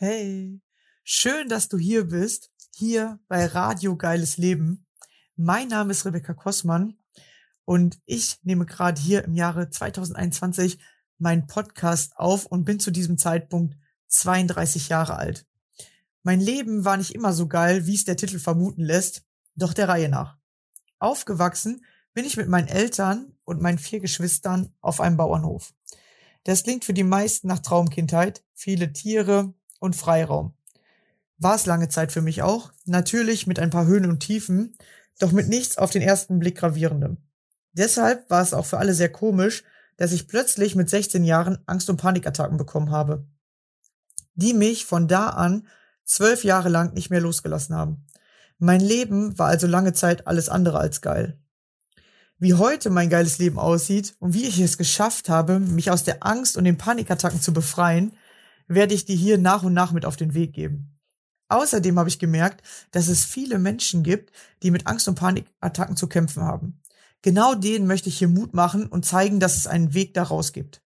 Hey, 0.00 0.60
schön, 1.02 1.48
dass 1.48 1.68
du 1.68 1.76
hier 1.76 2.04
bist, 2.04 2.52
hier 2.72 3.18
bei 3.26 3.46
Radio 3.46 3.96
Geiles 3.96 4.36
Leben. 4.36 4.86
Mein 5.34 5.66
Name 5.66 5.90
ist 5.90 6.04
Rebecca 6.04 6.34
Kossmann 6.34 6.96
und 7.64 7.98
ich 8.06 8.38
nehme 8.44 8.64
gerade 8.64 9.00
hier 9.00 9.24
im 9.24 9.34
Jahre 9.34 9.70
2021 9.70 10.78
meinen 11.18 11.48
Podcast 11.48 12.16
auf 12.16 12.46
und 12.46 12.64
bin 12.64 12.78
zu 12.78 12.92
diesem 12.92 13.18
Zeitpunkt 13.18 13.76
32 14.06 14.88
Jahre 14.88 15.16
alt. 15.16 15.46
Mein 16.22 16.38
Leben 16.38 16.84
war 16.84 16.96
nicht 16.96 17.16
immer 17.16 17.32
so 17.32 17.48
geil, 17.48 17.88
wie 17.88 17.96
es 17.96 18.04
der 18.04 18.16
Titel 18.16 18.38
vermuten 18.38 18.84
lässt, 18.84 19.24
doch 19.56 19.72
der 19.72 19.88
Reihe 19.88 20.08
nach. 20.08 20.38
Aufgewachsen 21.00 21.84
bin 22.14 22.24
ich 22.24 22.36
mit 22.36 22.46
meinen 22.46 22.68
Eltern 22.68 23.36
und 23.42 23.60
meinen 23.60 23.78
vier 23.78 23.98
Geschwistern 23.98 24.72
auf 24.80 25.00
einem 25.00 25.16
Bauernhof. 25.16 25.74
Das 26.44 26.62
klingt 26.62 26.84
für 26.84 26.94
die 26.94 27.02
meisten 27.02 27.48
nach 27.48 27.58
Traumkindheit, 27.58 28.44
viele 28.54 28.92
Tiere, 28.92 29.54
und 29.78 29.96
Freiraum. 29.96 30.54
War 31.38 31.54
es 31.54 31.66
lange 31.66 31.88
Zeit 31.88 32.12
für 32.12 32.22
mich 32.22 32.42
auch, 32.42 32.72
natürlich 32.84 33.46
mit 33.46 33.58
ein 33.58 33.70
paar 33.70 33.86
Höhen 33.86 34.08
und 34.10 34.20
Tiefen, 34.20 34.76
doch 35.18 35.32
mit 35.32 35.48
nichts 35.48 35.78
auf 35.78 35.90
den 35.90 36.02
ersten 36.02 36.38
Blick 36.38 36.58
gravierendem. 36.58 37.18
Deshalb 37.72 38.28
war 38.30 38.42
es 38.42 38.54
auch 38.54 38.66
für 38.66 38.78
alle 38.78 38.94
sehr 38.94 39.10
komisch, 39.10 39.62
dass 39.96 40.12
ich 40.12 40.28
plötzlich 40.28 40.74
mit 40.74 40.88
16 40.90 41.24
Jahren 41.24 41.58
Angst- 41.66 41.90
und 41.90 41.96
Panikattacken 41.96 42.56
bekommen 42.56 42.90
habe, 42.90 43.26
die 44.34 44.54
mich 44.54 44.84
von 44.84 45.08
da 45.08 45.28
an 45.30 45.66
zwölf 46.04 46.44
Jahre 46.44 46.68
lang 46.68 46.94
nicht 46.94 47.10
mehr 47.10 47.20
losgelassen 47.20 47.74
haben. 47.74 48.06
Mein 48.58 48.80
Leben 48.80 49.38
war 49.38 49.48
also 49.48 49.66
lange 49.66 49.92
Zeit 49.92 50.26
alles 50.26 50.48
andere 50.48 50.78
als 50.78 51.00
geil. 51.00 51.38
Wie 52.38 52.54
heute 52.54 52.90
mein 52.90 53.10
geiles 53.10 53.38
Leben 53.38 53.58
aussieht 53.58 54.14
und 54.20 54.34
wie 54.34 54.46
ich 54.46 54.58
es 54.60 54.78
geschafft 54.78 55.28
habe, 55.28 55.58
mich 55.58 55.90
aus 55.90 56.04
der 56.04 56.24
Angst 56.24 56.56
und 56.56 56.64
den 56.64 56.78
Panikattacken 56.78 57.40
zu 57.40 57.52
befreien, 57.52 58.12
werde 58.68 58.94
ich 58.94 59.06
dir 59.06 59.16
hier 59.16 59.38
nach 59.38 59.62
und 59.62 59.72
nach 59.72 59.92
mit 59.92 60.04
auf 60.04 60.16
den 60.16 60.34
Weg 60.34 60.52
geben. 60.52 60.98
Außerdem 61.48 61.98
habe 61.98 62.10
ich 62.10 62.18
gemerkt, 62.18 62.62
dass 62.90 63.08
es 63.08 63.24
viele 63.24 63.58
Menschen 63.58 64.02
gibt, 64.02 64.32
die 64.62 64.70
mit 64.70 64.86
Angst 64.86 65.08
und 65.08 65.14
Panikattacken 65.14 65.96
zu 65.96 66.06
kämpfen 66.06 66.42
haben. 66.42 66.80
Genau 67.22 67.54
denen 67.54 67.86
möchte 67.86 68.10
ich 68.10 68.18
hier 68.18 68.28
Mut 68.28 68.54
machen 68.54 68.86
und 68.86 69.06
zeigen, 69.06 69.40
dass 69.40 69.56
es 69.56 69.66
einen 69.66 69.94
Weg 69.94 70.14
daraus 70.14 70.52
gibt. 70.52 70.82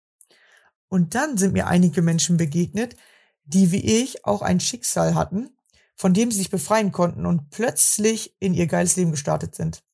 Und 0.88 1.14
dann 1.14 1.36
sind 1.36 1.52
mir 1.52 1.66
einige 1.66 2.00
Menschen 2.00 2.38
begegnet, 2.38 2.96
die 3.44 3.70
wie 3.70 4.02
ich 4.02 4.24
auch 4.24 4.42
ein 4.42 4.58
Schicksal 4.58 5.14
hatten, 5.14 5.50
von 5.94 6.14
dem 6.14 6.30
sie 6.30 6.38
sich 6.38 6.50
befreien 6.50 6.90
konnten 6.90 7.26
und 7.26 7.50
plötzlich 7.50 8.34
in 8.40 8.54
ihr 8.54 8.66
geiles 8.66 8.96
Leben 8.96 9.12
gestartet 9.12 9.54
sind. 9.54 9.84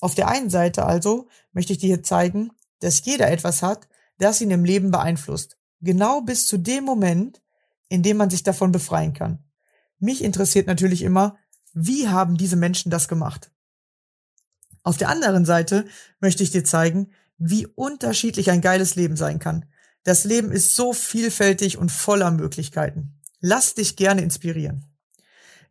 Auf 0.00 0.14
der 0.14 0.28
einen 0.28 0.50
Seite 0.50 0.84
also 0.84 1.28
möchte 1.52 1.72
ich 1.72 1.78
dir 1.78 1.86
hier 1.86 2.02
zeigen, 2.02 2.50
dass 2.80 3.04
jeder 3.04 3.30
etwas 3.30 3.62
hat, 3.62 3.88
das 4.18 4.40
ihn 4.40 4.50
im 4.50 4.64
Leben 4.64 4.90
beeinflusst 4.90 5.57
Genau 5.80 6.20
bis 6.20 6.46
zu 6.46 6.58
dem 6.58 6.84
Moment, 6.84 7.40
in 7.88 8.02
dem 8.02 8.16
man 8.16 8.30
sich 8.30 8.42
davon 8.42 8.72
befreien 8.72 9.12
kann. 9.12 9.44
Mich 9.98 10.22
interessiert 10.22 10.66
natürlich 10.66 11.02
immer, 11.02 11.38
wie 11.72 12.08
haben 12.08 12.36
diese 12.36 12.56
Menschen 12.56 12.90
das 12.90 13.08
gemacht? 13.08 13.50
Auf 14.82 14.96
der 14.96 15.08
anderen 15.08 15.44
Seite 15.44 15.86
möchte 16.20 16.42
ich 16.42 16.50
dir 16.50 16.64
zeigen, 16.64 17.12
wie 17.36 17.66
unterschiedlich 17.66 18.50
ein 18.50 18.60
geiles 18.60 18.96
Leben 18.96 19.16
sein 19.16 19.38
kann. 19.38 19.66
Das 20.02 20.24
Leben 20.24 20.50
ist 20.50 20.74
so 20.74 20.92
vielfältig 20.92 21.78
und 21.78 21.92
voller 21.92 22.30
Möglichkeiten. 22.30 23.20
Lass 23.40 23.74
dich 23.74 23.96
gerne 23.96 24.22
inspirieren. 24.22 24.86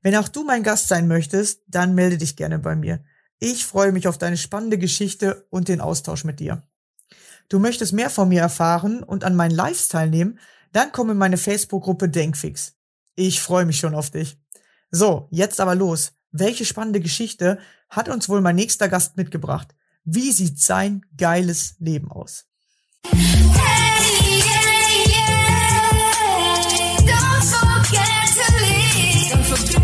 Wenn 0.01 0.15
auch 0.15 0.27
du 0.27 0.43
mein 0.43 0.63
Gast 0.63 0.87
sein 0.87 1.07
möchtest, 1.07 1.63
dann 1.67 1.95
melde 1.95 2.17
dich 2.17 2.35
gerne 2.35 2.59
bei 2.59 2.75
mir. 2.75 3.03
Ich 3.39 3.65
freue 3.65 3.91
mich 3.91 4.07
auf 4.07 4.17
deine 4.17 4.37
spannende 4.37 4.77
Geschichte 4.77 5.47
und 5.49 5.67
den 5.67 5.81
Austausch 5.81 6.23
mit 6.23 6.39
dir 6.39 6.63
du 7.49 7.59
möchtest 7.59 7.93
mehr 7.93 8.09
von 8.09 8.29
mir 8.29 8.41
erfahren 8.41 9.03
und 9.03 9.23
an 9.23 9.35
meinen 9.35 9.55
Lives 9.55 9.87
teilnehmen, 9.87 10.39
dann 10.73 10.91
komm 10.91 11.09
in 11.09 11.17
meine 11.17 11.37
Facebook-Gruppe 11.37 12.09
Denkfix. 12.09 12.75
Ich 13.15 13.41
freue 13.41 13.65
mich 13.65 13.79
schon 13.79 13.95
auf 13.95 14.09
dich. 14.09 14.37
So, 14.91 15.27
jetzt 15.31 15.59
aber 15.59 15.75
los. 15.75 16.13
Welche 16.31 16.65
spannende 16.65 16.99
Geschichte 16.99 17.59
hat 17.89 18.09
uns 18.09 18.29
wohl 18.29 18.41
mein 18.41 18.55
nächster 18.55 18.89
Gast 18.89 19.17
mitgebracht? 19.17 19.73
Wie 20.03 20.31
sieht 20.31 20.59
sein 20.59 21.05
geiles 21.17 21.75
Leben 21.79 22.11
aus? 22.11 22.45
Hey, 23.03 24.39
yeah, 24.39 24.51
yeah. 29.71 29.76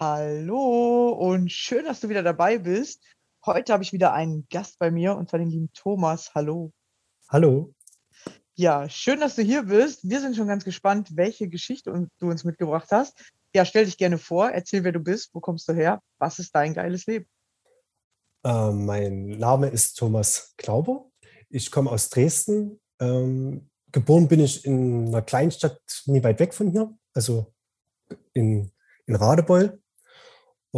Hallo 0.00 1.08
und 1.08 1.50
schön, 1.50 1.84
dass 1.84 1.98
du 1.98 2.08
wieder 2.08 2.22
dabei 2.22 2.58
bist. 2.58 3.02
Heute 3.44 3.72
habe 3.72 3.82
ich 3.82 3.92
wieder 3.92 4.12
einen 4.12 4.46
Gast 4.48 4.78
bei 4.78 4.92
mir 4.92 5.16
und 5.16 5.28
zwar 5.28 5.40
den 5.40 5.50
lieben 5.50 5.72
Thomas. 5.72 6.36
Hallo. 6.36 6.72
Hallo. 7.28 7.74
Ja, 8.54 8.88
schön, 8.88 9.18
dass 9.18 9.34
du 9.34 9.42
hier 9.42 9.64
bist. 9.64 10.08
Wir 10.08 10.20
sind 10.20 10.36
schon 10.36 10.46
ganz 10.46 10.64
gespannt, 10.64 11.16
welche 11.16 11.48
Geschichte 11.48 12.08
du 12.20 12.30
uns 12.30 12.44
mitgebracht 12.44 12.86
hast. 12.92 13.32
Ja, 13.52 13.64
stell 13.64 13.86
dich 13.86 13.98
gerne 13.98 14.18
vor, 14.18 14.48
erzähl, 14.50 14.84
wer 14.84 14.92
du 14.92 15.00
bist, 15.00 15.34
wo 15.34 15.40
kommst 15.40 15.68
du 15.68 15.72
her, 15.72 16.00
was 16.18 16.38
ist 16.38 16.54
dein 16.54 16.74
geiles 16.74 17.06
Leben? 17.06 17.26
Äh, 18.44 18.70
mein 18.70 19.30
Name 19.30 19.66
ist 19.66 19.94
Thomas 19.94 20.54
Klauber. 20.58 21.10
Ich 21.48 21.72
komme 21.72 21.90
aus 21.90 22.08
Dresden. 22.08 22.80
Ähm, 23.00 23.68
geboren 23.90 24.28
bin 24.28 24.38
ich 24.38 24.64
in 24.64 25.08
einer 25.08 25.22
Kleinstadt 25.22 25.80
nie 26.06 26.22
weit 26.22 26.38
weg 26.38 26.54
von 26.54 26.70
hier, 26.70 26.96
also 27.14 27.52
in, 28.32 28.70
in 29.06 29.16
Radebeul. 29.16 29.80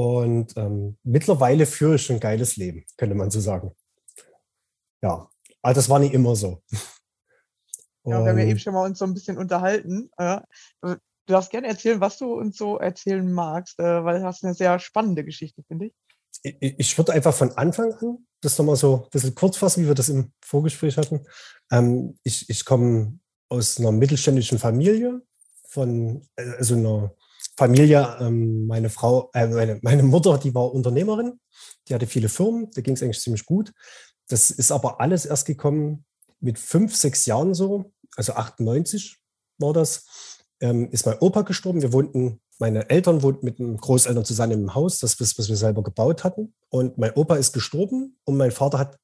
Und 0.00 0.56
ähm, 0.56 0.96
mittlerweile 1.02 1.66
führe 1.66 1.96
ich 1.96 2.10
ein 2.10 2.20
geiles 2.20 2.56
Leben, 2.56 2.86
könnte 2.96 3.14
man 3.14 3.30
so 3.30 3.38
sagen. 3.38 3.72
Ja, 5.02 5.28
aber 5.60 5.74
das 5.74 5.90
war 5.90 5.98
nicht 5.98 6.14
immer 6.14 6.34
so. 6.36 6.62
Ja, 8.06 8.24
wir 8.24 8.30
haben 8.30 8.38
ja 8.38 8.46
eben 8.46 8.58
schon 8.58 8.72
mal 8.72 8.86
uns 8.86 8.98
so 8.98 9.04
ein 9.04 9.12
bisschen 9.12 9.36
unterhalten. 9.36 10.10
Äh, 10.16 10.40
du 10.80 10.96
darfst 11.26 11.50
gerne 11.50 11.68
erzählen, 11.68 12.00
was 12.00 12.16
du 12.16 12.32
uns 12.32 12.56
so 12.56 12.78
erzählen 12.78 13.30
magst, 13.30 13.78
äh, 13.78 14.04
weil 14.04 14.20
du 14.20 14.24
hast 14.24 14.42
eine 14.42 14.54
sehr 14.54 14.78
spannende 14.78 15.22
Geschichte, 15.22 15.62
finde 15.68 15.88
ich. 15.88 15.92
ich. 16.42 16.78
Ich 16.78 16.96
würde 16.98 17.12
einfach 17.12 17.34
von 17.34 17.52
Anfang 17.58 17.92
an 17.92 18.26
das 18.40 18.56
nochmal 18.56 18.76
so 18.76 19.04
ein 19.04 19.10
bisschen 19.10 19.34
kurz 19.34 19.58
fassen, 19.58 19.84
wie 19.84 19.88
wir 19.88 19.94
das 19.94 20.08
im 20.08 20.32
Vorgespräch 20.40 20.96
hatten. 20.96 21.26
Ähm, 21.70 22.18
ich 22.24 22.48
ich 22.48 22.64
komme 22.64 23.18
aus 23.50 23.78
einer 23.78 23.92
mittelständischen 23.92 24.58
Familie, 24.58 25.20
von 25.68 26.26
äh, 26.36 26.52
also 26.56 26.74
einer 26.74 27.14
Familie, 27.60 28.16
ähm, 28.20 28.66
meine 28.66 28.88
Frau, 28.88 29.28
äh, 29.34 29.46
meine, 29.46 29.78
meine 29.82 30.02
Mutter, 30.02 30.38
die 30.38 30.54
war 30.54 30.72
Unternehmerin, 30.72 31.38
die 31.86 31.94
hatte 31.94 32.06
viele 32.06 32.30
Firmen, 32.30 32.70
da 32.74 32.80
ging 32.80 32.94
es 32.94 33.02
eigentlich 33.02 33.20
ziemlich 33.20 33.44
gut. 33.44 33.74
Das 34.28 34.50
ist 34.50 34.72
aber 34.72 34.98
alles 34.98 35.26
erst 35.26 35.46
gekommen 35.46 36.06
mit 36.40 36.58
fünf, 36.58 36.96
sechs 36.96 37.26
Jahren 37.26 37.52
so, 37.52 37.92
also 38.16 38.32
98 38.32 39.18
war 39.58 39.74
das, 39.74 40.06
ähm, 40.60 40.88
ist 40.90 41.04
mein 41.04 41.18
Opa 41.18 41.42
gestorben. 41.42 41.82
Wir 41.82 41.92
wohnten, 41.92 42.40
meine 42.58 42.88
Eltern 42.88 43.22
wohnten 43.22 43.44
mit 43.44 43.58
den 43.58 43.76
Großeltern 43.76 44.24
zusammen 44.24 44.52
im 44.52 44.74
Haus, 44.74 44.98
das, 44.98 45.20
was, 45.20 45.50
wir 45.50 45.56
selber 45.56 45.82
gebaut 45.82 46.24
hatten. 46.24 46.54
Und 46.70 46.96
mein 46.96 47.12
Opa 47.12 47.36
ist 47.36 47.52
gestorben 47.52 48.16
und 48.24 48.38
mein 48.38 48.52
Vater 48.52 48.78
hat 48.78 48.96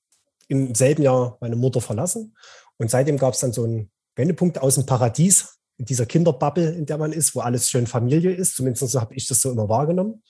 im 0.48 0.74
selben 0.74 1.02
Jahr 1.02 1.36
meine 1.42 1.56
Mutter 1.56 1.82
verlassen. 1.82 2.34
Und 2.78 2.90
seitdem 2.90 3.18
gab 3.18 3.34
es 3.34 3.40
dann 3.40 3.52
so 3.52 3.64
einen 3.64 3.90
Wendepunkt 4.14 4.62
aus 4.62 4.76
dem 4.76 4.86
Paradies, 4.86 5.58
in 5.78 5.84
dieser 5.84 6.06
Kinderbubble, 6.06 6.72
in 6.72 6.86
der 6.86 6.98
man 6.98 7.12
ist, 7.12 7.34
wo 7.34 7.40
alles 7.40 7.70
schön 7.70 7.86
Familie 7.86 8.32
ist, 8.32 8.56
zumindest 8.56 8.88
so 8.90 9.00
habe 9.00 9.14
ich 9.14 9.26
das 9.26 9.40
so 9.40 9.50
immer 9.50 9.68
wahrgenommen, 9.68 10.22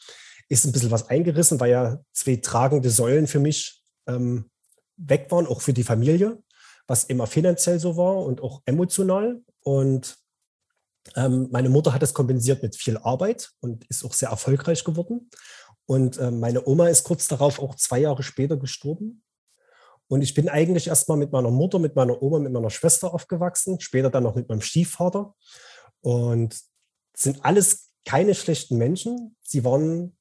ist 0.49 0.65
ein 0.65 0.73
bisschen 0.73 0.91
was 0.91 1.09
eingerissen, 1.09 1.61
weil 1.61 1.71
ja 1.71 2.01
zwei 2.13 2.37
tragende 2.37 2.91
Säulen 2.91 3.27
für 3.27 3.41
mich 3.41 3.83
ähm, 4.07 4.51
weg 4.97 5.27
waren, 5.31 5.47
auch 5.47 5.61
für 5.61 5.73
die 5.73 5.83
Familie, 5.83 6.43
was 6.87 7.05
immer 7.05 7.27
finanziell 7.27 7.79
so 7.79 7.97
war 7.97 8.17
und 8.19 8.41
auch 8.41 8.63
emotional. 8.65 9.43
Und 9.61 10.19
ähm, 11.15 11.49
meine 11.51 11.69
Mutter 11.69 11.93
hat 11.93 12.03
das 12.03 12.15
kompensiert 12.15 12.63
mit 12.63 12.77
viel 12.77 12.99
Arbeit 12.99 13.51
und 13.61 13.85
ist 13.87 14.05
auch 14.05 14.15
sehr 14.15 14.31
erfolgreich 14.31 14.85
geworden. 14.85 15.31
Und 15.87 16.19
ähm, 16.19 16.41
meine 16.41 16.67
Oma 16.67 16.89
ist 16.89 17.05
kurz 17.05 17.29
darauf 17.29 17.61
auch 17.61 17.77
zwei 17.77 18.01
Jahre 18.01 18.23
später 18.23 18.57
gestorben. 18.57 19.23
Und 20.09 20.23
ich 20.23 20.35
bin 20.35 20.49
eigentlich 20.49 20.89
erstmal 20.89 21.19
mit 21.19 21.33
meiner 21.33 21.51
Mutter, 21.51 21.79
mit 21.79 21.97
meiner 21.97 22.23
Oma, 22.23 22.39
mit 22.39 22.53
meiner 22.53 22.71
Schwester 22.71 23.13
aufgewachsen, 23.13 23.81
später 23.81 24.11
dann 24.11 24.23
noch 24.23 24.37
mit 24.37 24.49
meinem 24.49 24.61
Stiefvater. 24.61 25.35
Und 26.01 26.57
sind 27.17 27.45
alles 27.45 27.91
keine 28.05 28.35
schlechten 28.35 28.77
Menschen. 28.77 29.37
Sie 29.43 29.65
waren 29.65 30.17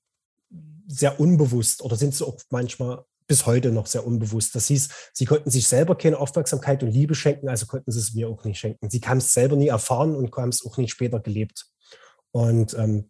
sehr 0.88 1.20
unbewusst 1.20 1.82
oder 1.82 1.96
sind 1.96 2.16
sie 2.16 2.26
auch 2.26 2.40
manchmal 2.50 3.06
bis 3.28 3.46
heute 3.46 3.72
noch 3.72 3.88
sehr 3.88 4.06
unbewusst. 4.06 4.56
Das 4.56 4.68
hieß, 4.68 4.90
sie 5.14 5.26
konnten 5.26 5.50
sich 5.50 5.68
selber 5.68 5.96
keine 5.98 6.20
Aufmerksamkeit 6.20 6.84
und 6.84 6.92
Liebe 6.92 7.16
schenken, 7.16 7.50
also 7.50 7.66
konnten 7.66 7.92
sie 7.92 8.00
es 8.00 8.14
mir 8.14 8.30
auch 8.30 8.44
nicht 8.44 8.60
schenken. 8.60 8.90
Sie 8.90 9.00
haben 9.00 9.18
es 9.18 9.34
selber 9.34 9.56
nie 9.56 9.68
erfahren 9.68 10.16
und 10.16 10.36
haben 10.36 10.50
es 10.50 10.66
auch 10.66 10.78
nicht 10.78 10.92
später 10.92 11.20
gelebt. 11.20 11.66
Und 12.32 12.76
ähm, 12.76 13.10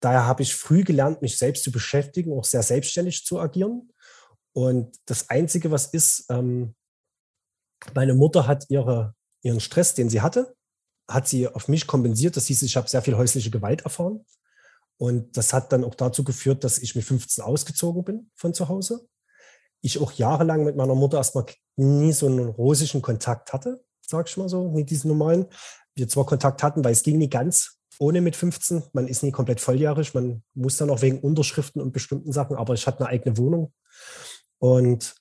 daher 0.00 0.26
habe 0.26 0.42
ich 0.42 0.54
früh 0.54 0.84
gelernt, 0.84 1.22
mich 1.22 1.36
selbst 1.36 1.64
zu 1.64 1.72
beschäftigen, 1.72 2.32
auch 2.32 2.44
sehr 2.44 2.62
selbstständig 2.62 3.24
zu 3.24 3.40
agieren. 3.40 3.90
Und 4.54 4.96
das 5.06 5.28
Einzige, 5.30 5.70
was 5.70 5.86
ist, 5.86 6.26
ähm, 6.30 6.74
meine 7.92 8.14
Mutter 8.14 8.46
hat 8.46 8.66
ihre, 8.68 9.14
ihren 9.42 9.60
Stress, 9.60 9.94
den 9.94 10.08
sie 10.08 10.22
hatte, 10.22 10.54
hat 11.08 11.28
sie 11.28 11.48
auf 11.48 11.68
mich 11.68 11.86
kompensiert. 11.86 12.36
Das 12.36 12.46
hieß, 12.46 12.62
ich 12.62 12.76
habe 12.76 12.88
sehr 12.88 13.02
viel 13.02 13.16
häusliche 13.16 13.50
Gewalt 13.50 13.82
erfahren. 13.82 14.24
Und 14.96 15.36
das 15.36 15.52
hat 15.52 15.72
dann 15.72 15.84
auch 15.84 15.96
dazu 15.96 16.24
geführt, 16.24 16.64
dass 16.64 16.78
ich 16.78 16.94
mit 16.94 17.04
15 17.04 17.44
ausgezogen 17.44 18.04
bin 18.04 18.30
von 18.34 18.54
zu 18.54 18.68
Hause. 18.68 19.06
ich 19.82 19.98
auch 19.98 20.12
jahrelang 20.12 20.64
mit 20.64 20.76
meiner 20.76 20.94
Mutter 20.94 21.18
erstmal 21.18 21.44
nie 21.76 22.12
so 22.12 22.26
einen 22.26 22.48
rosischen 22.48 23.02
Kontakt 23.02 23.52
hatte, 23.52 23.84
sag 24.00 24.30
ich 24.30 24.36
mal 24.38 24.48
so, 24.48 24.68
nie 24.70 24.84
diesen 24.84 25.08
normalen. 25.08 25.46
Wir 25.94 26.08
zwar 26.08 26.24
Kontakt 26.24 26.62
hatten, 26.62 26.82
weil 26.84 26.92
es 26.92 27.02
ging 27.02 27.18
nie 27.18 27.28
ganz 27.28 27.80
ohne 27.98 28.20
mit 28.20 28.34
15. 28.34 28.84
Man 28.92 29.08
ist 29.08 29.22
nie 29.22 29.30
komplett 29.30 29.60
volljährig. 29.60 30.14
Man 30.14 30.42
muss 30.54 30.76
dann 30.76 30.90
auch 30.90 31.02
wegen 31.02 31.20
Unterschriften 31.20 31.82
und 31.82 31.92
bestimmten 31.92 32.32
Sachen, 32.32 32.56
aber 32.56 32.74
ich 32.74 32.86
hatte 32.86 33.00
eine 33.00 33.08
eigene 33.08 33.36
Wohnung. 33.36 33.72
Und 34.64 35.14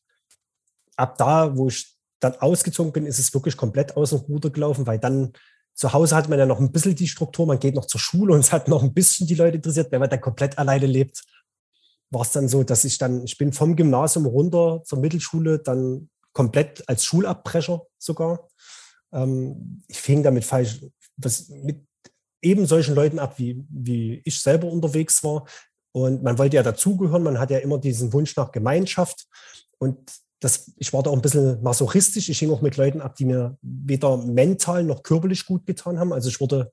ab 0.96 1.18
da, 1.18 1.58
wo 1.58 1.68
ich 1.68 1.98
dann 2.22 2.34
ausgezogen 2.38 2.94
bin, 2.94 3.06
ist 3.06 3.20
es 3.20 3.34
wirklich 3.34 3.58
komplett 3.58 3.98
aus 3.98 4.12
dem 4.12 4.20
Ruder 4.20 4.50
gelaufen, 4.50 4.88
weil 4.88 5.00
dann 5.00 5.34
zu 5.74 5.92
Hause 5.92 6.16
hat 6.16 6.30
man 6.30 6.40
ja 6.40 6.46
noch 6.46 6.62
ein 6.62 6.72
bisschen 6.72 6.96
die 6.96 7.10
Struktur, 7.10 7.46
man 7.46 7.60
geht 7.60 7.76
noch 7.76 7.86
zur 7.86 8.00
Schule 8.00 8.34
und 8.34 8.40
es 8.40 8.54
hat 8.54 8.70
noch 8.70 8.84
ein 8.84 8.94
bisschen 8.94 9.28
die 9.28 9.36
Leute 9.36 9.58
interessiert. 9.58 9.92
Wenn 9.92 10.00
man 10.00 10.10
dann 10.10 10.22
komplett 10.22 10.58
alleine 10.58 10.86
lebt, 10.86 11.26
war 12.10 12.22
es 12.22 12.32
dann 12.32 12.48
so, 12.48 12.64
dass 12.64 12.86
ich 12.86 12.98
dann, 12.98 13.26
ich 13.26 13.38
bin 13.38 13.52
vom 13.52 13.76
Gymnasium 13.76 14.28
runter 14.28 14.82
zur 14.86 15.00
Mittelschule, 15.00 15.60
dann 15.60 16.10
komplett 16.32 16.88
als 16.88 17.04
Schulabbrecher 17.04 17.82
sogar. 17.98 18.48
Ähm, 19.12 19.84
ich 19.90 20.00
fing 20.00 20.24
damit 20.24 20.46
falsch, 20.46 20.86
was 21.18 21.50
mit 21.50 21.86
eben 22.42 22.66
solchen 22.66 22.96
Leuten 22.96 23.20
ab, 23.20 23.40
wie, 23.40 23.62
wie 23.70 24.22
ich 24.24 24.40
selber 24.40 24.68
unterwegs 24.68 25.22
war. 25.22 25.46
Und 25.94 26.24
man 26.24 26.38
wollte 26.38 26.58
ja 26.58 26.64
dazugehören, 26.64 27.24
man 27.24 27.40
hat 27.40 27.52
ja 27.52 27.60
immer 27.60 27.78
diesen 27.78 28.12
Wunsch 28.14 28.36
nach 28.36 28.52
Gemeinschaft. 28.52 29.28
Und 29.78 30.12
das, 30.40 30.72
ich 30.76 30.92
war 30.92 31.04
da 31.04 31.10
auch 31.10 31.16
ein 31.16 31.22
bisschen 31.22 31.62
masochistisch. 31.64 32.28
Ich 32.28 32.40
hing 32.40 32.52
auch 32.52 32.62
mit 32.62 32.76
Leuten 32.76 33.00
ab, 33.00 33.16
die 33.16 33.26
mir 33.26 33.58
weder 33.62 34.18
mental 34.18 34.84
noch 34.84 35.04
körperlich 35.04 35.46
gut 35.46 35.66
getan 35.66 36.00
haben. 36.00 36.12
Also 36.12 36.30
ich 36.30 36.42
wurde 36.42 36.72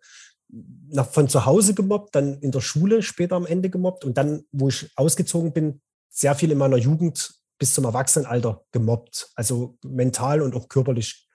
nach, 0.88 1.08
von 1.08 1.28
zu 1.28 1.44
Hause 1.46 1.74
gemobbt, 1.74 2.14
dann 2.14 2.40
in 2.40 2.50
der 2.50 2.60
Schule 2.60 3.02
später 3.02 3.36
am 3.36 3.46
Ende 3.46 3.70
gemobbt 3.70 4.04
und 4.04 4.16
dann, 4.16 4.44
wo 4.50 4.68
ich 4.68 4.90
ausgezogen 4.96 5.52
bin, 5.52 5.80
sehr 6.08 6.34
viel 6.34 6.50
in 6.50 6.58
meiner 6.58 6.78
Jugend 6.78 7.34
bis 7.58 7.74
zum 7.74 7.84
Erwachsenenalter 7.84 8.64
gemobbt. 8.72 9.30
Also 9.36 9.78
mental 9.84 10.42
und 10.42 10.56
auch 10.56 10.68
körperlich 10.68 11.28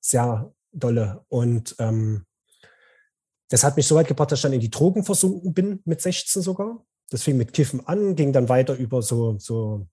sehr 0.00 0.52
dolle. 0.72 1.24
Und 1.28 1.76
ähm, 1.78 2.24
das 3.48 3.62
hat 3.62 3.76
mich 3.76 3.86
so 3.86 3.94
weit 3.94 4.08
gebracht, 4.08 4.32
dass 4.32 4.40
ich 4.40 4.42
dann 4.42 4.52
in 4.52 4.60
die 4.60 4.70
Drogen 4.70 5.04
versunken 5.04 5.54
bin, 5.54 5.82
mit 5.84 6.00
16 6.00 6.42
sogar. 6.42 6.84
Das 7.10 7.22
fing 7.22 7.36
mit 7.36 7.52
Kiffen 7.52 7.86
an, 7.86 8.16
ging 8.16 8.32
dann 8.32 8.48
weiter 8.48 8.74
über 8.74 9.02
so, 9.02 9.38
so 9.38 9.86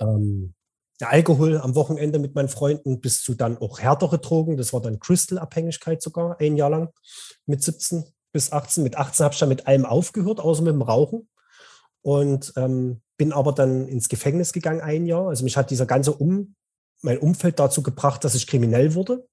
ähm, 0.00 0.54
Alkohol 1.00 1.58
am 1.58 1.74
Wochenende 1.74 2.18
mit 2.18 2.34
meinen 2.34 2.48
Freunden 2.48 3.00
bis 3.00 3.22
zu 3.22 3.34
dann 3.34 3.58
auch 3.58 3.80
härtere 3.80 4.18
Drogen. 4.18 4.56
Das 4.56 4.72
war 4.72 4.80
dann 4.80 5.00
Crystal-Abhängigkeit 5.00 6.02
sogar, 6.02 6.38
ein 6.40 6.56
Jahr 6.56 6.70
lang 6.70 6.90
mit 7.46 7.62
17 7.62 8.04
bis 8.32 8.52
18. 8.52 8.82
Mit 8.82 8.96
18 8.96 9.24
habe 9.24 9.32
ich 9.34 9.40
dann 9.40 9.48
mit 9.48 9.66
allem 9.66 9.84
aufgehört, 9.84 10.40
außer 10.40 10.62
mit 10.62 10.74
dem 10.74 10.82
Rauchen. 10.82 11.28
Und 12.02 12.52
ähm, 12.56 13.00
bin 13.16 13.32
aber 13.32 13.52
dann 13.52 13.86
ins 13.86 14.08
Gefängnis 14.08 14.52
gegangen 14.52 14.80
ein 14.80 15.06
Jahr. 15.06 15.28
Also 15.28 15.44
mich 15.44 15.56
hat 15.56 15.70
dieser 15.70 15.86
ganze 15.86 16.12
um, 16.12 16.54
mein 17.02 17.18
Umfeld 17.18 17.58
dazu 17.58 17.82
gebracht, 17.82 18.24
dass 18.24 18.34
ich 18.34 18.46
kriminell 18.46 18.94
wurde. 18.94 19.26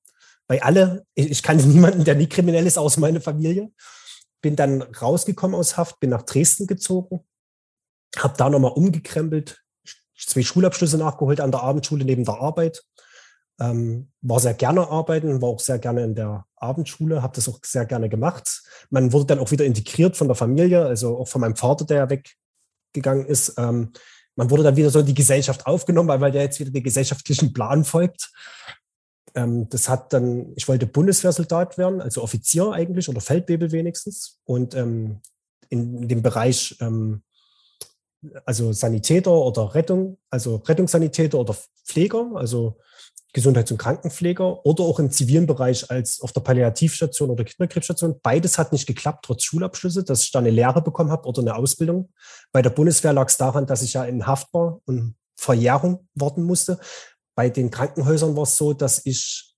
Bei 0.47 0.61
alle, 0.61 1.05
ich, 1.15 1.31
ich 1.31 1.43
kannte 1.43 1.67
niemanden, 1.67 2.03
der 2.03 2.15
nie 2.15 2.27
kriminell 2.27 2.65
ist, 2.67 2.77
außer 2.77 2.99
meine 2.99 3.21
Familie. 3.21 3.71
Bin 4.41 4.55
dann 4.55 4.81
rausgekommen 4.81 5.55
aus 5.55 5.77
Haft, 5.77 5.99
bin 5.99 6.11
nach 6.11 6.23
Dresden 6.23 6.67
gezogen, 6.67 7.25
habe 8.17 8.35
da 8.37 8.49
nochmal 8.49 8.71
umgekrempelt, 8.71 9.63
zwei 10.17 10.43
Schulabschlüsse 10.43 10.97
nachgeholt 10.97 11.41
an 11.41 11.51
der 11.51 11.63
Abendschule 11.63 12.05
neben 12.05 12.25
der 12.25 12.35
Arbeit. 12.35 12.83
Ähm, 13.61 14.11
war 14.21 14.39
sehr 14.39 14.53
gerne 14.53 14.87
arbeiten, 14.87 15.41
war 15.41 15.49
auch 15.49 15.59
sehr 15.59 15.79
gerne 15.79 16.03
in 16.03 16.15
der 16.15 16.45
Abendschule, 16.55 17.21
habe 17.21 17.35
das 17.35 17.49
auch 17.49 17.59
sehr 17.63 17.85
gerne 17.85 18.07
gemacht. 18.07 18.63
Man 18.89 19.11
wurde 19.11 19.25
dann 19.27 19.39
auch 19.39 19.51
wieder 19.51 19.65
integriert 19.65 20.15
von 20.15 20.27
der 20.27 20.35
Familie, 20.35 20.85
also 20.85 21.17
auch 21.17 21.27
von 21.27 21.41
meinem 21.41 21.57
Vater, 21.57 21.85
der 21.85 21.97
ja 21.97 22.09
weggegangen 22.09 23.25
ist. 23.25 23.55
Ähm, 23.57 23.91
man 24.37 24.49
wurde 24.49 24.63
dann 24.63 24.77
wieder 24.77 24.89
so 24.89 24.99
in 24.99 25.05
die 25.05 25.13
Gesellschaft 25.13 25.65
aufgenommen, 25.65 26.07
weil, 26.07 26.21
weil 26.21 26.31
der 26.31 26.43
jetzt 26.43 26.61
wieder 26.61 26.71
den 26.71 26.83
gesellschaftlichen 26.83 27.51
Plan 27.51 27.83
folgt. 27.83 28.31
Ähm, 29.35 29.69
das 29.69 29.89
hat 29.89 30.13
dann, 30.13 30.53
ich 30.55 30.67
wollte 30.67 30.87
Bundeswehrsoldat 30.87 31.77
werden, 31.77 32.01
also 32.01 32.21
Offizier 32.21 32.71
eigentlich 32.71 33.09
oder 33.09 33.21
Feldwebel 33.21 33.71
wenigstens. 33.71 34.39
Und 34.45 34.75
ähm, 34.75 35.21
in, 35.69 36.03
in 36.03 36.07
dem 36.07 36.21
Bereich 36.21 36.77
ähm, 36.79 37.21
also 38.45 38.73
Sanitäter 38.73 39.31
oder 39.31 39.73
Rettung, 39.75 40.17
also 40.29 40.57
Rettungssanitäter 40.57 41.39
oder 41.39 41.55
Pfleger, 41.85 42.31
also 42.35 42.77
Gesundheits- 43.31 43.71
und 43.71 43.77
Krankenpfleger 43.77 44.65
oder 44.65 44.83
auch 44.83 44.99
im 44.99 45.11
zivilen 45.11 45.45
Bereich 45.45 45.89
als 45.91 46.19
auf 46.21 46.31
der 46.31 46.41
Palliativstation 46.41 47.29
oder 47.29 47.43
Kinderkrebsstation. 47.43 48.19
Beides 48.23 48.57
hat 48.57 48.71
nicht 48.71 48.87
geklappt, 48.87 49.25
trotz 49.25 49.43
Schulabschlüsse, 49.43 50.03
dass 50.03 50.23
ich 50.23 50.31
da 50.31 50.39
eine 50.39 50.49
Lehre 50.49 50.81
bekommen 50.81 51.11
habe 51.11 51.27
oder 51.27 51.41
eine 51.41 51.55
Ausbildung. 51.55 52.09
Bei 52.51 52.61
der 52.61 52.71
Bundeswehr 52.71 53.13
lag 53.13 53.27
es 53.27 53.37
daran, 53.37 53.67
dass 53.67 53.83
ich 53.83 53.93
ja 53.93 54.03
in 54.03 54.25
Haft 54.25 54.51
war 54.53 54.81
und 54.85 55.15
Verjährung 55.35 56.07
warten 56.15 56.43
musste. 56.43 56.79
Bei 57.39 57.49
den 57.49 57.71
Krankenhäusern 57.71 58.35
war 58.35 58.43
es 58.43 58.57
so, 58.57 58.73
dass 58.73 59.05
ich 59.05 59.55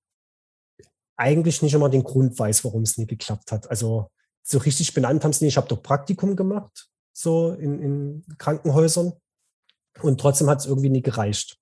eigentlich 1.17 1.63
nicht 1.63 1.73
immer 1.73 1.89
den 1.89 2.03
Grund 2.03 2.37
weiß, 2.37 2.63
warum 2.63 2.83
es 2.83 2.99
nie 2.99 3.07
geklappt 3.07 3.51
hat. 3.51 3.71
Also 3.71 4.11
so 4.43 4.59
richtig 4.59 4.93
benannt 4.93 5.23
haben 5.23 5.31
es 5.31 5.41
nicht. 5.41 5.53
Ich 5.53 5.57
habe 5.57 5.67
doch 5.67 5.81
Praktikum 5.81 6.35
gemacht 6.35 6.91
so 7.11 7.53
in, 7.53 7.81
in 7.81 8.25
Krankenhäusern. 8.37 9.13
Und 9.99 10.21
trotzdem 10.21 10.47
hat 10.47 10.59
es 10.59 10.67
irgendwie 10.67 10.91
nie 10.91 11.01
gereicht. 11.01 11.57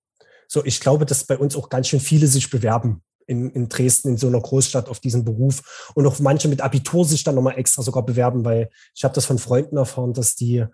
So, 0.49 0.65
ich 0.65 0.81
glaube, 0.81 1.05
dass 1.05 1.23
bei 1.23 1.37
uns 1.37 1.55
auch 1.55 1.69
ganz 1.69 1.87
schön 1.87 2.01
viele 2.01 2.27
sich 2.27 2.49
bewerben 2.49 3.01
in, 3.25 3.49
in 3.51 3.69
Dresden, 3.69 4.09
in 4.09 4.17
so 4.17 4.27
einer 4.27 4.41
Großstadt 4.41 4.89
auf 4.89 4.99
diesen 4.99 5.23
Beruf. 5.23 5.89
Und 5.95 6.05
auch 6.05 6.19
manche 6.19 6.49
mit 6.49 6.59
Abitur 6.59 7.05
sich 7.05 7.23
dann 7.23 7.35
nochmal 7.35 7.57
extra 7.57 7.81
sogar 7.81 8.05
bewerben, 8.05 8.43
weil 8.43 8.69
ich 8.93 9.05
habe 9.05 9.15
das 9.15 9.25
von 9.25 9.39
Freunden 9.39 9.77
erfahren, 9.77 10.11
dass 10.11 10.35
die, 10.35 10.65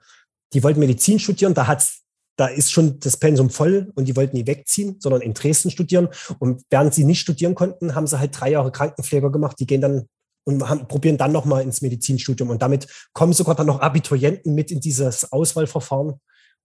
die 0.53 0.63
wollten 0.63 0.79
Medizin 0.79 1.19
studieren, 1.19 1.53
da 1.53 1.67
hat's 1.67 2.04
da 2.35 2.47
ist 2.47 2.71
schon 2.71 2.99
das 2.99 3.17
Pensum 3.17 3.49
voll 3.49 3.91
und 3.95 4.07
die 4.07 4.15
wollten 4.15 4.35
nie 4.35 4.47
wegziehen, 4.47 4.97
sondern 4.99 5.21
in 5.21 5.33
Dresden 5.33 5.71
studieren. 5.71 6.09
Und 6.39 6.63
während 6.69 6.93
sie 6.93 7.05
nicht 7.05 7.21
studieren 7.21 7.55
konnten, 7.55 7.95
haben 7.95 8.07
sie 8.07 8.19
halt 8.19 8.39
drei 8.39 8.51
Jahre 8.51 8.71
Krankenpfleger 8.71 9.31
gemacht. 9.31 9.57
Die 9.59 9.65
gehen 9.65 9.81
dann 9.81 10.07
und 10.45 10.67
haben, 10.67 10.87
probieren 10.87 11.17
dann 11.17 11.31
nochmal 11.31 11.63
ins 11.63 11.81
Medizinstudium. 11.81 12.49
Und 12.49 12.61
damit 12.61 12.87
kommen 13.13 13.33
sogar 13.33 13.55
dann 13.55 13.67
noch 13.67 13.81
Abiturienten 13.81 14.53
mit 14.53 14.71
in 14.71 14.79
dieses 14.79 15.31
Auswahlverfahren. 15.31 16.19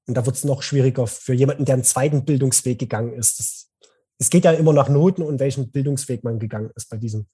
Und 0.06 0.14
da 0.16 0.26
wird 0.26 0.36
es 0.36 0.44
noch 0.44 0.62
schwieriger 0.62 1.06
für 1.06 1.34
jemanden, 1.34 1.64
der 1.64 1.74
einen 1.74 1.84
zweiten 1.84 2.24
Bildungsweg 2.24 2.78
gegangen 2.78 3.14
ist. 3.14 3.38
Das, 3.38 3.68
es 4.18 4.30
geht 4.30 4.44
ja 4.44 4.52
immer 4.52 4.72
nach 4.72 4.88
Noten 4.88 5.22
und 5.22 5.40
welchen 5.40 5.70
Bildungsweg 5.70 6.24
man 6.24 6.38
gegangen 6.38 6.70
ist 6.76 6.90
bei 6.90 6.96
diesem. 6.96 7.26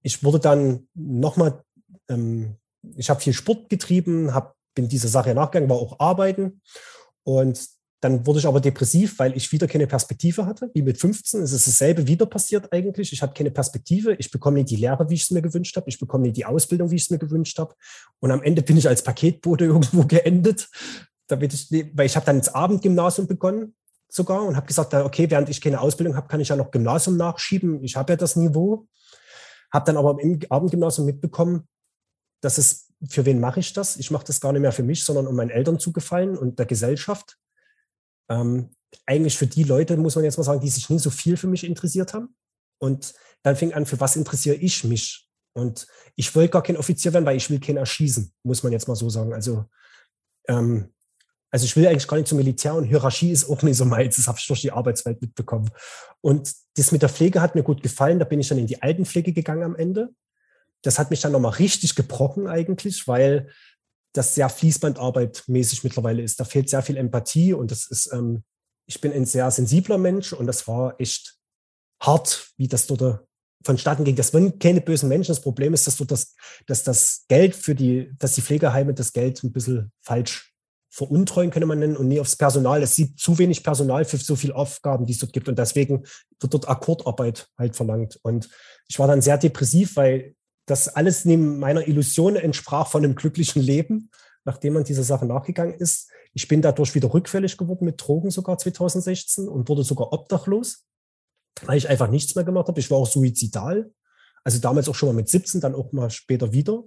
Ich 0.00 0.22
wurde 0.22 0.38
dann 0.38 0.88
nochmal, 0.94 1.62
ähm, 2.08 2.56
ich 2.96 3.10
habe 3.10 3.20
viel 3.20 3.32
Sport 3.32 3.68
getrieben, 3.68 4.34
hab, 4.34 4.54
bin 4.74 4.88
dieser 4.88 5.08
Sache 5.08 5.34
nachgegangen, 5.34 5.68
war 5.70 5.76
auch 5.76 5.98
arbeiten. 6.00 6.60
Und 7.24 7.68
dann 8.04 8.26
wurde 8.26 8.38
ich 8.38 8.46
aber 8.46 8.60
depressiv, 8.60 9.18
weil 9.18 9.34
ich 9.34 9.50
wieder 9.50 9.66
keine 9.66 9.86
Perspektive 9.86 10.44
hatte. 10.44 10.70
Wie 10.74 10.82
mit 10.82 11.00
15 11.00 11.40
es 11.40 11.52
ist 11.52 11.66
dasselbe 11.66 12.06
wieder 12.06 12.26
passiert 12.26 12.70
eigentlich. 12.70 13.12
Ich 13.14 13.22
hatte 13.22 13.32
keine 13.32 13.50
Perspektive. 13.50 14.14
Ich 14.18 14.30
bekomme 14.30 14.58
nicht 14.58 14.68
die 14.68 14.76
Lehre, 14.76 15.08
wie 15.08 15.14
ich 15.14 15.22
es 15.22 15.30
mir 15.30 15.40
gewünscht 15.40 15.74
habe. 15.76 15.88
Ich 15.88 15.98
bekomme 15.98 16.24
nicht 16.24 16.36
die 16.36 16.44
Ausbildung, 16.44 16.90
wie 16.90 16.96
ich 16.96 17.04
es 17.04 17.10
mir 17.10 17.18
gewünscht 17.18 17.58
habe. 17.58 17.74
Und 18.20 18.30
am 18.30 18.42
Ende 18.42 18.60
bin 18.60 18.76
ich 18.76 18.86
als 18.86 19.02
Paketbote 19.02 19.64
irgendwo 19.64 20.04
geendet. 20.04 20.68
Damit 21.28 21.54
ich, 21.54 21.70
weil 21.94 22.04
ich 22.04 22.14
habe 22.14 22.26
dann 22.26 22.36
ins 22.36 22.50
Abendgymnasium 22.50 23.26
begonnen 23.26 23.74
sogar 24.10 24.44
und 24.44 24.54
habe 24.54 24.66
gesagt, 24.66 24.92
okay, 24.92 25.30
während 25.30 25.48
ich 25.48 25.62
keine 25.62 25.80
Ausbildung 25.80 26.14
habe, 26.14 26.28
kann 26.28 26.40
ich 26.40 26.48
ja 26.48 26.56
noch 26.56 26.70
Gymnasium 26.70 27.16
nachschieben. 27.16 27.82
Ich 27.82 27.96
habe 27.96 28.12
ja 28.12 28.16
das 28.16 28.36
Niveau. 28.36 28.86
Habe 29.72 29.86
dann 29.86 29.96
aber 29.96 30.20
im 30.20 30.38
Abendgymnasium 30.50 31.06
mitbekommen, 31.06 31.66
dass 32.42 32.58
es, 32.58 32.83
für 33.08 33.24
wen 33.24 33.40
mache 33.40 33.60
ich 33.60 33.72
das? 33.72 33.96
Ich 33.96 34.10
mache 34.10 34.24
das 34.24 34.40
gar 34.40 34.52
nicht 34.52 34.62
mehr 34.62 34.72
für 34.72 34.82
mich, 34.82 35.04
sondern 35.04 35.26
um 35.26 35.36
meinen 35.36 35.50
Eltern 35.50 35.78
zu 35.78 35.92
gefallen 35.92 36.36
und 36.36 36.58
der 36.58 36.66
Gesellschaft 36.66 37.38
ähm, 38.28 38.70
eigentlich 39.06 39.36
für 39.36 39.46
die 39.46 39.64
Leute, 39.64 39.96
muss 39.96 40.16
man 40.16 40.24
jetzt 40.24 40.36
mal 40.36 40.44
sagen, 40.44 40.60
die 40.60 40.70
sich 40.70 40.88
nie 40.90 40.98
so 40.98 41.10
viel 41.10 41.36
für 41.36 41.46
mich 41.46 41.64
interessiert 41.64 42.14
haben. 42.14 42.34
Und 42.78 43.14
dann 43.42 43.56
fing 43.56 43.72
an, 43.72 43.86
für 43.86 44.00
was 44.00 44.16
interessiere 44.16 44.56
ich 44.56 44.84
mich? 44.84 45.28
Und 45.52 45.86
ich 46.16 46.34
wollte 46.34 46.50
gar 46.50 46.62
kein 46.62 46.76
Offizier 46.76 47.12
werden, 47.12 47.24
weil 47.24 47.36
ich 47.36 47.48
will 47.50 47.60
keinen 47.60 47.76
erschießen, 47.76 48.32
muss 48.42 48.62
man 48.62 48.72
jetzt 48.72 48.88
mal 48.88 48.96
so 48.96 49.08
sagen. 49.08 49.32
Also, 49.32 49.64
ähm, 50.48 50.92
also 51.50 51.64
ich 51.64 51.76
will 51.76 51.86
eigentlich 51.86 52.08
gar 52.08 52.16
nicht 52.16 52.26
zum 52.26 52.38
Militär 52.38 52.74
und 52.74 52.84
Hierarchie 52.84 53.30
ist 53.30 53.48
auch 53.48 53.62
nicht 53.62 53.76
so 53.76 53.84
meins. 53.84 54.16
Das 54.16 54.26
habe 54.26 54.38
ich 54.40 54.46
durch 54.46 54.62
die 54.62 54.72
Arbeitswelt 54.72 55.20
mitbekommen. 55.22 55.70
Und 56.20 56.52
das 56.76 56.90
mit 56.90 57.02
der 57.02 57.08
Pflege 57.08 57.40
hat 57.40 57.54
mir 57.54 57.62
gut 57.62 57.82
gefallen. 57.82 58.18
Da 58.18 58.24
bin 58.24 58.40
ich 58.40 58.48
dann 58.48 58.58
in 58.58 58.66
die 58.66 58.82
Altenpflege 58.82 59.32
gegangen 59.32 59.62
am 59.62 59.76
Ende. 59.76 60.12
Das 60.84 60.98
hat 60.98 61.10
mich 61.10 61.20
dann 61.20 61.32
nochmal 61.32 61.52
richtig 61.52 61.94
gebrochen 61.94 62.46
eigentlich, 62.46 63.08
weil 63.08 63.50
das 64.12 64.34
sehr 64.34 64.48
Fließbandarbeit 64.48 65.44
mäßig 65.46 65.82
mittlerweile 65.82 66.22
ist. 66.22 66.38
Da 66.38 66.44
fehlt 66.44 66.70
sehr 66.70 66.82
viel 66.82 66.96
Empathie 66.96 67.52
und 67.52 67.70
das 67.70 67.86
ist, 67.86 68.12
ähm, 68.12 68.44
ich 68.86 69.00
bin 69.00 69.12
ein 69.12 69.26
sehr 69.26 69.50
sensibler 69.50 69.98
Mensch 69.98 70.32
und 70.32 70.46
das 70.46 70.68
war 70.68 71.00
echt 71.00 71.36
hart, 72.00 72.52
wie 72.56 72.68
das 72.68 72.86
dort 72.86 73.24
vonstatten 73.64 74.04
ging. 74.04 74.14
Das 74.14 74.32
waren 74.34 74.58
keine 74.58 74.80
bösen 74.80 75.08
Menschen. 75.08 75.32
Das 75.32 75.40
Problem 75.40 75.74
ist, 75.74 75.86
dass 75.86 75.96
dort 75.96 76.10
das, 76.10 76.34
dass 76.66 76.84
das 76.84 77.24
Geld 77.28 77.56
für 77.56 77.74
die, 77.74 78.12
dass 78.18 78.34
die 78.34 78.42
Pflegeheime 78.42 78.94
das 78.94 79.12
Geld 79.12 79.42
ein 79.42 79.52
bisschen 79.52 79.90
falsch 80.02 80.54
veruntreuen, 80.90 81.50
könnte 81.50 81.66
man 81.66 81.80
nennen, 81.80 81.96
und 81.96 82.06
nie 82.06 82.20
aufs 82.20 82.36
Personal. 82.36 82.80
Es 82.82 82.94
sieht 82.94 83.18
zu 83.18 83.36
wenig 83.38 83.64
Personal 83.64 84.04
für 84.04 84.16
so 84.16 84.36
viele 84.36 84.54
Aufgaben, 84.54 85.06
die 85.06 85.12
es 85.12 85.18
dort 85.18 85.32
gibt. 85.32 85.48
Und 85.48 85.58
deswegen 85.58 86.04
wird 86.38 86.54
dort 86.54 86.68
Akkordarbeit 86.68 87.48
halt 87.58 87.74
verlangt. 87.74 88.20
Und 88.22 88.48
ich 88.86 88.98
war 88.98 89.08
dann 89.08 89.22
sehr 89.22 89.38
depressiv, 89.38 89.96
weil 89.96 90.36
das 90.66 90.88
alles 90.88 91.24
neben 91.24 91.58
meiner 91.58 91.86
Illusion 91.86 92.36
entsprach 92.36 92.88
von 92.88 93.04
einem 93.04 93.14
glücklichen 93.14 93.62
Leben, 93.62 94.10
nachdem 94.44 94.74
man 94.74 94.84
dieser 94.84 95.02
Sache 95.02 95.26
nachgegangen 95.26 95.74
ist. 95.74 96.10
Ich 96.32 96.48
bin 96.48 96.62
dadurch 96.62 96.94
wieder 96.94 97.12
rückfällig 97.12 97.56
geworden 97.56 97.84
mit 97.84 98.00
Drogen 98.00 98.30
sogar 98.30 98.58
2016 98.58 99.48
und 99.48 99.68
wurde 99.68 99.84
sogar 99.84 100.12
obdachlos, 100.12 100.84
weil 101.62 101.78
ich 101.78 101.88
einfach 101.88 102.08
nichts 102.08 102.34
mehr 102.34 102.44
gemacht 102.44 102.68
habe. 102.68 102.80
Ich 102.80 102.90
war 102.90 102.98
auch 102.98 103.06
suizidal. 103.06 103.92
Also 104.42 104.58
damals 104.58 104.88
auch 104.88 104.94
schon 104.94 105.08
mal 105.08 105.14
mit 105.14 105.28
17, 105.28 105.60
dann 105.60 105.74
auch 105.74 105.92
mal 105.92 106.10
später 106.10 106.52
wieder. 106.52 106.84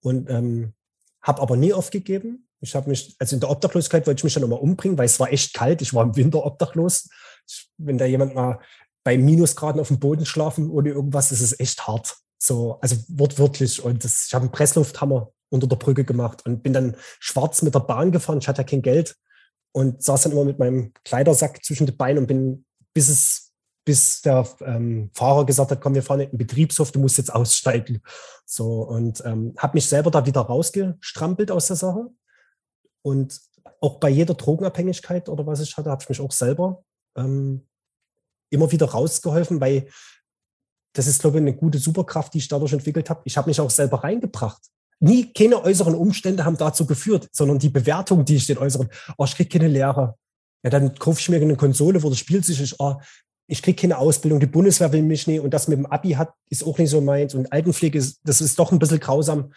Und 0.00 0.30
ähm, 0.30 0.74
habe 1.22 1.42
aber 1.42 1.56
nie 1.56 1.72
aufgegeben. 1.72 2.48
Ich 2.60 2.74
habe 2.74 2.88
mich, 2.88 3.14
also 3.18 3.36
in 3.36 3.40
der 3.40 3.50
Obdachlosigkeit 3.50 4.06
wollte 4.06 4.20
ich 4.20 4.24
mich 4.24 4.34
dann 4.34 4.42
nochmal 4.42 4.60
umbringen, 4.60 4.98
weil 4.98 5.06
es 5.06 5.20
war 5.20 5.32
echt 5.32 5.54
kalt. 5.54 5.82
Ich 5.82 5.94
war 5.94 6.04
im 6.04 6.16
Winter 6.16 6.44
obdachlos. 6.44 7.08
Ich, 7.46 7.70
wenn 7.76 7.98
da 7.98 8.04
jemand 8.04 8.34
mal 8.34 8.60
bei 9.04 9.16
Minusgraden 9.16 9.80
auf 9.80 9.88
dem 9.88 10.00
Boden 10.00 10.26
schlafen 10.26 10.70
ohne 10.70 10.90
irgendwas, 10.90 11.30
ist 11.30 11.60
echt 11.60 11.86
hart. 11.86 12.16
So, 12.38 12.78
also 12.80 12.96
wortwörtlich. 13.08 13.82
Und 13.82 14.04
das, 14.04 14.26
ich 14.28 14.34
habe 14.34 14.44
einen 14.44 14.52
Presslufthammer 14.52 15.32
unter 15.50 15.66
der 15.66 15.76
Brücke 15.76 16.04
gemacht 16.04 16.44
und 16.46 16.62
bin 16.62 16.72
dann 16.72 16.96
schwarz 17.18 17.62
mit 17.62 17.74
der 17.74 17.80
Bahn 17.80 18.12
gefahren. 18.12 18.38
Ich 18.38 18.48
hatte 18.48 18.62
ja 18.62 18.68
kein 18.68 18.82
Geld 18.82 19.16
und 19.72 20.02
saß 20.02 20.22
dann 20.22 20.32
immer 20.32 20.44
mit 20.44 20.58
meinem 20.58 20.92
Kleidersack 21.04 21.64
zwischen 21.64 21.86
den 21.86 21.96
Beinen 21.96 22.18
und 22.18 22.26
bin, 22.26 22.64
bis 22.94 23.08
es 23.08 23.48
bis 23.88 24.20
der 24.20 24.46
ähm, 24.66 25.10
Fahrer 25.14 25.46
gesagt 25.46 25.70
hat, 25.70 25.80
komm, 25.80 25.94
wir 25.94 26.02
fahren 26.02 26.20
in 26.20 26.28
den 26.28 26.36
Betriebshof, 26.36 26.92
du 26.92 26.98
musst 26.98 27.16
jetzt 27.16 27.34
aussteigen. 27.34 28.02
So, 28.44 28.82
und 28.82 29.22
ähm, 29.24 29.54
habe 29.56 29.78
mich 29.78 29.88
selber 29.88 30.10
da 30.10 30.26
wieder 30.26 30.42
rausgestrampelt 30.42 31.50
aus 31.50 31.68
der 31.68 31.76
Sache. 31.76 32.08
Und 33.00 33.40
auch 33.80 33.98
bei 33.98 34.10
jeder 34.10 34.34
Drogenabhängigkeit 34.34 35.30
oder 35.30 35.46
was 35.46 35.60
ich 35.60 35.74
hatte, 35.78 35.90
habe 35.90 36.02
ich 36.02 36.08
mich 36.10 36.20
auch 36.20 36.32
selber 36.32 36.84
ähm, 37.16 37.66
immer 38.50 38.70
wieder 38.70 38.90
rausgeholfen, 38.90 39.58
weil 39.58 39.88
das 40.98 41.06
ist, 41.06 41.20
glaube 41.20 41.38
ich, 41.38 41.42
eine 41.42 41.54
gute 41.54 41.78
Superkraft, 41.78 42.34
die 42.34 42.38
ich 42.38 42.48
dadurch 42.48 42.72
entwickelt 42.72 43.08
habe. 43.08 43.20
Ich 43.24 43.36
habe 43.36 43.48
mich 43.48 43.60
auch 43.60 43.70
selber 43.70 44.02
reingebracht. 44.02 44.60
Nie 44.98 45.32
keine 45.32 45.62
äußeren 45.62 45.94
Umstände 45.94 46.44
haben 46.44 46.56
dazu 46.56 46.86
geführt, 46.86 47.28
sondern 47.30 47.60
die 47.60 47.68
Bewertung, 47.68 48.24
die 48.24 48.34
ich 48.34 48.46
den 48.48 48.58
äußeren, 48.58 48.88
oh, 49.16 49.24
ich 49.24 49.36
kriege 49.36 49.48
keine 49.48 49.68
Lehre. 49.68 50.16
Ja, 50.64 50.70
dann 50.70 50.96
kaufe 50.96 51.20
ich 51.20 51.28
mir 51.28 51.40
eine 51.40 51.54
Konsole, 51.54 52.02
wo 52.02 52.08
das 52.08 52.18
Spiel 52.18 52.42
sich 52.42 52.60
ist, 52.60 52.80
oh, 52.80 52.96
ich 53.46 53.62
kriege 53.62 53.80
keine 53.80 53.96
Ausbildung, 53.96 54.40
die 54.40 54.46
Bundeswehr 54.46 54.92
will 54.92 55.02
mich 55.02 55.28
nicht 55.28 55.38
und 55.38 55.54
das 55.54 55.68
mit 55.68 55.78
dem 55.78 55.86
Abi 55.86 56.10
hat, 56.10 56.32
ist 56.50 56.66
auch 56.66 56.76
nicht 56.78 56.90
so 56.90 57.00
meins 57.00 57.32
und 57.32 57.52
Altenpflege, 57.52 57.96
ist, 57.96 58.18
das 58.24 58.40
ist 58.40 58.58
doch 58.58 58.72
ein 58.72 58.80
bisschen 58.80 58.98
grausam. 58.98 59.52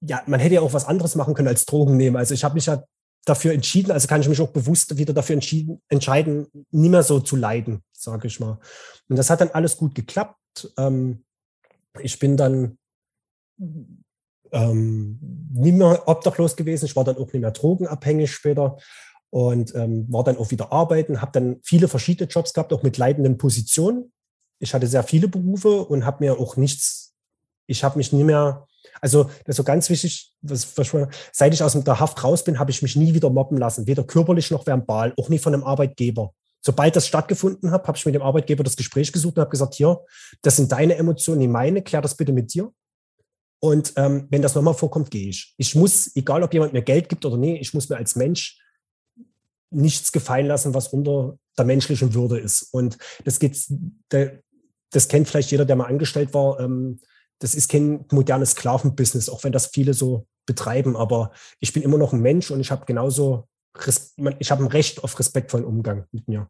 Ja, 0.00 0.20
man 0.26 0.40
hätte 0.40 0.56
ja 0.56 0.62
auch 0.62 0.72
was 0.72 0.84
anderes 0.84 1.14
machen 1.14 1.34
können 1.34 1.48
als 1.48 1.64
Drogen 1.64 1.96
nehmen. 1.96 2.16
Also 2.16 2.34
ich 2.34 2.42
habe 2.42 2.54
mich 2.54 2.66
ja 2.66 2.82
dafür 3.24 3.52
entschieden, 3.52 3.90
also 3.90 4.08
kann 4.08 4.20
ich 4.20 4.28
mich 4.28 4.40
auch 4.40 4.50
bewusst 4.50 4.96
wieder 4.96 5.12
dafür 5.12 5.34
entschieden, 5.34 5.80
entscheiden, 5.88 6.46
nie 6.70 6.88
mehr 6.88 7.02
so 7.02 7.20
zu 7.20 7.36
leiden, 7.36 7.82
sage 7.92 8.26
ich 8.26 8.40
mal. 8.40 8.58
Und 9.08 9.16
das 9.16 9.30
hat 9.30 9.40
dann 9.40 9.50
alles 9.50 9.76
gut 9.76 9.94
geklappt. 9.94 10.72
Ähm, 10.76 11.24
ich 12.00 12.18
bin 12.18 12.36
dann 12.36 12.78
ähm, 14.52 15.18
nie 15.52 15.72
mehr 15.72 16.06
obdachlos 16.06 16.56
gewesen. 16.56 16.86
Ich 16.86 16.96
war 16.96 17.04
dann 17.04 17.16
auch 17.16 17.32
nicht 17.32 17.40
mehr 17.40 17.50
drogenabhängig 17.50 18.32
später 18.32 18.78
und 19.30 19.74
ähm, 19.74 20.06
war 20.12 20.22
dann 20.22 20.36
auch 20.36 20.50
wieder 20.50 20.72
arbeiten, 20.72 21.20
habe 21.20 21.32
dann 21.32 21.56
viele 21.62 21.88
verschiedene 21.88 22.28
Jobs 22.28 22.54
gehabt, 22.54 22.72
auch 22.72 22.82
mit 22.82 22.98
leitenden 22.98 23.36
Positionen. 23.36 24.12
Ich 24.60 24.74
hatte 24.74 24.86
sehr 24.86 25.02
viele 25.02 25.28
Berufe 25.28 25.84
und 25.84 26.04
habe 26.04 26.24
mir 26.24 26.38
auch 26.38 26.56
nichts, 26.56 27.14
ich 27.66 27.82
habe 27.82 27.98
mich 27.98 28.12
nie 28.12 28.22
mehr, 28.22 28.66
also 29.00 29.24
das 29.24 29.48
ist 29.48 29.56
so 29.56 29.64
ganz 29.64 29.90
wichtig, 29.90 30.32
was, 30.42 30.76
was, 30.76 30.92
seit 31.32 31.54
ich 31.54 31.62
aus 31.62 31.72
der 31.72 32.00
Haft 32.00 32.22
raus 32.22 32.44
bin, 32.44 32.58
habe 32.58 32.70
ich 32.70 32.82
mich 32.82 32.96
nie 32.96 33.14
wieder 33.14 33.30
mobben 33.30 33.58
lassen, 33.58 33.86
weder 33.86 34.04
körperlich 34.04 34.50
noch 34.50 34.66
verbal, 34.66 35.14
auch 35.16 35.28
nie 35.28 35.38
von 35.38 35.54
einem 35.54 35.64
Arbeitgeber. 35.64 36.32
Sobald 36.60 36.96
das 36.96 37.06
stattgefunden 37.06 37.70
hat, 37.70 37.86
habe 37.86 37.98
ich 37.98 38.06
mit 38.06 38.14
dem 38.14 38.22
Arbeitgeber 38.22 38.64
das 38.64 38.76
Gespräch 38.76 39.12
gesucht 39.12 39.36
und 39.36 39.42
habe 39.42 39.50
gesagt, 39.50 39.74
hier, 39.74 40.00
das 40.42 40.56
sind 40.56 40.72
deine 40.72 40.96
Emotionen, 40.96 41.40
nicht 41.40 41.50
meine, 41.50 41.82
klär 41.82 42.00
das 42.00 42.16
bitte 42.16 42.32
mit 42.32 42.54
dir. 42.54 42.72
Und 43.60 43.92
ähm, 43.96 44.26
wenn 44.30 44.42
das 44.42 44.54
nochmal 44.54 44.74
vorkommt, 44.74 45.10
gehe 45.10 45.28
ich. 45.28 45.54
Ich 45.56 45.74
muss, 45.74 46.14
egal 46.16 46.42
ob 46.42 46.52
jemand 46.52 46.72
mir 46.72 46.82
Geld 46.82 47.08
gibt 47.08 47.24
oder 47.24 47.36
nicht, 47.36 47.60
ich 47.60 47.74
muss 47.74 47.88
mir 47.88 47.96
als 47.96 48.16
Mensch 48.16 48.60
nichts 49.70 50.12
gefallen 50.12 50.46
lassen, 50.46 50.74
was 50.74 50.88
unter 50.88 51.38
der 51.58 51.64
menschlichen 51.64 52.14
Würde 52.14 52.38
ist. 52.38 52.62
Und 52.72 52.98
das 53.24 53.38
geht, 53.38 53.58
das 54.90 55.08
kennt 55.08 55.28
vielleicht 55.28 55.50
jeder, 55.50 55.64
der 55.64 55.76
mal 55.76 55.86
angestellt 55.86 56.32
war. 56.34 56.60
Ähm, 56.60 57.00
das 57.38 57.54
ist 57.54 57.68
kein 57.68 58.04
modernes 58.10 58.52
Sklavenbusiness, 58.52 59.28
auch 59.28 59.44
wenn 59.44 59.52
das 59.52 59.66
viele 59.66 59.94
so 59.94 60.26
betreiben. 60.46 60.96
Aber 60.96 61.32
ich 61.60 61.72
bin 61.72 61.82
immer 61.82 61.98
noch 61.98 62.12
ein 62.12 62.20
Mensch 62.20 62.50
und 62.50 62.60
ich 62.60 62.70
habe 62.70 62.86
genauso, 62.86 63.48
ich 64.38 64.50
habe 64.50 64.64
ein 64.64 64.70
Recht 64.70 65.02
auf 65.02 65.18
respektvollen 65.18 65.66
Umgang 65.66 66.06
mit 66.12 66.28
mir. 66.28 66.48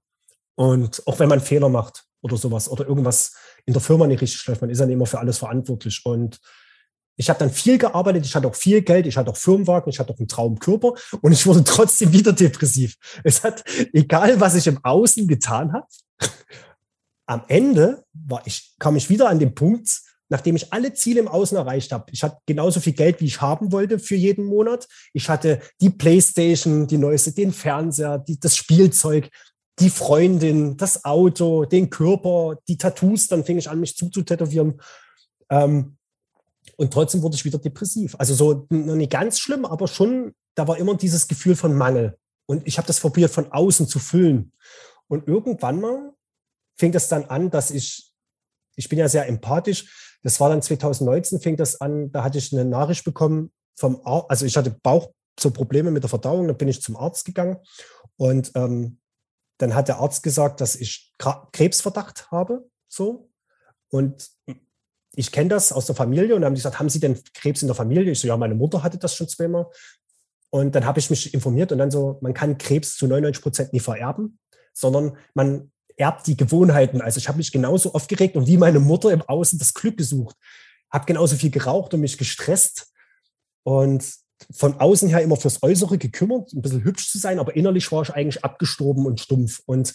Und 0.56 1.02
auch 1.06 1.18
wenn 1.18 1.28
man 1.28 1.40
Fehler 1.40 1.68
macht 1.68 2.04
oder 2.20 2.36
sowas 2.36 2.68
oder 2.68 2.86
irgendwas 2.86 3.34
in 3.66 3.72
der 3.72 3.82
Firma 3.82 4.06
nicht 4.06 4.20
richtig 4.20 4.46
läuft, 4.46 4.60
man 4.60 4.70
ist 4.70 4.80
nicht 4.80 4.90
immer 4.90 5.06
für 5.06 5.18
alles 5.18 5.38
verantwortlich. 5.38 6.02
Und 6.04 6.38
ich 7.16 7.28
habe 7.28 7.38
dann 7.38 7.50
viel 7.50 7.78
gearbeitet, 7.78 8.26
ich 8.26 8.34
hatte 8.34 8.48
auch 8.48 8.54
viel 8.54 8.82
Geld, 8.82 9.06
ich 9.06 9.16
hatte 9.16 9.30
auch 9.30 9.36
Firmenwagen, 9.36 9.90
ich 9.90 9.98
hatte 9.98 10.12
auch 10.12 10.18
einen 10.18 10.28
Traumkörper 10.28 10.94
und 11.22 11.32
ich 11.32 11.46
wurde 11.46 11.64
trotzdem 11.64 12.12
wieder 12.12 12.32
depressiv. 12.32 12.96
Es 13.22 13.42
hat, 13.42 13.64
egal 13.92 14.40
was 14.40 14.54
ich 14.54 14.66
im 14.66 14.78
Außen 14.82 15.26
getan 15.26 15.72
habe, 15.72 15.86
am 17.26 17.44
Ende 17.48 18.04
war 18.12 18.42
ich, 18.46 18.74
kam 18.78 18.96
ich 18.96 19.08
wieder 19.08 19.28
an 19.28 19.38
den 19.38 19.54
Punkt, 19.54 20.02
nachdem 20.34 20.56
ich 20.56 20.72
alle 20.72 20.92
Ziele 20.92 21.20
im 21.20 21.28
Außen 21.28 21.56
erreicht 21.56 21.92
habe. 21.92 22.06
Ich 22.10 22.24
hatte 22.24 22.38
genauso 22.44 22.80
viel 22.80 22.92
Geld, 22.92 23.20
wie 23.20 23.26
ich 23.26 23.40
haben 23.40 23.70
wollte 23.70 24.00
für 24.00 24.16
jeden 24.16 24.46
Monat. 24.46 24.88
Ich 25.12 25.28
hatte 25.28 25.60
die 25.80 25.90
Playstation, 25.90 26.88
die 26.88 26.98
neueste, 26.98 27.30
den 27.30 27.52
Fernseher, 27.52 28.18
die, 28.18 28.40
das 28.40 28.56
Spielzeug, 28.56 29.30
die 29.78 29.90
Freundin, 29.90 30.76
das 30.76 31.04
Auto, 31.04 31.66
den 31.66 31.88
Körper, 31.88 32.58
die 32.66 32.76
Tattoos. 32.76 33.28
Dann 33.28 33.44
fing 33.44 33.58
ich 33.58 33.70
an, 33.70 33.78
mich 33.78 33.96
zuzutätowieren. 33.96 34.80
Ähm, 35.50 35.98
und 36.76 36.92
trotzdem 36.92 37.22
wurde 37.22 37.36
ich 37.36 37.44
wieder 37.44 37.58
depressiv. 37.58 38.16
Also 38.18 38.34
so 38.34 38.66
noch 38.70 38.96
nicht 38.96 39.12
ganz 39.12 39.38
schlimm, 39.38 39.64
aber 39.64 39.86
schon, 39.86 40.34
da 40.56 40.66
war 40.66 40.78
immer 40.78 40.96
dieses 40.96 41.28
Gefühl 41.28 41.54
von 41.54 41.76
Mangel. 41.76 42.18
Und 42.46 42.66
ich 42.66 42.76
habe 42.78 42.88
das 42.88 42.98
probiert, 42.98 43.30
von 43.30 43.52
außen 43.52 43.86
zu 43.86 44.00
füllen. 44.00 44.50
Und 45.06 45.28
irgendwann 45.28 45.80
mal 45.80 46.12
fing 46.76 46.90
das 46.90 47.06
dann 47.06 47.26
an, 47.26 47.52
dass 47.52 47.70
ich, 47.70 48.13
ich 48.76 48.88
bin 48.88 48.98
ja 48.98 49.08
sehr 49.08 49.28
empathisch, 49.28 50.18
das 50.22 50.40
war 50.40 50.48
dann 50.48 50.62
2019, 50.62 51.40
fing 51.40 51.56
das 51.56 51.80
an, 51.80 52.10
da 52.12 52.24
hatte 52.24 52.38
ich 52.38 52.52
eine 52.52 52.64
Nachricht 52.64 53.04
bekommen 53.04 53.52
vom 53.76 54.00
Arzt, 54.04 54.30
also 54.30 54.46
ich 54.46 54.56
hatte 54.56 54.76
Bauch, 54.82 55.10
so 55.38 55.50
Probleme 55.50 55.90
mit 55.90 56.02
der 56.02 56.10
Verdauung, 56.10 56.46
dann 56.46 56.56
bin 56.56 56.68
ich 56.68 56.80
zum 56.80 56.96
Arzt 56.96 57.24
gegangen 57.24 57.58
und 58.16 58.52
ähm, 58.54 58.98
dann 59.58 59.74
hat 59.74 59.88
der 59.88 59.98
Arzt 59.98 60.22
gesagt, 60.22 60.60
dass 60.60 60.76
ich 60.76 61.12
Krebsverdacht 61.52 62.30
habe, 62.30 62.68
so. 62.88 63.30
Und 63.90 64.30
ich 65.14 65.30
kenne 65.30 65.48
das 65.48 65.72
aus 65.72 65.86
der 65.86 65.94
Familie 65.94 66.34
und 66.34 66.40
dann 66.40 66.46
haben 66.46 66.54
die 66.54 66.58
gesagt, 66.58 66.80
haben 66.80 66.88
Sie 66.88 67.00
denn 67.00 67.20
Krebs 67.34 67.62
in 67.62 67.68
der 67.68 67.76
Familie? 67.76 68.10
Ich 68.10 68.20
so, 68.20 68.26
ja, 68.26 68.36
meine 68.36 68.54
Mutter 68.54 68.82
hatte 68.82 68.98
das 68.98 69.14
schon 69.14 69.28
zweimal. 69.28 69.66
Und 70.50 70.74
dann 70.74 70.84
habe 70.84 70.98
ich 70.98 71.10
mich 71.10 71.34
informiert 71.34 71.72
und 71.72 71.78
dann 71.78 71.90
so, 71.90 72.18
man 72.20 72.34
kann 72.34 72.58
Krebs 72.58 72.96
zu 72.96 73.06
99 73.06 73.42
Prozent 73.42 73.72
nie 73.72 73.80
vererben, 73.80 74.38
sondern 74.72 75.16
man 75.34 75.72
erbt 75.96 76.26
die 76.26 76.36
Gewohnheiten. 76.36 77.00
Also 77.00 77.18
ich 77.18 77.28
habe 77.28 77.38
mich 77.38 77.52
genauso 77.52 77.94
aufgeregt 77.94 78.36
und 78.36 78.46
wie 78.46 78.56
meine 78.56 78.80
Mutter 78.80 79.12
im 79.12 79.22
Außen 79.22 79.58
das 79.58 79.74
Glück 79.74 79.96
gesucht. 79.96 80.36
Habe 80.90 81.06
genauso 81.06 81.36
viel 81.36 81.50
geraucht 81.50 81.94
und 81.94 82.00
mich 82.00 82.18
gestresst 82.18 82.92
und 83.62 84.04
von 84.52 84.80
außen 84.80 85.08
her 85.08 85.22
immer 85.22 85.36
fürs 85.36 85.62
Äußere 85.62 85.98
gekümmert, 85.98 86.52
ein 86.52 86.62
bisschen 86.62 86.84
hübsch 86.84 87.10
zu 87.10 87.18
sein, 87.18 87.38
aber 87.38 87.56
innerlich 87.56 87.90
war 87.92 88.02
ich 88.02 88.10
eigentlich 88.10 88.44
abgestorben 88.44 89.06
und 89.06 89.20
stumpf. 89.20 89.62
Und 89.66 89.94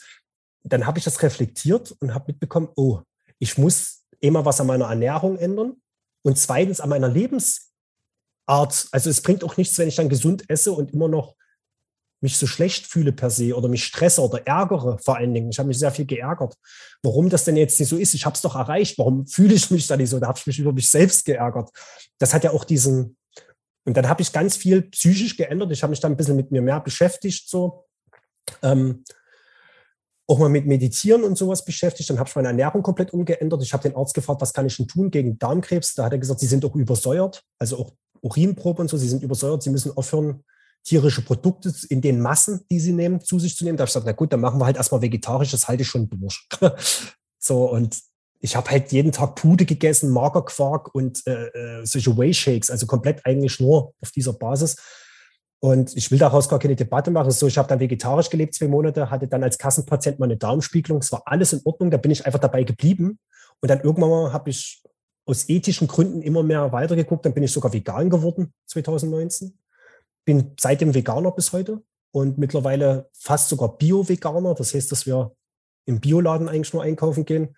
dann 0.64 0.86
habe 0.86 0.98
ich 0.98 1.06
das 1.06 1.22
reflektiert 1.22 1.96
und 2.00 2.14
habe 2.14 2.26
mitbekommen, 2.28 2.70
oh, 2.76 3.02
ich 3.38 3.58
muss 3.58 4.06
immer 4.20 4.46
was 4.46 4.60
an 4.60 4.68
meiner 4.68 4.86
Ernährung 4.86 5.38
ändern 5.38 5.74
und 6.24 6.38
zweitens 6.38 6.80
an 6.80 6.90
meiner 6.90 7.10
Lebensart. 7.10 7.68
Also 8.48 9.10
es 9.10 9.22
bringt 9.22 9.44
auch 9.44 9.58
nichts, 9.58 9.78
wenn 9.78 9.88
ich 9.88 9.96
dann 9.96 10.10
gesund 10.10 10.50
esse 10.50 10.72
und 10.72 10.92
immer 10.92 11.08
noch 11.08 11.36
mich 12.22 12.38
so 12.38 12.48
schlecht 12.48 12.86
fühle 12.86 13.12
per 13.12 13.30
se 13.30 13.56
oder 13.56 13.70
mich 13.70 13.84
stresse 13.84 14.22
oder 14.22 14.46
ärgere 14.46 14.98
vor 15.00 15.18
allen 15.18 15.34
Dingen. 15.34 15.50
Ich 15.50 15.60
habe 15.60 15.68
mich 15.68 15.80
sehr 15.80 15.92
viel 15.92 16.06
geärgert. 16.06 16.56
Warum 17.02 17.30
das 17.30 17.46
denn 17.46 17.56
jetzt 17.56 17.80
nicht 17.80 17.90
so 17.90 17.98
ist? 17.98 18.14
Ich 18.14 18.26
habe 18.26 18.36
es 18.36 18.42
doch 18.42 18.56
erreicht. 18.56 18.98
Warum 18.98 19.26
fühle 19.26 19.54
ich 19.54 19.72
mich 19.72 19.88
da 19.88 19.96
nicht 19.96 20.10
so? 20.10 20.20
Da 20.20 20.28
habe 20.28 20.40
ich 20.40 20.48
mich 20.48 20.60
über 20.60 20.74
mich 20.74 20.90
selbst 20.90 21.26
geärgert. 21.26 21.70
Das 22.18 22.34
hat 22.34 22.44
ja 22.44 22.52
auch 22.52 22.66
diesen, 22.66 23.18
und 23.86 23.96
dann 23.96 24.10
habe 24.10 24.22
ich 24.22 24.32
ganz 24.32 24.58
viel 24.58 24.84
psychisch 24.84 25.38
geändert. 25.38 25.72
Ich 25.72 25.82
habe 25.82 25.92
mich 25.92 26.00
dann 26.00 26.14
ein 26.14 26.18
bisschen 26.18 26.36
mit 26.36 26.52
mir 26.52 26.62
mehr 26.62 26.80
beschäftigt, 26.80 27.50
so. 27.50 27.86
Ähm, 28.62 29.04
auch 30.28 30.38
mal 30.38 30.50
mit 30.50 30.68
Meditieren 30.68 31.24
und 31.24 31.38
sowas 31.38 31.66
beschäftigt. 31.66 32.10
Dann 32.10 32.20
habe 32.20 32.30
ich 32.30 32.36
meine 32.36 32.50
Ernährung 32.50 32.84
komplett 32.84 33.14
umgeändert. 33.14 33.64
Ich 33.64 33.74
habe 33.74 33.90
den 33.90 33.96
Arzt 33.98 34.14
gefragt, 34.14 34.42
was 34.42 34.54
kann 34.54 34.68
ich 34.68 34.78
denn 34.78 34.88
tun 34.88 35.10
gegen 35.10 35.40
Darmkrebs? 35.40 35.96
Da 35.96 36.06
hat 36.06 36.12
er 36.12 36.20
gesagt, 36.20 36.40
Sie 36.40 36.46
sind 36.46 36.64
auch 36.66 36.76
übersäuert, 36.76 37.44
also 37.58 37.80
auch 37.80 37.94
Urinprobe 38.22 38.82
und 38.82 38.90
so, 38.90 38.98
Sie 38.98 39.08
sind 39.08 39.24
übersäuert, 39.24 39.64
Sie 39.64 39.72
müssen 39.72 39.96
aufhören, 39.98 40.44
tierische 40.84 41.22
Produkte 41.22 41.74
in 41.90 42.02
den 42.02 42.22
Massen, 42.22 42.66
die 42.72 42.80
Sie 42.80 42.94
nehmen, 42.94 43.22
zu 43.22 43.40
sich 43.40 43.56
zu 43.56 43.64
nehmen. 43.64 43.78
Da 43.78 43.84
habe 43.84 43.90
ich 43.90 43.94
gesagt, 43.94 44.06
na 44.06 44.14
gut, 44.14 44.34
dann 44.34 44.40
machen 44.40 44.60
wir 44.60 44.66
halt 44.66 44.78
erstmal 44.78 45.02
vegetarisch, 45.02 45.52
das 45.52 45.68
halte 45.68 45.84
ich 45.84 45.88
schon 45.88 46.10
durch. 46.10 46.48
so, 47.40 47.70
und 47.70 48.00
ich 48.40 48.56
habe 48.56 48.70
halt 48.72 48.92
jeden 48.92 49.12
Tag 49.12 49.36
Pude 49.36 49.66
gegessen, 49.66 50.12
Magerquark 50.12 50.94
und 50.96 51.26
äh, 51.28 51.48
äh 51.48 51.86
solche 51.86 52.18
Whey-Shakes, 52.18 52.72
also 52.72 52.86
komplett 52.86 53.26
eigentlich 53.26 53.60
nur 53.60 53.94
auf 54.02 54.12
dieser 54.12 54.34
Basis. 54.34 54.78
Und 55.62 55.96
ich 55.98 56.10
will 56.10 56.18
daraus 56.18 56.48
gar 56.48 56.58
keine 56.58 56.76
Debatte 56.76 57.12
machen. 57.12 57.32
So, 57.32 57.48
ich 57.48 57.58
habe 57.58 57.68
dann 57.68 57.82
vegetarisch 57.82 58.30
gelebt, 58.30 58.56
zwei 58.56 58.70
Monate, 58.70 59.10
hatte 59.10 59.28
dann 59.28 59.44
als 59.44 59.58
Kassenpatient 59.58 60.18
meine 60.18 60.38
Darmspiegelung. 60.38 61.00
Es 61.00 61.12
war 61.12 61.24
alles 61.26 61.52
in 61.52 61.62
Ordnung, 61.66 61.92
da 61.92 61.98
bin 61.98 62.12
ich 62.12 62.26
einfach 62.26 62.40
dabei 62.40 62.64
geblieben. 62.64 63.20
Und 63.60 63.70
dann 63.70 63.82
irgendwann 63.82 64.10
mal 64.10 64.34
habe 64.34 64.50
ich 64.50 64.82
aus 65.26 65.50
ethischen 65.50 65.88
Gründen 65.88 66.22
immer 66.22 66.44
mehr 66.44 66.72
weitergeguckt. 66.72 67.26
Dann 67.26 67.34
bin 67.34 67.44
ich 67.44 67.52
sogar 67.52 67.74
vegan 67.74 68.10
geworden, 68.10 68.54
2019. 68.68 69.54
bin 70.30 70.54
seitdem 70.60 70.94
Veganer 70.94 71.32
bis 71.32 71.54
heute 71.54 71.82
und 72.12 72.38
mittlerweile 72.38 73.10
fast 73.14 73.50
sogar 73.50 73.78
Bio-Veganer. 73.78 74.54
Das 74.54 74.76
heißt, 74.76 74.92
dass 74.92 75.08
wir 75.08 75.36
im 75.86 76.00
Bioladen 76.00 76.48
eigentlich 76.48 76.72
nur 76.72 76.84
einkaufen 76.84 77.26
gehen. 77.26 77.58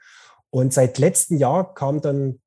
Und 0.52 0.72
seit 0.72 0.98
letztem 0.98 1.36
Jahr 1.36 1.74
kamen 1.74 2.00
dann 2.00 2.40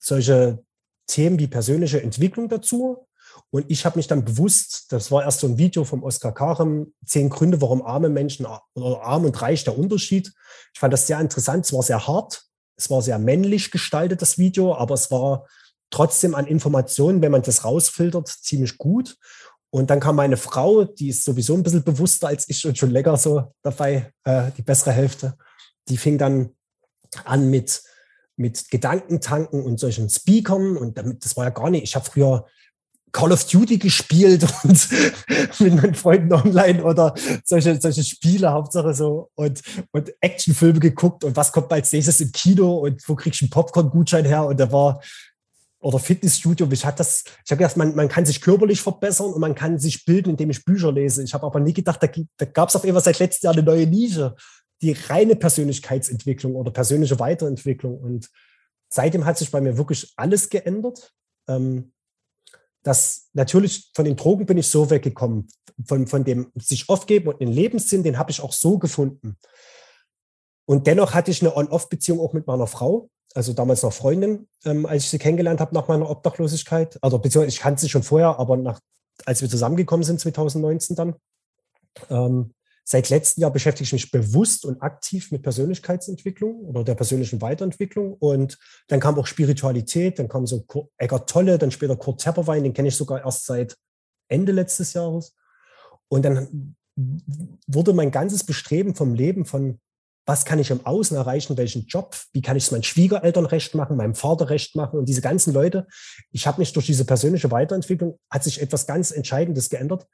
solche 0.00 0.64
Themen 1.06 1.38
wie 1.38 1.46
persönliche 1.46 2.02
Entwicklung 2.02 2.48
dazu. 2.48 3.06
Und 3.50 3.70
ich 3.70 3.86
habe 3.86 4.00
mich 4.00 4.08
dann 4.08 4.24
bewusst, 4.24 4.86
das 4.90 5.12
war 5.12 5.22
erst 5.22 5.38
so 5.38 5.46
ein 5.46 5.58
Video 5.58 5.84
vom 5.84 6.02
Oskar 6.02 6.34
Karem, 6.34 6.92
zehn 7.06 7.30
Gründe, 7.30 7.60
warum 7.60 7.82
arme 7.82 8.08
Menschen 8.08 8.48
oder 8.74 9.02
arm 9.02 9.26
und 9.26 9.40
reich 9.40 9.62
der 9.62 9.78
Unterschied. 9.78 10.32
Ich 10.74 10.80
fand 10.80 10.92
das 10.92 11.06
sehr 11.06 11.20
interessant. 11.20 11.66
Es 11.66 11.72
war 11.72 11.84
sehr 11.84 12.08
hart. 12.08 12.42
Es 12.74 12.90
war 12.90 13.00
sehr 13.00 13.20
männlich 13.20 13.70
gestaltet, 13.70 14.22
das 14.22 14.38
Video, 14.38 14.74
aber 14.74 14.94
es 14.94 15.08
war 15.12 15.46
trotzdem 15.90 16.34
an 16.34 16.46
Informationen, 16.46 17.22
wenn 17.22 17.32
man 17.32 17.42
das 17.42 17.64
rausfiltert, 17.64 18.28
ziemlich 18.28 18.78
gut. 18.78 19.16
Und 19.70 19.90
dann 19.90 20.00
kam 20.00 20.16
meine 20.16 20.36
Frau, 20.36 20.84
die 20.84 21.08
ist 21.08 21.24
sowieso 21.24 21.54
ein 21.54 21.62
bisschen 21.62 21.84
bewusster 21.84 22.28
als 22.28 22.48
ich 22.48 22.66
und 22.66 22.78
schon 22.78 22.90
länger 22.90 23.16
so 23.16 23.52
dabei, 23.62 24.12
äh, 24.24 24.50
die 24.56 24.62
bessere 24.62 24.92
Hälfte. 24.92 25.36
Die 25.88 25.98
fing 25.98 26.16
dann 26.16 26.50
an 27.24 27.50
mit, 27.50 27.82
mit 28.36 28.70
Gedankentanken 28.70 29.62
und 29.62 29.78
solchen 29.78 30.08
Speakern. 30.08 30.76
Und 30.76 30.96
damit, 30.96 31.24
das 31.24 31.36
war 31.36 31.44
ja 31.44 31.50
gar 31.50 31.70
nicht, 31.70 31.84
ich 31.84 31.94
habe 31.94 32.06
früher 32.06 32.46
Call 33.12 33.32
of 33.32 33.44
Duty 33.44 33.78
gespielt 33.78 34.46
und 34.64 34.88
mit 35.60 35.74
meinen 35.74 35.94
Freunden 35.94 36.32
online 36.32 36.82
oder 36.82 37.14
solche, 37.44 37.80
solche 37.80 38.04
Spiele, 38.04 38.52
Hauptsache 38.52 38.94
so 38.94 39.30
und, 39.34 39.62
und 39.92 40.12
Actionfilme 40.20 40.78
geguckt 40.78 41.24
und 41.24 41.36
was 41.36 41.52
kommt 41.52 41.72
als 41.72 41.92
nächstes 41.92 42.20
im 42.20 42.32
Kino 42.32 42.78
und 42.78 43.06
wo 43.08 43.14
kriegst 43.14 43.40
du 43.40 43.44
einen 43.44 43.50
Popcorn-Gutschein 43.50 44.24
her 44.24 44.44
und 44.44 44.60
da 44.60 44.70
war 44.70 45.00
oder 45.80 45.98
Fitnessstudio, 45.98 46.68
ich 46.72 46.82
das, 46.82 47.24
ich 47.44 47.50
habe 47.50 47.58
gedacht, 47.58 47.76
man, 47.76 47.94
man 47.94 48.08
kann 48.08 48.26
sich 48.26 48.40
körperlich 48.40 48.80
verbessern 48.80 49.32
und 49.32 49.40
man 49.40 49.54
kann 49.54 49.78
sich 49.78 50.04
bilden, 50.04 50.30
indem 50.30 50.50
ich 50.50 50.64
Bücher 50.64 50.92
lese. 50.92 51.22
Ich 51.22 51.34
habe 51.34 51.46
aber 51.46 51.60
nie 51.60 51.72
gedacht, 51.72 52.02
da, 52.02 52.08
da 52.36 52.44
gab 52.46 52.68
es 52.68 52.76
auf 52.76 52.84
jeden 52.84 52.94
Fall 52.94 53.04
seit 53.04 53.20
letztem 53.20 53.46
Jahr 53.46 53.54
eine 53.54 53.62
neue 53.62 53.86
Nische, 53.86 54.34
die 54.82 54.92
reine 54.92 55.36
Persönlichkeitsentwicklung 55.36 56.56
oder 56.56 56.72
persönliche 56.72 57.18
Weiterentwicklung. 57.20 57.98
Und 57.98 58.28
seitdem 58.88 59.24
hat 59.24 59.38
sich 59.38 59.50
bei 59.50 59.60
mir 59.60 59.78
wirklich 59.78 60.12
alles 60.16 60.48
geändert. 60.48 61.12
Ähm, 61.48 61.92
das 62.82 63.28
natürlich 63.32 63.90
von 63.94 64.04
den 64.04 64.16
Drogen 64.16 64.46
bin 64.46 64.58
ich 64.58 64.68
so 64.68 64.90
weggekommen, 64.90 65.48
von, 65.84 66.06
von 66.06 66.24
dem 66.24 66.50
sich 66.56 66.88
aufgeben 66.88 67.28
und 67.28 67.40
den 67.40 67.52
Lebenssinn, 67.52 68.02
den 68.02 68.18
habe 68.18 68.30
ich 68.30 68.40
auch 68.40 68.52
so 68.52 68.78
gefunden. 68.78 69.36
Und 70.64 70.86
dennoch 70.86 71.14
hatte 71.14 71.30
ich 71.30 71.40
eine 71.40 71.56
On-Off-Beziehung 71.56 72.20
auch 72.20 72.32
mit 72.32 72.46
meiner 72.46 72.66
Frau, 72.66 73.10
also 73.34 73.52
damals 73.52 73.82
noch 73.82 73.92
Freundin, 73.92 74.48
ähm, 74.64 74.86
als 74.86 75.04
ich 75.04 75.10
sie 75.10 75.18
kennengelernt 75.18 75.60
habe 75.60 75.74
nach 75.74 75.88
meiner 75.88 76.08
Obdachlosigkeit. 76.08 76.98
Also 77.02 77.18
beziehungsweise 77.18 77.54
ich 77.54 77.60
kannte 77.60 77.80
sie 77.80 77.88
schon 77.88 78.02
vorher, 78.02 78.38
aber 78.38 78.56
nach, 78.56 78.80
als 79.26 79.42
wir 79.42 79.48
zusammengekommen 79.48 80.04
sind 80.04 80.20
2019 80.20 80.96
dann. 80.96 81.14
Ähm, 82.10 82.54
Seit 82.90 83.10
letztem 83.10 83.42
Jahr 83.42 83.50
beschäftige 83.50 83.84
ich 83.84 83.92
mich 83.92 84.10
bewusst 84.10 84.64
und 84.64 84.80
aktiv 84.80 85.30
mit 85.30 85.42
Persönlichkeitsentwicklung 85.42 86.64
oder 86.64 86.84
der 86.84 86.94
persönlichen 86.94 87.42
Weiterentwicklung. 87.42 88.14
Und 88.14 88.56
dann 88.86 88.98
kam 88.98 89.18
auch 89.18 89.26
Spiritualität, 89.26 90.18
dann 90.18 90.30
kam 90.30 90.46
so 90.46 90.64
Eckart 90.96 91.28
Tolle, 91.28 91.58
dann 91.58 91.70
später 91.70 91.96
Kurt 91.96 92.22
Tepperwein, 92.22 92.62
den 92.64 92.72
kenne 92.72 92.88
ich 92.88 92.96
sogar 92.96 93.22
erst 93.22 93.44
seit 93.44 93.76
Ende 94.28 94.52
letztes 94.52 94.94
Jahres. 94.94 95.36
Und 96.08 96.24
dann 96.24 96.76
wurde 97.66 97.92
mein 97.92 98.10
ganzes 98.10 98.42
Bestreben 98.42 98.94
vom 98.94 99.12
Leben 99.12 99.44
von 99.44 99.80
was 100.28 100.44
kann 100.44 100.58
ich 100.58 100.70
im 100.70 100.84
Außen 100.84 101.16
erreichen, 101.16 101.56
welchen 101.56 101.86
Job, 101.86 102.14
wie 102.34 102.42
kann 102.42 102.54
ich 102.54 102.64
es 102.64 102.70
meinen 102.70 102.82
Schwiegereltern 102.82 103.46
recht 103.46 103.74
machen, 103.74 103.96
meinem 103.96 104.14
Vater 104.14 104.50
recht 104.50 104.76
machen 104.76 104.98
und 104.98 105.08
diese 105.08 105.22
ganzen 105.22 105.54
Leute. 105.54 105.86
Ich 106.32 106.46
habe 106.46 106.60
mich 106.60 106.74
durch 106.74 106.84
diese 106.84 107.06
persönliche 107.06 107.50
Weiterentwicklung, 107.50 108.20
hat 108.30 108.44
sich 108.44 108.60
etwas 108.60 108.86
ganz 108.86 109.10
Entscheidendes 109.10 109.70
geändert. 109.70 110.06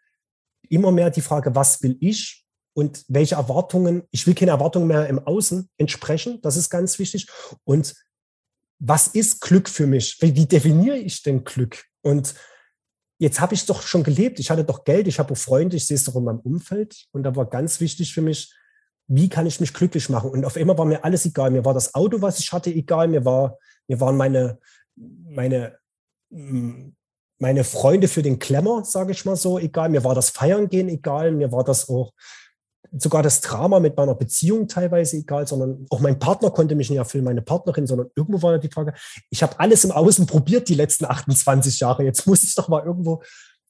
Immer 0.69 0.93
mehr 0.93 1.11
die 1.11 1.21
Frage, 1.21 1.57
was 1.57 1.83
will 1.83 1.97
ich 1.99 2.45
und 2.75 3.05
welche 3.09 3.35
Erwartungen, 3.35 4.05
ich 4.13 4.25
will 4.25 4.37
keine 4.37 4.53
Erwartungen 4.53 4.87
mehr 4.87 5.09
im 5.09 5.19
Außen 5.19 5.69
entsprechen, 5.79 6.41
das 6.43 6.57
ist 6.57 6.71
ganz 6.71 7.01
wichtig. 7.01 7.27
Und 7.65 7.97
was 8.79 9.09
ist 9.09 9.41
Glück 9.41 9.69
für 9.69 9.89
mich? 9.89 10.17
Wie, 10.21 10.31
definiere 10.47 10.97
ich 10.97 11.25
denn 11.25 11.43
Glück? 11.43 11.87
Und 12.03 12.37
jetzt 13.19 13.41
habe 13.41 13.55
ich 13.55 13.67
doch 13.67 13.83
schon 13.83 14.05
gelebt, 14.05 14.39
ich 14.39 14.49
hatte 14.49 14.63
doch 14.63 14.85
Geld, 14.85 15.09
ich 15.09 15.19
habe 15.19 15.35
Freunde, 15.35 15.77
ich 15.77 15.89
sehe 15.89 15.97
es 15.97 16.05
doch 16.05 16.15
in 16.15 16.23
meinem 16.23 16.39
Umfeld. 16.39 17.07
Und 17.11 17.25
da 17.25 17.35
war 17.35 17.51
ganz 17.51 17.81
wichtig 17.81 18.15
für 18.15 18.23
mich, 18.23 18.55
wie 19.07 19.29
kann 19.29 19.47
ich 19.47 19.61
mich 19.61 19.75
glücklich 19.75 20.09
machen? 20.09 20.31
Und 20.31 20.45
auf 20.45 20.57
einmal 20.57 20.79
war 20.79 20.85
mir 20.85 21.05
alles 21.05 21.27
egal. 21.27 21.51
Mir 21.51 21.65
war 21.65 21.75
das 21.75 21.95
Auto, 21.95 22.23
was 22.23 22.39
ich 22.39 22.53
hatte, 22.53 22.71
egal. 22.71 23.09
Mir, 23.09 23.25
war, 23.25 23.59
mir 23.87 24.01
waren 24.01 24.17
meine, 24.17 24.59
meine, 24.97 25.79
meine 26.31 27.65
Freunde 27.65 28.09
für 28.09 28.23
den 28.23 28.39
Klemmer, 28.39 28.85
sage 28.85 29.13
ich 29.13 29.25
mal 29.25 29.37
so, 29.37 29.59
egal. 29.59 29.91
Mir 29.91 30.05
war 30.05 30.15
das 30.15 30.31
Feiern 30.31 30.69
gehen 30.69 30.89
egal. 30.89 31.33
Mir 31.33 31.53
war 31.53 31.65
das 31.65 31.89
auch 31.89 32.13
sogar 32.97 33.23
das 33.23 33.41
Drama 33.41 33.81
mit 33.81 33.97
meiner 33.97 34.15
Beziehung 34.15 34.69
teilweise 34.69 35.17
egal, 35.17 35.47
sondern 35.47 35.87
auch 35.91 36.01
mein 36.01 36.19
Partner 36.19 36.51
konnte 36.51 36.75
mich 36.75 36.91
nicht 36.91 36.99
erfüllen, 36.99 37.25
meine 37.25 37.43
Partnerin, 37.43 37.87
sondern 37.87 38.11
irgendwo 38.15 38.43
war 38.43 38.59
die 38.59 38.71
Frage, 38.71 38.95
ich 39.31 39.43
habe 39.43 39.59
alles 39.59 39.85
im 39.85 39.91
Außen 39.91 40.27
probiert 40.27 40.69
die 40.69 40.75
letzten 40.75 41.05
28 41.05 41.81
Jahre, 41.81 42.05
jetzt 42.05 42.27
muss 42.27 42.45
ich 42.45 42.55
doch 42.55 42.69
mal 42.69 42.85
irgendwo. 42.85 43.23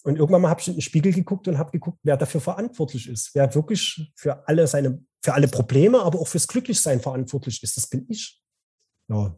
Und 0.03 0.19
irgendwann 0.19 0.43
mal 0.43 0.51
habe 0.51 0.61
ich 0.61 0.69
in 0.69 0.75
den 0.75 0.83
Spiegel 0.83 1.13
geguckt 1.13 1.49
und 1.49 1.57
habe 1.57 1.71
geguckt, 1.71 1.99
wer 2.03 2.19
dafür 2.19 2.41
verantwortlich 2.41 3.09
ist, 3.09 3.31
wer 3.35 3.55
wirklich 3.55 4.13
für 4.15 4.47
alle 4.47 4.67
seine, 4.67 5.03
für 5.25 5.33
alle 5.33 5.49
Probleme, 5.49 6.03
aber 6.03 6.21
auch 6.21 6.29
fürs 6.29 6.47
Glücklichsein 6.47 7.01
verantwortlich 7.01 7.63
ist. 7.63 7.79
Das 7.79 7.87
bin 7.87 8.05
ich. 8.11 8.43
Ja. 9.09 9.35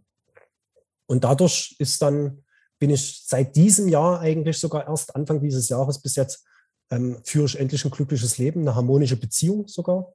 Und 1.06 1.22
dadurch 1.22 1.76
ist 1.78 2.02
dann, 2.02 2.44
bin 2.80 2.90
ich 2.90 3.22
seit 3.24 3.54
diesem 3.54 3.86
Jahr 3.86 4.18
eigentlich 4.18 4.58
sogar 4.58 4.88
erst 4.88 5.14
Anfang 5.14 5.40
dieses 5.40 5.68
Jahres 5.68 6.02
bis 6.02 6.16
jetzt 6.16 6.44
ähm, 6.90 7.20
führe 7.24 7.46
ich 7.46 7.58
endlich 7.60 7.84
ein 7.84 7.92
glückliches 7.92 8.36
Leben, 8.36 8.62
eine 8.62 8.74
harmonische 8.74 9.16
Beziehung 9.16 9.68
sogar. 9.68 10.12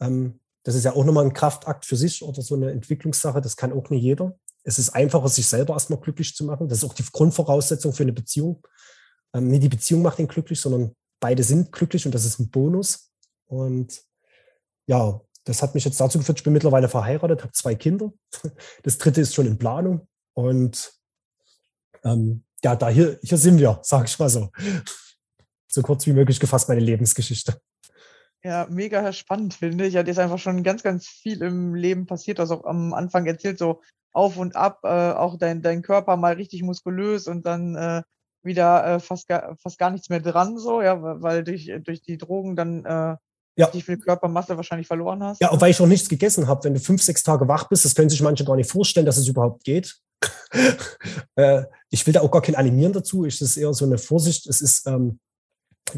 Ähm, 0.00 0.38
das 0.62 0.76
ist 0.76 0.84
ja 0.84 0.94
auch 0.94 1.04
nochmal 1.04 1.24
ein 1.24 1.32
Kraftakt 1.32 1.84
für 1.84 1.96
sich 1.96 2.22
oder 2.22 2.40
so 2.40 2.54
eine 2.54 2.70
Entwicklungssache. 2.70 3.40
Das 3.40 3.56
kann 3.56 3.72
auch 3.72 3.90
nicht 3.90 4.02
jeder. 4.02 4.38
Es 4.62 4.78
ist 4.78 4.90
einfacher, 4.90 5.28
sich 5.28 5.48
selber 5.48 5.74
erstmal 5.74 5.98
glücklich 5.98 6.36
zu 6.36 6.44
machen. 6.44 6.68
Das 6.68 6.78
ist 6.78 6.84
auch 6.84 6.94
die 6.94 7.04
Grundvoraussetzung 7.10 7.92
für 7.92 8.04
eine 8.04 8.12
Beziehung. 8.12 8.64
Ähm, 9.34 9.48
nicht 9.48 9.64
die 9.64 9.68
Beziehung 9.68 10.02
macht 10.02 10.20
ihn 10.20 10.28
glücklich, 10.28 10.60
sondern 10.60 10.94
beide 11.18 11.42
sind 11.42 11.72
glücklich 11.72 12.06
und 12.06 12.14
das 12.14 12.24
ist 12.24 12.38
ein 12.38 12.50
Bonus. 12.50 13.10
Und 13.46 14.00
ja, 14.86 15.20
das 15.44 15.62
hat 15.62 15.74
mich 15.74 15.84
jetzt 15.84 16.00
dazu 16.00 16.18
geführt, 16.18 16.38
ich 16.38 16.44
bin 16.44 16.52
mittlerweile 16.52 16.88
verheiratet, 16.88 17.42
habe 17.42 17.52
zwei 17.52 17.74
Kinder. 17.74 18.12
Das 18.82 18.98
dritte 18.98 19.20
ist 19.20 19.34
schon 19.34 19.46
in 19.46 19.58
Planung. 19.58 20.06
Und 20.34 20.92
ähm, 22.04 22.44
ja, 22.64 22.76
da 22.76 22.88
hier, 22.88 23.18
hier 23.22 23.38
sind 23.38 23.58
wir, 23.58 23.80
sage 23.82 24.06
ich 24.06 24.18
mal 24.18 24.28
so 24.28 24.50
so 25.72 25.82
kurz 25.82 26.06
wie 26.06 26.12
möglich 26.12 26.38
gefasst 26.38 26.68
meine 26.68 26.80
Lebensgeschichte. 26.80 27.60
Ja, 28.44 28.66
mega 28.68 29.12
spannend, 29.12 29.54
finde 29.54 29.86
ich. 29.86 29.94
Ja, 29.94 30.02
dir 30.02 30.10
ist 30.10 30.18
einfach 30.18 30.38
schon 30.38 30.62
ganz, 30.62 30.82
ganz 30.82 31.06
viel 31.06 31.42
im 31.42 31.74
Leben 31.74 32.06
passiert. 32.06 32.38
Du 32.38 32.42
hast 32.42 32.50
auch 32.50 32.64
am 32.64 32.92
Anfang 32.92 33.24
erzählt, 33.26 33.58
so 33.58 33.80
auf 34.12 34.36
und 34.36 34.56
ab, 34.56 34.80
äh, 34.82 35.12
auch 35.12 35.38
dein, 35.38 35.62
dein 35.62 35.82
Körper 35.82 36.16
mal 36.16 36.34
richtig 36.34 36.62
muskulös 36.62 37.28
und 37.28 37.46
dann 37.46 37.76
äh, 37.76 38.02
wieder 38.42 38.84
äh, 38.84 39.00
fast, 39.00 39.28
gar, 39.28 39.56
fast 39.56 39.78
gar 39.78 39.90
nichts 39.90 40.10
mehr 40.10 40.20
dran, 40.20 40.58
so, 40.58 40.82
ja, 40.82 41.00
weil 41.22 41.44
durch, 41.44 41.72
durch 41.84 42.02
die 42.02 42.18
Drogen 42.18 42.56
dann 42.56 42.84
äh, 42.84 43.16
ja. 43.56 43.68
die 43.68 43.82
viel 43.82 43.98
Körpermasse 43.98 44.56
wahrscheinlich 44.56 44.86
verloren 44.86 45.22
hast. 45.22 45.40
Ja, 45.40 45.50
auch 45.50 45.60
weil 45.60 45.70
ich 45.70 45.78
noch 45.78 45.86
nichts 45.86 46.08
gegessen 46.08 46.46
habe. 46.46 46.64
Wenn 46.64 46.74
du 46.74 46.80
fünf, 46.80 47.02
sechs 47.02 47.22
Tage 47.22 47.46
wach 47.48 47.68
bist, 47.68 47.84
das 47.84 47.94
können 47.94 48.08
sich 48.08 48.22
manche 48.22 48.44
gar 48.44 48.56
nicht 48.56 48.70
vorstellen, 48.70 49.06
dass 49.06 49.16
es 49.16 49.28
überhaupt 49.28 49.64
geht. 49.64 49.96
äh, 51.36 51.64
ich 51.90 52.06
will 52.06 52.14
da 52.14 52.20
auch 52.20 52.30
gar 52.30 52.42
kein 52.42 52.54
Animieren 52.54 52.92
dazu. 52.92 53.24
Es 53.24 53.40
ist 53.40 53.56
eher 53.56 53.72
so 53.74 53.84
eine 53.84 53.98
Vorsicht. 53.98 54.46
Es 54.46 54.60
ist, 54.60 54.86
ähm, 54.86 55.18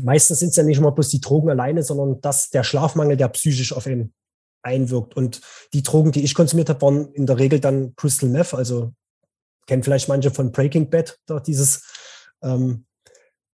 meistens 0.00 0.40
sind 0.40 0.50
es 0.50 0.56
ja 0.56 0.62
nicht 0.62 0.80
mal 0.80 0.90
bloß 0.90 1.08
die 1.08 1.20
Drogen 1.20 1.50
alleine, 1.50 1.82
sondern 1.82 2.20
dass 2.20 2.50
der 2.50 2.64
Schlafmangel, 2.64 3.16
der 3.16 3.28
psychisch 3.28 3.72
auf 3.72 3.86
ihn 3.86 4.12
einwirkt. 4.62 5.16
Und 5.16 5.40
die 5.72 5.82
Drogen, 5.82 6.12
die 6.12 6.24
ich 6.24 6.34
konsumiert 6.34 6.68
habe, 6.68 6.82
waren 6.82 7.12
in 7.12 7.26
der 7.26 7.38
Regel 7.38 7.60
dann 7.60 7.94
Crystal 7.96 8.28
Meth, 8.28 8.54
also 8.54 8.92
kennen 9.66 9.82
vielleicht 9.82 10.08
manche 10.08 10.30
von 10.30 10.52
Breaking 10.52 10.90
Bad, 10.90 11.18
da 11.26 11.40
dieses, 11.40 11.82
ähm, 12.42 12.86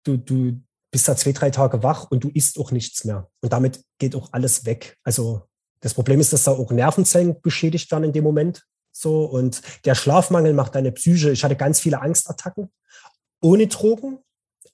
du, 0.05 0.17
du 0.17 0.61
bist 0.91 1.09
da 1.09 1.17
zwei, 1.17 1.33
drei 1.33 1.51
Tage 1.51 1.83
wach 1.83 2.11
und 2.11 2.25
du 2.25 2.31
isst 2.31 2.59
auch 2.59 2.73
nichts 2.73 3.05
mehr. 3.05 3.29
Und 3.41 3.53
damit 3.53 3.85
geht 3.99 4.15
auch 4.17 4.29
alles 4.33 4.65
weg. 4.65 4.97
Also 5.05 5.43
das 5.81 5.95
Problem 5.95 6.21
ist, 6.21 6.33
dass 6.33 6.45
da 6.45 6.53
auch 6.53 6.71
Nervenzellen 6.71 7.41
beschädigt 7.41 7.91
werden 7.91 8.05
in 8.05 8.13
dem 8.13 8.25
Moment. 8.25 8.65
So, 8.93 9.25
und 9.25 9.63
der 9.85 9.95
Schlafmangel 9.95 10.53
macht 10.53 10.75
deine 10.75 10.93
Psyche. 10.93 11.31
Ich 11.31 11.45
hatte 11.45 11.57
ganz 11.57 11.81
viele 11.81 12.01
Angstattacken 12.01 12.71
ohne 13.43 13.67
Drogen, 13.69 14.19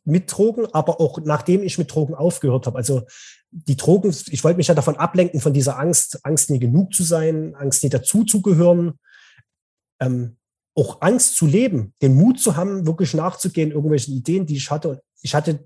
mit 0.04 0.32
Drogen, 0.32 0.66
aber 0.72 1.00
auch 1.00 1.18
nachdem 1.24 1.62
ich 1.62 1.78
mit 1.78 1.92
Drogen 1.92 2.14
aufgehört 2.14 2.66
habe. 2.66 2.78
Also 2.78 3.02
die 3.50 3.76
Drogen, 3.76 4.14
ich 4.30 4.44
wollte 4.44 4.56
mich 4.56 4.68
ja 4.68 4.74
davon 4.74 4.96
ablenken, 4.96 5.40
von 5.40 5.52
dieser 5.52 5.78
Angst, 5.78 6.24
Angst 6.24 6.50
nie 6.50 6.60
genug 6.60 6.94
zu 6.94 7.02
sein, 7.02 7.54
Angst 7.56 7.82
nie 7.82 7.88
dazuzugehören, 7.88 8.98
ähm, 10.00 10.36
auch 10.74 11.00
Angst 11.00 11.36
zu 11.36 11.46
leben, 11.46 11.94
den 12.02 12.14
Mut 12.14 12.38
zu 12.38 12.56
haben, 12.56 12.86
wirklich 12.86 13.14
nachzugehen, 13.14 13.72
irgendwelchen 13.72 14.14
Ideen, 14.14 14.46
die 14.46 14.56
ich 14.56 14.70
hatte. 14.70 14.90
Und 14.90 15.00
ich 15.22 15.34
hatte 15.34 15.64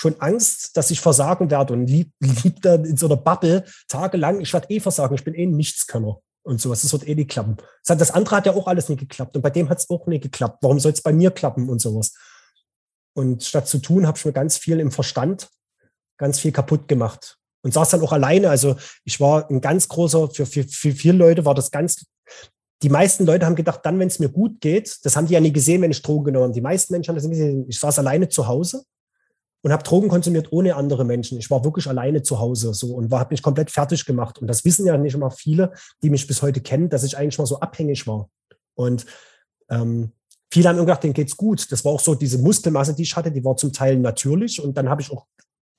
schon 0.00 0.18
Angst, 0.18 0.76
dass 0.78 0.90
ich 0.90 1.00
versagen 1.00 1.50
werde 1.50 1.74
und 1.74 1.86
lieb, 1.86 2.10
lieb 2.20 2.62
da 2.62 2.76
in 2.76 2.96
so 2.96 3.04
einer 3.04 3.18
Bubble 3.18 3.64
tagelang, 3.86 4.40
ich 4.40 4.52
werde 4.54 4.70
eh 4.70 4.80
versagen, 4.80 5.14
ich 5.14 5.24
bin 5.24 5.34
eh 5.34 5.44
ein 5.44 5.56
Nichtskönner 5.56 6.20
und 6.42 6.58
sowas, 6.58 6.80
das 6.80 6.92
wird 6.92 7.06
eh 7.06 7.14
nicht 7.14 7.30
klappen. 7.30 7.58
Das 7.84 8.10
andere 8.10 8.36
hat 8.36 8.46
ja 8.46 8.54
auch 8.54 8.66
alles 8.66 8.88
nicht 8.88 9.00
geklappt 9.00 9.36
und 9.36 9.42
bei 9.42 9.50
dem 9.50 9.68
hat 9.68 9.78
es 9.78 9.90
auch 9.90 10.06
nicht 10.06 10.22
geklappt. 10.22 10.58
Warum 10.62 10.80
soll 10.80 10.92
es 10.92 11.02
bei 11.02 11.12
mir 11.12 11.30
klappen 11.30 11.68
und 11.68 11.82
sowas? 11.82 12.14
Und 13.14 13.42
statt 13.42 13.68
zu 13.68 13.78
tun, 13.78 14.06
habe 14.06 14.16
ich 14.16 14.24
mir 14.24 14.32
ganz 14.32 14.56
viel 14.56 14.80
im 14.80 14.90
Verstand, 14.90 15.50
ganz 16.18 16.38
viel 16.38 16.52
kaputt 16.52 16.88
gemacht. 16.88 17.36
Und 17.62 17.74
saß 17.74 17.90
dann 17.90 18.00
auch 18.00 18.12
alleine. 18.12 18.48
Also 18.48 18.76
ich 19.04 19.20
war 19.20 19.50
ein 19.50 19.60
ganz 19.60 19.86
großer, 19.86 20.30
für, 20.30 20.46
für, 20.46 20.64
für 20.64 20.92
viele 20.92 21.18
Leute 21.18 21.44
war 21.44 21.54
das 21.54 21.70
ganz, 21.70 22.06
die 22.82 22.88
meisten 22.88 23.26
Leute 23.26 23.44
haben 23.44 23.54
gedacht, 23.54 23.80
dann, 23.82 23.98
wenn 23.98 24.08
es 24.08 24.18
mir 24.18 24.30
gut 24.30 24.62
geht, 24.62 24.96
das 25.02 25.14
haben 25.14 25.26
die 25.26 25.34
ja 25.34 25.40
nie 25.40 25.52
gesehen, 25.52 25.82
wenn 25.82 25.90
ich 25.90 26.00
Drogen 26.00 26.24
genommen 26.24 26.44
habe. 26.44 26.54
Die 26.54 26.62
meisten 26.62 26.94
Menschen 26.94 27.10
haben 27.10 27.16
das 27.16 27.24
nicht 27.24 27.38
gesehen. 27.38 27.66
Ich 27.68 27.78
saß 27.78 27.98
alleine 27.98 28.30
zu 28.30 28.46
Hause 28.46 28.82
und 29.62 29.72
habe 29.72 29.82
Drogen 29.82 30.08
konsumiert 30.08 30.52
ohne 30.52 30.76
andere 30.76 31.04
Menschen. 31.04 31.38
Ich 31.38 31.50
war 31.50 31.64
wirklich 31.64 31.86
alleine 31.86 32.22
zu 32.22 32.38
Hause 32.38 32.72
so 32.72 32.94
und 32.94 33.12
habe 33.12 33.32
mich 33.32 33.42
komplett 33.42 33.70
fertig 33.70 34.04
gemacht. 34.06 34.38
Und 34.38 34.46
das 34.46 34.64
wissen 34.64 34.86
ja 34.86 34.96
nicht 34.96 35.14
immer 35.14 35.30
viele, 35.30 35.72
die 36.02 36.10
mich 36.10 36.26
bis 36.26 36.42
heute 36.42 36.60
kennen, 36.60 36.88
dass 36.88 37.04
ich 37.04 37.16
eigentlich 37.16 37.38
mal 37.38 37.46
so 37.46 37.60
abhängig 37.60 38.06
war. 38.06 38.30
Und 38.74 39.04
ähm, 39.68 40.12
viele 40.50 40.68
haben 40.68 40.78
gedacht, 40.78 41.02
denen 41.02 41.12
geht's 41.12 41.36
gut. 41.36 41.70
Das 41.70 41.84
war 41.84 41.92
auch 41.92 42.00
so, 42.00 42.14
diese 42.14 42.38
Muskelmasse, 42.38 42.94
die 42.94 43.02
ich 43.02 43.16
hatte, 43.16 43.30
die 43.30 43.44
war 43.44 43.56
zum 43.56 43.72
Teil 43.72 43.98
natürlich. 43.98 44.62
Und 44.62 44.76
dann 44.76 44.88
habe 44.88 45.02
ich 45.02 45.12
auch 45.12 45.26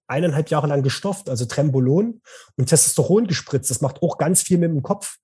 eineinhalb 0.08 0.50
Jahre 0.50 0.68
lang 0.68 0.84
gestofft, 0.84 1.30
also 1.30 1.46
Trembolon 1.46 2.22
und 2.58 2.66
Testosteron 2.68 3.28
gespritzt. 3.28 3.72
Das 3.72 3.82
macht 3.82 4.02
auch 4.04 4.18
ganz 4.18 4.42
viel 4.44 4.58
mit 4.58 4.70
dem 4.70 4.84
Kopf, 4.84 5.18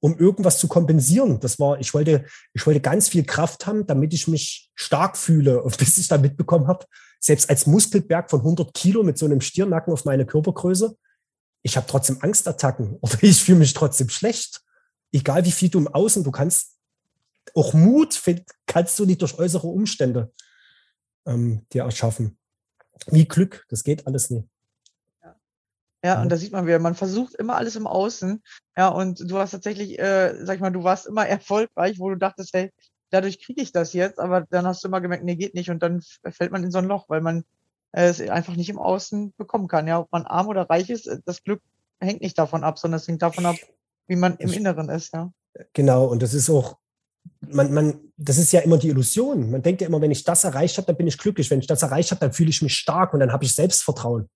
um 0.00 0.18
irgendwas 0.18 0.58
zu 0.58 0.66
kompensieren. 0.66 1.38
Das 1.40 1.60
war, 1.60 1.78
ich 1.78 1.92
wollte, 1.94 2.24
ich 2.54 2.66
wollte 2.66 2.80
ganz 2.80 3.08
viel 3.08 3.24
Kraft 3.24 3.66
haben, 3.66 3.86
damit 3.86 4.14
ich 4.14 4.26
mich 4.26 4.70
stark 4.74 5.16
fühle. 5.16 5.62
Bis 5.78 5.98
ich 5.98 6.08
da 6.08 6.18
mitbekommen 6.18 6.66
habe, 6.66 6.86
selbst 7.20 7.48
als 7.50 7.66
Muskelberg 7.66 8.30
von 8.30 8.40
100 8.40 8.74
Kilo 8.74 9.02
mit 9.02 9.18
so 9.18 9.26
einem 9.26 9.40
Stirnacken 9.40 9.92
auf 9.92 10.04
meine 10.04 10.26
Körpergröße, 10.26 10.96
ich 11.62 11.76
habe 11.76 11.86
trotzdem 11.86 12.18
Angstattacken 12.20 12.96
oder 13.00 13.22
ich 13.22 13.42
fühle 13.42 13.58
mich 13.58 13.74
trotzdem 13.74 14.08
schlecht. 14.08 14.62
Egal 15.12 15.44
wie 15.44 15.52
viel 15.52 15.68
du 15.68 15.78
im 15.78 15.88
Außen, 15.88 16.24
du 16.24 16.30
kannst 16.30 16.76
auch 17.54 17.74
Mut 17.74 18.20
kannst 18.66 18.98
du 18.98 19.06
nicht 19.06 19.22
durch 19.22 19.38
äußere 19.38 19.66
Umstände 19.66 20.32
ähm, 21.26 21.66
dir 21.72 21.82
erschaffen. 21.82 22.38
Wie 23.06 23.26
Glück, 23.26 23.66
das 23.70 23.82
geht 23.82 24.06
alles 24.06 24.30
nicht. 24.30 24.46
Ja. 25.22 25.36
ja, 26.04 26.22
und 26.22 26.28
da 26.28 26.36
sieht 26.36 26.52
man 26.52 26.66
wieder, 26.66 26.78
man 26.78 26.94
versucht 26.94 27.34
immer 27.34 27.56
alles 27.56 27.76
im 27.76 27.86
Außen. 27.86 28.42
Ja, 28.76 28.88
und 28.88 29.30
du 29.30 29.38
hast 29.38 29.50
tatsächlich, 29.50 29.98
äh, 29.98 30.34
sag 30.44 30.56
ich 30.56 30.60
mal, 30.60 30.70
du 30.70 30.84
warst 30.84 31.06
immer 31.06 31.26
erfolgreich, 31.26 31.98
wo 31.98 32.10
du 32.10 32.16
dachtest, 32.16 32.52
hey, 32.52 32.70
dadurch 33.10 33.40
kriege 33.40 33.62
ich 33.62 33.72
das 33.72 33.92
jetzt, 33.92 34.18
aber 34.18 34.46
dann 34.50 34.66
hast 34.66 34.82
du 34.82 34.88
immer 34.88 35.00
gemerkt, 35.00 35.24
nee, 35.24 35.36
geht 35.36 35.54
nicht 35.54 35.70
und 35.70 35.82
dann 35.82 36.02
fällt 36.30 36.52
man 36.52 36.64
in 36.64 36.70
so 36.70 36.78
ein 36.78 36.86
Loch, 36.86 37.08
weil 37.08 37.20
man 37.20 37.44
äh, 37.92 38.08
es 38.08 38.20
einfach 38.20 38.56
nicht 38.56 38.70
im 38.70 38.78
Außen 38.78 39.34
bekommen 39.36 39.68
kann. 39.68 39.86
Ja, 39.86 40.00
ob 40.00 40.12
man 40.12 40.26
arm 40.26 40.48
oder 40.48 40.68
reich 40.68 40.90
ist, 40.90 41.10
das 41.24 41.42
Glück 41.42 41.60
hängt 42.00 42.22
nicht 42.22 42.38
davon 42.38 42.64
ab, 42.64 42.78
sondern 42.78 42.98
es 42.98 43.08
hängt 43.08 43.22
davon 43.22 43.46
ab, 43.46 43.56
wie 44.06 44.16
man 44.16 44.36
im 44.36 44.52
Inneren 44.52 44.88
ist, 44.88 45.12
ja. 45.12 45.32
Genau, 45.72 46.06
und 46.06 46.22
das 46.22 46.32
ist 46.32 46.48
auch, 46.48 46.78
man, 47.40 47.72
man, 47.72 48.12
das 48.16 48.38
ist 48.38 48.52
ja 48.52 48.60
immer 48.60 48.78
die 48.78 48.88
Illusion. 48.88 49.50
Man 49.50 49.62
denkt 49.62 49.80
ja 49.80 49.86
immer, 49.86 50.00
wenn 50.00 50.10
ich 50.10 50.24
das 50.24 50.44
erreicht 50.44 50.76
habe, 50.76 50.86
dann 50.86 50.96
bin 50.96 51.06
ich 51.06 51.18
glücklich. 51.18 51.50
Wenn 51.50 51.60
ich 51.60 51.66
das 51.66 51.82
erreicht 51.82 52.10
habe, 52.10 52.20
dann 52.20 52.32
fühle 52.32 52.50
ich 52.50 52.62
mich 52.62 52.74
stark 52.74 53.14
und 53.14 53.20
dann 53.20 53.32
habe 53.32 53.44
ich 53.44 53.54
Selbstvertrauen. 53.54 54.28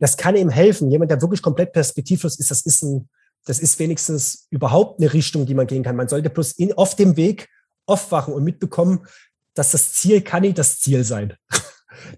Das 0.00 0.16
kann 0.16 0.36
ihm 0.36 0.50
helfen. 0.50 0.90
Jemand, 0.90 1.10
der 1.10 1.22
wirklich 1.22 1.42
komplett 1.42 1.72
perspektivlos 1.72 2.38
ist, 2.38 2.50
das 2.50 2.66
ist 2.66 2.82
ein, 2.82 3.08
das 3.44 3.58
ist 3.58 3.78
wenigstens 3.78 4.46
überhaupt 4.50 5.00
eine 5.00 5.12
Richtung, 5.12 5.46
die 5.46 5.54
man 5.54 5.66
gehen 5.66 5.82
kann. 5.82 5.96
Man 5.96 6.08
sollte 6.08 6.30
bloß 6.30 6.52
in, 6.52 6.72
auf 6.72 6.96
dem 6.96 7.16
Weg 7.16 7.48
aufwachen 7.86 8.32
und 8.34 8.44
mitbekommen, 8.44 9.06
dass 9.54 9.70
das 9.70 9.92
Ziel 9.92 10.22
kann 10.22 10.42
nicht 10.42 10.58
das 10.58 10.80
Ziel 10.80 11.04
sein. 11.04 11.34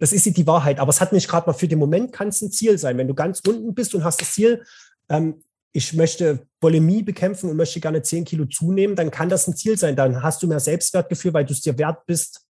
Das 0.01 0.13
ist 0.13 0.25
die 0.25 0.47
Wahrheit. 0.47 0.79
Aber 0.79 0.89
es 0.89 1.03
hat 1.03 1.13
nicht 1.13 1.29
gerade 1.29 1.47
mal 1.47 1.53
für 1.53 1.69
den 1.69 1.79
Moment 1.79 2.11
kann 2.11 2.29
es 2.29 2.41
ein 2.41 2.51
Ziel 2.51 2.79
sein. 2.79 2.97
Wenn 2.97 3.09
du 3.09 3.15
ganz 3.15 3.41
unten 3.47 3.75
bist 3.75 3.95
und 3.95 4.05
hast 4.05 4.21
das 4.21 4.33
Ziel, 4.33 4.65
ähm, 5.11 5.45
ich 5.73 5.93
möchte 5.93 6.47
Bulimie 6.61 7.03
bekämpfen 7.03 7.51
und 7.51 7.57
möchte 7.57 7.79
gerne 7.79 8.01
10 8.01 8.25
Kilo 8.25 8.47
zunehmen, 8.47 8.97
dann 8.97 9.11
kann 9.11 9.29
das 9.29 9.47
ein 9.47 9.55
Ziel 9.55 9.77
sein. 9.77 9.95
Dann 9.95 10.23
hast 10.23 10.43
du 10.43 10.47
mehr 10.47 10.61
Selbstwertgefühl, 10.61 11.35
weil 11.35 11.45
du 11.45 11.53
es 11.53 11.61
dir 11.61 11.77
wert 11.77 12.07
bist. 12.07 12.47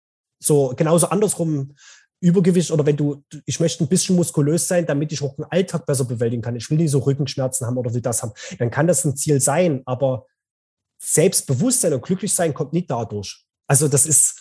So 0.43 0.75
genauso 0.77 1.09
andersrum 1.09 1.77
Übergewicht 2.23 2.71
oder 2.71 2.87
wenn 2.87 2.97
du, 2.97 3.25
ich 3.47 3.59
möchte 3.61 3.83
ein 3.83 3.89
bisschen 3.89 4.17
muskulös 4.17 4.69
sein, 4.69 4.87
damit 4.87 5.13
ich 5.13 5.23
auch 5.23 5.35
den 5.35 5.45
Alltag 5.45 5.87
besser 5.87 6.05
bewältigen 6.05 6.43
kann. 6.43 6.57
Ich 6.57 6.71
will 6.71 6.79
nicht 6.79 6.91
so 6.91 7.01
Rückenschmerzen 7.01 7.67
haben 7.67 7.77
oder 7.77 7.93
will 7.93 8.01
das 8.01 8.23
haben. 8.23 8.33
Dann 8.59 8.71
kann 8.71 8.87
das 8.87 9.05
ein 9.05 9.17
Ziel 9.17 9.41
sein, 9.41 9.83
aber 9.87 10.27
Selbstbewusstsein 11.03 11.95
und 11.95 12.03
glücklich 12.03 12.33
sein 12.33 12.55
kommt 12.55 12.73
nicht 12.73 12.91
dadurch. 12.91 13.45
Also 13.67 13.89
das 13.89 14.07
ist, 14.07 14.41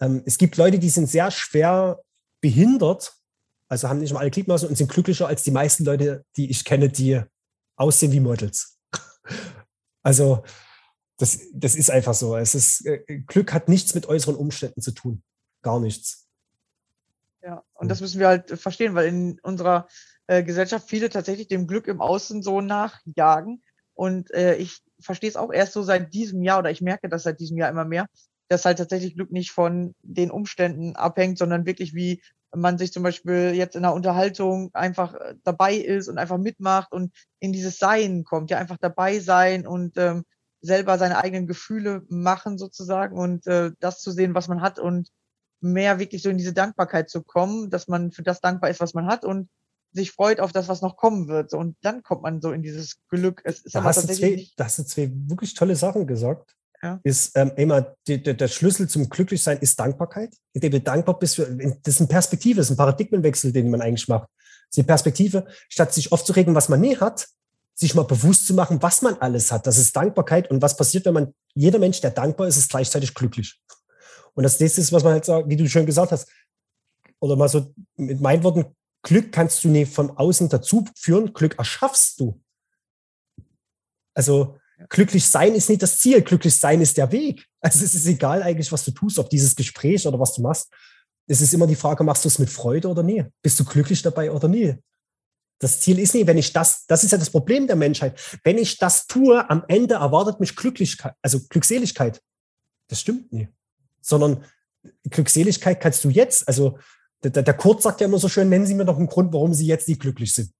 ähm, 0.00 0.22
es 0.26 0.36
gibt 0.36 0.58
Leute, 0.58 0.78
die 0.78 0.90
sind 0.90 1.08
sehr 1.08 1.30
schwer 1.30 2.02
behindert, 2.42 3.14
also 3.68 3.88
haben 3.88 4.00
nicht 4.00 4.12
mal 4.12 4.20
alle 4.20 4.30
Gliedmaßen 4.30 4.68
und 4.68 4.76
sind 4.76 4.92
glücklicher 4.92 5.26
als 5.26 5.42
die 5.42 5.50
meisten 5.50 5.84
Leute, 5.84 6.24
die 6.36 6.50
ich 6.50 6.64
kenne, 6.64 6.90
die 6.90 7.22
aussehen 7.76 8.12
wie 8.12 8.20
Models. 8.20 8.78
Also 10.02 10.44
das, 11.18 11.40
das 11.52 11.74
ist 11.74 11.90
einfach 11.90 12.14
so. 12.14 12.36
Es 12.36 12.54
ist, 12.54 12.86
äh, 12.86 13.22
Glück 13.26 13.52
hat 13.52 13.68
nichts 13.68 13.92
mit 13.92 14.06
äußeren 14.06 14.36
Umständen 14.36 14.80
zu 14.80 14.92
tun. 14.92 15.24
Gar 15.62 15.80
nichts. 15.80 16.25
Ja, 17.46 17.62
und 17.74 17.88
das 17.88 18.00
müssen 18.00 18.18
wir 18.18 18.26
halt 18.26 18.50
verstehen, 18.58 18.96
weil 18.96 19.06
in 19.06 19.38
unserer 19.40 19.86
äh, 20.26 20.42
Gesellschaft 20.42 20.88
viele 20.90 21.08
tatsächlich 21.10 21.46
dem 21.46 21.68
Glück 21.68 21.86
im 21.86 22.00
Außen 22.00 22.42
so 22.42 22.60
nachjagen. 22.60 23.62
Und 23.94 24.32
äh, 24.32 24.56
ich 24.56 24.80
verstehe 25.00 25.30
es 25.30 25.36
auch 25.36 25.52
erst 25.52 25.72
so 25.72 25.84
seit 25.84 26.12
diesem 26.12 26.42
Jahr 26.42 26.58
oder 26.58 26.72
ich 26.72 26.80
merke 26.80 27.08
das 27.08 27.22
seit 27.22 27.38
diesem 27.38 27.56
Jahr 27.56 27.70
immer 27.70 27.84
mehr, 27.84 28.08
dass 28.48 28.64
halt 28.64 28.78
tatsächlich 28.78 29.14
Glück 29.14 29.30
nicht 29.30 29.52
von 29.52 29.94
den 30.02 30.32
Umständen 30.32 30.96
abhängt, 30.96 31.38
sondern 31.38 31.66
wirklich 31.66 31.94
wie 31.94 32.20
man 32.52 32.78
sich 32.78 32.92
zum 32.92 33.04
Beispiel 33.04 33.52
jetzt 33.54 33.76
in 33.76 33.84
einer 33.84 33.94
Unterhaltung 33.94 34.70
einfach 34.74 35.14
äh, 35.14 35.36
dabei 35.44 35.76
ist 35.76 36.08
und 36.08 36.18
einfach 36.18 36.38
mitmacht 36.38 36.92
und 36.92 37.12
in 37.38 37.52
dieses 37.52 37.78
Sein 37.78 38.24
kommt, 38.24 38.50
ja 38.50 38.58
einfach 38.58 38.78
dabei 38.80 39.20
sein 39.20 39.68
und 39.68 39.96
ähm, 39.98 40.24
selber 40.62 40.98
seine 40.98 41.18
eigenen 41.18 41.46
Gefühle 41.46 42.02
machen 42.08 42.58
sozusagen 42.58 43.16
und 43.16 43.46
äh, 43.46 43.70
das 43.78 44.00
zu 44.00 44.10
sehen, 44.10 44.34
was 44.34 44.48
man 44.48 44.62
hat 44.62 44.80
und 44.80 45.10
mehr 45.60 45.98
wirklich 45.98 46.22
so 46.22 46.30
in 46.30 46.38
diese 46.38 46.52
Dankbarkeit 46.52 47.10
zu 47.10 47.22
kommen, 47.22 47.70
dass 47.70 47.88
man 47.88 48.12
für 48.12 48.22
das 48.22 48.40
dankbar 48.40 48.70
ist, 48.70 48.80
was 48.80 48.94
man 48.94 49.06
hat 49.06 49.24
und 49.24 49.48
sich 49.92 50.12
freut 50.12 50.40
auf 50.40 50.52
das, 50.52 50.68
was 50.68 50.82
noch 50.82 50.96
kommen 50.96 51.28
wird. 51.28 51.54
Und 51.54 51.76
dann 51.80 52.02
kommt 52.02 52.22
man 52.22 52.40
so 52.40 52.52
in 52.52 52.62
dieses 52.62 52.98
Glück. 53.08 53.40
Es 53.44 53.60
ist 53.60 53.74
da, 53.74 53.82
hast 53.82 53.96
tatsächlich 53.96 54.48
zwei, 54.48 54.54
da 54.56 54.64
hast 54.64 54.78
du 54.78 54.84
zwei 54.84 55.10
wirklich 55.26 55.54
tolle 55.54 55.76
Sachen 55.76 56.06
gesagt 56.06 56.56
ja. 56.82 57.00
ist 57.02 57.36
ähm, 57.36 57.52
immer 57.56 57.94
die, 58.06 58.22
die, 58.22 58.36
der 58.36 58.48
Schlüssel 58.48 58.88
zum 58.88 59.08
Glücklichsein 59.08 59.58
ist 59.58 59.78
Dankbarkeit, 59.78 60.34
indem 60.52 60.72
du 60.72 60.80
dankbar 60.80 61.18
bist. 61.18 61.36
Für, 61.36 61.46
das 61.46 61.94
ist 61.94 62.00
eine 62.00 62.08
Perspektive, 62.08 62.56
das 62.56 62.66
ist 62.66 62.72
ein 62.72 62.76
Paradigmenwechsel, 62.76 63.52
den 63.52 63.70
man 63.70 63.80
eigentlich 63.80 64.08
macht. 64.08 64.28
Das 64.28 64.70
ist 64.70 64.76
die 64.78 64.82
Perspektive, 64.82 65.46
statt 65.68 65.92
sich 65.92 66.12
aufzuregen, 66.12 66.54
was 66.54 66.68
man 66.68 66.80
nie 66.80 66.96
hat, 66.96 67.26
sich 67.74 67.94
mal 67.94 68.04
bewusst 68.04 68.46
zu 68.46 68.54
machen, 68.54 68.82
was 68.82 69.02
man 69.02 69.14
alles 69.16 69.52
hat. 69.52 69.66
Das 69.66 69.78
ist 69.78 69.94
Dankbarkeit 69.94 70.50
und 70.50 70.62
was 70.62 70.76
passiert, 70.76 71.04
wenn 71.04 71.14
man, 71.14 71.34
jeder 71.54 71.78
Mensch, 71.78 72.00
der 72.00 72.10
dankbar 72.10 72.48
ist, 72.48 72.56
ist 72.56 72.70
gleichzeitig 72.70 73.14
glücklich. 73.14 73.60
Und 74.36 74.44
das 74.44 74.60
nächste 74.60 74.80
ist, 74.80 74.92
was 74.92 75.02
man 75.02 75.14
halt 75.14 75.24
sagt, 75.24 75.48
wie 75.48 75.56
du 75.56 75.68
schon 75.68 75.86
gesagt 75.86 76.12
hast, 76.12 76.28
oder 77.18 77.34
mal 77.34 77.48
so 77.48 77.74
mit 77.96 78.20
meinen 78.20 78.44
Worten, 78.44 78.66
Glück 79.02 79.32
kannst 79.32 79.64
du 79.64 79.68
nicht 79.68 79.92
von 79.92 80.10
außen 80.10 80.48
dazu 80.48 80.84
führen, 80.96 81.32
Glück 81.32 81.58
erschaffst 81.58 82.20
du. 82.20 82.40
Also 84.14 84.56
Glücklich 84.88 85.26
sein 85.26 85.54
ist 85.54 85.70
nicht 85.70 85.82
das 85.82 85.98
Ziel, 85.98 86.20
glücklich 86.22 86.54
sein 86.54 86.80
ist 86.80 86.96
der 86.98 87.10
Weg. 87.10 87.46
Also 87.60 87.82
es 87.84 87.94
ist 87.94 88.06
egal 88.06 88.42
eigentlich, 88.42 88.70
was 88.70 88.84
du 88.84 88.90
tust, 88.90 89.18
ob 89.18 89.30
dieses 89.30 89.56
Gespräch 89.56 90.06
oder 90.06 90.20
was 90.20 90.34
du 90.34 90.42
machst. 90.42 90.70
Es 91.26 91.40
ist 91.40 91.54
immer 91.54 91.66
die 91.66 91.76
Frage, 91.76 92.04
machst 92.04 92.24
du 92.24 92.28
es 92.28 92.38
mit 92.38 92.50
Freude 92.50 92.88
oder 92.88 93.02
nie? 93.02 93.24
Bist 93.42 93.58
du 93.58 93.64
glücklich 93.64 94.02
dabei 94.02 94.30
oder 94.30 94.48
nie? 94.48 94.76
Das 95.58 95.80
Ziel 95.80 95.98
ist 95.98 96.14
nie, 96.14 96.26
wenn 96.26 96.36
ich 96.36 96.52
das, 96.52 96.84
das 96.86 97.02
ist 97.02 97.12
ja 97.12 97.18
das 97.18 97.30
Problem 97.30 97.66
der 97.66 97.76
Menschheit. 97.76 98.20
Wenn 98.44 98.58
ich 98.58 98.76
das 98.76 99.06
tue, 99.06 99.48
am 99.48 99.64
Ende 99.66 99.94
erwartet 99.94 100.40
mich 100.40 100.54
Glücklichkeit, 100.54 101.14
also 101.22 101.40
Glückseligkeit. 101.48 102.20
Das 102.88 103.00
stimmt 103.00 103.32
nie. 103.32 103.48
Sondern 104.06 104.44
Glückseligkeit 105.10 105.80
kannst 105.80 106.04
du 106.04 106.10
jetzt, 106.10 106.46
also 106.46 106.78
der, 107.22 107.42
der 107.42 107.54
Kurt 107.54 107.82
sagt 107.82 108.00
ja 108.00 108.06
immer 108.06 108.18
so 108.18 108.28
schön, 108.28 108.48
nennen 108.48 108.66
Sie 108.66 108.74
mir 108.74 108.84
doch 108.84 108.98
einen 108.98 109.08
Grund, 109.08 109.32
warum 109.32 109.52
Sie 109.52 109.66
jetzt 109.66 109.88
nicht 109.88 110.00
glücklich 110.00 110.32
sind. 110.32 110.52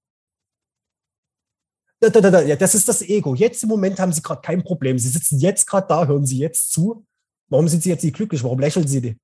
Da, 2.00 2.11
da, 2.11 2.20
da, 2.20 2.42
ja, 2.42 2.56
das 2.56 2.74
ist 2.74 2.88
das 2.88 3.02
Ego. 3.02 3.35
Jetzt 3.35 3.62
im 3.62 3.68
Moment 3.68 4.00
haben 4.00 4.12
Sie 4.12 4.22
gerade 4.22 4.42
kein 4.42 4.62
Problem. 4.62 4.98
Sie 4.98 5.09
sitzen 5.09 5.38
jetzt 5.38 5.66
gerade 5.66 5.87
da, 5.87 6.06
hören 6.06 6.26
Sie 6.26 6.38
jetzt 6.38 6.72
zu. 6.72 7.06
Warum 7.48 7.68
sind 7.68 7.82
Sie 7.82 7.88
jetzt 7.88 8.02
nicht 8.02 8.16
glücklich? 8.16 8.42
Warum 8.42 8.59
lächeln 8.59 8.87
Sie 8.87 9.00
nicht? 9.00 9.20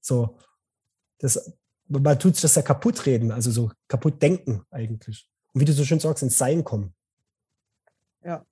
So, 0.00 0.36
das, 1.18 1.54
man 1.86 2.18
tut 2.18 2.34
sich 2.34 2.42
das 2.42 2.56
ja 2.56 2.62
kaputt 2.62 3.06
reden, 3.06 3.30
also 3.30 3.50
so 3.50 3.70
kaputt 3.88 4.20
denken 4.20 4.64
eigentlich. 4.70 5.30
Und 5.52 5.60
wie 5.60 5.64
du 5.64 5.72
so 5.72 5.84
schön 5.84 6.00
sagst, 6.00 6.22
ins 6.22 6.36
Sein 6.36 6.64
kommen. 6.64 6.94
Ja, 8.22 8.44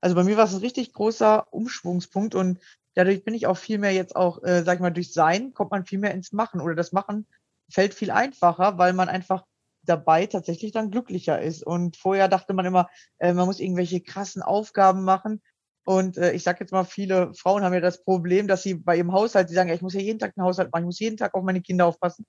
also 0.00 0.14
bei 0.14 0.24
mir 0.24 0.36
war 0.36 0.44
es 0.44 0.54
ein 0.54 0.60
richtig 0.60 0.92
großer 0.92 1.52
Umschwungspunkt 1.52 2.34
und 2.34 2.58
dadurch 2.94 3.24
bin 3.24 3.34
ich 3.34 3.46
auch 3.46 3.56
viel 3.56 3.78
mehr 3.78 3.92
jetzt 3.92 4.16
auch, 4.16 4.42
äh, 4.42 4.62
sag 4.64 4.76
ich 4.76 4.80
mal, 4.80 4.90
durch 4.90 5.12
Sein 5.12 5.54
kommt 5.54 5.70
man 5.70 5.86
viel 5.86 5.98
mehr 5.98 6.12
ins 6.12 6.32
Machen 6.32 6.60
oder 6.60 6.74
das 6.74 6.92
Machen 6.92 7.26
fällt 7.70 7.94
viel 7.94 8.10
einfacher, 8.10 8.78
weil 8.78 8.92
man 8.92 9.08
einfach 9.08 9.44
dabei 9.82 10.26
tatsächlich 10.26 10.72
dann 10.72 10.90
glücklicher 10.90 11.40
ist. 11.40 11.62
Und 11.64 11.96
vorher 11.96 12.28
dachte 12.28 12.54
man 12.54 12.66
immer, 12.66 12.88
äh, 13.18 13.32
man 13.32 13.46
muss 13.46 13.60
irgendwelche 13.60 14.00
krassen 14.00 14.42
Aufgaben 14.42 15.04
machen. 15.04 15.42
Und 15.84 16.18
äh, 16.18 16.32
ich 16.32 16.42
sage 16.42 16.60
jetzt 16.60 16.72
mal, 16.72 16.84
viele 16.84 17.32
Frauen 17.34 17.62
haben 17.64 17.74
ja 17.74 17.80
das 17.80 18.04
Problem, 18.04 18.46
dass 18.48 18.62
sie 18.62 18.74
bei 18.74 18.96
ihrem 18.96 19.12
Haushalt, 19.12 19.48
sie 19.48 19.54
sagen, 19.54 19.68
ja, 19.68 19.74
ich 19.74 19.82
muss 19.82 19.94
ja 19.94 20.00
jeden 20.00 20.18
Tag 20.18 20.34
einen 20.36 20.46
Haushalt 20.46 20.70
machen, 20.72 20.82
ich 20.82 20.86
muss 20.86 20.98
jeden 21.00 21.16
Tag 21.16 21.34
auf 21.34 21.44
meine 21.44 21.62
Kinder 21.62 21.86
aufpassen. 21.86 22.26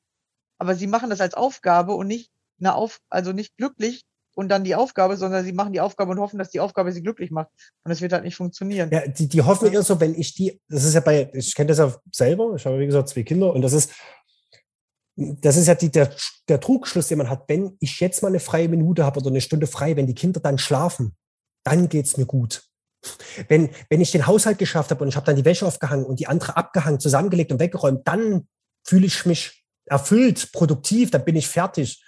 Aber 0.58 0.76
sie 0.76 0.88
machen 0.88 1.10
das 1.10 1.22
als 1.22 1.34
Aufgabe 1.34 1.94
und 1.96 2.08
nicht 2.08 2.32
eine 2.60 2.76
Auf, 2.76 3.00
also 3.10 3.32
nicht 3.34 3.58
glücklich 3.58 4.06
und 4.40 4.48
dann 4.48 4.64
die 4.64 4.74
Aufgabe, 4.74 5.18
sondern 5.18 5.44
sie 5.44 5.52
machen 5.52 5.74
die 5.74 5.82
Aufgabe 5.82 6.12
und 6.12 6.20
hoffen, 6.20 6.40
dass 6.40 6.50
die 6.50 6.62
Aufgabe 6.62 6.94
sie 6.94 7.04
glücklich 7.04 7.30
macht. 7.30 7.50
Und 7.84 7.90
das 7.90 8.00
wird 8.00 8.14
halt 8.14 8.24
nicht 8.24 8.38
funktionieren. 8.38 8.90
Ja, 8.90 9.06
die, 9.06 9.28
die 9.28 9.42
hoffen 9.42 9.70
eher 9.70 9.84
so, 9.84 10.00
wenn 10.00 10.16
ich 10.16 10.34
die, 10.34 10.62
das 10.70 10.86
ist 10.86 10.94
ja 10.94 11.02
bei, 11.02 11.30
ich 11.34 11.54
kenne 11.54 11.68
das 11.68 11.80
ja 11.80 11.94
selber, 12.10 12.54
ich 12.56 12.66
habe 12.66 12.80
wie 12.80 12.86
gesagt 12.86 13.10
zwei 13.10 13.24
Kinder 13.24 13.54
und 13.54 13.62
das 13.62 13.74
ist, 13.74 13.92
das 15.18 15.58
ist 15.58 15.68
ja 15.68 15.76
die, 15.76 15.92
der, 15.92 16.16
der 16.48 16.62
Trugschluss, 16.62 17.10
den 17.10 17.18
man 17.18 17.30
hat, 17.30 17.50
wenn 17.50 17.76
ich 17.82 18.00
jetzt 18.00 18.22
mal 18.22 18.30
eine 18.30 18.40
freie 18.40 18.70
Minute 18.70 19.04
habe 19.04 19.20
oder 19.20 19.30
eine 19.30 19.42
Stunde 19.42 19.68
frei, 19.68 19.98
wenn 19.98 20.08
die 20.08 20.16
Kinder 20.16 20.40
dann 20.40 20.58
schlafen, 20.58 21.18
dann 21.66 21.90
geht's 21.90 22.16
mir 22.16 22.26
gut. 22.26 22.64
Wenn, 23.50 23.70
wenn 23.90 24.00
ich 24.00 24.12
den 24.12 24.26
Haushalt 24.26 24.58
geschafft 24.58 24.90
habe 24.92 25.04
und 25.04 25.10
ich 25.10 25.18
habe 25.18 25.26
dann 25.26 25.36
die 25.36 25.44
Wäsche 25.44 25.68
aufgehangen 25.68 26.06
und 26.06 26.18
die 26.18 26.28
andere 26.28 26.56
abgehangen, 26.56 27.02
zusammengelegt 27.02 27.52
und 27.52 27.60
weggeräumt, 27.60 28.08
dann 28.08 28.48
fühle 28.88 29.06
ich 29.06 29.26
mich 29.26 29.66
erfüllt, 29.86 30.54
produktiv, 30.54 31.12
dann 31.12 31.26
bin 31.26 31.36
ich 31.36 31.50
fertig. 31.50 32.02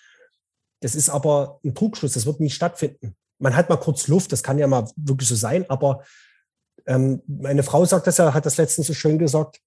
Das 0.81 0.95
ist 0.95 1.09
aber 1.09 1.59
ein 1.63 1.73
Trugschluss, 1.73 2.13
das 2.13 2.25
wird 2.25 2.39
nie 2.39 2.49
stattfinden. 2.49 3.15
Man 3.39 3.55
hat 3.55 3.69
mal 3.69 3.77
kurz 3.77 4.07
Luft, 4.07 4.31
das 4.31 4.43
kann 4.43 4.57
ja 4.57 4.67
mal 4.67 4.89
wirklich 4.95 5.29
so 5.29 5.35
sein, 5.35 5.67
aber 5.69 6.03
ähm, 6.85 7.21
meine 7.27 7.63
Frau 7.63 7.85
sagt 7.85 8.07
das 8.07 8.17
ja, 8.17 8.33
hat 8.33 8.45
das 8.45 8.57
letztens 8.57 8.87
so 8.87 8.93
schön 8.93 9.17
gesagt, 9.17 9.59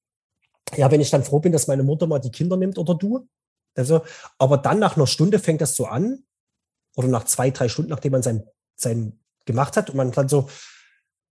ja, 0.77 0.90
wenn 0.90 1.00
ich 1.00 1.11
dann 1.11 1.24
froh 1.24 1.40
bin, 1.40 1.53
dass 1.53 1.66
meine 1.66 1.83
Mutter 1.83 2.07
mal 2.07 2.18
die 2.18 2.31
Kinder 2.31 2.57
nimmt 2.57 2.79
oder 2.79 2.94
du. 2.94 3.29
Also, 3.77 4.03
aber 4.38 4.59
dann 4.59 4.79
nach 4.79 4.96
einer 4.96 5.07
Stunde 5.07 5.38
fängt 5.38 5.61
das 5.61 5.77
so 5.77 5.87
an, 5.87 6.24
oder 6.96 7.09
nach 7.09 7.24
zwei, 7.24 7.50
drei 7.50 7.68
Stunden, 7.68 7.90
nachdem 7.90 8.12
man 8.12 8.22
sein, 8.22 8.44
sein 8.77 9.18
gemacht 9.44 9.77
hat, 9.77 9.90
und 9.90 9.96
man 9.96 10.12
dann 10.12 10.29
so, 10.29 10.48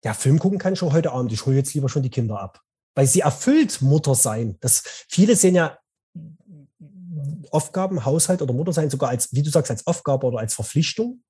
ja, 0.03 0.13
Film 0.13 0.39
gucken 0.39 0.59
kann 0.59 0.75
schon 0.75 0.93
heute 0.93 1.11
Abend, 1.11 1.31
ich 1.31 1.45
hole 1.45 1.55
jetzt 1.55 1.73
lieber 1.73 1.89
schon 1.89 2.03
die 2.03 2.09
Kinder 2.09 2.39
ab. 2.39 2.61
Weil 2.95 3.07
sie 3.07 3.21
erfüllt 3.21 3.81
Mutter 3.81 4.13
sein. 4.13 4.57
Das, 4.59 4.83
viele 5.09 5.35
sehen 5.35 5.55
ja 5.55 5.79
Aufgaben, 7.51 8.05
Haushalt 8.05 8.41
oder 8.41 8.53
Mutter 8.53 8.73
sein 8.73 8.89
sogar 8.89 9.09
als, 9.09 9.33
wie 9.33 9.43
du 9.43 9.49
sagst, 9.49 9.71
als 9.71 9.87
Aufgabe 9.87 10.27
oder 10.27 10.39
als 10.39 10.53
Verpflichtung. 10.53 11.21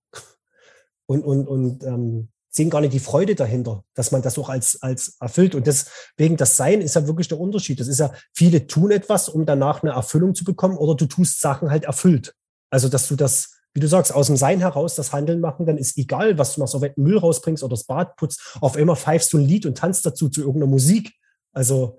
Und, 1.06 1.24
und, 1.24 1.48
und 1.48 1.84
ähm, 1.84 2.30
sehen 2.50 2.70
gar 2.70 2.82
nicht 2.82 2.94
die 2.94 3.00
Freude 3.00 3.36
dahinter, 3.36 3.84
dass 3.96 4.12
man 4.12 4.22
das 4.22 4.38
auch 4.38 4.48
als, 4.48 4.82
als 4.82 5.18
erfüllt. 5.20 5.56
Und 5.56 5.66
deswegen 5.66 6.38
das 6.38 6.56
Sein 6.56 6.82
ist 6.82 6.96
ja 6.96 7.08
wirklich 7.08 7.28
der 7.28 7.40
Unterschied. 7.40 7.80
Das 7.80 7.88
ist 7.88 8.00
ja, 8.00 8.14
viele 8.34 8.68
tun 8.68 8.92
etwas, 8.92 9.28
um 9.28 9.46
danach 9.46 9.82
eine 9.82 9.94
Erfüllung 9.94 10.36
zu 10.36 10.44
bekommen, 10.44 10.78
oder 10.78 10.96
du 10.96 11.08
tust 11.08 11.42
Sachen 11.42 11.72
halt 11.72 11.86
erfüllt. 11.86 12.36
Also, 12.70 12.90
dass 12.90 13.08
du 13.08 13.16
das, 13.16 13.56
wie 13.74 13.80
du 13.80 13.88
sagst, 13.88 14.14
aus 14.14 14.28
dem 14.28 14.38
Sein 14.38 14.60
heraus 14.60 14.96
das 14.96 15.12
Handeln 15.12 15.40
machen, 15.40 15.66
dann 15.66 15.78
ist 15.78 15.98
egal, 15.98 16.38
was 16.38 16.54
du 16.54 16.62
machst, 16.62 16.76
ob 16.76 16.82
du 16.84 17.02
Müll 17.02 17.18
rausbringst 17.18 17.64
oder 17.64 17.74
das 17.74 17.86
Bad 17.86 18.16
putzt, 18.18 18.58
auf 18.62 18.78
einmal 18.78 18.96
pfeifst 18.96 19.34
du 19.34 19.40
ein 19.40 19.46
Lied 19.46 19.66
und 19.66 19.78
tanzt 19.78 20.06
dazu 20.06 20.30
zu 20.30 20.42
irgendeiner 20.42 20.70
Musik. 20.70 21.12
Also, 21.54 21.98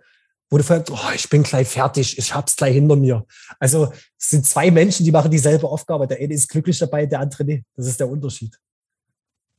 wo 0.55 0.59
du 0.59 0.63
fragst, 0.63 0.89
oh, 0.93 1.11
ich 1.13 1.29
bin 1.29 1.43
gleich 1.43 1.67
fertig, 1.67 2.17
ich 2.17 2.33
hab's 2.33 2.55
gleich 2.55 2.75
hinter 2.75 2.95
mir. 2.95 3.27
Also, 3.59 3.93
es 4.17 4.29
sind 4.29 4.47
zwei 4.47 4.71
Menschen, 4.71 5.05
die 5.05 5.11
machen 5.11 5.29
dieselbe 5.29 5.69
Aufgabe. 5.69 6.07
Der 6.07 6.19
eine 6.19 6.33
ist 6.33 6.49
glücklich 6.49 6.79
dabei, 6.79 7.07
der 7.07 7.19
andere 7.19 7.43
nicht. 7.43 7.65
Das 7.75 7.89
ist 7.89 7.99
der 7.99 8.09
Unterschied. 8.09 8.57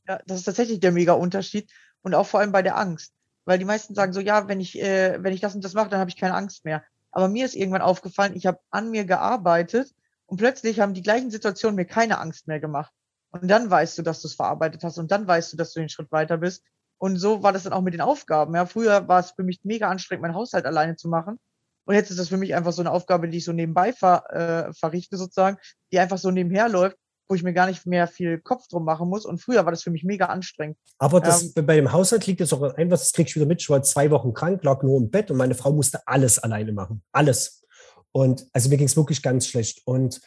Ja, 0.08 0.18
das 0.24 0.38
ist 0.38 0.44
tatsächlich 0.44 0.80
der 0.80 0.92
mega 0.92 1.12
Unterschied 1.12 1.70
und 2.00 2.14
auch 2.14 2.26
vor 2.26 2.40
allem 2.40 2.50
bei 2.50 2.62
der 2.62 2.78
Angst, 2.78 3.12
weil 3.44 3.58
die 3.58 3.66
meisten 3.66 3.94
sagen 3.94 4.14
so, 4.14 4.20
ja, 4.20 4.48
wenn 4.48 4.58
ich 4.58 4.80
äh, 4.80 5.22
wenn 5.22 5.34
ich 5.34 5.42
das 5.42 5.54
und 5.54 5.62
das 5.62 5.74
mache, 5.74 5.90
dann 5.90 6.00
habe 6.00 6.08
ich 6.08 6.16
keine 6.16 6.32
Angst 6.32 6.64
mehr. 6.64 6.82
Aber 7.10 7.28
mir 7.28 7.44
ist 7.44 7.56
irgendwann 7.56 7.82
aufgefallen, 7.82 8.34
ich 8.34 8.46
habe 8.46 8.60
an 8.70 8.90
mir 8.90 9.04
gearbeitet 9.04 9.92
und 10.24 10.38
plötzlich 10.38 10.80
haben 10.80 10.94
die 10.94 11.02
gleichen 11.02 11.30
Situationen 11.30 11.76
mir 11.76 11.84
keine 11.84 12.20
Angst 12.20 12.48
mehr 12.48 12.58
gemacht. 12.58 12.92
Und 13.32 13.48
dann 13.48 13.68
weißt 13.68 13.98
du, 13.98 14.02
dass 14.02 14.22
du 14.22 14.28
es 14.28 14.34
verarbeitet 14.34 14.82
hast 14.82 14.96
und 14.96 15.10
dann 15.10 15.26
weißt 15.26 15.52
du, 15.52 15.58
dass 15.58 15.74
du 15.74 15.80
den 15.80 15.90
Schritt 15.90 16.10
weiter 16.10 16.38
bist. 16.38 16.62
Und 16.98 17.16
so 17.16 17.42
war 17.42 17.52
das 17.52 17.64
dann 17.64 17.72
auch 17.72 17.82
mit 17.82 17.94
den 17.94 18.00
Aufgaben. 18.00 18.54
Ja, 18.54 18.66
früher 18.66 19.06
war 19.08 19.20
es 19.20 19.32
für 19.32 19.42
mich 19.42 19.60
mega 19.64 19.88
anstrengend, 19.88 20.22
meinen 20.22 20.34
Haushalt 20.34 20.66
alleine 20.66 20.96
zu 20.96 21.08
machen. 21.08 21.38
Und 21.84 21.94
jetzt 21.94 22.10
ist 22.10 22.18
das 22.18 22.28
für 22.28 22.36
mich 22.36 22.54
einfach 22.54 22.72
so 22.72 22.82
eine 22.82 22.90
Aufgabe, 22.90 23.28
die 23.28 23.38
ich 23.38 23.44
so 23.44 23.52
nebenbei 23.52 23.92
ver, 23.92 24.24
äh, 24.30 24.72
verrichte 24.72 25.16
sozusagen, 25.16 25.58
die 25.92 25.98
einfach 25.98 26.18
so 26.18 26.30
nebenher 26.30 26.68
läuft 26.68 26.96
wo 27.28 27.34
ich 27.34 27.42
mir 27.42 27.52
gar 27.52 27.66
nicht 27.66 27.86
mehr 27.86 28.06
viel 28.06 28.38
Kopf 28.38 28.68
drum 28.68 28.84
machen 28.84 29.08
muss. 29.08 29.24
Und 29.24 29.38
früher 29.38 29.64
war 29.64 29.72
das 29.72 29.82
für 29.82 29.90
mich 29.90 30.04
mega 30.04 30.26
anstrengend. 30.26 30.76
Aber 30.98 31.20
das, 31.20 31.56
ähm, 31.56 31.66
bei 31.66 31.76
dem 31.76 31.92
Haushalt 31.92 32.26
liegt 32.26 32.40
jetzt 32.40 32.52
auch 32.52 32.62
einfach, 32.62 32.98
das 32.98 33.12
krieg 33.12 33.28
ich 33.28 33.34
wieder 33.34 33.46
mit. 33.46 33.60
Ich 33.60 33.70
war 33.70 33.82
zwei 33.82 34.10
Wochen 34.10 34.32
krank, 34.32 34.62
lag 34.64 34.82
nur 34.82 34.98
im 34.98 35.10
Bett 35.10 35.30
und 35.30 35.36
meine 35.36 35.54
Frau 35.54 35.72
musste 35.72 36.06
alles 36.06 36.38
alleine 36.38 36.72
machen. 36.72 37.02
Alles. 37.12 37.64
Und 38.12 38.46
also 38.52 38.68
mir 38.68 38.76
ging 38.76 38.86
es 38.86 38.96
wirklich 38.96 39.22
ganz 39.22 39.46
schlecht. 39.46 39.82
Und 39.84 40.20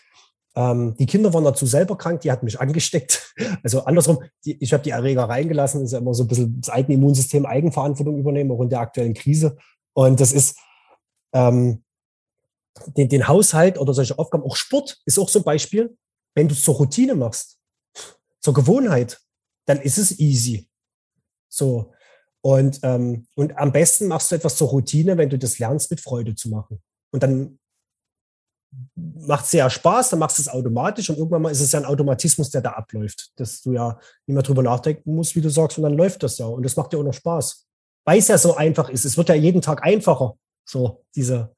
ähm, 0.56 0.96
die 0.98 1.06
Kinder 1.06 1.34
waren 1.34 1.44
dazu 1.44 1.66
selber 1.66 1.98
krank, 1.98 2.22
die 2.22 2.32
hatten 2.32 2.46
mich 2.46 2.60
angesteckt. 2.60 3.34
Also 3.64 3.86
andersrum, 3.86 4.22
die, 4.44 4.62
ich 4.62 4.74
habe 4.74 4.84
die 4.84 4.90
Erreger 4.90 5.24
reingelassen, 5.24 5.82
ist 5.82 5.94
ja 5.94 6.00
immer 6.00 6.14
so 6.14 6.24
ein 6.24 6.28
bisschen 6.28 6.60
das 6.60 6.70
eigene 6.70 6.96
Immunsystem 6.96 7.46
Eigenverantwortung 7.46 8.18
übernehmen, 8.18 8.52
auch 8.52 8.62
in 8.62 8.70
der 8.70 8.82
aktuellen 8.82 9.14
Krise. 9.14 9.58
Und 9.94 10.20
das 10.20 10.34
ist 10.34 10.58
ähm, 11.34 11.84
den, 12.98 13.08
den 13.08 13.28
Haushalt 13.28 13.78
oder 13.78 13.94
solche 13.94 14.20
Aufgaben, 14.20 14.44
auch 14.44 14.58
Sport 14.58 14.98
ist 15.06 15.18
auch 15.18 15.30
so 15.30 15.40
ein 15.40 15.46
Beispiel 15.46 15.96
wenn 16.36 16.48
du 16.48 16.54
es 16.54 16.64
zur 16.64 16.76
Routine 16.76 17.16
machst, 17.16 17.60
zur 18.40 18.54
Gewohnheit, 18.54 19.20
dann 19.66 19.82
ist 19.82 19.98
es 19.98 20.20
easy. 20.20 20.70
So. 21.50 21.94
Und, 22.42 22.80
ähm, 22.84 23.28
und 23.36 23.58
am 23.58 23.72
besten 23.72 24.08
machst 24.08 24.32
du 24.32 24.36
etwas 24.36 24.56
zur 24.56 24.70
Routine, 24.70 25.18
wenn 25.18 25.30
du 25.30 25.38
das 25.38 25.60
lernst, 25.60 25.92
mit 25.92 26.00
Freude 26.00 26.36
zu 26.36 26.50
machen. 26.50 26.82
Und 27.12 27.24
dann 27.24 27.59
macht 28.96 29.46
es 29.46 29.52
sehr 29.52 29.70
Spaß, 29.70 30.10
dann 30.10 30.20
machst 30.20 30.38
du 30.38 30.42
es 30.42 30.48
automatisch 30.48 31.10
und 31.10 31.18
irgendwann 31.18 31.42
mal 31.42 31.52
ist 31.52 31.62
es 31.62 31.72
ja 31.72 31.80
ein 31.80 31.86
Automatismus, 31.86 32.50
der 32.50 32.62
da 32.62 32.72
abläuft, 32.72 33.32
dass 33.36 33.62
du 33.62 33.74
ja 33.74 34.00
nicht 34.26 34.36
mehr 34.36 34.44
drüber 34.44 34.64
nachdenken 34.64 35.16
musst, 35.16 35.36
wie 35.36 35.42
du 35.42 35.50
sagst, 35.50 35.78
und 35.78 35.84
dann 35.84 35.94
läuft 35.94 36.24
das 36.24 36.38
ja. 36.38 36.46
Und 36.46 36.64
das 36.64 36.76
macht 36.76 36.94
dir 36.94 37.00
auch 37.00 37.04
noch 37.04 37.14
Spaß. 37.14 37.66
Weil 38.06 38.20
es 38.20 38.28
ja 38.28 38.38
so 38.38 38.56
einfach 38.56 38.90
ist. 38.90 39.06
Es 39.06 39.18
wird 39.18 39.30
ja 39.30 39.36
jeden 39.36 39.62
Tag 39.62 39.84
einfacher, 39.84 40.36
so 40.66 41.04
diese, 41.16 41.56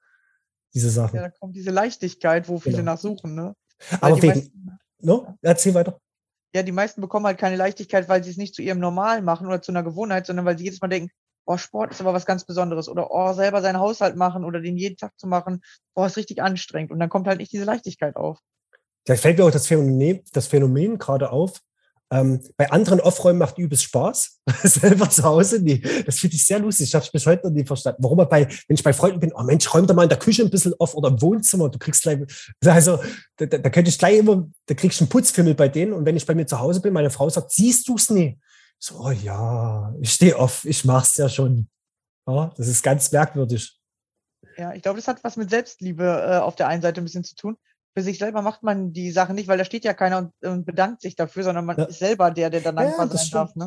diese 0.73 0.89
Sachen. 0.89 1.15
Ja, 1.15 1.23
da 1.23 1.29
kommt 1.29 1.55
diese 1.55 1.71
Leichtigkeit, 1.71 2.47
wo 2.47 2.59
viele 2.59 2.77
genau. 2.77 2.93
nachsuchen, 2.93 3.35
ne? 3.35 3.55
Aber 3.99 4.21
wegen, 4.21 4.27
meisten, 4.27 4.79
no? 4.99 5.37
erzähl 5.41 5.73
weiter. 5.73 5.99
Ja, 6.53 6.63
die 6.63 6.71
meisten 6.71 7.01
bekommen 7.01 7.25
halt 7.25 7.37
keine 7.37 7.55
Leichtigkeit, 7.55 8.09
weil 8.09 8.23
sie 8.23 8.31
es 8.31 8.37
nicht 8.37 8.55
zu 8.55 8.61
ihrem 8.61 8.79
Normal 8.79 9.21
machen 9.21 9.47
oder 9.47 9.61
zu 9.61 9.71
einer 9.71 9.83
Gewohnheit, 9.83 10.25
sondern 10.25 10.45
weil 10.45 10.57
sie 10.57 10.65
jedes 10.65 10.81
Mal 10.81 10.89
denken, 10.89 11.11
oh, 11.45 11.57
Sport 11.57 11.91
ist 11.91 12.01
aber 12.01 12.13
was 12.13 12.25
ganz 12.25 12.45
Besonderes 12.45 12.87
oder 12.89 13.11
oh, 13.11 13.33
selber 13.33 13.61
seinen 13.61 13.79
Haushalt 13.79 14.15
machen 14.15 14.45
oder 14.45 14.61
den 14.61 14.77
jeden 14.77 14.97
Tag 14.97 15.11
zu 15.17 15.27
machen, 15.27 15.61
boah, 15.93 16.07
ist 16.07 16.17
richtig 16.17 16.41
anstrengend. 16.41 16.91
Und 16.91 16.99
dann 16.99 17.09
kommt 17.09 17.27
halt 17.27 17.39
nicht 17.39 17.51
diese 17.51 17.65
Leichtigkeit 17.65 18.15
auf. 18.15 18.39
Da 19.05 19.15
fällt 19.15 19.37
mir 19.37 19.45
auch 19.45 19.51
das 19.51 19.67
Phänomen, 19.67 20.21
das 20.33 20.47
Phänomen 20.47 20.97
gerade 20.97 21.31
auf, 21.31 21.61
ähm, 22.13 22.41
bei 22.57 22.69
anderen 22.69 22.99
Aufräumen 22.99 23.39
macht 23.39 23.57
übelst 23.57 23.85
Spaß. 23.85 24.41
Selber 24.63 25.09
zu 25.09 25.23
Hause, 25.23 25.61
nee. 25.61 25.81
Das 26.05 26.19
finde 26.19 26.35
ich 26.35 26.45
sehr 26.45 26.59
lustig. 26.59 26.89
Ich 26.89 26.95
habe 26.95 27.05
es 27.05 27.11
bis 27.11 27.25
heute 27.25 27.47
noch 27.47 27.53
nie 27.53 27.63
verstanden. 27.63 28.03
Warum 28.03 28.17
bei, 28.17 28.47
wenn 28.67 28.75
ich 28.75 28.83
bei 28.83 28.91
Freunden 28.91 29.21
bin, 29.21 29.31
oh 29.33 29.43
Mensch, 29.43 29.73
räum 29.73 29.87
doch 29.87 29.95
mal 29.95 30.03
in 30.03 30.09
der 30.09 30.19
Küche 30.19 30.43
ein 30.43 30.49
bisschen 30.49 30.73
auf 30.77 30.93
oder 30.93 31.07
im 31.07 31.21
Wohnzimmer. 31.21 31.69
Du 31.69 31.79
kriegst 31.79 32.03
gleich, 32.03 32.19
also, 32.65 32.99
da, 33.37 33.45
da 33.45 33.69
könnte 33.69 33.89
ich 33.89 33.97
gleich 33.97 34.17
immer, 34.17 34.45
da 34.65 34.73
kriegst 34.75 34.99
du 34.99 35.05
einen 35.05 35.09
Putzfimmel 35.09 35.55
bei 35.55 35.69
denen. 35.69 35.93
Und 35.93 36.05
wenn 36.05 36.17
ich 36.17 36.25
bei 36.25 36.35
mir 36.35 36.45
zu 36.45 36.59
Hause 36.59 36.81
bin, 36.81 36.91
meine 36.91 37.11
Frau 37.11 37.29
sagt, 37.29 37.51
siehst 37.53 37.87
du 37.87 37.95
es 37.95 38.09
nie? 38.09 38.37
So, 38.83 38.99
oh 38.99 39.11
ja, 39.11 39.93
ich 39.99 40.13
stehe 40.13 40.37
auf, 40.37 40.65
ich 40.65 40.85
mach's 40.85 41.17
ja 41.17 41.29
schon. 41.29 41.69
Ja, 42.27 42.51
das 42.57 42.67
ist 42.67 42.83
ganz 42.83 43.11
merkwürdig. 43.11 43.77
Ja, 44.57 44.73
ich 44.73 44.81
glaube, 44.81 44.97
das 44.97 45.07
hat 45.07 45.23
was 45.23 45.37
mit 45.37 45.49
Selbstliebe 45.49 46.03
äh, 46.03 46.37
auf 46.37 46.55
der 46.55 46.67
einen 46.67 46.81
Seite 46.81 47.01
ein 47.01 47.03
bisschen 47.03 47.23
zu 47.23 47.35
tun 47.35 47.57
für 47.93 48.01
sich 48.01 48.19
selber 48.19 48.41
macht 48.41 48.63
man 48.63 48.93
die 48.93 49.11
Sachen 49.11 49.35
nicht, 49.35 49.47
weil 49.47 49.57
da 49.57 49.65
steht 49.65 49.83
ja 49.83 49.93
keiner 49.93 50.17
und, 50.17 50.45
und 50.45 50.65
bedankt 50.65 51.01
sich 51.01 51.15
dafür, 51.15 51.43
sondern 51.43 51.65
man 51.65 51.77
ja. 51.77 51.83
ist 51.85 51.99
selber 51.99 52.31
der, 52.31 52.49
der 52.49 52.61
dann 52.61 52.75
dankbar 52.75 53.05
ja, 53.05 53.11
sein 53.11 53.17
stimmt. 53.17 53.33
darf. 53.33 53.55
Ne? 53.55 53.65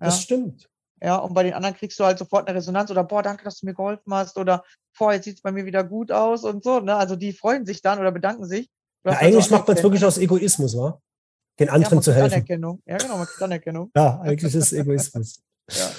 Ja. 0.00 0.06
Das 0.06 0.22
stimmt. 0.22 0.68
Ja, 1.00 1.16
und 1.16 1.32
bei 1.32 1.44
den 1.44 1.54
anderen 1.54 1.76
kriegst 1.76 1.98
du 1.98 2.04
halt 2.04 2.18
sofort 2.18 2.48
eine 2.48 2.56
Resonanz 2.56 2.90
oder 2.90 3.04
boah, 3.04 3.22
danke, 3.22 3.44
dass 3.44 3.60
du 3.60 3.66
mir 3.66 3.74
geholfen 3.74 4.12
hast 4.12 4.36
oder 4.36 4.64
boah, 4.96 5.12
jetzt 5.12 5.24
sieht's 5.24 5.42
bei 5.42 5.52
mir 5.52 5.64
wieder 5.64 5.84
gut 5.84 6.10
aus 6.10 6.44
und 6.44 6.64
so. 6.64 6.80
Ne? 6.80 6.94
Also 6.94 7.14
die 7.16 7.32
freuen 7.32 7.66
sich 7.66 7.82
dann 7.82 8.00
oder 8.00 8.10
bedanken 8.10 8.46
sich. 8.46 8.68
Ja, 9.04 9.12
eigentlich 9.12 9.50
macht 9.50 9.66
man 9.66 9.76
es 9.76 9.82
wirklich 9.82 10.04
aus 10.04 10.18
Egoismus, 10.18 10.76
wa? 10.76 11.00
Den 11.58 11.70
anderen 11.70 12.02
zu 12.02 12.12
helfen. 12.12 12.34
Anerkennung. 12.34 12.82
Ja, 12.86 12.96
genau, 12.98 13.16
man 13.16 13.26
kriegt 13.26 13.42
Anerkennung. 13.42 13.90
ja, 13.94 14.20
eigentlich 14.20 14.54
ist 14.54 14.72
es 14.72 14.72
Egoismus. 14.72 15.42
ja. 15.70 15.90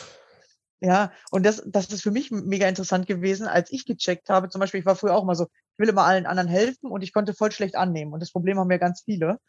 Ja, 0.82 1.12
und 1.32 1.46
das, 1.46 1.62
das 1.66 1.88
ist 1.88 2.04
für 2.04 2.12
mich 2.12 2.32
mega 2.32 2.66
interessant 2.68 3.06
gewesen, 3.06 3.48
als 3.48 3.70
ich 3.72 3.86
gecheckt 3.86 4.30
habe. 4.30 4.48
Zum 4.48 4.60
Beispiel, 4.60 4.80
ich 4.80 4.86
war 4.86 4.96
früher 4.96 5.14
auch 5.14 5.26
mal 5.26 5.36
so, 5.36 5.44
ich 5.46 5.80
will 5.80 5.90
immer 5.90 6.06
allen 6.06 6.26
anderen 6.26 6.48
helfen 6.48 6.90
und 6.90 7.02
ich 7.02 7.12
konnte 7.12 7.34
voll 7.34 7.52
schlecht 7.52 7.76
annehmen. 7.76 8.14
Und 8.14 8.22
das 8.22 8.32
Problem 8.32 8.58
haben 8.58 8.72
ja 8.72 8.78
ganz 8.78 9.02
viele. 9.04 9.40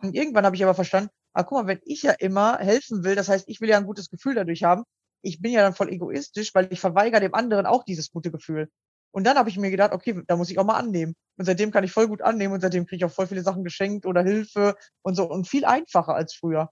Und 0.00 0.14
irgendwann 0.14 0.46
habe 0.46 0.56
ich 0.56 0.62
aber 0.62 0.74
verstanden, 0.74 1.10
ah, 1.34 1.42
guck 1.42 1.58
mal, 1.58 1.66
wenn 1.66 1.80
ich 1.84 2.02
ja 2.02 2.12
immer 2.12 2.58
helfen 2.58 3.04
will, 3.04 3.16
das 3.16 3.28
heißt, 3.28 3.48
ich 3.48 3.60
will 3.60 3.68
ja 3.68 3.76
ein 3.76 3.86
gutes 3.86 4.08
Gefühl 4.08 4.34
dadurch 4.34 4.62
haben, 4.64 4.84
ich 5.20 5.42
bin 5.42 5.52
ja 5.52 5.62
dann 5.62 5.74
voll 5.74 5.90
egoistisch, 5.90 6.54
weil 6.54 6.68
ich 6.70 6.80
verweigere 6.80 7.20
dem 7.20 7.34
anderen 7.34 7.66
auch 7.66 7.84
dieses 7.84 8.10
gute 8.10 8.30
Gefühl. 8.30 8.70
Und 9.10 9.24
dann 9.24 9.36
habe 9.36 9.48
ich 9.48 9.58
mir 9.58 9.70
gedacht, 9.70 9.92
okay, 9.92 10.22
da 10.26 10.36
muss 10.36 10.50
ich 10.50 10.58
auch 10.58 10.64
mal 10.64 10.76
annehmen. 10.76 11.14
Und 11.36 11.44
seitdem 11.44 11.70
kann 11.70 11.84
ich 11.84 11.92
voll 11.92 12.08
gut 12.08 12.22
annehmen 12.22 12.54
und 12.54 12.60
seitdem 12.60 12.86
kriege 12.86 12.96
ich 12.96 13.04
auch 13.10 13.14
voll 13.14 13.26
viele 13.26 13.42
Sachen 13.42 13.64
geschenkt 13.64 14.06
oder 14.06 14.22
Hilfe 14.22 14.76
und 15.02 15.14
so 15.14 15.28
und 15.28 15.48
viel 15.48 15.64
einfacher 15.64 16.14
als 16.14 16.34
früher 16.34 16.70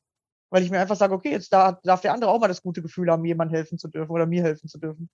weil 0.51 0.63
ich 0.63 0.71
mir 0.71 0.81
einfach 0.81 0.97
sage, 0.97 1.15
okay, 1.15 1.31
jetzt 1.31 1.53
darf 1.53 2.01
der 2.01 2.13
andere 2.13 2.31
auch 2.31 2.41
mal 2.41 2.49
das 2.49 2.63
gute 2.63 2.83
Gefühl 2.83 3.11
haben, 3.11 3.25
jemandem 3.25 3.57
helfen 3.57 3.79
zu 3.79 3.89
dürfen 3.89 4.11
oder 4.11 4.27
mir 4.27 4.43
helfen 4.43 4.69
zu 4.69 4.79
dürfen. 4.79 5.11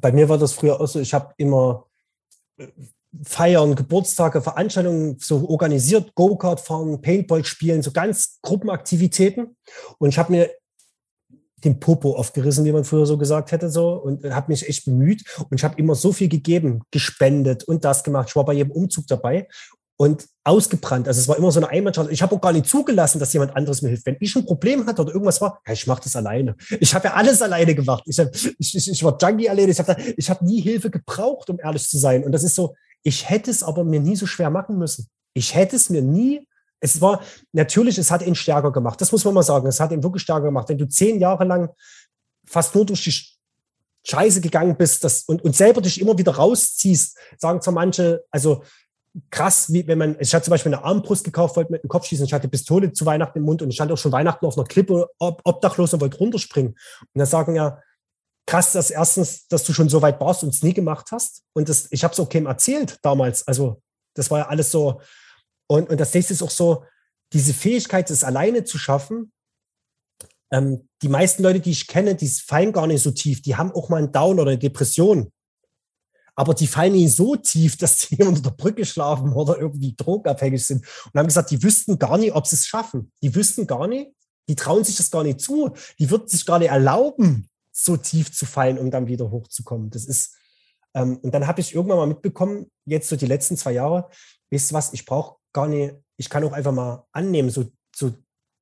Bei 0.00 0.12
mir 0.12 0.28
war 0.28 0.38
das 0.38 0.52
früher 0.52 0.80
auch 0.80 0.86
so, 0.86 1.00
ich 1.00 1.12
habe 1.12 1.34
immer 1.36 1.86
äh, 2.56 2.68
Feiern, 3.24 3.74
Geburtstage, 3.74 4.40
Veranstaltungen 4.40 5.18
so 5.18 5.48
organisiert, 5.48 6.14
Go-Kart 6.14 6.60
fahren, 6.60 7.00
Paintball 7.00 7.44
spielen, 7.44 7.82
so 7.82 7.90
ganz 7.90 8.38
Gruppenaktivitäten. 8.42 9.56
Und 9.98 10.08
ich 10.10 10.18
habe 10.18 10.30
mir 10.30 10.50
den 11.64 11.80
Popo 11.80 12.16
aufgerissen, 12.16 12.64
wie 12.64 12.72
man 12.72 12.84
früher 12.84 13.06
so 13.06 13.18
gesagt 13.18 13.52
hätte, 13.52 13.70
so 13.70 13.92
und 13.94 14.24
habe 14.24 14.52
mich 14.52 14.68
echt 14.68 14.84
bemüht 14.84 15.24
und 15.50 15.58
ich 15.58 15.64
habe 15.64 15.78
immer 15.78 15.94
so 15.94 16.12
viel 16.12 16.28
gegeben, 16.28 16.82
gespendet 16.90 17.64
und 17.64 17.84
das 17.84 18.04
gemacht. 18.04 18.28
Ich 18.30 18.36
war 18.36 18.44
bei 18.44 18.54
jedem 18.54 18.72
Umzug 18.72 19.06
dabei 19.06 19.46
und 20.00 20.26
ausgebrannt. 20.44 21.06
Also 21.08 21.20
es 21.20 21.28
war 21.28 21.36
immer 21.36 21.52
so 21.52 21.60
eine 21.60 21.68
Einbahnstraße. 21.68 22.10
Ich 22.10 22.22
habe 22.22 22.34
auch 22.34 22.40
gar 22.40 22.54
nicht 22.54 22.66
zugelassen, 22.66 23.18
dass 23.18 23.34
jemand 23.34 23.54
anderes 23.54 23.82
mir 23.82 23.90
hilft. 23.90 24.06
Wenn 24.06 24.16
ich 24.18 24.34
ein 24.34 24.46
Problem 24.46 24.86
hatte 24.86 25.02
oder 25.02 25.12
irgendwas 25.12 25.42
war, 25.42 25.60
ja, 25.66 25.74
ich 25.74 25.86
mache 25.86 26.02
das 26.04 26.16
alleine. 26.16 26.56
Ich 26.80 26.94
habe 26.94 27.08
ja 27.08 27.14
alles 27.14 27.42
alleine 27.42 27.74
gemacht. 27.74 28.04
Ich, 28.06 28.18
hab, 28.18 28.34
ich, 28.34 28.74
ich, 28.74 28.90
ich 28.90 29.04
war 29.04 29.18
Junkie 29.20 29.50
alleine. 29.50 29.70
Ich 29.70 29.78
habe 29.78 29.92
hab 29.94 30.40
nie 30.40 30.62
Hilfe 30.62 30.90
gebraucht, 30.90 31.50
um 31.50 31.60
ehrlich 31.60 31.86
zu 31.86 31.98
sein. 31.98 32.24
Und 32.24 32.32
das 32.32 32.44
ist 32.44 32.54
so, 32.54 32.74
ich 33.02 33.28
hätte 33.28 33.50
es 33.50 33.62
aber 33.62 33.84
mir 33.84 34.00
nie 34.00 34.16
so 34.16 34.24
schwer 34.24 34.48
machen 34.48 34.78
müssen. 34.78 35.06
Ich 35.34 35.54
hätte 35.54 35.76
es 35.76 35.90
mir 35.90 36.00
nie, 36.00 36.46
es 36.80 37.00
war, 37.00 37.22
natürlich, 37.52 37.98
es 37.98 38.10
hat 38.10 38.22
ihn 38.22 38.34
stärker 38.34 38.72
gemacht. 38.72 39.00
Das 39.00 39.12
muss 39.12 39.24
man 39.24 39.34
mal 39.34 39.42
sagen. 39.42 39.66
Es 39.66 39.80
hat 39.80 39.92
ihn 39.92 40.02
wirklich 40.02 40.22
stärker 40.22 40.46
gemacht. 40.46 40.68
Wenn 40.68 40.78
du 40.78 40.88
zehn 40.88 41.20
Jahre 41.20 41.44
lang 41.44 41.70
fast 42.46 42.74
nur 42.74 42.86
durch 42.86 43.04
die 43.04 43.14
Scheiße 44.04 44.40
gegangen 44.40 44.76
bist 44.76 45.04
das, 45.04 45.24
und, 45.24 45.44
und 45.44 45.54
selber 45.54 45.82
dich 45.82 46.00
immer 46.00 46.16
wieder 46.16 46.34
rausziehst, 46.34 47.18
sagen 47.38 47.60
zwar 47.60 47.74
manche, 47.74 48.24
also 48.30 48.62
krass, 49.30 49.72
wie 49.72 49.86
wenn 49.86 49.98
man, 49.98 50.16
ich 50.20 50.34
hatte 50.34 50.44
zum 50.44 50.52
Beispiel 50.52 50.72
eine 50.74 50.84
Armbrust 50.84 51.24
gekauft, 51.24 51.56
wollte 51.56 51.72
mit 51.72 51.82
dem 51.82 51.88
Kopfschießen, 51.88 52.24
ich 52.24 52.32
hatte 52.32 52.48
Pistole 52.48 52.92
zu 52.92 53.04
Weihnachten 53.04 53.38
im 53.38 53.44
Mund 53.44 53.60
und 53.60 53.68
ich 53.68 53.74
stand 53.74 53.92
auch 53.92 53.98
schon 53.98 54.12
Weihnachten 54.12 54.46
auf 54.46 54.56
einer 54.56 54.66
Klippe 54.66 55.08
ob, 55.18 55.42
obdachlos 55.44 55.92
und 55.92 56.00
wollte 56.00 56.18
runterspringen. 56.18 56.72
Und 56.72 57.18
da 57.18 57.26
sagen 57.26 57.56
ja, 57.56 57.80
krass, 58.46 58.72
dass 58.72 58.90
erstens, 58.90 59.46
dass 59.48 59.64
du 59.64 59.72
schon 59.72 59.88
so 59.88 60.00
weit 60.00 60.20
warst 60.20 60.42
und 60.42 60.50
es 60.50 60.62
nie 60.62 60.74
gemacht 60.74 61.08
hast. 61.12 61.42
Und 61.52 61.68
das, 61.68 61.88
ich 61.90 62.02
habe 62.04 62.12
es 62.12 62.20
auch 62.20 62.28
keinem 62.28 62.46
erzählt 62.46 62.98
damals. 63.02 63.46
Also 63.46 63.82
das 64.14 64.30
war 64.30 64.38
ja 64.38 64.48
alles 64.48 64.70
so. 64.70 65.00
Und, 65.70 65.88
und 65.88 66.00
das 66.00 66.12
nächste 66.12 66.32
ist 66.32 66.42
auch 66.42 66.50
so, 66.50 66.84
diese 67.32 67.54
Fähigkeit, 67.54 68.10
es 68.10 68.24
alleine 68.24 68.64
zu 68.64 68.76
schaffen. 68.76 69.32
Ähm, 70.52 70.88
die 71.02 71.08
meisten 71.08 71.42
Leute, 71.42 71.60
die 71.60 71.70
ich 71.70 71.86
kenne, 71.86 72.16
die 72.16 72.28
fallen 72.28 72.72
gar 72.72 72.86
nicht 72.86 73.02
so 73.02 73.12
tief. 73.12 73.40
Die 73.42 73.56
haben 73.56 73.70
auch 73.72 73.88
mal 73.88 73.98
einen 73.98 74.12
Down 74.12 74.40
oder 74.40 74.50
eine 74.50 74.58
Depression 74.58 75.30
aber 76.40 76.54
die 76.54 76.66
fallen 76.66 76.94
nicht 76.94 77.14
so 77.14 77.36
tief, 77.36 77.76
dass 77.78 78.00
sie 78.00 78.16
unter 78.22 78.40
der 78.40 78.50
Brücke 78.50 78.86
schlafen 78.86 79.34
oder 79.34 79.58
irgendwie 79.58 79.94
drogenabhängig 79.94 80.64
sind. 80.64 80.86
Und 81.12 81.18
haben 81.18 81.26
gesagt, 81.26 81.50
die 81.50 81.62
wüssten 81.62 81.98
gar 81.98 82.16
nicht, 82.16 82.34
ob 82.34 82.46
sie 82.46 82.56
es 82.56 82.66
schaffen. 82.66 83.12
Die 83.22 83.34
wüssten 83.34 83.66
gar 83.66 83.86
nicht, 83.86 84.10
die 84.48 84.54
trauen 84.54 84.82
sich 84.82 84.96
das 84.96 85.10
gar 85.10 85.22
nicht 85.22 85.40
zu. 85.40 85.74
Die 85.98 86.10
würden 86.10 86.28
sich 86.28 86.46
gar 86.46 86.58
nicht 86.58 86.70
erlauben, 86.70 87.46
so 87.72 87.98
tief 87.98 88.32
zu 88.32 88.46
fallen, 88.46 88.78
um 88.78 88.90
dann 88.90 89.06
wieder 89.06 89.30
hochzukommen. 89.30 89.90
Das 89.90 90.06
ist, 90.06 90.34
ähm, 90.94 91.18
und 91.18 91.34
dann 91.34 91.46
habe 91.46 91.60
ich 91.60 91.74
irgendwann 91.74 91.98
mal 91.98 92.06
mitbekommen, 92.06 92.70
jetzt 92.86 93.10
so 93.10 93.16
die 93.16 93.26
letzten 93.26 93.58
zwei 93.58 93.72
Jahre, 93.72 94.08
wisst 94.48 94.72
ihr 94.72 94.74
was, 94.74 94.94
ich 94.94 95.04
brauche 95.04 95.39
gar 95.52 95.68
nicht, 95.68 95.94
ich 96.16 96.28
kann 96.28 96.44
auch 96.44 96.52
einfach 96.52 96.72
mal 96.72 97.04
annehmen, 97.12 97.50
so, 97.50 97.64
so 97.94 98.12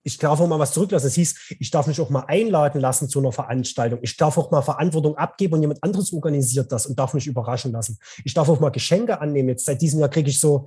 ich 0.03 0.17
darf 0.17 0.41
auch 0.41 0.47
mal 0.47 0.59
was 0.59 0.73
zurücklassen. 0.73 1.09
Es 1.09 1.15
hieß, 1.15 1.57
ich 1.59 1.71
darf 1.71 1.87
mich 1.87 2.01
auch 2.01 2.09
mal 2.09 2.25
einladen 2.29 2.81
lassen 2.81 3.09
zu 3.09 3.19
einer 3.19 3.33
Veranstaltung. 3.33 3.99
Ich 4.03 4.17
darf 4.17 4.39
auch 4.39 4.51
mal 4.51 4.63
Verantwortung 4.63 5.17
abgeben 5.17 5.55
und 5.55 5.61
jemand 5.61 5.83
anderes 5.83 6.13
organisiert 6.13 6.73
das 6.73 6.87
und 6.87 6.99
darf 6.99 7.15
mich 7.15 7.27
überraschen 7.27 7.73
lassen. 7.73 7.99
Ich 8.25 8.33
darf 8.33 8.49
auch 8.49 8.61
mal 8.61 8.71
Geschenke 8.71 9.21
annehmen. 9.21 9.51
Jetzt 9.51 9.67
seit 9.67 9.83
diesem 9.83 10.01
Jahr 10.01 10.09
kriege 10.09 10.31
ich 10.31 10.41
so 10.41 10.67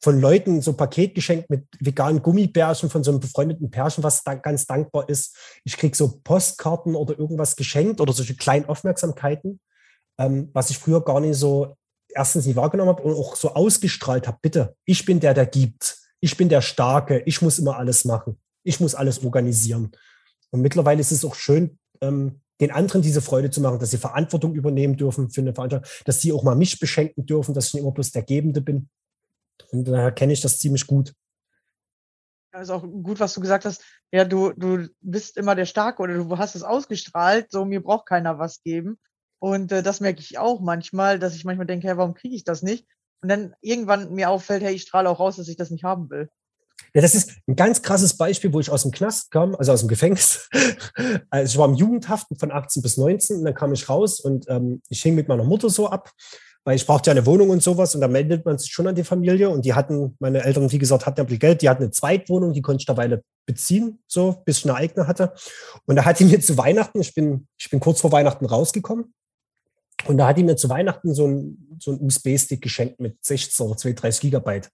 von 0.00 0.20
Leuten 0.20 0.62
so 0.62 0.72
Paketgeschenk 0.72 1.50
mit 1.50 1.66
veganen 1.80 2.22
Gummibärchen 2.22 2.88
von 2.88 3.02
so 3.02 3.10
einem 3.10 3.20
befreundeten 3.20 3.70
Pärchen, 3.70 4.04
was 4.04 4.22
da 4.22 4.34
ganz 4.34 4.64
dankbar 4.66 5.08
ist. 5.08 5.36
Ich 5.64 5.76
kriege 5.76 5.96
so 5.96 6.20
Postkarten 6.22 6.94
oder 6.94 7.18
irgendwas 7.18 7.56
geschenkt 7.56 8.00
oder 8.00 8.12
solche 8.12 8.36
kleinen 8.36 8.66
Aufmerksamkeiten, 8.66 9.60
ähm, 10.18 10.50
was 10.52 10.70
ich 10.70 10.78
früher 10.78 11.04
gar 11.04 11.20
nicht 11.20 11.36
so 11.36 11.74
erstens 12.10 12.46
nicht 12.46 12.56
wahrgenommen 12.56 12.90
habe 12.90 13.02
und 13.02 13.14
auch 13.14 13.36
so 13.36 13.54
ausgestrahlt 13.54 14.26
habe. 14.26 14.38
Bitte, 14.42 14.76
ich 14.84 15.04
bin 15.04 15.20
der, 15.20 15.34
der 15.34 15.46
gibt. 15.46 15.98
Ich 16.20 16.36
bin 16.36 16.48
der 16.48 16.62
Starke. 16.62 17.22
Ich 17.26 17.42
muss 17.42 17.58
immer 17.58 17.76
alles 17.76 18.04
machen 18.04 18.38
ich 18.68 18.80
muss 18.80 18.94
alles 18.94 19.24
organisieren. 19.24 19.92
Und 20.50 20.60
mittlerweile 20.60 21.00
ist 21.00 21.10
es 21.10 21.24
auch 21.24 21.34
schön, 21.34 21.78
ähm, 22.02 22.42
den 22.60 22.70
anderen 22.70 23.02
diese 23.02 23.22
Freude 23.22 23.50
zu 23.50 23.60
machen, 23.60 23.78
dass 23.78 23.90
sie 23.90 23.98
Verantwortung 23.98 24.54
übernehmen 24.54 24.96
dürfen 24.96 25.30
für 25.30 25.40
eine 25.40 25.54
Veranstaltung, 25.54 25.88
dass 26.04 26.20
sie 26.20 26.32
auch 26.32 26.42
mal 26.42 26.54
mich 26.54 26.78
beschenken 26.78 27.24
dürfen, 27.24 27.54
dass 27.54 27.68
ich 27.68 27.74
nicht 27.74 27.82
immer 27.82 27.92
bloß 27.92 28.12
der 28.12 28.24
Gebende 28.24 28.60
bin. 28.60 28.88
Und 29.70 29.88
daher 29.88 30.12
kenne 30.12 30.34
ich 30.34 30.40
das 30.42 30.58
ziemlich 30.58 30.86
gut. 30.86 31.14
Ja, 32.52 32.60
ist 32.60 32.70
auch 32.70 32.82
gut, 32.82 33.20
was 33.20 33.34
du 33.34 33.40
gesagt 33.40 33.64
hast. 33.64 33.82
Ja, 34.12 34.24
du, 34.24 34.52
du 34.52 34.88
bist 35.00 35.36
immer 35.36 35.54
der 35.54 35.66
Starke 35.66 36.02
oder 36.02 36.14
du 36.14 36.36
hast 36.36 36.54
es 36.54 36.62
ausgestrahlt, 36.62 37.50
so 37.50 37.64
mir 37.64 37.82
braucht 37.82 38.06
keiner 38.06 38.38
was 38.38 38.62
geben. 38.62 38.98
Und 39.38 39.72
äh, 39.72 39.82
das 39.82 40.00
merke 40.00 40.20
ich 40.20 40.38
auch 40.38 40.60
manchmal, 40.60 41.18
dass 41.18 41.34
ich 41.34 41.44
manchmal 41.44 41.66
denke, 41.66 41.88
hey, 41.88 41.96
warum 41.96 42.14
kriege 42.14 42.34
ich 42.34 42.44
das 42.44 42.62
nicht? 42.62 42.86
Und 43.22 43.28
dann 43.28 43.54
irgendwann 43.60 44.12
mir 44.14 44.30
auffällt, 44.30 44.62
hey, 44.62 44.74
ich 44.74 44.82
strahle 44.82 45.08
auch 45.08 45.20
raus, 45.20 45.36
dass 45.36 45.48
ich 45.48 45.56
das 45.56 45.70
nicht 45.70 45.84
haben 45.84 46.10
will. 46.10 46.28
Ja, 46.94 47.02
das 47.02 47.14
ist 47.14 47.32
ein 47.46 47.56
ganz 47.56 47.82
krasses 47.82 48.16
Beispiel, 48.16 48.52
wo 48.52 48.60
ich 48.60 48.70
aus 48.70 48.82
dem 48.82 48.92
Knast 48.92 49.30
kam, 49.30 49.54
also 49.54 49.72
aus 49.72 49.80
dem 49.80 49.88
Gefängnis. 49.88 50.48
Also 51.30 51.52
ich 51.52 51.58
war 51.58 51.68
im 51.68 51.74
Jugendhaften 51.74 52.36
von 52.36 52.50
18 52.50 52.82
bis 52.82 52.96
19 52.96 53.38
und 53.38 53.44
dann 53.44 53.54
kam 53.54 53.72
ich 53.72 53.88
raus 53.88 54.20
und 54.20 54.46
ähm, 54.48 54.82
ich 54.88 55.02
hing 55.02 55.14
mit 55.14 55.28
meiner 55.28 55.44
Mutter 55.44 55.70
so 55.70 55.88
ab, 55.88 56.10
weil 56.64 56.76
ich 56.76 56.86
brauchte 56.86 57.10
ja 57.10 57.12
eine 57.12 57.26
Wohnung 57.26 57.50
und 57.50 57.62
sowas 57.62 57.94
und 57.94 58.00
da 58.00 58.08
meldet 58.08 58.44
man 58.44 58.58
sich 58.58 58.72
schon 58.72 58.86
an 58.86 58.94
die 58.94 59.04
Familie 59.04 59.50
und 59.50 59.64
die 59.64 59.74
hatten, 59.74 60.16
meine 60.18 60.42
Eltern, 60.42 60.72
wie 60.72 60.78
gesagt, 60.78 61.06
hatten 61.06 61.20
ja 61.20 61.26
viel 61.26 61.38
Geld, 61.38 61.62
die 61.62 61.68
hatten 61.68 61.82
eine 61.82 61.92
Zweitwohnung, 61.92 62.52
die 62.52 62.62
konnte 62.62 62.80
ich 62.80 62.86
dabei 62.86 63.20
beziehen, 63.46 64.00
so, 64.06 64.42
bis 64.44 64.58
ich 64.58 64.64
eine 64.64 64.74
eigene 64.74 65.06
hatte. 65.06 65.34
Und 65.86 65.96
da 65.96 66.04
hat 66.04 66.18
die 66.18 66.24
mir 66.24 66.40
zu 66.40 66.56
Weihnachten, 66.56 67.00
ich 67.00 67.14
bin, 67.14 67.46
ich 67.58 67.70
bin 67.70 67.80
kurz 67.80 68.00
vor 68.00 68.12
Weihnachten 68.12 68.46
rausgekommen 68.46 69.14
und 70.06 70.18
da 70.18 70.28
hat 70.28 70.38
die 70.38 70.44
mir 70.44 70.56
zu 70.56 70.68
Weihnachten 70.68 71.14
so 71.14 71.26
ein, 71.26 71.78
so 71.80 71.92
USB-Stick 71.92 72.62
geschenkt 72.62 73.00
mit 73.00 73.24
16 73.24 73.66
oder 73.66 73.76
32 73.76 74.20
Gigabyte. 74.20 74.70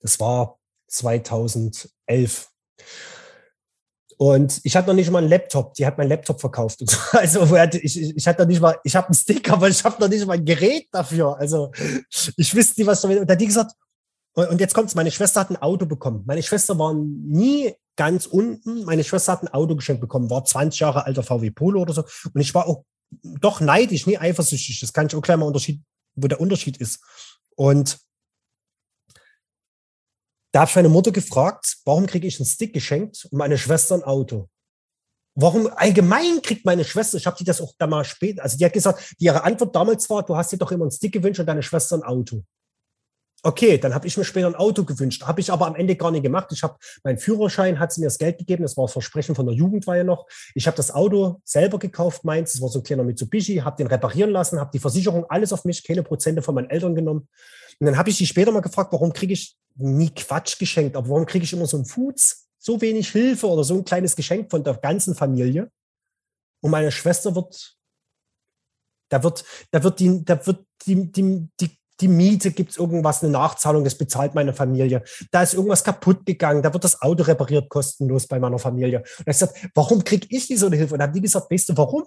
Das 0.00 0.18
war 0.20 0.58
2011. 0.88 2.48
Und 4.18 4.60
ich 4.62 4.76
hatte 4.76 4.88
noch 4.88 4.94
nicht 4.94 5.10
mal 5.10 5.18
einen 5.18 5.28
Laptop. 5.28 5.74
Die 5.74 5.84
hat 5.84 5.98
meinen 5.98 6.08
Laptop 6.08 6.40
verkauft. 6.40 6.84
Also 7.12 7.56
ich, 7.56 8.16
ich 8.16 8.26
hatte 8.26 8.42
noch 8.42 8.48
nicht 8.48 8.60
mal, 8.60 8.76
ich 8.84 8.94
habe 8.94 9.08
einen 9.08 9.14
Stick, 9.14 9.50
aber 9.50 9.68
ich 9.68 9.82
habe 9.82 10.00
noch 10.00 10.08
nicht 10.08 10.24
mal 10.26 10.34
ein 10.34 10.44
Gerät 10.44 10.86
dafür. 10.92 11.36
Also 11.38 11.72
ich 12.36 12.54
wüsste 12.54 12.80
nicht, 12.80 12.86
was 12.86 13.00
damit. 13.00 13.18
Und 13.18 13.28
da 13.28 13.32
hat 13.32 13.40
die 13.40 13.46
gesagt, 13.46 13.72
und 14.34 14.60
jetzt 14.60 14.74
kommt's, 14.74 14.94
meine 14.94 15.10
Schwester 15.10 15.40
hat 15.40 15.50
ein 15.50 15.60
Auto 15.60 15.86
bekommen. 15.86 16.22
Meine 16.24 16.42
Schwester 16.42 16.78
war 16.78 16.94
nie 16.94 17.74
ganz 17.96 18.26
unten. 18.26 18.84
Meine 18.84 19.04
Schwester 19.04 19.32
hat 19.32 19.42
ein 19.42 19.52
Auto 19.52 19.76
geschenkt 19.76 20.00
bekommen, 20.00 20.30
war 20.30 20.44
20 20.44 20.80
Jahre 20.80 21.04
alter 21.04 21.22
VW 21.22 21.50
Polo 21.50 21.82
oder 21.82 21.92
so. 21.92 22.04
Und 22.32 22.40
ich 22.40 22.54
war 22.54 22.66
auch 22.66 22.84
doch 23.22 23.60
neidisch, 23.60 24.06
nie 24.06 24.18
eifersüchtig. 24.18 24.80
Das 24.80 24.92
kann 24.92 25.06
ich 25.06 25.14
auch 25.14 25.22
gleich 25.22 25.36
mal 25.36 25.46
Unterschied, 25.46 25.82
wo 26.14 26.28
der 26.28 26.40
Unterschied 26.40 26.76
ist. 26.76 27.00
Und 27.56 27.98
da 30.52 30.60
habe 30.60 30.68
ich 30.68 30.76
meine 30.76 30.88
Mutter 30.88 31.12
gefragt, 31.12 31.78
warum 31.84 32.06
kriege 32.06 32.26
ich 32.26 32.38
einen 32.38 32.46
Stick 32.46 32.72
geschenkt 32.72 33.26
und 33.30 33.38
meine 33.38 33.58
Schwester 33.58 33.94
ein 33.94 34.02
Auto? 34.02 34.48
Warum 35.34 35.66
allgemein 35.66 36.42
kriegt 36.42 36.66
meine 36.66 36.84
Schwester, 36.84 37.16
ich 37.16 37.26
habe 37.26 37.38
die 37.38 37.44
das 37.44 37.62
auch 37.62 37.72
da 37.78 37.86
mal 37.86 38.04
später, 38.04 38.42
also 38.42 38.58
die 38.58 38.64
hat 38.66 38.74
gesagt, 38.74 39.14
ihre 39.18 39.44
Antwort 39.44 39.74
damals 39.74 40.08
war, 40.10 40.22
du 40.22 40.36
hast 40.36 40.52
dir 40.52 40.58
doch 40.58 40.70
immer 40.70 40.84
einen 40.84 40.90
Stick 40.90 41.12
gewünscht 41.12 41.40
und 41.40 41.46
deine 41.46 41.62
Schwester 41.62 41.96
ein 41.96 42.02
Auto. 42.02 42.44
Okay, 43.44 43.76
dann 43.76 43.92
habe 43.92 44.06
ich 44.06 44.16
mir 44.16 44.22
später 44.22 44.46
ein 44.46 44.54
Auto 44.54 44.84
gewünscht, 44.84 45.24
habe 45.24 45.40
ich 45.40 45.50
aber 45.50 45.66
am 45.66 45.74
Ende 45.74 45.96
gar 45.96 46.12
nicht 46.12 46.22
gemacht. 46.22 46.52
Ich 46.52 46.62
habe 46.62 46.76
meinen 47.02 47.18
Führerschein, 47.18 47.80
hat 47.80 47.92
sie 47.92 48.00
mir 48.00 48.06
das 48.06 48.18
Geld 48.18 48.38
gegeben, 48.38 48.62
das 48.62 48.76
war 48.76 48.84
das 48.84 48.92
Versprechen 48.92 49.34
von 49.34 49.46
der 49.46 49.54
Jugendweihe 49.56 50.04
noch. 50.04 50.26
Ich 50.54 50.68
habe 50.68 50.76
das 50.76 50.92
Auto 50.92 51.40
selber 51.44 51.80
gekauft, 51.80 52.24
meins, 52.24 52.52
das 52.52 52.62
war 52.62 52.68
so 52.68 52.78
ein 52.78 52.84
kleiner 52.84 53.02
Mitsubishi, 53.02 53.56
habe 53.56 53.76
den 53.76 53.88
reparieren 53.88 54.30
lassen, 54.30 54.60
habe 54.60 54.70
die 54.72 54.78
Versicherung 54.78 55.24
alles 55.28 55.52
auf 55.52 55.64
mich, 55.64 55.82
keine 55.82 56.04
Prozente 56.04 56.40
von 56.40 56.54
meinen 56.54 56.70
Eltern 56.70 56.94
genommen. 56.94 57.28
Und 57.80 57.86
dann 57.86 57.98
habe 57.98 58.10
ich 58.10 58.16
sie 58.16 58.26
später 58.26 58.52
mal 58.52 58.60
gefragt, 58.60 58.92
warum 58.92 59.12
kriege 59.12 59.32
ich 59.32 59.56
nie 59.74 60.10
Quatsch 60.10 60.56
geschenkt, 60.60 60.94
aber 60.94 61.08
warum 61.08 61.26
kriege 61.26 61.44
ich 61.44 61.52
immer 61.52 61.66
so 61.66 61.78
ein 61.78 61.84
Foods, 61.84 62.48
so 62.58 62.80
wenig 62.80 63.10
Hilfe 63.10 63.48
oder 63.48 63.64
so 63.64 63.74
ein 63.74 63.84
kleines 63.84 64.14
Geschenk 64.14 64.52
von 64.52 64.62
der 64.62 64.74
ganzen 64.74 65.16
Familie? 65.16 65.68
Und 66.60 66.70
meine 66.70 66.92
Schwester 66.92 67.34
wird, 67.34 67.76
da 69.08 69.20
wird, 69.24 69.44
da 69.72 69.82
wird 69.82 69.98
die, 69.98 70.24
da 70.24 70.46
wird 70.46 70.64
die, 70.86 71.10
die, 71.10 71.48
die, 71.60 71.81
die 72.00 72.08
Miete, 72.08 72.50
gibt 72.50 72.72
es 72.72 72.76
irgendwas, 72.76 73.22
eine 73.22 73.32
Nachzahlung, 73.32 73.84
das 73.84 73.96
bezahlt 73.96 74.34
meine 74.34 74.52
Familie. 74.52 75.02
Da 75.30 75.42
ist 75.42 75.54
irgendwas 75.54 75.84
kaputt 75.84 76.26
gegangen, 76.26 76.62
da 76.62 76.72
wird 76.72 76.84
das 76.84 77.00
Auto 77.00 77.22
repariert 77.22 77.68
kostenlos 77.68 78.26
bei 78.26 78.38
meiner 78.40 78.58
Familie. 78.58 79.00
Und 79.00 79.20
ich 79.20 79.26
gesagt, 79.26 79.56
warum 79.74 80.02
kriege 80.02 80.26
ich 80.30 80.46
die 80.46 80.56
so 80.56 80.66
eine 80.66 80.76
Hilfe? 80.76 80.94
Und 80.94 81.00
dann 81.00 81.08
haben 81.08 81.14
die 81.14 81.20
gesagt, 81.20 81.50
weißt 81.50 81.68
du 81.68 81.76
warum? 81.76 82.04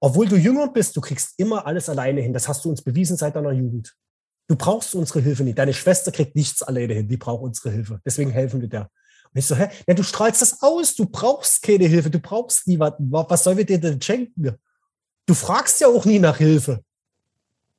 Obwohl 0.00 0.28
du 0.28 0.36
jünger 0.36 0.68
bist, 0.68 0.96
du 0.96 1.00
kriegst 1.00 1.32
immer 1.38 1.66
alles 1.66 1.88
alleine 1.88 2.20
hin. 2.20 2.34
Das 2.34 2.46
hast 2.46 2.64
du 2.64 2.68
uns 2.68 2.82
bewiesen 2.82 3.16
seit 3.16 3.36
deiner 3.36 3.52
Jugend. 3.52 3.94
Du 4.48 4.56
brauchst 4.56 4.94
unsere 4.94 5.20
Hilfe 5.20 5.44
nicht. 5.44 5.58
Deine 5.58 5.72
Schwester 5.72 6.12
kriegt 6.12 6.36
nichts 6.36 6.62
alleine 6.62 6.92
hin. 6.92 7.08
Die 7.08 7.16
braucht 7.16 7.42
unsere 7.42 7.70
Hilfe. 7.70 8.00
Deswegen 8.04 8.30
helfen 8.30 8.60
wir 8.60 8.68
der. 8.68 8.82
Und 8.82 9.38
ich 9.38 9.46
so, 9.46 9.56
hä? 9.56 9.68
Ja, 9.86 9.94
du 9.94 10.02
strahlst 10.02 10.42
das 10.42 10.60
aus. 10.62 10.94
Du 10.94 11.06
brauchst 11.06 11.62
keine 11.62 11.86
Hilfe. 11.86 12.10
Du 12.10 12.18
brauchst 12.18 12.66
niemanden. 12.66 13.10
Was 13.10 13.44
sollen 13.44 13.56
wir 13.56 13.64
dir 13.64 13.80
denn 13.80 14.02
schenken? 14.02 14.56
Du 15.26 15.32
fragst 15.32 15.80
ja 15.80 15.88
auch 15.88 16.04
nie 16.04 16.18
nach 16.18 16.36
Hilfe. 16.36 16.84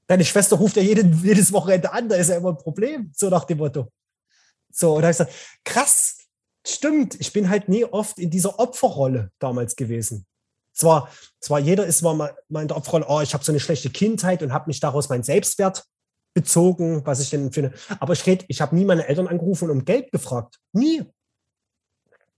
Deine 0.07 0.25
Schwester 0.25 0.55
ruft 0.57 0.75
ja 0.75 0.83
jeden, 0.83 1.23
jedes 1.23 1.51
Wochenende 1.51 1.91
an. 1.91 2.09
Da 2.09 2.15
ist 2.15 2.29
ja 2.29 2.37
immer 2.37 2.49
ein 2.49 2.57
Problem. 2.57 3.11
So 3.15 3.29
nach 3.29 3.45
dem 3.45 3.57
Motto. 3.57 3.91
So, 4.71 4.95
und 4.95 5.01
da 5.01 5.07
habe 5.07 5.11
ich 5.11 5.17
gesagt, 5.17 5.33
krass. 5.63 6.17
Stimmt. 6.67 7.19
Ich 7.19 7.31
bin 7.31 7.49
halt 7.49 7.69
nie 7.69 7.85
oft 7.85 8.17
in 8.17 8.29
dieser 8.29 8.59
Opferrolle 8.59 9.31
damals 9.39 9.75
gewesen. 9.75 10.25
Zwar, 10.73 11.09
zwar 11.39 11.59
jeder 11.59 11.85
ist 11.85 12.01
mal, 12.01 12.35
mal 12.49 12.61
in 12.61 12.67
der 12.67 12.75
Opferrolle, 12.75 13.05
oh, 13.07 13.21
ich 13.21 13.33
habe 13.33 13.43
so 13.43 13.51
eine 13.51 13.59
schlechte 13.59 13.89
Kindheit 13.89 14.43
und 14.43 14.51
habe 14.51 14.67
mich 14.67 14.79
daraus 14.79 15.07
meinen 15.07 15.23
Selbstwert 15.23 15.85
bezogen, 16.33 17.05
was 17.05 17.21
ich 17.21 17.29
denn 17.29 17.51
finde. 17.51 17.73
Aber 17.99 18.13
ich 18.13 18.25
rede, 18.25 18.45
ich 18.49 18.61
habe 18.61 18.75
nie 18.75 18.83
meine 18.83 19.07
Eltern 19.07 19.27
angerufen 19.27 19.69
und 19.69 19.79
um 19.79 19.85
Geld 19.85 20.11
gefragt. 20.11 20.59
Nie. 20.73 21.03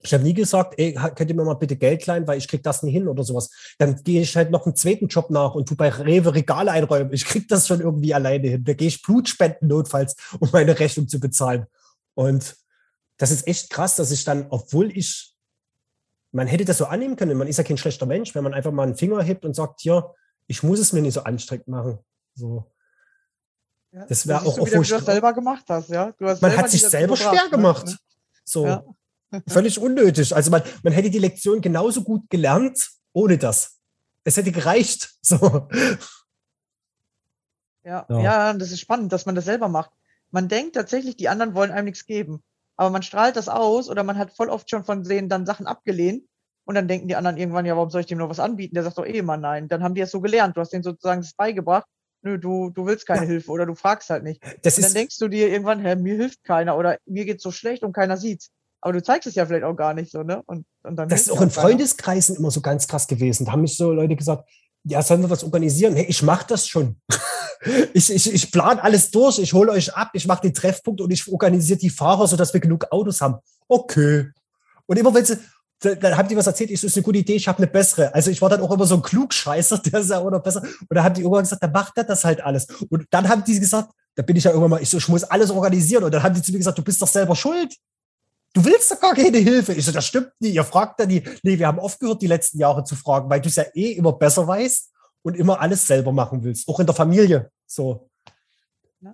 Ich 0.00 0.14
habe 0.14 0.22
nie 0.22 0.34
gesagt, 0.34 0.74
ey, 0.78 0.94
könnt 0.94 1.28
ihr 1.28 1.34
mir 1.34 1.44
mal 1.44 1.54
bitte 1.54 1.76
Geld 1.76 2.06
leihen, 2.06 2.26
weil 2.26 2.38
ich 2.38 2.46
krieg 2.46 2.62
das 2.62 2.82
nie 2.84 2.92
hin 2.92 3.08
oder 3.08 3.24
sowas. 3.24 3.50
Dann 3.78 4.00
gehe 4.04 4.22
ich 4.22 4.36
halt 4.36 4.50
noch 4.50 4.64
einen 4.64 4.76
zweiten 4.76 5.08
Job 5.08 5.30
nach 5.30 5.54
und 5.54 5.68
tu 5.68 5.74
bei 5.74 5.88
Rewe 5.88 6.34
Regale 6.34 6.70
einräumen. 6.70 7.12
Ich 7.12 7.24
krieg 7.24 7.48
das 7.48 7.66
schon 7.66 7.80
irgendwie 7.80 8.14
alleine 8.14 8.48
hin. 8.48 8.64
Da 8.64 8.74
gehe 8.74 8.88
ich 8.88 9.02
Blutspenden 9.02 9.68
notfalls, 9.68 10.14
um 10.38 10.48
meine 10.52 10.78
Rechnung 10.78 11.08
zu 11.08 11.18
bezahlen. 11.18 11.66
Und 12.14 12.56
das 13.16 13.32
ist 13.32 13.46
echt 13.48 13.70
krass, 13.70 13.96
dass 13.96 14.12
ich 14.12 14.24
dann, 14.24 14.46
obwohl 14.50 14.96
ich, 14.96 15.34
man 16.30 16.46
hätte 16.46 16.64
das 16.64 16.78
so 16.78 16.86
annehmen 16.86 17.16
können, 17.16 17.36
man 17.36 17.48
ist 17.48 17.56
ja 17.56 17.64
kein 17.64 17.78
schlechter 17.78 18.06
Mensch, 18.06 18.34
wenn 18.36 18.44
man 18.44 18.54
einfach 18.54 18.70
mal 18.70 18.84
einen 18.84 18.96
Finger 18.96 19.20
hebt 19.22 19.44
und 19.44 19.54
sagt, 19.54 19.80
hier, 19.80 20.14
ich 20.46 20.62
muss 20.62 20.78
es 20.78 20.92
mir 20.92 21.02
nicht 21.02 21.14
so 21.14 21.24
anstrengend 21.24 21.68
machen. 21.68 21.98
So. 22.34 22.70
Ja, 23.92 24.06
das 24.06 24.26
wäre 24.26 24.42
auch, 24.42 24.56
so, 24.56 24.66
wie 24.66 24.70
du 24.70 24.82
das 24.82 25.04
selber 25.04 25.32
gemacht 25.32 25.64
hast, 25.68 25.88
ja. 25.88 26.14
Hast 26.20 26.42
man 26.42 26.56
hat 26.56 26.70
sich 26.70 26.82
selber 26.82 27.16
schwer 27.16 27.44
ne? 27.44 27.50
gemacht. 27.50 27.96
So. 28.44 28.66
Ja. 28.66 28.84
Völlig 29.48 29.78
unnötig. 29.78 30.34
Also 30.34 30.50
man, 30.50 30.62
man 30.82 30.92
hätte 30.92 31.10
die 31.10 31.18
Lektion 31.18 31.60
genauso 31.60 32.02
gut 32.02 32.28
gelernt 32.30 32.90
ohne 33.12 33.38
das. 33.38 33.78
Es 34.24 34.36
hätte 34.36 34.52
gereicht. 34.52 35.14
So. 35.22 35.68
Ja, 37.84 38.06
ja, 38.08 38.20
ja, 38.20 38.52
das 38.52 38.70
ist 38.70 38.80
spannend, 38.80 39.12
dass 39.12 39.26
man 39.26 39.34
das 39.34 39.44
selber 39.46 39.68
macht. 39.68 39.90
Man 40.30 40.48
denkt 40.48 40.74
tatsächlich, 40.74 41.16
die 41.16 41.28
anderen 41.28 41.54
wollen 41.54 41.70
einem 41.70 41.86
nichts 41.86 42.04
geben. 42.04 42.42
Aber 42.76 42.90
man 42.90 43.02
strahlt 43.02 43.36
das 43.36 43.48
aus 43.48 43.88
oder 43.88 44.04
man 44.04 44.18
hat 44.18 44.30
voll 44.30 44.50
oft 44.50 44.70
schon 44.70 44.84
von 44.84 45.02
denen 45.02 45.28
dann 45.28 45.46
Sachen 45.46 45.66
abgelehnt. 45.66 46.24
Und 46.64 46.74
dann 46.74 46.86
denken 46.86 47.08
die 47.08 47.16
anderen 47.16 47.38
irgendwann, 47.38 47.64
ja, 47.64 47.76
warum 47.76 47.88
soll 47.88 48.02
ich 48.02 48.06
dem 48.06 48.18
nur 48.18 48.28
was 48.28 48.40
anbieten? 48.40 48.74
Der 48.74 48.84
sagt 48.84 48.98
doch 48.98 49.06
eh 49.06 49.18
immer 49.18 49.38
nein. 49.38 49.68
Dann 49.68 49.82
haben 49.82 49.94
die 49.94 50.02
es 50.02 50.10
so 50.10 50.20
gelernt. 50.20 50.56
Du 50.56 50.60
hast 50.60 50.70
denen 50.70 50.82
sozusagen 50.82 51.22
das 51.22 51.32
beigebracht. 51.32 51.86
Nö, 52.20 52.38
du, 52.38 52.68
du 52.70 52.84
willst 52.84 53.06
keine 53.06 53.22
ja. 53.22 53.28
Hilfe 53.28 53.50
oder 53.50 53.64
du 53.64 53.74
fragst 53.74 54.10
halt 54.10 54.22
nicht. 54.22 54.42
Das 54.62 54.76
und 54.76 54.84
dann 54.84 54.92
denkst 54.92 55.16
du 55.18 55.28
dir 55.28 55.48
irgendwann, 55.48 55.80
hä, 55.80 55.96
mir 55.96 56.16
hilft 56.16 56.44
keiner 56.44 56.76
oder 56.76 56.98
mir 57.06 57.24
geht's 57.24 57.42
so 57.42 57.52
schlecht 57.52 57.84
und 57.84 57.94
keiner 57.94 58.18
sieht's. 58.18 58.50
Aber 58.80 58.92
du 58.92 59.02
zeigst 59.02 59.26
es 59.26 59.34
ja 59.34 59.44
vielleicht 59.46 59.64
auch 59.64 59.74
gar 59.74 59.94
nicht 59.94 60.10
so, 60.10 60.22
ne? 60.22 60.42
Und, 60.46 60.64
und 60.84 60.96
dann 60.96 61.08
das 61.08 61.22
ist 61.22 61.30
auch 61.30 61.40
in 61.40 61.50
Freundeskreisen 61.50 62.36
immer 62.36 62.50
so 62.50 62.60
ganz 62.60 62.86
krass 62.86 63.06
gewesen. 63.06 63.44
Da 63.44 63.52
haben 63.52 63.62
mich 63.62 63.76
so 63.76 63.92
Leute 63.92 64.14
gesagt, 64.14 64.48
ja, 64.84 65.02
sollen 65.02 65.22
wir 65.22 65.30
was 65.30 65.44
organisieren? 65.44 65.94
Hey, 65.94 66.06
ich 66.08 66.22
mache 66.22 66.46
das 66.48 66.68
schon. 66.68 67.00
ich 67.92 68.10
ich, 68.10 68.32
ich 68.32 68.52
plane 68.52 68.82
alles 68.82 69.10
durch, 69.10 69.38
ich 69.38 69.52
hole 69.52 69.72
euch 69.72 69.94
ab, 69.94 70.10
ich 70.12 70.26
mache 70.26 70.42
den 70.42 70.54
Treffpunkt 70.54 71.00
und 71.00 71.10
ich 71.10 71.30
organisiere 71.30 71.78
die 71.78 71.90
Fahrer, 71.90 72.28
sodass 72.28 72.52
wir 72.54 72.60
genug 72.60 72.86
Autos 72.90 73.20
haben. 73.20 73.36
Okay. 73.66 74.30
Und 74.86 74.98
immer 74.98 75.12
wenn 75.12 75.24
sie, 75.24 75.38
dann 75.80 76.16
haben 76.16 76.28
die 76.28 76.36
was 76.36 76.46
erzählt, 76.46 76.70
ich 76.70 76.80
so, 76.80 76.86
ist 76.86 76.96
eine 76.96 77.02
gute 77.02 77.18
Idee, 77.18 77.34
ich 77.34 77.46
habe 77.46 77.58
eine 77.58 77.66
bessere. 77.66 78.12
Also 78.14 78.30
ich 78.30 78.40
war 78.40 78.48
dann 78.48 78.60
auch 78.60 78.70
immer 78.70 78.86
so 78.86 78.94
ein 78.94 79.02
Klugscheißer, 79.02 79.78
der 79.84 80.00
ist 80.00 80.10
ja 80.10 80.18
auch 80.18 80.30
noch 80.30 80.42
besser. 80.42 80.62
Und 80.62 80.94
dann 80.94 81.04
haben 81.04 81.14
die 81.14 81.22
irgendwann 81.22 81.42
gesagt, 81.42 81.62
dann 81.62 81.72
macht 81.72 81.96
er 81.96 82.04
das 82.04 82.24
halt 82.24 82.40
alles. 82.40 82.66
Und 82.88 83.06
dann 83.10 83.28
haben 83.28 83.44
die 83.44 83.58
gesagt, 83.58 83.90
da 84.14 84.22
bin 84.22 84.36
ich 84.36 84.44
ja 84.44 84.50
irgendwann 84.50 84.70
mal, 84.70 84.82
ich 84.82 84.90
so, 84.90 84.98
ich 84.98 85.08
muss 85.08 85.24
alles 85.24 85.50
organisieren. 85.50 86.04
Und 86.04 86.12
dann 86.12 86.22
haben 86.22 86.34
die 86.34 86.42
zu 86.42 86.50
mir 86.50 86.58
gesagt, 86.58 86.78
du 86.78 86.82
bist 86.82 87.00
doch 87.00 87.08
selber 87.08 87.36
schuld. 87.36 87.74
Du 88.54 88.64
willst 88.64 88.90
doch 88.90 89.00
gar 89.00 89.14
keine 89.14 89.38
Hilfe. 89.38 89.74
Ich 89.74 89.84
so, 89.84 89.92
das 89.92 90.06
stimmt 90.06 90.32
nicht. 90.40 90.54
Ihr 90.54 90.64
fragt 90.64 91.00
dann 91.00 91.08
die. 91.08 91.22
Nee, 91.42 91.58
wir 91.58 91.66
haben 91.66 91.78
aufgehört, 91.78 92.22
die 92.22 92.26
letzten 92.26 92.58
Jahre 92.58 92.82
zu 92.84 92.96
fragen, 92.96 93.28
weil 93.28 93.40
du 93.40 93.48
es 93.48 93.56
ja 93.56 93.64
eh 93.74 93.92
immer 93.92 94.12
besser 94.12 94.46
weißt 94.46 94.90
und 95.22 95.36
immer 95.36 95.60
alles 95.60 95.86
selber 95.86 96.12
machen 96.12 96.42
willst. 96.42 96.68
Auch 96.68 96.80
in 96.80 96.86
der 96.86 96.94
Familie. 96.94 97.50
So. 97.66 98.08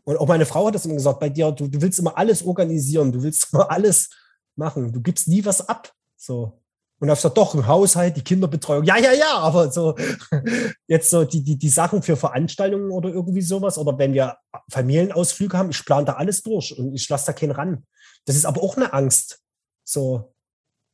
Und 0.05 0.16
auch 0.16 0.28
meine 0.28 0.47
Frau 0.47 0.66
hat 0.66 0.74
das 0.74 0.87
immer 0.87 0.95
gesagt, 0.95 1.20
bei 1.20 1.28
dir, 1.28 1.51
du, 1.53 1.68
du 1.68 1.82
willst 1.82 1.99
immer 1.99 2.16
alles 2.16 2.45
organisieren, 2.45 3.12
du 3.12 3.22
willst 3.22 3.53
immer 3.53 3.70
alles 3.70 4.09
machen. 4.57 4.93
Du 4.93 5.01
gibst 5.01 5.28
nie 5.28 5.45
was 5.45 5.68
ab. 5.68 5.93
So. 6.16 6.61
Und 7.01 7.09
dann 7.09 7.16
gesagt, 7.16 7.37
doch, 7.37 7.55
ein 7.55 7.66
Haushalt, 7.66 8.16
die 8.16 8.22
Kinderbetreuung. 8.22 8.85
Ja, 8.85 8.97
ja, 8.97 9.12
ja, 9.12 9.39
aber 9.39 9.70
so 9.70 9.95
jetzt 10.87 11.11
so 11.11 11.24
die, 11.24 11.43
die, 11.43 11.59
die 11.59 11.68
Sachen 11.68 12.03
für 12.03 12.16
Veranstaltungen 12.16 12.91
oder 12.91 13.11
irgendwie 13.11 13.43
sowas. 13.43 13.76
Oder 13.76 13.99
wenn 13.99 14.14
wir 14.14 14.37
Familienausflüge 14.70 15.59
haben, 15.59 15.70
ich 15.70 15.85
plane 15.85 16.07
da 16.07 16.14
alles 16.14 16.43
durch 16.43 16.78
und 16.78 16.95
ich 16.95 17.09
lasse 17.09 17.26
da 17.26 17.32
keinen 17.32 17.51
ran. 17.51 17.85
Das 18.27 18.37
ist 18.37 18.47
aber 18.47 18.62
auch 18.62 18.77
eine 18.77 18.93
Angst, 18.93 19.41
so, 19.85 20.35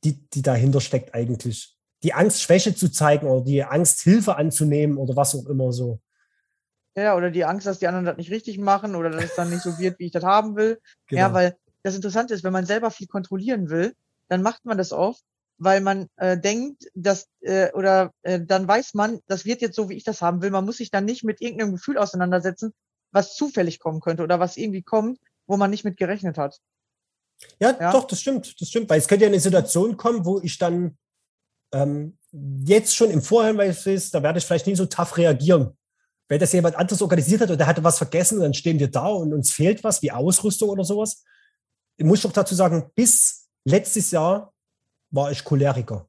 die, 0.04 0.28
die 0.30 0.42
dahinter 0.42 0.80
steckt 0.80 1.14
eigentlich. 1.14 1.76
Die 2.02 2.14
Angst, 2.14 2.42
Schwäche 2.42 2.74
zu 2.74 2.90
zeigen 2.90 3.26
oder 3.26 3.44
die 3.44 3.62
Angst, 3.62 4.00
Hilfe 4.00 4.36
anzunehmen 4.36 4.96
oder 4.96 5.16
was 5.16 5.34
auch 5.34 5.46
immer 5.46 5.72
so. 5.72 6.00
Ja, 6.96 7.14
oder 7.16 7.30
die 7.30 7.44
Angst, 7.44 7.66
dass 7.66 7.78
die 7.78 7.86
anderen 7.86 8.06
das 8.06 8.16
nicht 8.16 8.30
richtig 8.30 8.58
machen 8.58 8.94
oder 8.96 9.10
dass 9.10 9.24
es 9.24 9.34
dann 9.36 9.50
nicht 9.50 9.62
so 9.62 9.78
wird, 9.78 9.98
wie 9.98 10.06
ich 10.06 10.12
das 10.12 10.24
haben 10.24 10.56
will. 10.56 10.80
Genau. 11.06 11.20
Ja, 11.20 11.32
weil 11.32 11.56
das 11.82 11.94
Interessante 11.94 12.34
ist, 12.34 12.42
wenn 12.42 12.52
man 12.52 12.66
selber 12.66 12.90
viel 12.90 13.06
kontrollieren 13.06 13.70
will, 13.70 13.94
dann 14.28 14.42
macht 14.42 14.64
man 14.64 14.76
das 14.76 14.92
oft, 14.92 15.22
weil 15.58 15.80
man 15.80 16.08
äh, 16.16 16.38
denkt, 16.38 16.90
dass 16.94 17.28
äh, 17.40 17.70
oder 17.72 18.12
äh, 18.22 18.40
dann 18.40 18.66
weiß 18.66 18.94
man, 18.94 19.20
das 19.26 19.44
wird 19.44 19.60
jetzt 19.60 19.76
so, 19.76 19.88
wie 19.88 19.96
ich 19.96 20.04
das 20.04 20.22
haben 20.22 20.42
will. 20.42 20.50
Man 20.50 20.64
muss 20.64 20.78
sich 20.78 20.90
dann 20.90 21.04
nicht 21.04 21.22
mit 21.22 21.40
irgendeinem 21.40 21.72
Gefühl 21.72 21.98
auseinandersetzen, 21.98 22.72
was 23.12 23.34
zufällig 23.34 23.78
kommen 23.78 24.00
könnte 24.00 24.22
oder 24.22 24.40
was 24.40 24.56
irgendwie 24.56 24.82
kommt, 24.82 25.18
wo 25.46 25.56
man 25.56 25.70
nicht 25.70 25.84
mit 25.84 25.96
gerechnet 25.96 26.38
hat. 26.38 26.58
Ja, 27.58 27.76
ja, 27.78 27.92
doch, 27.92 28.04
das 28.04 28.20
stimmt, 28.20 28.60
das 28.60 28.68
stimmt, 28.68 28.88
weil 28.88 28.98
es 28.98 29.08
könnte 29.08 29.24
ja 29.24 29.28
eine 29.28 29.40
Situation 29.40 29.96
kommen, 29.96 30.24
wo 30.24 30.40
ich 30.40 30.58
dann 30.58 30.96
ähm, 31.72 32.18
jetzt 32.32 32.94
schon 32.94 33.10
im 33.10 33.22
Vorhinein 33.22 33.58
weiß, 33.58 34.10
da 34.10 34.22
werde 34.22 34.38
ich 34.38 34.44
vielleicht 34.44 34.66
nicht 34.66 34.76
so 34.76 34.86
tough 34.86 35.16
reagieren. 35.16 35.76
Wenn 36.28 36.38
das 36.38 36.52
jemand 36.52 36.76
anderes 36.76 37.02
organisiert 37.02 37.40
hat 37.40 37.50
und 37.50 37.58
der 37.58 37.66
hatte 37.66 37.82
was 37.82 37.98
vergessen, 37.98 38.40
dann 38.40 38.54
stehen 38.54 38.78
wir 38.78 38.90
da 38.90 39.08
und 39.08 39.32
uns 39.32 39.50
fehlt 39.52 39.82
was, 39.82 40.00
wie 40.02 40.12
Ausrüstung 40.12 40.68
oder 40.68 40.84
sowas. 40.84 41.24
Ich 41.96 42.04
muss 42.04 42.22
doch 42.22 42.32
dazu 42.32 42.54
sagen, 42.54 42.90
bis 42.94 43.48
letztes 43.64 44.10
Jahr 44.12 44.52
war 45.10 45.32
ich 45.32 45.44
Choleriker. 45.44 46.08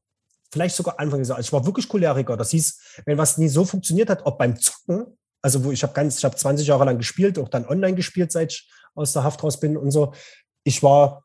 Vielleicht 0.51 0.75
sogar 0.75 0.99
Anfang 0.99 1.19
des 1.19 1.29
Jahres. 1.29 1.47
Ich 1.47 1.53
war 1.53 1.65
wirklich 1.65 1.87
Choleriker. 1.87 2.37
Das 2.37 2.51
hieß, 2.51 3.01
wenn 3.05 3.17
was 3.17 3.37
nie 3.37 3.47
so 3.47 3.65
funktioniert 3.65 4.09
hat, 4.09 4.25
ob 4.25 4.37
beim 4.37 4.59
Zocken, 4.59 5.17
also 5.41 5.63
wo 5.63 5.71
ich 5.71 5.81
habe 5.81 5.93
ganz, 5.93 6.19
ich 6.19 6.23
habe 6.23 6.35
20 6.35 6.67
Jahre 6.67 6.85
lang 6.85 6.97
gespielt, 6.97 7.39
auch 7.39 7.49
dann 7.49 7.65
online 7.65 7.95
gespielt, 7.95 8.31
seit 8.31 8.51
ich 8.51 8.69
aus 8.93 9.13
der 9.13 9.23
Haft 9.23 9.43
raus 9.43 9.59
bin 9.59 9.75
und 9.75 9.91
so 9.91 10.13
ich 10.63 10.83
war 10.83 11.23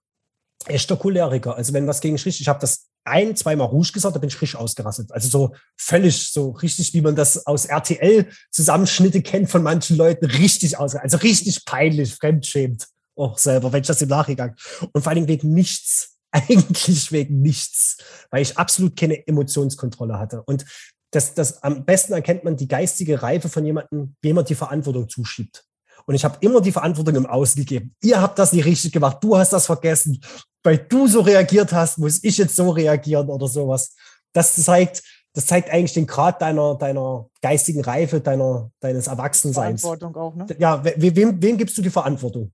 echter 0.67 0.97
Choleriker. 0.97 1.57
Also 1.57 1.73
wenn 1.73 1.87
was 1.87 2.01
gegen 2.01 2.17
richtig, 2.17 2.41
ich 2.41 2.49
habe 2.49 2.61
das 2.61 2.89
ein, 3.05 3.37
zweimal 3.37 3.69
Rouge 3.69 3.93
gesagt, 3.93 4.17
da 4.17 4.19
bin 4.19 4.29
ich 4.29 4.41
richtig 4.41 4.59
ausgerastet. 4.59 5.13
Also 5.13 5.29
so 5.29 5.55
völlig, 5.77 6.31
so 6.33 6.51
richtig, 6.51 6.93
wie 6.93 7.01
man 7.01 7.15
das 7.15 7.47
aus 7.47 7.67
RTL-Zusammenschnitte 7.67 9.23
kennt 9.23 9.49
von 9.49 9.63
manchen 9.63 9.97
Leuten, 9.97 10.27
richtig 10.27 10.77
ausgerastet. 10.77 11.15
Also 11.15 11.19
richtig 11.19 11.65
peinlich, 11.65 12.15
fremdschämt 12.15 12.89
auch 13.17 13.39
selber, 13.39 13.73
wenn 13.73 13.81
ich 13.81 13.87
das 13.87 14.03
im 14.03 14.09
Nachgang. 14.09 14.57
Und 14.93 15.03
vor 15.03 15.11
allen 15.11 15.17
Dingen 15.17 15.29
wegen 15.29 15.53
nichts. 15.53 16.13
Eigentlich 16.33 17.13
wegen 17.13 17.41
nichts, 17.41 17.97
weil 18.31 18.43
ich 18.43 18.59
absolut 18.59 18.95
keine 18.95 19.27
Emotionskontrolle 19.27 20.19
hatte. 20.19 20.43
Und 20.43 20.67
das, 21.13 21.33
das 21.33 21.63
am 21.63 21.87
besten 21.87 22.13
erkennt 22.13 22.45
man 22.45 22.57
die 22.57 22.69
geistige 22.69 23.23
Reife 23.23 23.49
von 23.49 23.65
jemandem, 23.65 24.17
wem 24.21 24.37
man 24.37 24.45
die 24.45 24.57
Verantwortung 24.57 25.09
zuschiebt. 25.09 25.65
Und 26.07 26.15
ich 26.15 26.25
habe 26.25 26.39
immer 26.41 26.61
die 26.61 26.73
Verantwortung 26.73 27.17
im 27.17 27.27
Außen 27.27 27.61
gegeben. 27.61 27.95
Ihr 28.03 28.21
habt 28.21 28.39
das 28.39 28.53
nicht 28.53 28.65
richtig 28.65 28.93
gemacht, 28.93 29.19
du 29.21 29.37
hast 29.37 29.53
das 29.53 29.67
vergessen. 29.67 30.21
Weil 30.63 30.79
du 30.79 31.07
so 31.07 31.21
reagiert 31.21 31.73
hast, 31.73 31.99
muss 31.99 32.23
ich 32.23 32.39
jetzt 32.39 32.57
so 32.57 32.71
reagieren 32.71 33.29
oder 33.29 33.47
sowas. 33.49 33.95
Das 34.33 34.55
zeigt, 34.57 35.03
das 35.33 35.47
zeigt 35.47 35.71
eigentlich 35.71 35.93
den 35.93 36.07
Grad 36.07 36.41
deiner, 36.43 36.77
deiner 36.77 37.29
geistigen 37.43 37.83
Reife, 37.83 38.21
deiner, 38.21 38.71
deines 38.81 39.07
Erwachsenseins. 39.07 39.83
Verantwortung 39.83 40.17
auch, 40.17 40.35
ne? 40.35 40.47
Ja, 40.59 40.83
wem, 40.85 41.43
wem 41.43 41.57
gibst 41.57 41.77
du 41.79 41.83
die 41.83 41.91
Verantwortung? 41.91 42.53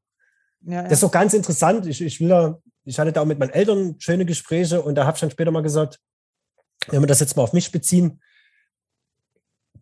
Ja, 0.63 0.75
ja. 0.75 0.83
Das 0.85 0.95
ist 0.95 1.03
doch 1.03 1.11
ganz 1.11 1.35
interessant. 1.35 1.87
Ich, 1.87 2.01
ich 2.01 2.21
will 2.21 2.29
da, 2.29 2.59
ich 2.85 2.99
hatte 2.99 3.13
da 3.13 3.23
auch 3.23 3.27
mit 3.27 3.39
meinen 3.39 3.51
Eltern 3.51 3.97
schöne 3.99 4.25
Gespräche 4.25 4.81
und 4.83 4.95
da 4.95 5.07
habe 5.07 5.17
ich 5.17 5.21
dann 5.21 5.31
später 5.31 5.51
mal 5.51 5.63
gesagt, 5.63 5.99
wenn 6.89 7.03
wir 7.03 7.07
das 7.07 7.21
jetzt 7.21 7.37
mal 7.37 7.43
auf 7.43 7.53
mich 7.53 7.71
beziehen, 7.71 8.21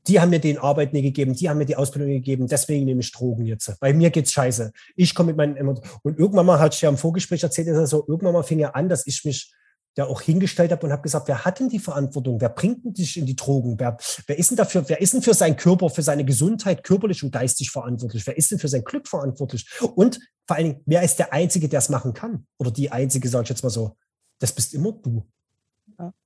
die 0.07 0.21
haben 0.21 0.31
mir 0.31 0.41
den 0.41 0.59
Arbeit 0.59 0.93
nie 0.93 1.03
gegeben, 1.03 1.35
die 1.35 1.49
haben 1.49 1.59
mir 1.59 1.67
die 1.67 1.77
Ausbildung 1.77 2.11
gegeben, 2.11 2.47
deswegen 2.47 2.85
nehme 2.85 3.01
ich 3.01 3.13
Drogen 3.13 3.47
jetzt. 3.47 3.79
Bei 3.81 3.93
mir 3.93 4.11
geht's 4.11 4.33
scheiße. 4.33 4.73
Ich 4.97 5.15
komme 5.15 5.29
mit 5.29 5.37
meinen 5.37 5.57
Emotionen. 5.57 5.91
Und 6.03 6.19
irgendwann 6.19 6.47
mal, 6.47 6.59
hatte 6.59 6.75
ich 6.75 6.83
ja 6.83 6.89
im 6.89 6.97
Vorgespräch 6.97 7.43
erzählt, 7.43 7.69
ist 7.69 7.77
also, 7.77 8.05
irgendwann 8.09 8.33
mal 8.33 8.43
fing 8.43 8.61
er 8.61 8.75
an, 8.77 8.89
dass 8.89 9.07
ich 9.07 9.25
mich 9.25 9.53
ja 9.97 10.07
auch 10.07 10.21
hingestellt 10.21 10.71
habe 10.71 10.87
und 10.87 10.93
habe 10.93 11.03
gesagt, 11.03 11.29
wer 11.29 11.45
hat 11.45 11.61
denn 11.61 11.69
die 11.69 11.79
Verantwortung? 11.79 12.41
Wer 12.41 12.49
bringt 12.49 12.85
denn 12.85 12.95
dich 12.95 13.17
in 13.17 13.27
die 13.27 13.37
Drogen? 13.37 13.79
Wer, 13.79 13.97
wer 14.27 14.39
ist 14.39 14.51
denn 14.51 14.57
dafür, 14.57 14.89
wer 14.89 15.01
ist 15.01 15.13
denn 15.13 15.23
für 15.23 15.35
seinen 15.35 15.57
Körper, 15.57 15.91
für 15.91 16.03
seine 16.03 16.25
Gesundheit 16.25 16.85
körperlich 16.85 17.23
und 17.25 17.33
geistig 17.33 17.71
verantwortlich? 17.71 18.27
Wer 18.27 18.37
ist 18.37 18.51
denn 18.51 18.59
für 18.59 18.69
sein 18.69 18.85
Glück 18.85 19.09
verantwortlich? 19.09 19.69
Und 19.97 20.21
vor 20.47 20.57
allen 20.57 20.67
Dingen, 20.67 20.83
wer 20.87 21.03
ist 21.03 21.19
der 21.19 21.33
Einzige, 21.33 21.69
der 21.69 21.79
es 21.81 21.89
machen 21.89 22.15
kann? 22.15 22.47
Oder 22.59 22.71
die 22.71 22.91
Einzige, 22.91 23.29
sage 23.29 23.45
ich 23.45 23.51
jetzt 23.51 23.63
mal 23.63 23.71
so, 23.71 23.97
das 24.39 24.53
bist 24.53 24.75
immer 24.75 24.93
du. 24.93 25.29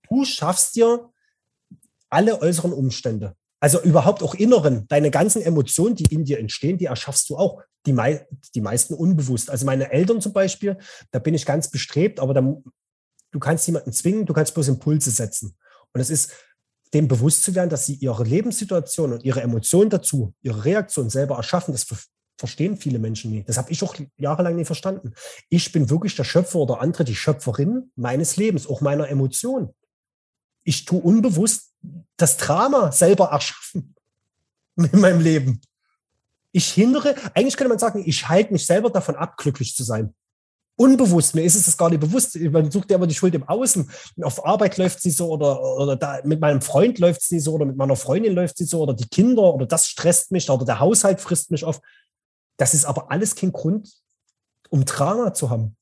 Du 0.09 0.25
schaffst 0.25 0.77
dir 0.77 1.11
alle 2.11 2.41
äußeren 2.41 2.73
Umstände. 2.73 3.35
Also 3.65 3.81
überhaupt 3.81 4.23
auch 4.23 4.35
inneren, 4.35 4.87
deine 4.89 5.11
ganzen 5.11 5.41
Emotionen, 5.41 5.95
die 5.95 6.15
in 6.15 6.27
dir 6.27 6.39
entstehen, 6.39 6.77
die 6.77 6.85
erschaffst 6.85 7.31
du 7.31 7.39
auch. 7.39 7.63
Die, 7.87 7.95
mei 7.95 8.29
die 8.55 8.61
meisten 8.61 8.93
unbewusst. 8.93 9.49
Also 9.49 9.65
meine 9.65 9.91
Eltern 9.91 10.21
zum 10.21 10.35
Beispiel, 10.35 10.77
da 11.13 11.19
bin 11.19 11.33
ich 11.33 11.47
ganz 11.47 11.71
bestrebt, 11.71 12.21
aber 12.21 12.35
dann, 12.35 12.63
du 13.31 13.39
kannst 13.39 13.67
niemanden 13.67 13.95
zwingen, 13.95 14.27
du 14.27 14.35
kannst 14.35 14.53
bloß 14.53 14.69
Impulse 14.69 15.11
setzen. 15.11 15.57
Und 15.95 16.03
es 16.03 16.11
ist 16.11 16.33
dem 16.93 17.09
bewusst 17.09 17.43
zu 17.43 17.55
werden, 17.55 17.71
dass 17.71 17.87
sie 17.87 17.95
ihre 17.95 18.23
Lebenssituation 18.25 19.15
und 19.15 19.25
ihre 19.25 19.41
Emotionen 19.41 19.89
dazu, 19.89 20.35
ihre 20.43 20.67
Reaktion 20.67 21.09
selber 21.09 21.37
erschaffen, 21.37 21.73
das 21.73 21.87
verstehen 22.37 22.77
viele 22.77 22.99
Menschen 22.99 23.31
nicht. 23.31 23.49
Das 23.49 23.57
habe 23.57 23.73
ich 23.73 23.83
auch 23.83 23.97
jahrelang 24.19 24.57
nicht 24.57 24.67
verstanden. 24.67 25.15
Ich 25.49 25.73
bin 25.73 25.89
wirklich 25.89 26.15
der 26.17 26.25
Schöpfer 26.25 26.59
oder 26.59 26.83
andere 26.83 27.05
die 27.05 27.17
Schöpferin 27.17 27.91
meines 27.97 28.37
Lebens, 28.37 28.67
auch 28.67 28.83
meiner 28.83 29.09
Emotionen. 29.09 29.71
Ich 30.65 30.85
tue 30.85 31.01
unbewusst 31.01 31.74
das 32.17 32.37
Drama 32.37 32.93
selber 32.93 33.27
erschaffen 33.27 33.95
in 34.77 35.01
meinem 35.01 35.21
Leben. 35.21 35.61
Ich 36.53 36.71
hindere, 36.71 37.17
eigentlich 37.35 37.57
könnte 37.57 37.71
man 37.71 37.79
sagen, 37.79 38.03
ich 38.07 38.29
halte 38.29 38.53
mich 38.53 38.67
selber 38.67 38.91
davon 38.91 39.17
ab, 39.17 39.37
glücklich 39.37 39.75
zu 39.75 39.83
sein. 39.83 40.15
unbewusst, 40.77 41.35
mir 41.35 41.43
ist 41.43 41.55
es 41.55 41.67
das 41.67 41.77
gar 41.77 41.91
nicht 41.91 42.01
bewusst. 42.01 42.37
Man 42.37 42.71
sucht 42.71 42.91
ja 42.91 42.97
immer 42.97 43.07
die 43.07 43.15
Schuld 43.15 43.35
im 43.35 43.49
Außen. 43.49 43.89
Auf 44.23 44.45
Arbeit 44.45 44.77
läuft 44.77 45.05
nicht 45.05 45.17
so 45.17 45.31
oder, 45.31 45.61
oder 45.61 45.97
da, 45.97 46.21
mit 46.25 46.41
meinem 46.41 46.61
Freund 46.61 46.99
läuft 46.99 47.31
nicht 47.31 47.45
so 47.45 47.55
oder 47.55 47.65
mit 47.65 47.77
meiner 47.77 47.97
Freundin 47.97 48.35
läuft 48.35 48.59
nicht 48.61 48.71
so 48.71 48.83
oder 48.83 48.95
die 48.95 49.09
Kinder 49.09 49.55
oder 49.55 49.67
das 49.67 49.89
stresst 49.89 50.33
mich 50.33 50.49
oder 50.51 50.65
der 50.65 50.81
Haushalt 50.81 51.21
frisst 51.21 51.51
mich 51.51 51.65
auf. 51.65 51.81
Das 52.57 52.75
ist 52.75 52.85
aber 52.85 53.11
alles 53.11 53.35
kein 53.35 53.53
Grund, 53.53 53.93
um 54.71 54.85
Drama 54.85 55.35
zu 55.35 55.51
haben. 55.51 55.77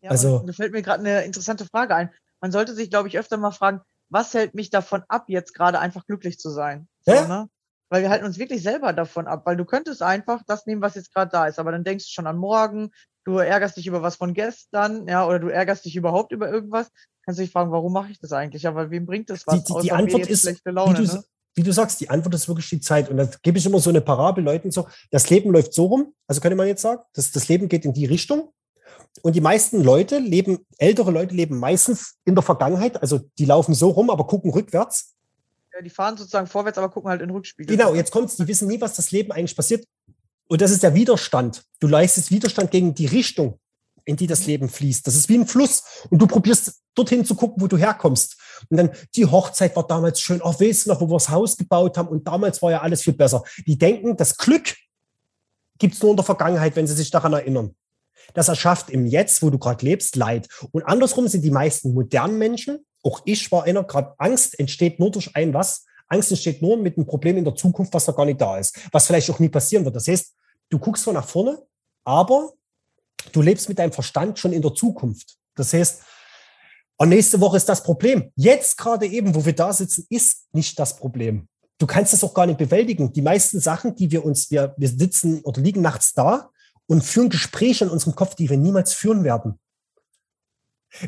Ja, 0.00 0.10
also, 0.10 0.40
da 0.46 0.52
fällt 0.52 0.72
mir 0.72 0.82
gerade 0.82 1.00
eine 1.00 1.24
interessante 1.24 1.66
Frage 1.66 1.94
ein. 1.94 2.10
Man 2.40 2.52
sollte 2.52 2.74
sich, 2.74 2.90
glaube 2.90 3.08
ich, 3.08 3.18
öfter 3.18 3.36
mal 3.36 3.50
fragen, 3.50 3.80
was 4.10 4.34
hält 4.34 4.54
mich 4.54 4.70
davon 4.70 5.02
ab, 5.08 5.24
jetzt 5.28 5.54
gerade 5.54 5.78
einfach 5.78 6.06
glücklich 6.06 6.38
zu 6.38 6.50
sein? 6.50 6.88
So, 7.00 7.12
ne? 7.12 7.48
Weil 7.90 8.02
wir 8.02 8.10
halten 8.10 8.26
uns 8.26 8.38
wirklich 8.38 8.62
selber 8.62 8.92
davon 8.92 9.26
ab, 9.26 9.42
weil 9.46 9.56
du 9.56 9.64
könntest 9.64 10.02
einfach 10.02 10.42
das 10.46 10.66
nehmen, 10.66 10.82
was 10.82 10.94
jetzt 10.94 11.12
gerade 11.12 11.30
da 11.30 11.46
ist, 11.46 11.58
aber 11.58 11.72
dann 11.72 11.84
denkst 11.84 12.04
du 12.04 12.10
schon 12.10 12.26
an 12.26 12.36
morgen, 12.36 12.90
du 13.24 13.38
ärgerst 13.38 13.76
dich 13.76 13.86
über 13.86 14.02
was 14.02 14.16
von 14.16 14.34
gestern, 14.34 15.06
ja, 15.08 15.26
oder 15.26 15.38
du 15.38 15.48
ärgerst 15.48 15.84
dich 15.84 15.96
überhaupt 15.96 16.32
über 16.32 16.50
irgendwas, 16.50 16.90
kannst 17.24 17.38
du 17.38 17.42
dich 17.42 17.52
fragen, 17.52 17.70
warum 17.70 17.92
mache 17.92 18.10
ich 18.10 18.18
das 18.18 18.32
eigentlich? 18.32 18.64
Weil 18.64 18.90
wem 18.90 19.06
bringt 19.06 19.30
das 19.30 19.46
was? 19.46 19.64
Die, 19.64 19.74
die, 19.74 19.80
die 19.82 19.92
Antwort 19.92 20.26
ist, 20.26 20.44
Laune, 20.64 20.98
wie, 20.98 21.06
du, 21.06 21.14
ne? 21.14 21.24
wie 21.54 21.62
du 21.62 21.72
sagst, 21.72 22.00
die 22.00 22.08
Antwort 22.08 22.34
ist 22.34 22.48
wirklich 22.48 22.70
die 22.70 22.80
Zeit. 22.80 23.10
Und 23.10 23.18
da 23.18 23.28
gebe 23.42 23.58
ich 23.58 23.66
immer 23.66 23.80
so 23.80 23.90
eine 23.90 24.00
Parabel 24.00 24.44
Leuten 24.44 24.70
so, 24.70 24.88
das 25.10 25.28
Leben 25.28 25.50
läuft 25.50 25.74
so 25.74 25.86
rum, 25.86 26.14
also 26.26 26.40
könnte 26.40 26.56
man 26.56 26.66
jetzt 26.66 26.82
sagen, 26.82 27.02
das, 27.12 27.30
das 27.30 27.48
Leben 27.48 27.68
geht 27.68 27.84
in 27.84 27.92
die 27.92 28.06
Richtung. 28.06 28.52
Und 29.22 29.34
die 29.34 29.40
meisten 29.40 29.82
Leute 29.82 30.18
leben, 30.18 30.58
ältere 30.78 31.10
Leute 31.10 31.34
leben 31.34 31.58
meistens 31.58 32.16
in 32.24 32.34
der 32.34 32.42
Vergangenheit, 32.42 33.00
also 33.00 33.20
die 33.38 33.44
laufen 33.44 33.74
so 33.74 33.90
rum, 33.90 34.10
aber 34.10 34.26
gucken 34.26 34.52
rückwärts. 34.52 35.14
Ja, 35.74 35.82
die 35.82 35.90
fahren 35.90 36.16
sozusagen 36.16 36.46
vorwärts, 36.46 36.78
aber 36.78 36.88
gucken 36.88 37.10
halt 37.10 37.20
in 37.22 37.30
Rückspiegel. 37.30 37.76
Genau, 37.76 37.94
jetzt 37.94 38.10
kommt's, 38.10 38.36
die 38.36 38.46
wissen 38.46 38.68
nie, 38.68 38.80
was 38.80 38.94
das 38.94 39.10
Leben 39.10 39.32
eigentlich 39.32 39.56
passiert. 39.56 39.84
Und 40.48 40.60
das 40.60 40.70
ist 40.70 40.82
der 40.82 40.94
Widerstand. 40.94 41.62
Du 41.78 41.88
leistest 41.88 42.30
Widerstand 42.30 42.70
gegen 42.70 42.94
die 42.94 43.06
Richtung, 43.06 43.58
in 44.04 44.16
die 44.16 44.26
das 44.26 44.46
Leben 44.46 44.68
fließt. 44.68 45.06
Das 45.06 45.14
ist 45.14 45.28
wie 45.28 45.36
ein 45.36 45.46
Fluss. 45.46 45.82
Und 46.10 46.20
du 46.20 46.26
probierst 46.26 46.80
dorthin 46.94 47.24
zu 47.24 47.34
gucken, 47.34 47.62
wo 47.62 47.66
du 47.66 47.76
herkommst. 47.76 48.36
Und 48.70 48.78
dann, 48.78 48.90
die 49.14 49.26
Hochzeit 49.26 49.76
war 49.76 49.86
damals 49.86 50.20
schön. 50.20 50.40
Ach, 50.42 50.58
weißt 50.58 50.86
du 50.86 50.90
noch, 50.90 51.00
wo 51.00 51.08
wir 51.08 51.16
das 51.16 51.28
Haus 51.28 51.56
gebaut 51.56 51.98
haben? 51.98 52.08
Und 52.08 52.26
damals 52.26 52.62
war 52.62 52.70
ja 52.70 52.80
alles 52.80 53.02
viel 53.02 53.12
besser. 53.12 53.44
Die 53.66 53.76
denken, 53.76 54.16
das 54.16 54.36
Glück 54.38 54.74
gibt's 55.78 56.00
nur 56.02 56.12
in 56.12 56.16
der 56.16 56.24
Vergangenheit, 56.24 56.74
wenn 56.76 56.86
sie 56.86 56.94
sich 56.94 57.10
daran 57.10 57.34
erinnern. 57.34 57.76
Das 58.34 58.48
erschafft 58.48 58.90
im 58.90 59.06
Jetzt, 59.06 59.42
wo 59.42 59.50
du 59.50 59.58
gerade 59.58 59.84
lebst, 59.84 60.16
Leid. 60.16 60.48
Und 60.72 60.82
andersrum 60.84 61.28
sind 61.28 61.42
die 61.42 61.50
meisten 61.50 61.94
modernen 61.94 62.38
Menschen, 62.38 62.84
auch 63.02 63.22
ich 63.24 63.50
war 63.52 63.64
einer, 63.64 63.84
gerade 63.84 64.14
Angst 64.18 64.58
entsteht 64.58 64.98
nur 64.98 65.10
durch 65.10 65.34
ein 65.34 65.54
was? 65.54 65.84
Angst 66.08 66.30
entsteht 66.30 66.62
nur 66.62 66.76
mit 66.76 66.96
einem 66.96 67.06
Problem 67.06 67.36
in 67.36 67.44
der 67.44 67.54
Zukunft, 67.54 67.92
was 67.94 68.06
noch 68.06 68.16
gar 68.16 68.26
nicht 68.26 68.40
da 68.40 68.58
ist, 68.58 68.78
was 68.92 69.06
vielleicht 69.06 69.30
auch 69.30 69.38
nie 69.38 69.48
passieren 69.48 69.84
wird. 69.84 69.96
Das 69.96 70.08
heißt, 70.08 70.34
du 70.70 70.78
guckst 70.78 71.04
zwar 71.04 71.14
nach 71.14 71.26
vorne, 71.26 71.62
aber 72.04 72.52
du 73.32 73.42
lebst 73.42 73.68
mit 73.68 73.78
deinem 73.78 73.92
Verstand 73.92 74.38
schon 74.38 74.52
in 74.52 74.62
der 74.62 74.74
Zukunft. 74.74 75.36
Das 75.54 75.72
heißt, 75.72 76.02
und 76.96 77.10
nächste 77.10 77.40
Woche 77.40 77.56
ist 77.56 77.68
das 77.68 77.82
Problem. 77.82 78.32
Jetzt 78.34 78.76
gerade 78.76 79.06
eben, 79.06 79.34
wo 79.34 79.44
wir 79.44 79.54
da 79.54 79.72
sitzen, 79.72 80.06
ist 80.10 80.46
nicht 80.52 80.78
das 80.78 80.96
Problem. 80.96 81.46
Du 81.78 81.86
kannst 81.86 82.12
das 82.12 82.24
auch 82.24 82.34
gar 82.34 82.46
nicht 82.46 82.58
bewältigen. 82.58 83.12
Die 83.12 83.22
meisten 83.22 83.60
Sachen, 83.60 83.94
die 83.94 84.10
wir 84.10 84.24
uns, 84.24 84.50
wir, 84.50 84.74
wir 84.76 84.88
sitzen 84.88 85.42
oder 85.42 85.60
liegen 85.60 85.80
nachts 85.80 86.12
da 86.12 86.50
und 86.88 87.04
führen 87.04 87.28
Gespräche 87.28 87.84
in 87.84 87.90
unserem 87.90 88.14
Kopf, 88.14 88.34
die 88.34 88.50
wir 88.50 88.56
niemals 88.56 88.94
führen 88.94 89.22
werden. 89.22 89.60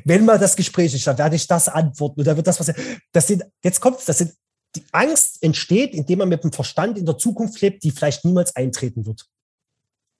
Wenn 0.04 0.26
mal 0.26 0.38
das 0.38 0.56
Gespräch 0.56 0.94
ist, 0.94 1.06
dann 1.06 1.18
werde 1.18 1.36
ich 1.36 1.46
das 1.46 1.68
antworten 1.68 2.20
oder 2.20 2.36
wird 2.36 2.46
das 2.46 2.60
was. 2.60 2.72
Das 3.12 3.26
sind, 3.26 3.44
jetzt 3.64 3.80
kommt's, 3.80 4.04
das 4.04 4.18
sind, 4.18 4.34
die 4.76 4.84
Angst 4.92 5.42
entsteht, 5.42 5.94
indem 5.94 6.18
man 6.18 6.28
mit 6.28 6.44
dem 6.44 6.52
Verstand 6.52 6.98
in 6.98 7.06
der 7.06 7.18
Zukunft 7.18 7.60
lebt, 7.60 7.82
die 7.82 7.90
vielleicht 7.90 8.24
niemals 8.24 8.54
eintreten 8.54 9.06
wird. 9.06 9.26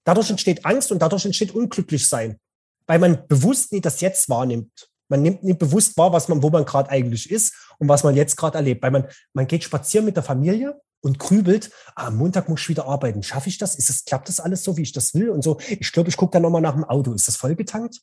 Dadurch 0.04 0.30
entsteht 0.30 0.64
Angst 0.64 0.90
und 0.90 1.00
dadurch 1.00 1.26
entsteht 1.26 1.54
Unglücklichsein, 1.54 2.40
weil 2.86 2.98
man 2.98 3.28
bewusst 3.28 3.70
nicht 3.70 3.84
das 3.84 4.00
Jetzt 4.00 4.28
wahrnimmt. 4.30 4.88
Man 5.08 5.22
nimmt 5.22 5.42
nicht 5.44 5.58
bewusst 5.58 5.96
wahr, 5.98 6.12
was 6.12 6.28
man, 6.28 6.42
wo 6.42 6.48
man 6.48 6.64
gerade 6.64 6.88
eigentlich 6.88 7.30
ist 7.30 7.54
und 7.78 7.88
was 7.88 8.02
man 8.02 8.16
jetzt 8.16 8.36
gerade 8.36 8.56
erlebt. 8.56 8.82
Weil 8.82 8.92
man, 8.92 9.08
man 9.34 9.46
geht 9.46 9.62
spazieren 9.62 10.06
mit 10.06 10.16
der 10.16 10.22
Familie 10.22 10.80
und 11.02 11.18
grübelt, 11.18 11.70
ah, 11.94 12.06
am 12.06 12.16
Montag 12.16 12.48
muss 12.48 12.60
ich 12.60 12.68
wieder 12.68 12.86
arbeiten. 12.86 13.22
Schaffe 13.22 13.48
ich 13.48 13.58
das? 13.58 13.74
Ist 13.76 13.88
das, 13.88 14.04
klappt 14.04 14.28
das 14.28 14.40
alles 14.40 14.62
so, 14.64 14.76
wie 14.76 14.82
ich 14.82 14.92
das 14.92 15.14
will? 15.14 15.30
Und 15.30 15.42
so, 15.42 15.58
ich 15.68 15.92
glaube, 15.92 16.08
ich 16.08 16.16
gucke 16.16 16.32
dann 16.32 16.42
nochmal 16.42 16.60
nach 16.60 16.74
dem 16.74 16.84
Auto. 16.84 17.12
Ist 17.12 17.28
das 17.28 17.36
vollgetankt? 17.36 18.00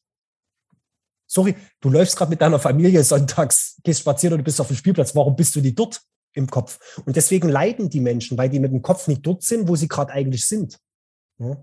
Sorry, 1.27 1.55
du 1.81 1.89
läufst 1.89 2.15
gerade 2.15 2.29
mit 2.29 2.41
deiner 2.41 2.59
Familie 2.59 3.03
sonntags, 3.03 3.79
gehst 3.83 3.99
spazieren 3.99 4.33
und 4.33 4.39
du 4.39 4.43
bist 4.43 4.61
auf 4.61 4.67
dem 4.67 4.77
Spielplatz. 4.77 5.13
Warum 5.15 5.35
bist 5.35 5.55
du 5.55 5.61
nicht 5.61 5.77
dort 5.77 6.01
im 6.33 6.47
Kopf? 6.47 7.01
Und 7.05 7.15
deswegen 7.15 7.49
leiden 7.49 7.89
die 7.89 7.99
Menschen, 7.99 8.37
weil 8.37 8.49
die 8.49 8.59
mit 8.59 8.71
dem 8.71 8.81
Kopf 8.81 9.07
nicht 9.07 9.25
dort 9.25 9.43
sind, 9.43 9.67
wo 9.67 9.75
sie 9.75 9.89
gerade 9.89 10.13
eigentlich 10.13 10.47
sind. 10.47 10.79
Ja, 11.37 11.57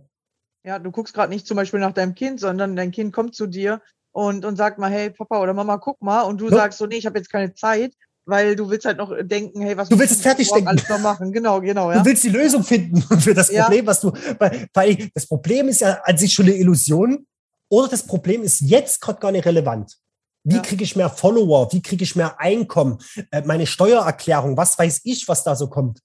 ja 0.65 0.79
du 0.79 0.91
guckst 0.91 1.15
gerade 1.15 1.33
nicht 1.33 1.47
zum 1.47 1.57
Beispiel 1.57 1.81
nach 1.81 1.93
deinem 1.93 2.15
Kind, 2.15 2.41
sondern 2.41 2.77
dein 2.77 2.91
Kind 2.91 3.15
kommt 3.15 3.35
zu 3.35 3.47
dir 3.47 3.81
und, 4.13 4.45
und 4.45 4.57
sagt 4.57 4.79
mal, 4.79 4.91
hey 4.91 5.11
Papa 5.11 5.41
oder 5.41 5.55
Mama, 5.55 5.79
guck 5.79 6.01
mal. 6.03 6.23
Und 6.23 6.43
du 6.43 6.51
ja. 6.51 6.57
sagst 6.57 6.79
so, 6.79 6.87
nee, 6.87 6.97
ich 6.97 7.07
habe 7.07 7.19
jetzt 7.19 7.31
keine 7.31 7.55
Zeit 7.55 7.95
weil 8.27 8.57
du 8.57 8.69
willst 8.71 8.87
halt 8.87 8.99
noch 8.99 9.13
denken, 9.23 9.63
hey, 9.63 9.77
was 9.77 9.89
du 9.89 9.99
willst 9.99 10.15
es 10.15 10.21
fertig 10.23 10.51
denken. 10.51 10.69
alles 10.69 10.89
noch 10.89 10.99
machen. 10.99 11.33
Genau, 11.33 11.61
genau. 11.61 11.91
Ja? 11.91 11.99
Du 11.99 12.07
willst 12.07 12.25
die 12.25 12.31
Lösung 12.31 12.65
finden 12.65 13.03
für 13.21 13.35
das 13.35 13.53
Problem, 13.53 13.85
ja. 13.85 13.87
was 13.87 14.01
du, 14.01 14.13
weil, 14.39 14.67
weil 14.73 15.11
das 15.15 15.27
Problem 15.27 15.69
ist 15.69 15.81
ja 15.81 16.01
an 16.05 16.17
sich 16.17 16.33
schon 16.33 16.47
eine 16.47 16.57
Illusion 16.57 17.27
oder 17.69 17.89
das 17.89 18.05
Problem 18.05 18.43
ist 18.43 18.61
jetzt 18.61 19.01
gerade 19.01 19.21
gar 19.21 19.33
nicht 19.33 19.45
relevant. 19.45 19.97
Wie 20.45 20.57
ja. 20.57 20.63
kriege 20.63 20.85
ich 20.85 20.95
mehr 20.95 21.09
Follower? 21.09 21.73
Wie 21.73 21.81
kriege 21.81 22.05
ich 22.05 22.17
mehr 22.17 22.39
Einkommen? 22.39 22.99
Äh, 23.31 23.43
meine 23.47 23.67
Steuererklärung, 23.67 24.57
was 24.57 24.79
weiß 24.79 25.01
ich, 25.05 25.27
was 25.27 25.43
da 25.43 25.57
so 25.57 25.69
kommt? 25.69 26.01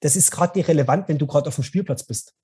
Das 0.00 0.14
ist 0.14 0.30
gerade 0.30 0.58
nicht 0.58 0.68
relevant, 0.68 1.08
wenn 1.08 1.18
du 1.18 1.26
gerade 1.26 1.48
auf 1.48 1.54
dem 1.54 1.64
Spielplatz 1.64 2.04
bist. 2.04 2.34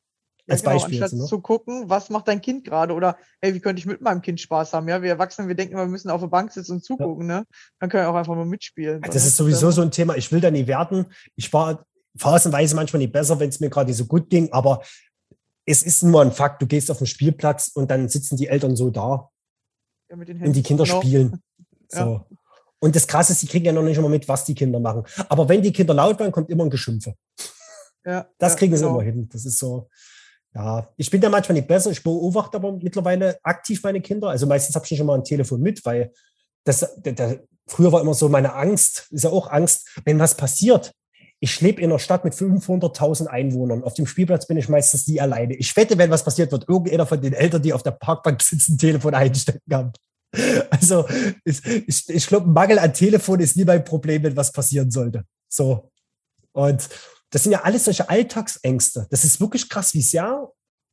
Als 0.47 0.63
ja, 0.63 0.71
genau, 0.71 0.83
Beispiel. 0.83 1.03
Anstatt 1.03 1.19
ne? 1.19 1.27
zu 1.27 1.41
gucken, 1.41 1.89
was 1.89 2.11
macht 2.11 2.29
dein 2.29 2.41
Kind 2.41 2.65
gerade 2.65 2.93
oder 2.93 3.17
hey, 3.41 3.55
wie 3.55 3.61
könnte 3.61 3.81
ich 3.81 3.87
mit 3.87 4.01
meinem 4.03 4.21
Kind 4.21 4.41
Spaß 4.41 4.73
haben? 4.75 4.89
Ja, 4.89 5.03
wir 5.03 5.11
Erwachsenen, 5.11 5.49
wir 5.49 5.55
denken, 5.55 5.77
wir 5.77 5.87
müssen 5.87 6.11
auf 6.11 6.21
der 6.21 6.29
Bank 6.29 6.53
sitzen 6.53 6.73
und 6.73 6.85
zugucken, 6.85 7.29
ja. 7.29 7.41
ne? 7.41 7.47
Dann 7.81 7.89
können 7.89 8.05
wir 8.05 8.11
auch 8.11 8.15
einfach 8.15 8.35
mal 8.35 8.45
mitspielen. 8.45 9.01
Ja, 9.03 9.11
das 9.11 9.25
ist 9.25 9.37
sowieso 9.37 9.71
so 9.71 9.83
ein 9.83 9.91
Thema. 9.91 10.17
Ich 10.17 10.31
will 10.33 10.41
da 10.41 10.51
nie 10.51 10.67
werten. 10.67 11.07
Ich 11.37 11.53
war 11.53 11.87
phasenweise 12.17 12.77
manchmal 12.77 12.99
nicht 12.99 13.13
besser, 13.13 13.41
wenn 13.41 13.49
es 13.49 13.61
mir 13.61 13.71
gerade 13.71 13.93
so 13.95 14.05
gut 14.05 14.29
ging, 14.29 14.53
aber 14.53 14.83
es 15.67 15.83
ist 15.83 16.03
nur 16.03 16.21
ein 16.21 16.33
Fakt. 16.33 16.61
Du 16.61 16.67
gehst 16.67 16.91
auf 16.91 16.99
den 16.99 17.07
Spielplatz 17.07 17.71
und 17.75 17.91
dann 17.91 18.09
sitzen 18.09 18.37
die 18.37 18.49
Eltern 18.49 18.77
so 18.77 18.91
da 18.91 19.31
ja, 20.11 20.17
und 20.17 20.53
die 20.53 20.63
Kinder 20.63 20.85
genau. 20.85 21.01
spielen. 21.01 21.41
So. 21.87 22.27
Und 22.81 22.97
das 22.97 23.07
Krasse 23.07 23.33
ist, 23.33 23.41
sie 23.41 23.47
kriegen 23.47 23.67
ja 23.67 23.73
noch 23.73 23.83
nicht 23.83 23.97
immer 23.97 24.09
mit, 24.09 24.27
was 24.27 24.45
die 24.47 24.55
Kinder 24.55 24.81
machen. 24.81 25.05
Aber 25.29 25.49
wenn 25.49 25.63
die 25.63 25.73
Kinder 25.73 25.95
laut 25.95 26.19
werden, 26.19 26.33
kommt 26.33 26.51
immer 26.51 26.65
ein 26.65 26.71
Geschimpfe. 26.71 27.15
Ja, 28.05 28.27
das 28.39 28.57
kriegen 28.57 28.75
genau. 28.75 28.89
sie 28.89 28.93
immer 28.95 29.03
hin. 29.03 29.29
Das 29.31 29.45
ist 29.45 29.59
so. 29.59 29.89
Ja, 30.55 30.89
ich 30.97 31.11
bin 31.11 31.21
da 31.21 31.29
manchmal 31.29 31.55
nicht 31.55 31.67
besser. 31.67 31.91
Ich 31.91 32.03
beobachte 32.03 32.57
aber 32.57 32.73
mittlerweile 32.73 33.39
aktiv 33.43 33.83
meine 33.83 34.01
Kinder. 34.01 34.29
Also 34.29 34.47
meistens 34.47 34.77
habe 34.77 34.87
ich 34.89 34.97
schon 34.97 35.07
mal 35.07 35.17
ein 35.17 35.25
Telefon 35.25 35.61
mit, 35.61 35.85
weil 35.85 36.13
das, 36.63 36.95
der, 36.97 37.13
der, 37.13 37.41
früher 37.67 37.91
war 37.91 38.01
immer 38.01 38.15
so 38.15 38.29
meine 38.29 38.55
Angst, 38.55 39.09
ist 39.11 39.25
ja 39.25 39.31
auch 39.31 39.51
Angst, 39.51 39.89
wenn 40.05 40.19
was 40.19 40.37
passiert. 40.37 40.93
Ich 41.41 41.61
lebe 41.61 41.83
in 41.83 41.91
einer 41.91 41.99
Stadt 41.99 42.25
mit 42.25 42.35
500.000 42.35 43.27
Einwohnern. 43.27 43.83
Auf 43.83 43.95
dem 43.95 44.07
Spielplatz 44.07 44.47
bin 44.47 44.57
ich 44.57 44.69
meistens 44.69 45.09
nie 45.09 45.21
alleine. 45.21 45.55
Ich 45.57 45.77
wette, 45.77 45.99
wenn 45.99 46.11
was 46.11 46.25
passiert, 46.25 46.53
wird 46.53 46.69
irgendeiner 46.69 47.05
von 47.05 47.21
den 47.21 47.33
Eltern, 47.33 47.61
die 47.61 47.73
auf 47.73 47.83
der 47.83 47.91
Parkbank 47.91 48.41
sitzen, 48.41 48.75
ein 48.75 48.79
Telefon 48.79 49.15
einstecken 49.15 49.75
haben. 49.75 49.93
Also 50.71 51.07
ich, 51.45 51.65
ich, 51.65 52.09
ich 52.09 52.27
glaube, 52.27 52.49
Mangel 52.49 52.81
an 52.81 52.93
Telefon 52.93 53.39
ist 53.39 53.57
nie 53.57 53.65
mein 53.65 53.85
Problem, 53.85 54.25
wenn 54.25 54.37
was 54.37 54.51
passieren 54.51 54.91
sollte. 54.91 55.23
So. 55.49 55.93
Und 56.51 56.89
das 57.35 57.43
sind 57.43 57.51
ja 57.51 57.63
alles 57.63 57.87
solche 57.87 58.09
Alltagsängste. 58.09 59.09
Das 59.11 59.25
ist 59.25 59.41
wirklich 59.41 59.69
krass, 59.69 59.93
wie 59.93 60.03
sehr 60.03 60.53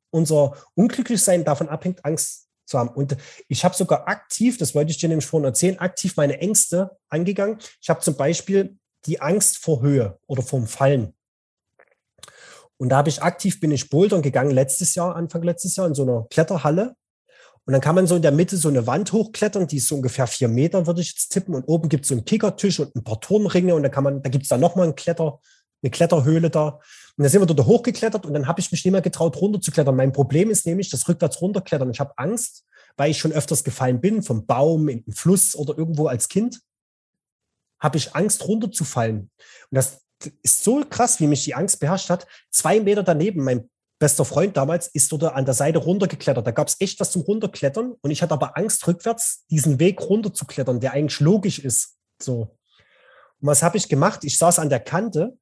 unser 0.10 0.56
Unglücklichsein 0.74 1.44
davon 1.44 1.70
abhängt, 1.70 2.04
Angst 2.04 2.48
zu 2.66 2.80
haben. 2.80 2.90
Und 2.90 3.16
ich 3.48 3.64
habe 3.64 3.76
sogar 3.76 4.08
aktiv, 4.08 4.58
das 4.58 4.74
wollte 4.74 4.90
ich 4.90 4.98
dir 4.98 5.08
nämlich 5.08 5.28
vorhin 5.28 5.46
erzählen, 5.46 5.78
aktiv 5.78 6.18
meine 6.18 6.40
Ängste 6.40 6.98
angegangen. 7.10 7.60
Ich 7.80 7.92
habe 7.92 8.00
zum 8.00 8.16
Beispiel 8.16 8.80
die 9.06 9.22
Angst 9.22 9.60
vor 9.60 9.84
Höhe 9.84 10.18
oder 10.26 10.42
vorm 10.42 10.66
Fallen. 10.66 11.14
Und 12.78 12.90
da 12.90 12.98
habe 12.98 13.10
ich 13.10 13.22
aktiv, 13.22 13.60
bin 13.60 13.70
ich 13.70 13.92
bouldern 13.92 14.24
gegangen 14.24 14.50
letztes 14.50 14.96
Jahr, 14.96 15.16
Anfang 15.16 15.44
letztes 15.44 15.76
Jahr 15.76 15.86
in 15.86 15.94
so 15.94 16.02
einer 16.02 16.26
Kletterhalle. 16.32 16.96
Und 17.66 17.74
dann 17.74 17.82
kann 17.82 17.94
man 17.94 18.08
so 18.08 18.16
in 18.16 18.24
der 18.24 18.32
Mitte 18.32 18.58
so 18.58 18.70
eine 18.70 18.88
Wand 18.88 19.14
hochklettern, 19.14 19.68
die 19.68 19.78
ist 19.78 19.90
so 19.90 19.94
ungefähr 19.94 20.26
vier 20.26 20.48
Meter, 20.48 20.88
würde 20.88 21.02
ich 21.02 21.12
jetzt 21.12 21.30
tippen. 21.30 21.54
Und 21.54 21.66
oben 21.66 21.88
gibt 21.88 22.06
es 22.06 22.10
so 22.10 22.16
einen 22.16 22.26
Kickertisch 22.26 22.80
und 22.80 22.96
ein 22.96 23.04
paar 23.04 23.22
Turnringe. 23.22 23.76
Und 23.76 23.84
da 23.84 23.90
kann 23.90 24.04
man, 24.04 24.24
da 24.24 24.30
gibt 24.32 24.46
es 24.46 24.50
dann 24.50 24.60
nochmal 24.60 24.86
einen 24.86 24.96
Kletter, 24.96 25.40
eine 25.84 25.92
Kletterhöhle 25.92 26.50
da. 26.50 26.80
Und 27.18 27.24
dann 27.24 27.30
sind 27.30 27.42
wir 27.42 27.46
dort 27.46 27.68
hochgeklettert 27.68 28.26
und 28.26 28.34
dann 28.34 28.48
habe 28.48 28.60
ich 28.60 28.72
mich 28.72 28.84
nicht 28.84 28.92
mehr 28.92 29.02
getraut, 29.02 29.38
runterzuklettern. 29.38 29.96
Mein 29.96 30.12
Problem 30.12 30.50
ist 30.50 30.66
nämlich 30.66 30.90
das 30.90 31.08
rückwärts 31.08 31.42
runterklettern. 31.42 31.92
Ich 31.92 32.00
habe 32.00 32.14
Angst, 32.18 32.66
weil 32.98 33.12
ich 33.12 33.18
schon 33.18 33.32
öfters 33.32 33.64
gefallen 33.64 34.02
bin, 34.02 34.24
vom 34.24 34.46
Baum 34.46 34.90
in 34.90 35.04
den 35.04 35.14
Fluss 35.14 35.56
oder 35.56 35.78
irgendwo 35.78 36.08
als 36.08 36.30
Kind, 36.30 36.62
habe 37.80 37.98
ich 37.98 38.16
Angst, 38.16 38.48
runterzufallen. 38.48 39.32
Und 39.70 39.76
das 39.76 40.02
ist 40.44 40.64
so 40.64 40.84
krass, 40.88 41.20
wie 41.20 41.28
mich 41.28 41.44
die 41.44 41.56
Angst 41.56 41.80
beherrscht 41.80 42.10
hat. 42.10 42.28
Zwei 42.52 42.80
Meter 42.80 43.04
daneben, 43.04 43.44
mein 43.44 43.70
bester 44.00 44.26
Freund 44.26 44.56
damals, 44.56 44.88
ist 44.88 45.12
dort 45.12 45.24
an 45.24 45.46
der 45.46 45.54
Seite 45.54 45.80
runtergeklettert. 45.80 46.46
Da 46.46 46.52
gab 46.52 46.68
es 46.68 46.78
echt 46.80 47.00
was 47.00 47.12
zum 47.12 47.24
Runterklettern 47.24 47.94
und 48.02 48.12
ich 48.12 48.22
hatte 48.22 48.34
aber 48.34 48.58
Angst, 48.58 48.88
rückwärts 48.88 49.46
diesen 49.50 49.80
Weg 49.80 50.02
runterzuklettern, 50.02 50.80
der 50.80 50.94
eigentlich 50.94 51.20
logisch 51.20 51.60
ist. 51.60 51.98
So. 52.22 52.58
Und 53.42 53.48
was 53.48 53.64
habe 53.64 53.78
ich 53.78 53.90
gemacht? 53.90 54.24
Ich 54.24 54.38
saß 54.38 54.60
an 54.60 54.70
der 54.70 54.80
Kante 54.80 55.38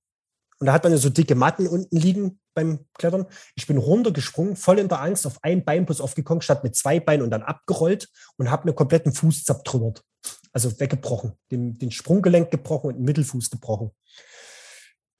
Und 0.59 0.67
da 0.67 0.73
hat 0.73 0.83
man 0.83 0.91
ja 0.91 0.97
so 0.97 1.09
dicke 1.09 1.35
Matten 1.35 1.67
unten 1.67 1.95
liegen 1.95 2.39
beim 2.53 2.85
Klettern. 2.97 3.25
Ich 3.55 3.65
bin 3.65 3.77
runtergesprungen, 3.77 4.57
voll 4.57 4.79
in 4.79 4.89
der 4.89 5.01
Angst, 5.01 5.25
auf 5.25 5.39
ein 5.41 5.63
Bein 5.63 5.85
plus 5.85 6.01
aufgekommen, 6.01 6.41
statt 6.41 6.63
mit 6.63 6.75
zwei 6.75 6.99
Beinen 6.99 7.23
und 7.23 7.31
dann 7.31 7.43
abgerollt 7.43 8.09
und 8.37 8.51
habe 8.51 8.67
mir 8.67 8.73
kompletten 8.73 9.13
Fuß 9.13 9.45
zertrümmert. 9.45 10.03
Also 10.51 10.77
weggebrochen, 10.79 11.33
den, 11.51 11.77
den 11.77 11.91
Sprunggelenk 11.91 12.51
gebrochen 12.51 12.87
und 12.87 12.95
den 12.95 13.05
Mittelfuß 13.05 13.49
gebrochen. 13.49 13.91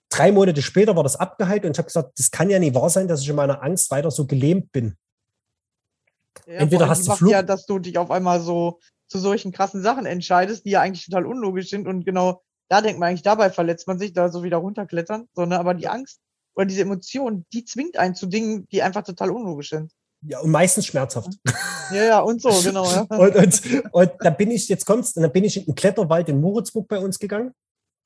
Drei 0.10 0.32
Monate 0.32 0.62
später 0.62 0.96
war 0.96 1.04
das 1.04 1.16
abgeheilt 1.16 1.64
und 1.66 1.72
ich 1.72 1.78
habe 1.78 1.86
gesagt, 1.86 2.20
das 2.20 2.32
kann 2.32 2.50
ja 2.50 2.60
nicht 2.60 2.76
wahr 2.76 2.90
sein, 2.90 3.08
dass 3.08 3.22
ich 3.22 3.30
in 3.30 3.36
meiner 3.36 3.64
Angst 3.64 3.92
weiter 3.92 4.12
so 4.12 4.26
gelähmt 4.26 4.72
bin. 4.72 4.98
Ja, 6.48 6.56
Entweder 6.56 6.90
hast 6.90 7.08
du 7.08 7.12
Flug 7.14 7.32
ja, 7.32 7.44
dass 7.44 7.66
du 7.66 7.80
dich 7.80 7.98
auf 7.98 8.12
einmal 8.12 8.42
so 8.42 8.80
zu 9.08 9.20
solchen 9.20 9.52
krassen 9.52 9.82
Sachen 9.82 10.06
entscheidest, 10.06 10.66
die 10.66 10.72
ja 10.72 10.82
eigentlich 10.82 11.06
total 11.06 11.26
unlogisch 11.26 11.70
sind 11.70 11.88
und 11.88 12.06
genau 12.06 12.44
da 12.70 12.82
denkt 12.82 13.00
man 13.00 13.10
eigentlich, 13.10 13.24
dabei 13.24 13.50
verletzt 13.50 13.88
man 13.88 14.00
sich, 14.00 14.14
da 14.14 14.30
so 14.30 14.44
wieder 14.44 14.58
runterklettern, 14.58 15.28
sondern 15.34 15.60
aber 15.60 15.74
die 15.74 15.88
Angst 15.88 16.20
oder 16.56 16.66
diese 16.66 16.82
Emotion, 16.82 17.46
die 17.52 17.66
zwingt 17.66 17.98
einen 17.98 18.16
zu 18.16 18.28
Dingen, 18.28 18.68
die 18.72 18.82
einfach 18.82 19.04
total 19.04 19.32
unlogisch 19.32 19.70
sind. 19.70 19.92
Ja, 20.22 20.40
und 20.40 20.52
meistens 20.52 20.86
schmerzhaft. 20.86 21.34
Ja, 21.92 22.04
ja, 22.04 22.20
und 22.20 22.42
so, 22.42 22.50
genau. 22.64 22.86
Ja. 22.86 23.02
und, 23.10 23.36
und, 23.36 23.94
und 23.94 24.12
da 24.20 24.30
bin 24.30 24.52
ich, 24.52 24.68
jetzt 24.68 24.86
kommt's, 24.86 25.14
dann 25.14 25.32
bin 25.32 25.44
ich 25.44 25.58
in 25.58 25.66
den 25.66 25.76
Kletterwald 25.76 26.30
in 26.30 26.42
Moritzburg 26.42 26.88
bei 26.88 27.00
uns 27.00 27.18
gegangen. 27.18 27.54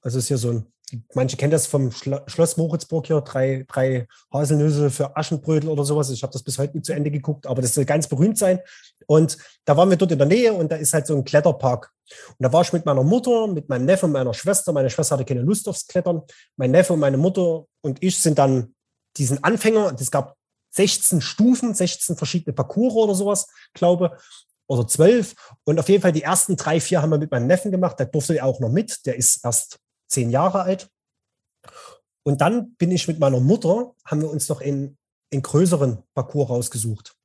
Also 0.02 0.20
ist 0.20 0.28
hier 0.28 0.38
so 0.38 0.52
ein 0.52 0.73
manche 1.14 1.38
kennen 1.38 1.52
das 1.52 1.68
vom 1.68 1.92
Schloss 1.92 2.58
Moritzburg 2.58 3.08
hier, 3.08 3.22
drei, 3.22 3.66
drei 3.68 4.08
Haselnüsse 4.32 4.90
für 4.90 5.16
Aschenbrödel 5.16 5.70
oder 5.70 5.84
sowas. 5.84 6.10
Ich 6.10 6.24
habe 6.24 6.34
das 6.34 6.44
bis 6.44 6.58
heute 6.58 6.74
nicht 6.74 6.86
zu 6.86 6.94
Ende 6.94 7.12
geguckt, 7.12 7.48
aber 7.48 7.62
das 7.62 7.74
soll 7.74 7.86
ganz 7.86 8.08
berühmt 8.08 8.38
sein. 8.38 8.60
Und 9.08 9.38
da 9.66 9.76
waren 9.78 9.90
wir 9.90 9.98
dort 9.98 10.12
in 10.12 10.18
der 10.18 10.28
Nähe 10.28 10.54
und 10.54 10.72
da 10.72 10.76
ist 10.76 10.94
halt 10.94 11.08
so 11.08 11.16
ein 11.16 11.24
Kletterpark. 11.24 11.92
Und 12.30 12.44
da 12.44 12.52
war 12.52 12.62
ich 12.62 12.74
mit 12.74 12.86
meiner 12.86 13.04
Mutter, 13.04 13.48
mit 13.48 13.70
meinem 13.70 13.86
Neffen 13.86 14.06
und 14.06 14.12
meiner 14.12 14.34
Schwester. 14.34 14.74
Meine 14.74 14.90
Schwester 14.90 15.16
hatte 15.16 15.26
keine 15.26 15.42
Lust 15.42 15.68
aufs 15.68 15.88
Klettern. 15.88 16.22
Mein 16.58 16.72
Neffe 16.72 16.94
und 16.94 17.00
meine 17.00 17.18
Mutter 17.18 17.66
und 17.82 18.02
ich 18.02 18.20
sind 18.20 18.38
dann 18.38 18.76
diesen 19.18 19.44
Anfänger, 19.44 19.96
es 20.00 20.12
gab 20.12 20.36
16 20.72 21.22
Stufen, 21.22 21.74
16 21.74 22.18
verschiedene 22.18 22.54
Parcours 22.54 22.96
oder 22.96 23.14
sowas, 23.14 23.48
glaube 23.74 24.18
oder 24.68 24.88
zwölf. 24.88 25.36
Und 25.66 25.80
auf 25.80 25.90
jeden 25.90 26.02
Fall 26.02 26.12
die 26.12 26.24
ersten 26.24 26.56
drei, 26.56 26.80
vier 26.80 27.02
haben 27.02 27.12
wir 27.12 27.18
mit 27.18 27.32
meinem 27.32 27.48
Neffen 27.48 27.72
gemacht. 27.72 28.00
Der 28.00 28.08
durfte 28.08 28.36
ja 28.36 28.44
auch 28.44 28.60
noch 28.60 28.70
mit. 28.70 29.06
Der 29.06 29.16
ist 29.16 29.44
erst 29.44 29.80
zehn 30.08 30.30
Jahre 30.30 30.62
alt. 30.62 30.90
Und 32.24 32.42
dann 32.42 32.76
bin 32.76 32.92
ich 32.92 33.08
mit 33.08 33.20
meiner 33.20 33.40
Mutter, 33.40 33.94
haben 34.06 34.22
wir 34.22 34.30
uns 34.30 34.48
noch 34.50 34.62
in, 34.62 34.98
in 35.30 35.42
größeren 35.42 36.04
Parcours 36.14 36.50
rausgesucht. 36.50 37.16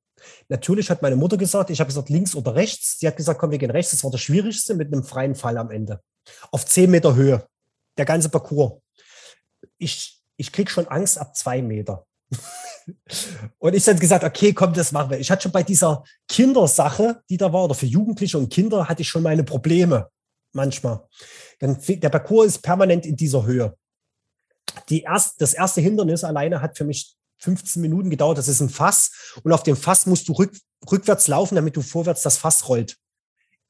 Natürlich 0.49 0.91
hat 0.91 1.03
meine 1.03 1.16
Mutter 1.16 1.37
gesagt, 1.37 1.70
ich 1.70 1.81
habe 1.81 1.89
gesagt 1.89 2.09
links 2.09 2.35
oder 2.35 2.55
rechts. 2.55 2.99
Sie 2.99 3.07
hat 3.07 3.16
gesagt, 3.16 3.39
komm, 3.39 3.51
wir 3.51 3.59
gehen 3.59 3.70
rechts. 3.70 3.93
Das 3.93 4.03
war 4.05 4.11
das 4.11 4.20
Schwierigste 4.20 4.74
mit 4.74 4.93
einem 4.93 5.05
freien 5.05 5.35
Fall 5.35 5.57
am 5.59 5.70
Ende. 5.70 6.01
Auf 6.51 6.66
zehn 6.66 6.91
Meter 6.91 7.14
Höhe. 7.14 7.47
Der 7.97 8.05
ganze 8.05 8.29
Parcours. 8.29 8.81
Ich, 9.79 10.20
ich 10.37 10.53
krieg 10.53 10.70
schon 10.70 10.89
Angst 10.89 11.18
ab 11.18 11.37
zwei 11.37 11.62
Meter. 11.62 12.07
und 13.59 13.74
ich 13.74 13.87
habe 13.89 13.99
gesagt, 13.99 14.24
okay, 14.24 14.53
komm, 14.53 14.72
das 14.72 14.93
machen 14.93 15.11
wir. 15.11 15.18
Ich 15.18 15.31
hatte 15.31 15.43
schon 15.43 15.53
bei 15.53 15.62
dieser 15.62 16.05
Kindersache, 16.29 17.22
die 17.29 17.37
da 17.37 17.53
war, 17.53 17.64
oder 17.64 17.74
für 17.74 17.87
Jugendliche 17.87 18.39
und 18.39 18.53
Kinder, 18.53 18.89
hatte 18.89 19.03
ich 19.03 19.09
schon 19.09 19.22
meine 19.22 19.45
Probleme 19.45 20.11
manchmal. 20.53 21.07
Dann, 21.59 21.78
der 21.86 22.09
Parcours 22.09 22.46
ist 22.46 22.62
permanent 22.62 23.06
in 23.06 23.16
dieser 23.16 23.44
Höhe. 23.44 23.76
Die 24.88 25.02
erst, 25.02 25.40
das 25.40 25.54
erste 25.54 25.80
Hindernis 25.80 26.24
alleine 26.24 26.62
hat 26.62 26.76
für 26.76 26.84
mich 26.84 27.16
15 27.38 27.82
Minuten 27.82 28.11
gedauert. 28.11 28.38
Das 28.38 28.48
ist 28.48 28.61
ein 28.61 28.68
Fass. 28.68 29.34
Und 29.42 29.52
auf 29.52 29.62
dem 29.62 29.76
Fass 29.76 30.06
musst 30.06 30.28
du 30.28 30.32
rück, 30.32 30.56
rückwärts 30.90 31.28
laufen, 31.28 31.56
damit 31.56 31.76
du 31.76 31.82
vorwärts 31.82 32.22
das 32.22 32.38
Fass 32.38 32.68
rollt. 32.68 32.96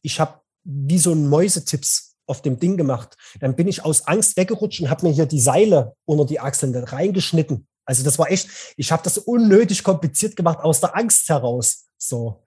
Ich 0.03 0.20
habe 0.20 0.41
wie 0.64 0.99
so 0.99 1.12
ein 1.12 1.28
Mäusetipps 1.28 2.16
auf 2.26 2.43
dem 2.43 2.59
Ding 2.59 2.76
gemacht. 2.76 3.16
Dann 3.41 3.57
bin 3.57 3.68
ich 3.68 3.84
aus 3.84 4.07
Angst 4.07 4.36
weggerutscht 4.36 4.80
und 4.80 4.91
habe 4.91 5.07
mir 5.07 5.12
hier 5.12 5.26
die 5.26 5.41
Seile 5.41 5.95
unter 6.05 6.26
die 6.26 6.41
Achseln 6.41 6.74
reingeschnitten. 6.74 7.66
Also 7.84 8.05
das 8.05 8.18
war 8.18 8.30
echt, 8.30 8.74
ich 8.76 8.93
habe 8.93 9.03
das 9.03 9.16
unnötig 9.16 9.82
kompliziert 9.82 10.36
gemacht 10.36 10.59
aus 10.61 10.80
der 10.80 10.95
Angst 10.95 11.28
heraus. 11.30 11.86
So. 11.97 12.45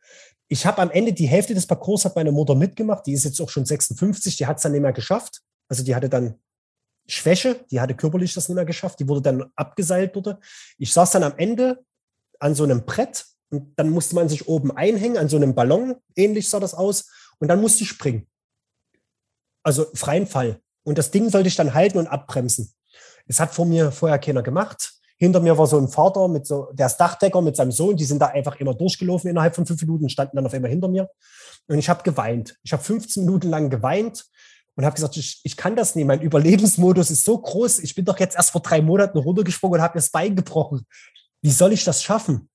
Ich 0.51 0.65
habe 0.65 0.81
am 0.81 0.91
Ende 0.91 1.13
die 1.13 1.27
Hälfte 1.27 1.53
des 1.53 1.65
Parcours 1.65 2.03
hat 2.03 2.17
meine 2.17 2.33
Mutter 2.33 2.55
mitgemacht. 2.55 3.05
Die 3.05 3.13
ist 3.13 3.23
jetzt 3.23 3.39
auch 3.39 3.47
schon 3.47 3.65
56. 3.65 4.35
Die 4.35 4.47
hat 4.47 4.57
es 4.57 4.63
dann 4.63 4.73
nicht 4.73 4.81
mehr 4.81 4.91
geschafft. 4.91 5.39
Also 5.69 5.81
die 5.81 5.95
hatte 5.95 6.09
dann 6.09 6.41
Schwäche. 7.07 7.63
Die 7.71 7.79
hatte 7.79 7.95
körperlich 7.95 8.33
das 8.33 8.49
nicht 8.49 8.57
mehr 8.57 8.65
geschafft. 8.65 8.99
Die 8.99 9.07
wurde 9.07 9.21
dann 9.21 9.49
abgeseilt 9.55 10.13
dort. 10.13 10.43
Ich 10.77 10.91
saß 10.91 11.11
dann 11.11 11.23
am 11.23 11.37
Ende 11.37 11.85
an 12.39 12.53
so 12.53 12.65
einem 12.65 12.85
Brett 12.85 13.27
und 13.49 13.79
dann 13.79 13.91
musste 13.91 14.13
man 14.13 14.27
sich 14.27 14.49
oben 14.49 14.75
einhängen 14.75 15.17
an 15.17 15.29
so 15.29 15.37
einem 15.37 15.55
Ballon. 15.55 15.95
Ähnlich 16.17 16.49
sah 16.49 16.59
das 16.59 16.73
aus. 16.73 17.09
Und 17.39 17.47
dann 17.47 17.61
musste 17.61 17.83
ich 17.83 17.89
springen. 17.89 18.27
Also 19.63 19.85
freien 19.93 20.27
Fall. 20.27 20.59
Und 20.83 20.97
das 20.97 21.11
Ding 21.11 21.29
sollte 21.29 21.47
ich 21.47 21.55
dann 21.55 21.73
halten 21.73 21.97
und 21.97 22.07
abbremsen. 22.07 22.73
Es 23.25 23.39
hat 23.39 23.53
vor 23.53 23.65
mir 23.65 23.93
vorher 23.93 24.19
keiner 24.19 24.43
gemacht. 24.43 24.95
Hinter 25.22 25.39
mir 25.39 25.55
war 25.55 25.67
so 25.67 25.78
ein 25.78 25.88
Vater 25.88 26.28
mit 26.28 26.47
so, 26.47 26.69
der 26.74 26.88
ist 26.88 26.97
Dachdecker 26.97 27.43
mit 27.43 27.55
seinem 27.55 27.72
Sohn, 27.72 27.95
die 27.95 28.05
sind 28.05 28.19
da 28.19 28.30
einfach 28.30 28.59
immer 28.59 28.74
durchgelaufen 28.74 29.30
innerhalb 29.30 29.53
von 29.53 29.67
fünf 29.67 29.80
Minuten, 29.82 30.09
standen 30.09 30.36
dann 30.36 30.47
auf 30.47 30.53
einmal 30.55 30.72
hinter 30.72 30.88
mir. 30.88 31.11
Und 31.67 31.78
ich 31.78 31.89
habe 31.89 32.01
geweint. 32.01 32.57
Ich 32.63 32.74
habe 32.74 32.82
15 32.82 33.24
Minuten 33.24 33.47
lang 33.47 33.69
geweint 33.69 34.26
und 34.76 34.84
habe 34.84 34.95
gesagt, 34.95 35.17
ich, 35.17 35.39
ich 35.43 35.55
kann 35.55 35.76
das 35.76 35.93
nicht. 35.93 36.07
Mein 36.07 36.22
Überlebensmodus 36.22 37.11
ist 37.11 37.24
so 37.24 37.38
groß. 37.38 37.80
Ich 37.84 37.93
bin 37.93 38.03
doch 38.03 38.19
jetzt 38.19 38.36
erst 38.36 38.49
vor 38.49 38.61
drei 38.61 38.82
Monaten 38.82 39.19
runtergesprungen 39.19 39.80
und 39.80 39.84
habe 39.84 39.91
mir 39.91 40.01
das 40.01 40.09
Bein 40.09 40.36
gebrochen. 40.36 40.88
Wie 41.43 41.51
soll 41.51 41.72
ich 41.72 41.84
das 41.84 42.01
schaffen? 42.01 42.49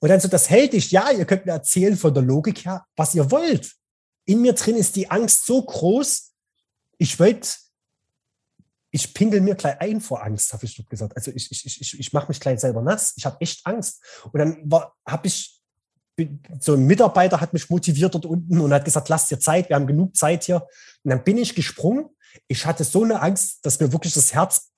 Und 0.00 0.08
dann 0.08 0.18
so, 0.18 0.26
das 0.26 0.50
hält 0.50 0.72
dich. 0.72 0.90
Ja, 0.90 1.12
ihr 1.12 1.24
könnt 1.24 1.46
mir 1.46 1.52
erzählen 1.52 1.96
von 1.96 2.12
der 2.12 2.24
Logik 2.24 2.64
her, 2.64 2.84
was 2.96 3.14
ihr 3.14 3.30
wollt. 3.30 3.76
In 4.24 4.42
mir 4.42 4.54
drin 4.54 4.74
ist 4.74 4.96
die 4.96 5.08
Angst 5.08 5.46
so 5.46 5.62
groß. 5.62 6.32
Ich 6.98 7.20
wollte 7.20 7.46
ich 8.90 9.14
pingel 9.14 9.40
mir 9.40 9.54
gleich 9.54 9.80
ein 9.80 10.00
vor 10.00 10.22
Angst, 10.22 10.52
habe 10.52 10.64
ich 10.64 10.76
dort 10.76 10.88
gesagt. 10.88 11.16
Also 11.16 11.30
ich, 11.32 11.50
ich, 11.50 11.80
ich, 11.80 11.98
ich 11.98 12.12
mache 12.12 12.28
mich 12.28 12.40
gleich 12.40 12.60
selber 12.60 12.82
nass. 12.82 13.14
Ich 13.16 13.26
habe 13.26 13.36
echt 13.40 13.66
Angst. 13.66 14.02
Und 14.32 14.38
dann 14.38 14.70
habe 15.06 15.26
ich, 15.26 15.60
so 16.60 16.74
ein 16.74 16.86
Mitarbeiter 16.86 17.40
hat 17.40 17.52
mich 17.52 17.68
motiviert 17.68 18.14
dort 18.14 18.24
unten 18.24 18.60
und 18.60 18.72
hat 18.72 18.84
gesagt, 18.84 19.08
lass 19.08 19.28
dir 19.28 19.38
Zeit, 19.38 19.68
wir 19.68 19.76
haben 19.76 19.86
genug 19.86 20.16
Zeit 20.16 20.44
hier. 20.44 20.66
Und 21.02 21.10
dann 21.10 21.24
bin 21.24 21.36
ich 21.36 21.54
gesprungen. 21.54 22.06
Ich 22.48 22.64
hatte 22.64 22.84
so 22.84 23.04
eine 23.04 23.20
Angst, 23.20 23.64
dass 23.66 23.80
mir 23.80 23.92
wirklich 23.92 24.14
das 24.14 24.32
Herz 24.32 24.70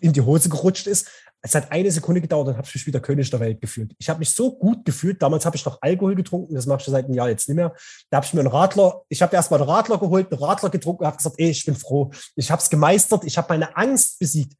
in 0.00 0.12
die 0.12 0.20
Hose 0.20 0.48
gerutscht 0.48 0.86
ist. 0.86 1.08
Es 1.42 1.54
hat 1.54 1.70
eine 1.70 1.90
Sekunde 1.90 2.20
gedauert, 2.20 2.48
dann 2.48 2.56
habe 2.56 2.66
ich 2.66 2.74
mich 2.74 2.86
wieder 2.86 2.98
König 2.98 3.30
der 3.30 3.38
Welt 3.40 3.60
gefühlt. 3.60 3.94
Ich 3.98 4.08
habe 4.08 4.18
mich 4.18 4.30
so 4.30 4.56
gut 4.56 4.84
gefühlt. 4.84 5.22
Damals 5.22 5.46
habe 5.46 5.54
ich 5.56 5.64
noch 5.64 5.78
Alkohol 5.80 6.16
getrunken, 6.16 6.54
das 6.54 6.66
mache 6.66 6.80
ich 6.80 6.86
seit 6.86 7.04
einem 7.04 7.14
Jahr 7.14 7.28
jetzt 7.28 7.48
nicht 7.48 7.56
mehr. 7.56 7.74
Da 8.10 8.16
habe 8.16 8.26
ich 8.26 8.34
mir 8.34 8.40
einen 8.40 8.48
Radler, 8.48 9.02
ich 9.08 9.22
habe 9.22 9.36
erstmal 9.36 9.60
einen 9.60 9.70
Radler 9.70 9.98
geholt, 9.98 10.32
einen 10.32 10.42
Radler 10.42 10.70
getrunken 10.70 11.02
und 11.02 11.06
habe 11.06 11.16
gesagt, 11.16 11.36
ey, 11.38 11.50
ich 11.50 11.64
bin 11.64 11.76
froh. 11.76 12.10
Ich 12.34 12.50
habe 12.50 12.60
es 12.60 12.68
gemeistert, 12.68 13.24
ich 13.24 13.38
habe 13.38 13.48
meine 13.50 13.76
Angst 13.76 14.18
besiegt. 14.18 14.54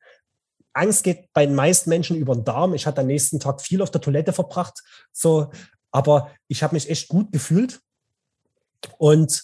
Angst 0.74 1.02
geht 1.02 1.32
bei 1.32 1.46
den 1.46 1.54
meisten 1.54 1.90
Menschen 1.90 2.16
über 2.16 2.34
den 2.34 2.44
Darm. 2.44 2.74
Ich 2.74 2.86
hatte 2.86 3.00
am 3.00 3.06
nächsten 3.06 3.40
Tag 3.40 3.62
viel 3.62 3.82
auf 3.82 3.90
der 3.90 4.00
Toilette 4.00 4.32
verbracht, 4.32 4.82
so, 5.10 5.50
aber 5.90 6.30
ich 6.48 6.62
habe 6.62 6.74
mich 6.74 6.90
echt 6.90 7.08
gut 7.08 7.32
gefühlt. 7.32 7.80
Und 8.98 9.42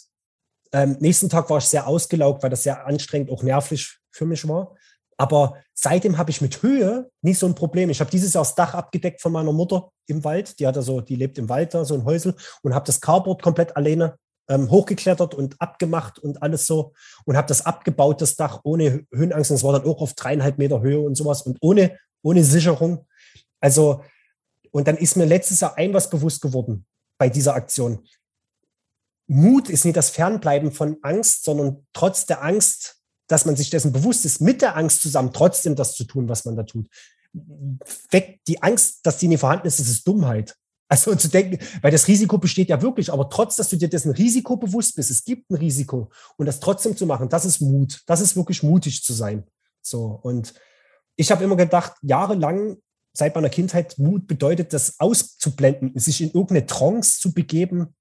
ähm, 0.72 0.96
nächsten 1.00 1.28
Tag 1.28 1.48
war 1.50 1.58
ich 1.58 1.64
sehr 1.64 1.86
ausgelaugt, 1.86 2.42
weil 2.42 2.50
das 2.50 2.62
sehr 2.62 2.86
anstrengend, 2.86 3.30
auch 3.30 3.42
nervlich 3.42 3.98
für 4.10 4.26
mich 4.26 4.46
war. 4.46 4.76
Aber 5.22 5.54
seitdem 5.72 6.18
habe 6.18 6.32
ich 6.32 6.40
mit 6.40 6.64
Höhe 6.64 7.08
nicht 7.20 7.38
so 7.38 7.46
ein 7.46 7.54
Problem. 7.54 7.90
Ich 7.90 8.00
habe 8.00 8.10
dieses 8.10 8.32
Jahr 8.32 8.42
das 8.42 8.56
Dach 8.56 8.74
abgedeckt 8.74 9.22
von 9.22 9.30
meiner 9.30 9.52
Mutter 9.52 9.92
im 10.08 10.24
Wald. 10.24 10.58
Die 10.58 10.66
hat 10.66 10.76
also, 10.76 11.00
die 11.00 11.14
lebt 11.14 11.38
im 11.38 11.48
Wald 11.48 11.74
da, 11.74 11.84
so 11.84 11.94
ein 11.94 12.04
Häusel, 12.04 12.34
und 12.62 12.74
habe 12.74 12.86
das 12.86 13.00
Carport 13.00 13.40
komplett 13.40 13.76
alleine 13.76 14.16
ähm, 14.48 14.68
hochgeklettert 14.68 15.32
und 15.36 15.54
abgemacht 15.60 16.18
und 16.18 16.42
alles 16.42 16.66
so 16.66 16.92
und 17.24 17.36
habe 17.36 17.46
das 17.46 17.64
abgebaut, 17.64 18.20
das 18.20 18.34
Dach 18.34 18.62
ohne 18.64 19.06
Höhenangst. 19.12 19.52
Und 19.52 19.58
es 19.58 19.62
war 19.62 19.72
dann 19.72 19.88
auch 19.88 20.02
auf 20.02 20.14
dreieinhalb 20.14 20.58
Meter 20.58 20.80
Höhe 20.80 20.98
und 20.98 21.14
sowas 21.14 21.42
und 21.42 21.56
ohne, 21.60 21.96
ohne 22.24 22.42
Sicherung. 22.42 23.06
Also, 23.60 24.02
und 24.72 24.88
dann 24.88 24.96
ist 24.96 25.16
mir 25.16 25.26
letztes 25.26 25.60
Jahr 25.60 25.78
ein 25.78 25.94
was 25.94 26.10
bewusst 26.10 26.42
geworden 26.42 26.84
bei 27.16 27.28
dieser 27.28 27.54
Aktion. 27.54 28.04
Mut 29.28 29.68
ist 29.68 29.84
nicht 29.84 29.96
das 29.96 30.10
Fernbleiben 30.10 30.72
von 30.72 30.96
Angst, 31.02 31.44
sondern 31.44 31.86
trotz 31.92 32.26
der 32.26 32.42
Angst 32.42 33.01
dass 33.32 33.46
man 33.46 33.56
sich 33.56 33.70
dessen 33.70 33.92
bewusst 33.92 34.26
ist, 34.26 34.42
mit 34.42 34.60
der 34.60 34.76
Angst 34.76 35.00
zusammen 35.00 35.32
trotzdem 35.32 35.74
das 35.74 35.94
zu 35.94 36.04
tun, 36.04 36.28
was 36.28 36.44
man 36.44 36.54
da 36.54 36.64
tut. 36.64 36.86
Weg 38.10 38.40
die 38.46 38.62
Angst, 38.62 39.00
dass 39.04 39.16
die 39.16 39.26
nicht 39.26 39.40
vorhanden 39.40 39.66
ist, 39.66 39.80
das 39.80 39.88
ist 39.88 40.06
Dummheit. 40.06 40.54
Also 40.86 41.14
zu 41.14 41.28
denken, 41.28 41.58
weil 41.80 41.90
das 41.90 42.06
Risiko 42.08 42.36
besteht 42.36 42.68
ja 42.68 42.82
wirklich, 42.82 43.10
aber 43.10 43.30
trotz, 43.30 43.56
dass 43.56 43.70
du 43.70 43.76
dir 43.76 43.88
dessen 43.88 44.12
Risiko 44.12 44.58
bewusst 44.58 44.96
bist, 44.96 45.10
es 45.10 45.24
gibt 45.24 45.50
ein 45.50 45.54
Risiko 45.54 46.10
und 46.36 46.44
das 46.44 46.60
trotzdem 46.60 46.94
zu 46.94 47.06
machen, 47.06 47.30
das 47.30 47.46
ist 47.46 47.62
Mut. 47.62 48.02
Das 48.06 48.20
ist 48.20 48.36
wirklich 48.36 48.62
mutig 48.62 49.02
zu 49.02 49.14
sein. 49.14 49.44
So 49.80 50.20
und 50.22 50.52
ich 51.16 51.30
habe 51.30 51.42
immer 51.42 51.56
gedacht, 51.56 51.94
jahrelang 52.02 52.76
seit 53.14 53.34
meiner 53.34 53.48
Kindheit 53.48 53.98
Mut 53.98 54.26
bedeutet, 54.26 54.74
das 54.74 55.00
auszublenden, 55.00 55.98
sich 55.98 56.20
in 56.20 56.28
irgendeine 56.28 56.66
Trance 56.66 57.18
zu 57.18 57.32
begeben, 57.32 57.94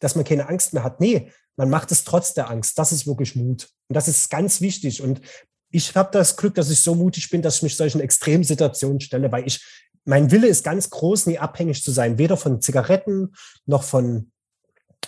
dass 0.00 0.16
man 0.16 0.24
keine 0.24 0.48
Angst 0.48 0.72
mehr 0.72 0.82
hat. 0.82 0.98
Nee, 0.98 1.30
man 1.56 1.70
macht 1.70 1.92
es 1.92 2.04
trotz 2.04 2.34
der 2.34 2.50
Angst. 2.50 2.78
Das 2.78 2.92
ist 2.92 3.06
wirklich 3.06 3.36
Mut. 3.36 3.68
Und 3.88 3.94
das 3.94 4.08
ist 4.08 4.30
ganz 4.30 4.60
wichtig. 4.60 5.02
Und 5.02 5.20
ich 5.70 5.94
habe 5.96 6.10
das 6.12 6.36
Glück, 6.36 6.54
dass 6.54 6.70
ich 6.70 6.82
so 6.82 6.94
mutig 6.94 7.30
bin, 7.30 7.42
dass 7.42 7.56
ich 7.56 7.62
mich 7.62 7.76
solchen 7.76 8.00
Extremsituationen 8.00 9.00
stelle, 9.00 9.32
weil 9.32 9.46
ich, 9.46 9.64
mein 10.04 10.30
Wille 10.30 10.48
ist 10.48 10.64
ganz 10.64 10.90
groß, 10.90 11.26
nie 11.26 11.38
abhängig 11.38 11.82
zu 11.82 11.90
sein, 11.90 12.18
weder 12.18 12.36
von 12.36 12.60
Zigaretten 12.60 13.34
noch 13.66 13.82
von 13.82 14.30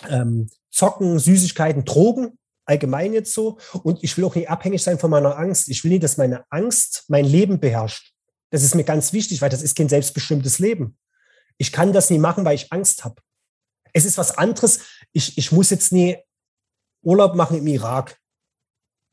ähm, 0.09 0.49
Zocken, 0.71 1.19
Süßigkeiten, 1.19 1.85
Drogen. 1.85 2.37
allgemein 2.65 3.13
jetzt 3.13 3.33
so. 3.33 3.57
Und 3.83 4.03
ich 4.03 4.17
will 4.17 4.25
auch 4.25 4.35
nicht 4.35 4.49
abhängig 4.49 4.83
sein 4.83 4.99
von 4.99 5.11
meiner 5.11 5.37
Angst. 5.37 5.69
Ich 5.69 5.83
will 5.83 5.91
nicht, 5.91 6.03
dass 6.03 6.17
meine 6.17 6.43
Angst 6.49 7.05
mein 7.07 7.25
Leben 7.25 7.59
beherrscht. 7.59 8.13
Das 8.49 8.63
ist 8.63 8.75
mir 8.75 8.83
ganz 8.83 9.13
wichtig, 9.13 9.41
weil 9.41 9.49
das 9.49 9.61
ist 9.61 9.75
kein 9.75 9.89
selbstbestimmtes 9.89 10.59
Leben. 10.59 10.97
Ich 11.57 11.71
kann 11.71 11.93
das 11.93 12.09
nie 12.09 12.17
machen, 12.17 12.45
weil 12.45 12.55
ich 12.55 12.71
Angst 12.71 13.03
habe. 13.03 13.21
Es 13.93 14.05
ist 14.05 14.17
was 14.17 14.37
anderes. 14.37 14.79
Ich, 15.13 15.37
ich 15.37 15.51
muss 15.51 15.69
jetzt 15.69 15.91
nie 15.91 16.17
Urlaub 17.05 17.35
machen 17.35 17.57
im 17.57 17.67
Irak 17.67 18.17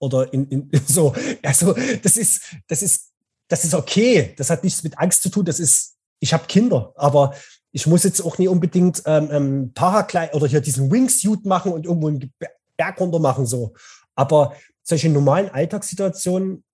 oder 0.01 0.33
in, 0.33 0.49
in, 0.49 0.71
so. 0.87 1.15
Also 1.43 1.75
das 2.03 2.17
ist, 2.17 2.43
das 2.67 2.83
ist, 2.83 3.13
das 3.49 3.65
ist 3.65 3.75
okay. 3.75 4.35
Das 4.37 4.51
hat 4.51 4.65
nichts 4.65 4.83
mit 4.83 4.99
Angst 4.99 5.23
zu 5.23 5.29
tun. 5.29 5.45
Das 5.45 5.61
ist, 5.61 5.97
ich 6.21 6.33
habe 6.33 6.47
Kinder, 6.47 6.93
aber 6.97 7.35
ich 7.71 7.87
muss 7.87 8.05
jetzt 8.05 8.21
auch 8.21 8.39
nie 8.39 8.49
unbedingt 8.49 9.03
ähm, 9.07 9.29
ähm, 9.31 9.73
Paraglide 9.75 10.35
oder 10.35 10.47
hier 10.47 10.61
diesen 10.61 10.91
Wingsuit 10.91 11.47
machen 11.47 11.73
und 11.73 11.87
irgendwo 11.87 12.09
einen 12.09 12.33
Berg 12.77 13.01
runter 13.01 13.19
machen 13.19 13.47
so. 13.47 13.75
Aber 14.15 14.55
solche 14.83 15.09
normalen 15.09 15.49
Alltagssituationen, 15.49 16.65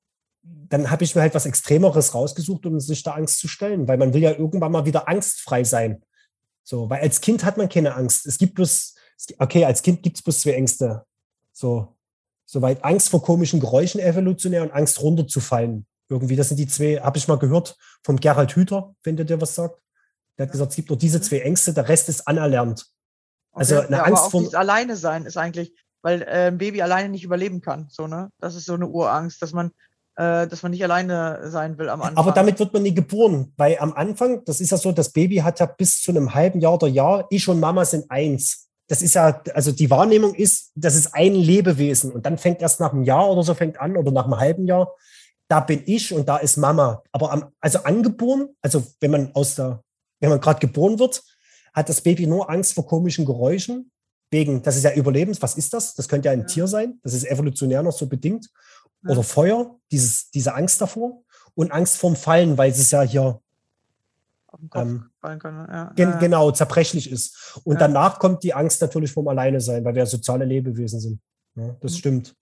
dann 0.43 0.91
habe 0.91 1.05
ich 1.05 1.15
mir 1.15 1.23
halt 1.23 1.35
was 1.35 1.47
Extremeres 1.47 2.15
rausgesucht, 2.15 2.67
um 2.67 2.81
sich 2.81 3.03
da 3.03 3.13
Angst 3.13 3.39
zu 3.39 3.49
stellen, 3.49 3.87
weil 3.87 3.99
man 3.99 4.13
will 4.15 4.23
ja 4.23 4.33
irgendwann 4.33 4.73
mal 4.73 4.87
wieder 4.87 5.09
angstfrei 5.09 5.65
sein. 5.65 6.03
So, 6.65 6.91
weil 6.91 7.01
als 7.01 7.21
Kind 7.21 7.45
hat 7.45 7.57
man 7.57 7.69
keine 7.69 7.95
Angst. 7.95 8.27
Es 8.27 8.39
gibt 8.39 8.55
bloß, 8.55 8.95
okay, 9.39 9.65
als 9.65 9.83
Kind 9.83 10.03
gibt 10.03 10.17
es 10.19 10.23
bloß 10.23 10.41
zwei 10.41 10.53
Ängste. 10.53 11.05
So, 11.59 11.97
soweit 12.47 12.85
Angst 12.85 13.09
vor 13.09 13.21
komischen 13.21 13.59
Geräuschen 13.59 14.01
evolutionär 14.01 14.63
und 14.63 14.71
Angst 14.71 15.03
runterzufallen. 15.03 15.87
Irgendwie, 16.09 16.37
das 16.37 16.49
sind 16.49 16.59
die 16.59 16.69
zwei, 16.69 17.01
habe 17.01 17.19
ich 17.19 17.27
mal 17.27 17.37
gehört 17.37 17.77
vom 18.05 18.21
Gerald 18.21 18.55
Hüther, 18.55 18.95
wenn 19.03 19.17
der 19.17 19.27
dir 19.27 19.41
was 19.41 19.57
sagt. 19.57 19.81
Der 20.39 20.47
hat 20.47 20.53
gesagt, 20.53 20.71
es 20.71 20.77
gibt 20.77 20.89
nur 20.89 20.97
diese 20.97 21.21
zwei 21.21 21.41
Ängste, 21.41 21.75
der 21.75 21.89
Rest 21.89 22.09
ist 22.09 22.29
anerlernt. 22.29 22.87
Also 23.51 23.81
eine 23.81 23.97
ja, 23.97 24.03
Angst 24.05 24.23
aber 24.23 24.27
auch 24.27 24.51
vor 24.51 24.55
alleine 24.55 24.95
sein 24.95 25.27
ist 25.27 25.37
eigentlich, 25.37 25.75
weil 26.01 26.23
äh, 26.23 26.47
ein 26.47 26.59
Baby 26.59 26.81
alleine 26.81 27.09
nicht 27.09 27.25
überleben 27.25 27.61
kann. 27.61 27.89
So 27.91 28.07
ne, 28.07 28.31
das 28.39 28.55
ist 28.55 28.67
so 28.67 28.75
eine 28.75 28.87
Urangst, 28.87 29.43
dass 29.43 29.53
man 29.53 29.73
äh, 30.15 30.47
dass 30.47 30.63
man 30.63 30.71
nicht 30.71 30.85
alleine 30.85 31.41
sein 31.51 31.77
will 31.77 31.89
am 31.89 32.03
Anfang. 32.03 32.19
Aber 32.19 32.31
damit 32.31 32.61
wird 32.61 32.73
man 32.73 32.85
nie 32.85 32.95
geboren, 32.95 33.53
weil 33.57 33.79
am 33.81 33.93
Anfang, 33.95 34.45
das 34.45 34.61
ist 34.61 34.71
ja 34.71 34.77
so, 34.77 34.93
das 34.93 35.11
Baby 35.11 35.39
hat 35.39 35.59
ja 35.59 35.67
bis 35.67 36.01
zu 36.03 36.13
einem 36.13 36.35
halben 36.35 36.61
Jahr 36.61 36.75
oder 36.75 36.87
Jahr, 36.87 37.27
ich 37.31 37.49
und 37.49 37.59
Mama 37.59 37.85
sind 37.85 38.09
eins. 38.11 38.68
Das 38.89 39.03
ist 39.03 39.15
ja, 39.15 39.43
also 39.55 39.71
die 39.71 39.91
Wahrnehmung 39.91 40.35
ist, 40.35 40.73
das 40.75 40.95
ist 40.97 41.15
ein 41.15 41.35
Lebewesen 41.35 42.11
und 42.11 42.27
dann 42.27 42.39
fängt 42.39 42.63
erst 42.63 42.81
nach 42.81 42.93
einem 42.93 43.05
Jahr 43.05 43.31
oder 43.31 43.43
so 43.43 43.55
fängt 43.55 43.79
an 43.81 43.97
oder 43.97 44.11
nach 44.11 44.25
einem 44.25 44.39
halben 44.39 44.67
Jahr, 44.67 44.93
da 45.47 45.61
bin 45.61 45.83
ich 45.87 46.13
und 46.13 46.29
da 46.29 46.39
ist 46.39 46.57
Mama. 46.57 47.03
Aber 47.13 47.33
am, 47.33 47.53
also 47.61 47.81
angeboren, 47.85 48.49
also 48.61 48.83
wenn 49.01 49.11
man 49.11 49.35
aus 49.35 49.55
der 49.55 49.83
wenn 50.21 50.31
man 50.31 50.41
gerade 50.41 50.61
geboren 50.61 50.99
wird, 50.99 51.23
hat 51.73 51.89
das 51.89 52.01
Baby 52.01 52.27
nur 52.27 52.51
Angst 52.51 52.75
vor 52.75 52.87
komischen 52.87 53.25
Geräuschen. 53.25 53.91
Wegen, 54.31 54.63
das 54.63 54.77
ist 54.77 54.85
ja 54.85 54.93
Überlebens. 54.93 55.41
Was 55.41 55.57
ist 55.57 55.73
das? 55.73 55.95
Das 55.95 56.09
könnte 56.09 56.27
ja 56.27 56.33
ein 56.33 56.41
ja. 56.41 56.47
Tier 56.47 56.67
sein. 56.67 57.01
Das 57.03 57.15
ist 57.15 57.25
evolutionär 57.25 57.83
noch 57.83 57.93
so 57.93 58.07
bedingt. 58.07 58.51
Ja. 59.05 59.11
Oder 59.11 59.23
Feuer, 59.23 59.79
dieses, 59.91 60.31
diese 60.31 60.55
Angst 60.55 60.81
davor. 60.81 61.23
Und 61.55 61.73
Angst 61.73 61.97
vorm 61.97 62.17
Fallen, 62.17 62.59
weil 62.59 62.71
es 62.71 62.91
ja 62.91 63.03
hier 63.03 63.41
ähm, 64.75 65.11
kann, 65.37 65.69
ja. 65.71 65.93
gen 65.95 66.19
genau 66.19 66.51
zerbrechlich 66.51 67.11
ist. 67.11 67.61
Und 67.65 67.81
danach 67.81 68.19
kommt 68.19 68.43
die 68.43 68.55
Angst 68.55 68.81
natürlich 68.81 69.13
vom 69.13 69.29
Alleine 69.29 69.61
sein, 69.61 69.85
weil 69.85 69.95
wir 69.95 70.07
soziale 70.07 70.45
Lebewesen 70.45 71.01
sind. 71.01 71.21
das 71.55 71.93
mhm. 71.93 71.97
stimmt. 71.97 72.35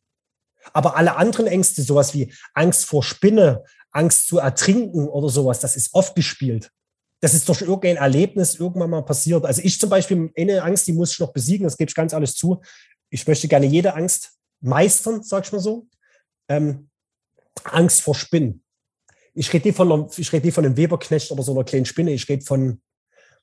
Aber 0.72 0.97
alle 0.97 1.16
anderen 1.16 1.47
Ängste, 1.47 1.82
sowas 1.82 2.14
wie 2.14 2.32
Angst 2.55 2.87
vor 2.87 3.03
Spinne, 3.03 3.64
Angst 3.91 4.28
zu 4.28 4.39
ertrinken 4.39 5.09
oder 5.09 5.28
sowas, 5.28 5.61
das 5.61 5.76
ist 5.76 5.95
oft 5.95 6.14
gespielt 6.14 6.70
das 7.20 7.34
ist 7.34 7.49
durch 7.49 7.62
irgendein 7.62 7.97
Erlebnis 7.97 8.57
irgendwann 8.57 8.91
mal 8.91 9.03
passiert. 9.03 9.45
Also 9.45 9.62
ich 9.62 9.80
zum 9.80 9.91
Beispiel, 9.91 10.30
eine 10.37 10.62
Angst, 10.62 10.87
die 10.87 10.93
muss 10.93 11.12
ich 11.12 11.18
noch 11.18 11.32
besiegen, 11.32 11.64
das 11.64 11.76
gebe 11.76 11.89
ich 11.89 11.95
ganz 11.95 12.12
alles 12.12 12.34
zu. 12.34 12.61
Ich 13.11 13.26
möchte 13.26 13.49
gerne 13.49 13.66
jede 13.66 13.95
Angst 13.95 14.32
meistern, 14.61 15.22
sag 15.22 15.45
ich 15.45 15.53
mal 15.53 15.61
so. 15.61 15.89
Ähm, 16.49 16.91
Angst 17.64 18.03
vor 18.03 18.14
Spinnen. 18.14 18.62
Ich 19.37 19.53
rede 19.53 19.68
nicht 19.68 19.76
von, 19.76 19.93
einer, 19.93 20.09
ich 20.16 20.32
rede 20.32 20.47
nicht 20.47 20.55
von 20.55 20.64
einem 20.64 20.76
Weberknecht 20.76 21.30
oder 21.30 21.43
so 21.43 21.53
einer 21.53 21.64
kleinen 21.64 21.84
Spinne. 21.84 22.12
Ich 22.12 22.28
rede 22.28 22.45
von 22.45 22.80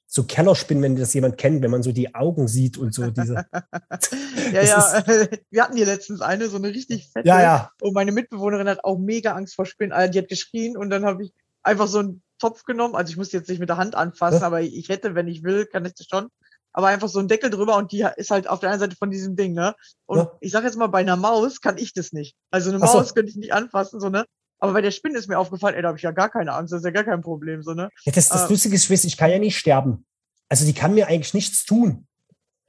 so 0.07 0.23
Kellerspinnen, 0.23 0.83
wenn 0.83 0.95
das 0.95 1.13
jemand 1.13 1.37
kennt, 1.37 1.61
wenn 1.61 1.71
man 1.71 1.83
so 1.83 1.91
die 1.91 2.13
Augen 2.13 2.47
sieht 2.47 2.77
und 2.77 2.93
so 2.93 3.11
diese. 3.11 3.45
ja, 4.51 4.61
ja. 4.61 4.97
Ist, 4.97 5.07
wir 5.51 5.63
hatten 5.63 5.77
hier 5.77 5.85
letztens 5.85 6.21
eine, 6.21 6.49
so 6.49 6.57
eine 6.57 6.69
richtig 6.69 7.09
fette. 7.11 7.27
Ja, 7.27 7.41
ja. 7.41 7.71
Und 7.79 7.93
meine 7.93 8.11
Mitbewohnerin 8.11 8.67
hat 8.67 8.83
auch 8.83 8.97
mega 8.97 9.33
Angst 9.33 9.55
vor 9.55 9.65
Spinnen. 9.65 9.91
Also 9.91 10.11
die 10.11 10.19
hat 10.19 10.29
geschrien 10.29 10.77
und 10.77 10.89
dann 10.89 11.05
habe 11.05 11.23
ich 11.23 11.33
einfach 11.61 11.87
so 11.87 11.99
ein 11.99 12.23
Topf 12.39 12.63
genommen. 12.63 12.95
Also 12.95 13.11
ich 13.11 13.17
muss 13.17 13.31
jetzt 13.31 13.49
nicht 13.49 13.59
mit 13.59 13.69
der 13.69 13.77
Hand 13.77 13.95
anfassen, 13.95 14.41
ja. 14.41 14.47
aber 14.47 14.61
ich 14.61 14.89
hätte, 14.89 15.15
wenn 15.15 15.27
ich 15.27 15.43
will, 15.43 15.65
kann 15.67 15.85
ich 15.85 15.93
das 15.93 16.07
schon. 16.09 16.27
Aber 16.73 16.87
einfach 16.87 17.07
so 17.07 17.19
ein 17.19 17.27
Deckel 17.27 17.51
drüber 17.51 17.77
und 17.77 17.91
die 17.91 18.05
ist 18.17 18.31
halt 18.31 18.47
auf 18.47 18.59
der 18.59 18.71
einen 18.71 18.79
Seite 18.79 18.95
von 18.95 19.11
diesem 19.11 19.35
Ding, 19.35 19.53
ne? 19.53 19.75
Und 20.07 20.17
ja. 20.17 20.31
ich 20.41 20.51
sag 20.51 20.63
jetzt 20.63 20.75
mal, 20.75 20.87
bei 20.87 20.99
einer 20.99 21.15
Maus 21.15 21.61
kann 21.61 21.77
ich 21.77 21.93
das 21.93 22.13
nicht. 22.13 22.35
Also 22.49 22.71
eine 22.71 22.79
Maus 22.79 23.09
so. 23.09 23.13
könnte 23.13 23.29
ich 23.29 23.35
nicht 23.35 23.53
anfassen, 23.53 23.99
so, 23.99 24.09
ne? 24.09 24.25
Aber 24.63 24.71
bei 24.71 24.81
der 24.81 24.91
Spinne 24.91 25.17
ist 25.17 25.27
mir 25.27 25.37
aufgefallen, 25.37 25.75
ey, 25.75 25.81
da 25.81 25.89
habe 25.89 25.97
ich 25.97 26.03
ja 26.03 26.11
gar 26.11 26.29
keine 26.29 26.53
Angst, 26.53 26.71
das 26.71 26.79
ist 26.79 26.85
ja 26.85 26.91
gar 26.91 27.03
kein 27.03 27.21
Problem, 27.21 27.61
so, 27.63 27.73
ne? 27.73 27.89
Ja, 28.05 28.13
das, 28.13 28.29
das 28.29 28.45
äh, 28.45 28.47
Lustige 28.47 28.75
ist, 28.75 28.89
ich 29.03 29.17
kann 29.17 29.29
ja 29.29 29.37
nicht 29.37 29.57
sterben. 29.57 30.05
Also 30.47 30.65
die 30.65 30.71
kann 30.71 30.93
mir 30.93 31.07
eigentlich 31.07 31.33
nichts 31.33 31.65
tun. 31.65 32.07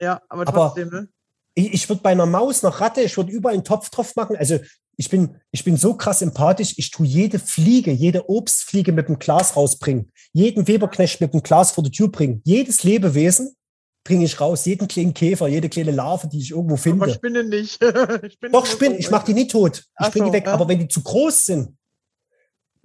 Ja, 0.01 0.21
aber 0.29 0.45
trotzdem, 0.45 0.89
aber 0.89 1.03
ne? 1.03 1.09
Ich, 1.55 1.73
ich 1.73 1.89
würde 1.89 2.03
bei 2.03 2.11
einer 2.11 2.27
Maus, 2.27 2.65
einer 2.65 2.75
Ratte, 2.75 3.03
ich 3.03 3.17
würde 3.17 3.31
überall 3.31 3.55
einen 3.55 3.63
Topf 3.63 3.91
drauf 3.91 4.17
machen. 4.17 4.35
Also 4.35 4.59
ich 4.97 5.09
bin, 5.09 5.37
ich 5.53 5.63
bin 5.63 5.77
so 5.77 5.95
krass 5.95 6.21
empathisch, 6.21 6.75
ich 6.79 6.91
tue 6.91 7.07
jede 7.07 7.39
Fliege, 7.39 7.93
jede 7.93 8.29
Obstfliege 8.29 8.91
mit 8.91 9.07
dem 9.07 9.21
Glas 9.21 9.55
rausbringen, 9.55 10.11
jeden 10.33 10.67
Weberknecht 10.67 11.21
mit 11.21 11.33
dem 11.33 11.45
Glas 11.45 11.71
vor 11.71 11.85
die 11.85 11.93
Tür 11.93 12.11
bringen, 12.11 12.43
jedes 12.45 12.83
Lebewesen 12.83 13.55
bringe 14.03 14.25
ich 14.25 14.41
raus, 14.41 14.65
jeden 14.65 14.89
kleinen 14.89 15.15
Käfer, 15.15 15.47
jede 15.47 15.69
kleine 15.69 15.93
Larve, 15.93 16.27
die 16.27 16.41
ich 16.41 16.51
irgendwo 16.51 16.77
finde. 16.77 17.05
Aber 17.05 17.15
Spinnen 17.15 17.51
nicht. 17.51 17.75
Spinnen 18.33 18.53
Doch, 18.53 18.67
Spinnen, 18.67 18.99
ich 18.99 19.13
mache 19.13 19.27
die 19.27 19.35
nicht 19.35 19.53
tot. 19.53 19.85
Ich 20.01 20.11
bringe 20.11 20.27
so, 20.27 20.33
die 20.33 20.39
weg. 20.39 20.47
Ja. 20.47 20.55
Aber 20.55 20.67
wenn 20.67 20.81
die 20.81 20.89
zu 20.89 21.01
groß 21.01 21.45
sind, 21.45 21.77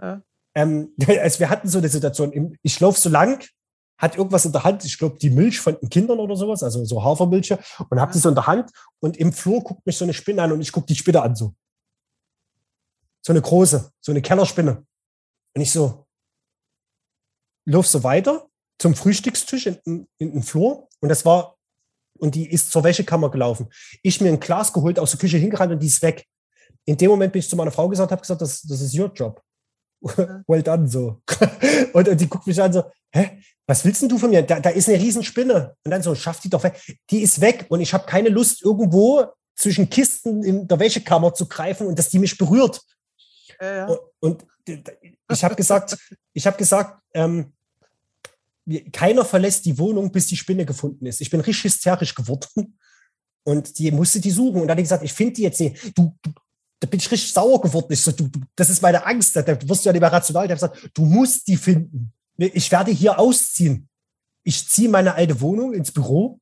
ja. 0.02 0.22
ähm, 0.56 0.94
also 1.22 1.40
wir 1.40 1.50
hatten 1.50 1.68
so 1.68 1.78
eine 1.78 1.90
Situation, 1.90 2.58
ich 2.62 2.80
laufe 2.80 3.00
so 3.00 3.10
lang, 3.10 3.44
hat 3.98 4.16
irgendwas 4.16 4.46
in 4.46 4.54
der 4.54 4.64
Hand, 4.64 4.86
ich 4.86 4.98
glaube, 4.98 5.18
die 5.20 5.30
Milch 5.30 5.60
von 5.60 5.78
den 5.80 5.90
Kindern 5.90 6.20
oder 6.20 6.36
sowas, 6.36 6.64
also 6.64 6.86
so 6.86 7.04
Hafermilche, 7.04 7.60
und 7.90 8.00
habe 8.00 8.14
die 8.14 8.20
so 8.20 8.30
in 8.30 8.36
der 8.36 8.48
Hand 8.48 8.72
und 9.00 9.18
im 9.18 9.34
Flur 9.34 9.62
guckt 9.62 9.86
mich 9.86 9.98
so 9.98 10.06
eine 10.06 10.14
Spinne 10.14 10.42
an 10.42 10.52
und 10.54 10.62
ich 10.62 10.72
gucke 10.72 10.88
die 10.88 10.96
Spinne 10.96 11.22
an 11.22 11.36
so 11.36 11.54
so 13.22 13.34
eine 13.34 13.42
große, 13.42 13.92
so 14.02 14.12
eine 14.12 14.22
Kellerspinne. 14.22 14.86
Und 15.56 15.62
ich 15.62 15.72
so, 15.72 16.08
lauf 17.66 17.88
so 17.88 18.04
weiter 18.04 18.48
zum 18.80 18.96
Frühstückstisch 18.96 19.68
in, 19.68 19.78
in, 19.86 20.08
in 20.18 20.32
den 20.34 20.44
Flur 20.44 20.88
und 21.02 21.10
das 21.10 21.26
war, 21.26 21.58
und 22.18 22.36
die 22.36 22.50
ist 22.50 22.72
zur 22.72 22.84
Wäschekammer 22.84 23.30
gelaufen. 23.30 23.68
Ich 24.02 24.22
mir 24.22 24.30
ein 24.30 24.40
Glas 24.40 24.74
geholt, 24.74 25.00
aus 25.00 25.12
der 25.12 25.20
Küche 25.20 25.38
hingerannt 25.38 25.72
und 25.72 25.80
die 25.80 25.88
ist 25.88 26.02
weg. 26.02 26.26
In 26.86 26.98
dem 26.98 27.12
Moment 27.12 27.34
bin 27.34 27.40
ich 27.42 27.50
zu 27.50 27.56
meiner 27.56 27.72
Frau 27.72 27.88
gesagt, 27.88 28.12
habe 28.12 28.22
gesagt, 28.22 28.42
das, 28.42 28.62
das 28.62 28.82
ist 28.82 28.98
your 28.98 29.12
job. 29.14 29.42
well 30.48 30.64
done, 30.64 30.88
so. 30.88 31.22
und, 31.94 32.08
und, 32.08 32.22
die 32.22 32.28
guckt 32.28 32.48
mich 32.48 32.62
an 32.62 32.74
so, 32.74 32.84
hä, 33.12 33.42
was 33.68 33.86
willst 33.86 34.02
denn 34.02 34.10
du 34.10 34.18
von 34.18 34.30
mir? 34.30 34.42
Da, 34.42 34.60
da 34.60 34.70
ist 34.70 34.90
eine 34.90 35.00
Riesenspinne. 35.00 35.76
Und 35.84 35.92
dann 35.92 36.02
so, 36.02 36.16
schaff 36.16 36.40
die 36.40 36.50
doch 36.50 36.64
weg. 36.64 36.82
Die 37.10 37.22
ist 37.22 37.42
weg 37.42 37.66
und 37.70 37.82
ich 37.82 37.94
habe 37.94 38.06
keine 38.06 38.30
Lust, 38.30 38.64
irgendwo 38.64 39.26
zwischen 39.56 39.90
Kisten 39.90 40.44
in 40.44 40.68
der 40.68 40.80
Wäschekammer 40.80 41.34
zu 41.34 41.48
greifen 41.48 41.88
und 41.88 42.00
dass 42.00 42.10
die 42.10 42.20
mich 42.20 42.38
berührt. 42.38 42.82
Ja, 43.62 43.88
Und, 43.88 44.00
und, 44.20 44.46
ich 45.32 45.44
habe 45.44 45.56
gesagt, 45.56 45.98
ich 46.34 46.48
habe 46.48 46.58
gesagt, 46.58 47.02
ähm, 47.14 47.54
keiner 48.92 49.26
verlässt 49.26 49.66
die 49.66 49.78
Wohnung, 49.78 50.12
bis 50.12 50.28
die 50.28 50.38
Spinne 50.38 50.66
gefunden 50.66 51.06
ist. 51.06 51.22
Ich 51.22 51.30
bin 51.30 51.42
richtig 51.42 51.66
hysterisch 51.66 52.14
geworden 52.14 52.78
und 53.44 53.80
die 53.80 53.92
musste 53.92 54.20
die 54.20 54.32
suchen. 54.32 54.62
Und 54.62 54.68
dann 54.68 54.72
hat 54.72 54.78
die 54.78 54.84
gesagt, 54.84 55.04
ich 55.04 55.14
finde 55.14 55.34
die 55.34 55.44
jetzt 55.44 55.60
nicht. 55.60 55.98
Du, 55.98 56.16
du, 56.22 56.32
da 56.80 56.88
bin 56.88 57.00
ich 57.00 57.12
richtig 57.12 57.34
sauer 57.34 57.62
geworden. 57.62 57.88
Ich 57.90 58.02
so, 58.02 58.12
du, 58.12 58.30
das 58.56 58.70
ist 58.70 58.82
meine 58.82 59.06
Angst. 59.06 59.36
Da 59.36 59.46
wirst 59.46 59.86
du 59.86 59.90
ja 59.90 59.94
nicht 59.94 60.02
mehr 60.02 60.12
rational. 60.12 60.48
Der 60.48 60.58
hat 60.58 60.62
gesagt, 60.62 60.90
du 60.94 61.06
musst 61.06 61.48
die 61.48 61.58
finden. 61.58 62.14
Ich 62.38 62.72
werde 62.72 62.92
hier 62.92 63.20
ausziehen. 63.20 63.90
Ich 64.44 64.68
ziehe 64.70 64.90
meine 64.90 65.16
alte 65.16 65.42
Wohnung 65.42 65.74
ins 65.74 65.92
Büro 65.92 66.40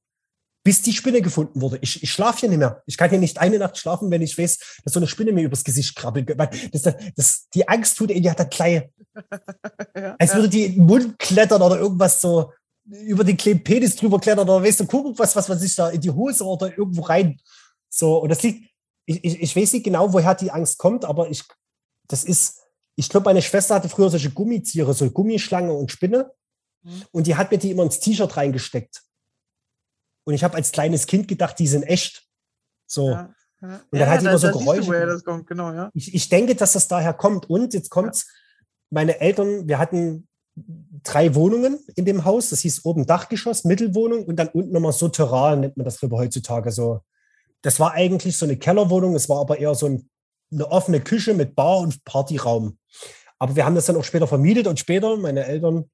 bis 0.67 0.81
die 0.81 0.91
Spinne 0.91 1.21
gefunden 1.21 1.61
wurde. 1.61 1.79
Ich, 1.79 2.03
ich 2.03 2.11
schlafe 2.11 2.41
hier 2.41 2.49
nicht 2.49 2.57
mehr. 2.57 2.83
Ich 2.85 2.97
kann 2.97 3.09
hier 3.09 3.19
nicht 3.19 3.37
eine 3.37 3.57
Nacht 3.57 3.77
schlafen, 3.77 4.11
wenn 4.11 4.21
ich 4.21 4.37
weiß, 4.37 4.81
dass 4.83 4.91
so 4.91 4.99
eine 4.99 5.07
Spinne 5.07 5.31
mir 5.31 5.45
übers 5.45 5.63
Gesicht 5.63 5.95
krabbelt. 5.95 6.37
Das, 6.37 6.81
das, 6.81 6.95
das, 7.15 7.47
die 7.53 7.65
Angst 7.69 7.97
tut, 7.97 8.09
die 8.09 8.29
hat 8.29 8.37
da 8.37 8.43
gleich, 8.43 8.83
als 10.19 10.35
würde 10.35 10.49
die 10.49 10.65
in 10.65 10.73
den 10.73 10.85
Mund 10.85 11.17
klettern 11.19 11.61
oder 11.61 11.79
irgendwas 11.79 12.19
so 12.19 12.51
über 12.83 13.23
den 13.23 13.37
kleinen 13.37 13.63
Penis 13.63 13.95
drüber 13.95 14.19
klettern 14.19 14.49
oder 14.49 14.61
weißt 14.61 14.81
du, 14.81 14.87
gucken, 14.87 15.17
was, 15.17 15.37
was 15.37 15.47
man 15.47 15.57
sich 15.57 15.73
da 15.73 15.87
in 15.87 16.01
die 16.01 16.11
Hose 16.11 16.43
oder 16.43 16.77
irgendwo 16.77 17.03
rein. 17.03 17.39
So, 17.87 18.17
und 18.17 18.27
das 18.27 18.43
liegt, 18.43 18.66
ich, 19.07 19.23
ich, 19.23 19.41
ich 19.41 19.55
weiß 19.55 19.73
nicht 19.73 19.85
genau, 19.85 20.13
woher 20.13 20.35
die 20.35 20.51
Angst 20.51 20.77
kommt, 20.77 21.05
aber 21.05 21.29
ich, 21.29 21.43
das 22.07 22.23
ist, 22.23 22.61
ich 22.95 23.09
glaube, 23.09 23.25
meine 23.25 23.41
Schwester 23.41 23.75
hatte 23.75 23.89
früher 23.89 24.09
solche 24.09 24.31
Gummitiere, 24.31 24.93
so 24.93 25.09
Gummischlange 25.09 25.71
und 25.71 25.91
Spinne. 25.91 26.31
Mhm. 26.83 27.03
Und 27.11 27.27
die 27.27 27.35
hat 27.35 27.49
mir 27.49 27.57
die 27.57 27.71
immer 27.71 27.83
ins 27.83 27.99
T-Shirt 27.99 28.35
reingesteckt. 28.35 29.01
Und 30.25 30.33
ich 30.33 30.43
habe 30.43 30.55
als 30.55 30.73
kleines 30.73 31.07
Kind 31.07 31.27
gedacht, 31.29 31.57
die 31.57 31.67
sind 31.67 31.83
echt. 31.83 32.27
So. 32.85 33.11
Ja, 33.11 33.33
ja. 33.61 33.75
Und 33.75 33.87
dann 33.91 33.99
ja, 34.01 34.07
hat 34.07 34.21
die 34.21 34.25
immer 34.25 34.37
so 34.37 34.51
Geräusche. 34.51 35.21
Kommt, 35.23 35.47
genau, 35.47 35.71
ja. 35.71 35.89
ich, 35.93 36.13
ich 36.13 36.27
denke, 36.27 36.55
dass 36.55 36.73
das 36.73 36.89
daher 36.89 37.13
kommt. 37.13 37.49
Und 37.49 37.73
jetzt 37.73 37.89
kommt's, 37.89 38.27
meine 38.89 39.21
Eltern, 39.21 39.69
wir 39.69 39.79
hatten 39.79 40.27
drei 41.03 41.33
Wohnungen 41.33 41.79
in 41.95 42.03
dem 42.03 42.25
Haus. 42.25 42.49
Das 42.49 42.59
hieß 42.59 42.83
oben 42.83 43.05
Dachgeschoss, 43.05 43.63
Mittelwohnung 43.63 44.25
und 44.25 44.35
dann 44.35 44.49
unten 44.49 44.73
nochmal 44.73 44.91
Souterrain, 44.91 45.61
nennt 45.61 45.77
man 45.77 45.85
das 45.85 45.97
drüber 45.97 46.17
heutzutage 46.17 46.71
so. 46.71 46.99
Das 47.61 47.79
war 47.79 47.93
eigentlich 47.93 48.37
so 48.37 48.45
eine 48.45 48.57
Kellerwohnung, 48.57 49.15
es 49.15 49.29
war 49.29 49.41
aber 49.41 49.59
eher 49.59 49.75
so 49.75 49.87
ein, 49.87 50.09
eine 50.51 50.69
offene 50.71 51.01
Küche 51.01 51.33
mit 51.33 51.55
Bar 51.55 51.79
und 51.79 52.03
Partyraum. 52.05 52.77
Aber 53.39 53.55
wir 53.55 53.65
haben 53.65 53.75
das 53.75 53.85
dann 53.85 53.97
auch 53.97 54.03
später 54.03 54.27
vermietet 54.27 54.67
und 54.67 54.79
später, 54.79 55.17
meine 55.17 55.45
Eltern 55.45 55.89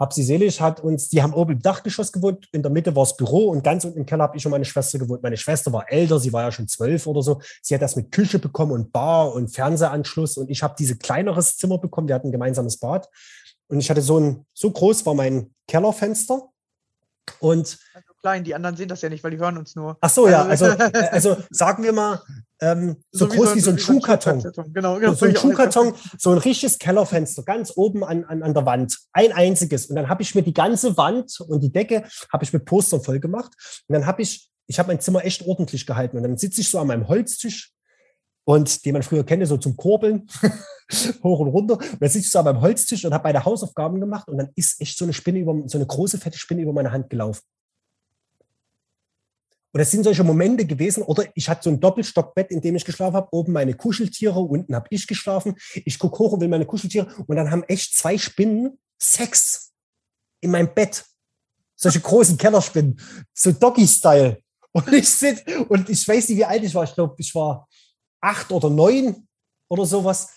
hab 0.00 0.14
sie 0.14 0.22
selig, 0.22 0.62
hat 0.62 0.80
uns, 0.80 1.10
die 1.10 1.22
haben 1.22 1.34
oben 1.34 1.52
im 1.52 1.62
Dachgeschoss 1.62 2.10
gewohnt, 2.10 2.48
in 2.52 2.62
der 2.62 2.72
Mitte 2.72 2.96
war 2.96 3.02
das 3.02 3.18
Büro 3.18 3.50
und 3.50 3.62
ganz 3.62 3.84
unten 3.84 3.98
im 3.98 4.06
Keller 4.06 4.24
habe 4.24 4.36
ich 4.38 4.46
und 4.46 4.50
meine 4.50 4.64
Schwester 4.64 4.98
gewohnt. 4.98 5.22
Meine 5.22 5.36
Schwester 5.36 5.74
war 5.74 5.92
älter, 5.92 6.18
sie 6.18 6.32
war 6.32 6.42
ja 6.42 6.50
schon 6.50 6.68
zwölf 6.68 7.06
oder 7.06 7.20
so. 7.20 7.42
Sie 7.60 7.74
hat 7.74 7.82
das 7.82 7.96
mit 7.96 8.10
Küche 8.10 8.38
bekommen 8.38 8.72
und 8.72 8.92
Bar 8.92 9.34
und 9.34 9.48
Fernsehanschluss 9.48 10.38
und 10.38 10.50
ich 10.50 10.62
habe 10.62 10.74
diese 10.78 10.96
kleineres 10.96 11.58
Zimmer 11.58 11.76
bekommen. 11.76 12.08
Wir 12.08 12.14
hatten 12.14 12.28
ein 12.28 12.32
gemeinsames 12.32 12.78
Bad 12.78 13.10
und 13.68 13.78
ich 13.78 13.90
hatte 13.90 14.00
so 14.00 14.18
ein, 14.18 14.46
so 14.54 14.70
groß 14.70 15.04
war 15.04 15.14
mein 15.14 15.54
Kellerfenster 15.68 16.48
und 17.40 17.78
klein, 18.20 18.44
die 18.44 18.54
anderen 18.54 18.76
sehen 18.76 18.88
das 18.88 19.02
ja 19.02 19.08
nicht, 19.08 19.24
weil 19.24 19.30
die 19.30 19.38
hören 19.38 19.56
uns 19.56 19.74
nur. 19.74 19.96
Ach 20.00 20.10
so, 20.10 20.28
ja, 20.28 20.44
also, 20.44 20.66
also, 20.66 20.90
also 21.10 21.36
sagen 21.50 21.82
wir 21.82 21.92
mal, 21.92 22.20
ähm, 22.60 22.96
so, 23.10 23.26
so, 23.26 23.34
groß 23.34 23.54
wie 23.54 23.60
so, 23.60 23.70
ein, 23.70 23.76
wie 23.76 23.80
so 23.80 23.92
ein 23.92 23.96
Schuhkarton. 23.96 24.42
Genau, 24.72 24.98
genau. 24.98 25.14
So 25.14 25.26
ein 25.26 25.36
Schuhkarton, 25.36 25.94
so 26.18 26.30
ein 26.30 26.38
richtiges 26.38 26.78
Kellerfenster, 26.78 27.42
ganz 27.42 27.72
oben 27.76 28.04
an, 28.04 28.24
an, 28.24 28.42
an 28.42 28.54
der 28.54 28.66
Wand. 28.66 28.98
Ein 29.12 29.32
einziges. 29.32 29.86
Und 29.86 29.96
dann 29.96 30.08
habe 30.08 30.22
ich 30.22 30.34
mir 30.34 30.42
die 30.42 30.54
ganze 30.54 30.96
Wand 30.96 31.40
und 31.40 31.60
die 31.62 31.72
Decke 31.72 32.04
habe 32.32 32.44
ich 32.44 32.52
mit 32.52 32.64
Postern 32.64 33.02
voll 33.02 33.20
gemacht. 33.20 33.52
Und 33.88 33.94
dann 33.94 34.06
habe 34.06 34.22
ich, 34.22 34.50
ich 34.66 34.78
habe 34.78 34.88
mein 34.88 35.00
Zimmer 35.00 35.24
echt 35.24 35.46
ordentlich 35.46 35.86
gehalten. 35.86 36.16
Und 36.16 36.22
dann 36.22 36.36
sitze 36.36 36.60
ich 36.60 36.70
so 36.70 36.78
an 36.78 36.86
meinem 36.86 37.08
Holztisch 37.08 37.72
und 38.44 38.84
den 38.84 38.92
man 38.94 39.02
früher 39.02 39.24
kenne, 39.24 39.46
so 39.46 39.56
zum 39.56 39.76
Kurbeln, 39.76 40.26
hoch 41.22 41.40
und 41.40 41.48
runter. 41.48 41.78
Und 41.78 42.00
dann 42.00 42.10
sitze 42.10 42.26
ich 42.26 42.30
so 42.30 42.40
an 42.40 42.44
meinem 42.44 42.60
Holztisch 42.60 43.04
und 43.04 43.14
habe 43.14 43.24
meine 43.24 43.44
Hausaufgaben 43.44 44.00
gemacht 44.00 44.28
und 44.28 44.38
dann 44.38 44.50
ist 44.56 44.80
echt 44.80 44.98
so 44.98 45.04
eine 45.04 45.12
Spinne 45.12 45.38
über, 45.38 45.56
so 45.66 45.78
eine 45.78 45.86
große, 45.86 46.18
fette 46.18 46.38
Spinne 46.38 46.62
über 46.62 46.72
meine 46.72 46.92
Hand 46.92 47.10
gelaufen. 47.10 47.42
Und 49.72 49.78
das 49.78 49.90
sind 49.90 50.02
solche 50.02 50.24
Momente 50.24 50.66
gewesen. 50.66 51.02
Oder 51.02 51.24
ich 51.34 51.48
hatte 51.48 51.64
so 51.64 51.70
ein 51.70 51.80
Doppelstockbett, 51.80 52.50
in 52.50 52.60
dem 52.60 52.76
ich 52.76 52.84
geschlafen 52.84 53.14
habe. 53.14 53.28
Oben 53.30 53.52
meine 53.52 53.74
Kuscheltiere, 53.74 54.40
unten 54.40 54.74
habe 54.74 54.88
ich 54.90 55.06
geschlafen. 55.06 55.54
Ich 55.84 55.98
gucke 55.98 56.18
hoch 56.18 56.32
und 56.32 56.40
will 56.40 56.48
meine 56.48 56.66
Kuscheltiere. 56.66 57.08
Und 57.26 57.36
dann 57.36 57.50
haben 57.50 57.62
echt 57.64 57.96
zwei 57.96 58.18
Spinnen 58.18 58.78
Sex 59.00 59.72
in 60.40 60.50
meinem 60.50 60.74
Bett. 60.74 61.04
Solche 61.76 62.00
großen 62.00 62.36
Kellerspinnen. 62.36 63.00
So 63.32 63.52
Doggy-Style. 63.52 64.42
Und 64.72 64.92
ich 64.92 65.08
sitze, 65.08 65.64
und 65.64 65.88
ich 65.88 66.06
weiß 66.06 66.28
nicht, 66.28 66.38
wie 66.38 66.44
alt 66.44 66.62
ich 66.62 66.74
war. 66.74 66.84
Ich 66.84 66.94
glaube, 66.94 67.14
ich 67.18 67.34
war 67.34 67.68
acht 68.20 68.50
oder 68.52 68.70
neun 68.70 69.26
oder 69.68 69.86
sowas. 69.86 70.28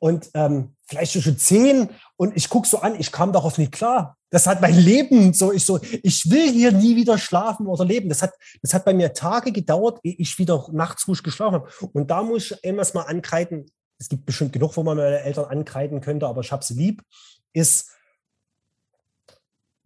Und 0.00 0.30
ähm, 0.34 0.74
vielleicht 0.88 1.12
schon 1.12 1.38
zehn. 1.38 1.90
Und 2.16 2.36
ich 2.36 2.48
gucke 2.48 2.66
so 2.66 2.80
an, 2.80 2.98
ich 2.98 3.12
kam 3.12 3.32
darauf 3.32 3.58
nicht 3.58 3.70
klar. 3.70 4.16
Das 4.30 4.46
hat 4.46 4.60
mein 4.60 4.76
Leben 4.76 5.32
so, 5.34 5.52
ich 5.52 5.64
so, 5.64 5.78
ich 6.02 6.30
will 6.30 6.50
hier 6.50 6.72
nie 6.72 6.96
wieder 6.96 7.18
schlafen 7.18 7.66
oder 7.66 7.84
leben. 7.84 8.08
Das 8.08 8.22
hat, 8.22 8.32
das 8.62 8.74
hat 8.74 8.84
bei 8.84 8.94
mir 8.94 9.12
Tage 9.12 9.52
gedauert, 9.52 10.00
ehe 10.02 10.16
ich 10.18 10.38
wieder 10.38 10.66
nachts 10.72 11.06
ruhig 11.06 11.22
geschlafen 11.22 11.54
habe. 11.54 11.68
Und 11.92 12.10
da 12.10 12.22
muss 12.22 12.50
ich 12.50 12.64
immer 12.64 12.84
mal 12.94 13.02
ankreiden. 13.02 13.66
Es 13.98 14.08
gibt 14.08 14.24
bestimmt 14.26 14.52
genug, 14.52 14.76
wo 14.76 14.82
man 14.82 14.96
meine 14.96 15.20
Eltern 15.20 15.44
ankreiden 15.44 16.00
könnte, 16.00 16.26
aber 16.26 16.40
ich 16.40 16.50
habe 16.50 16.64
sie 16.64 16.74
lieb. 16.74 17.02
Ist, 17.52 17.90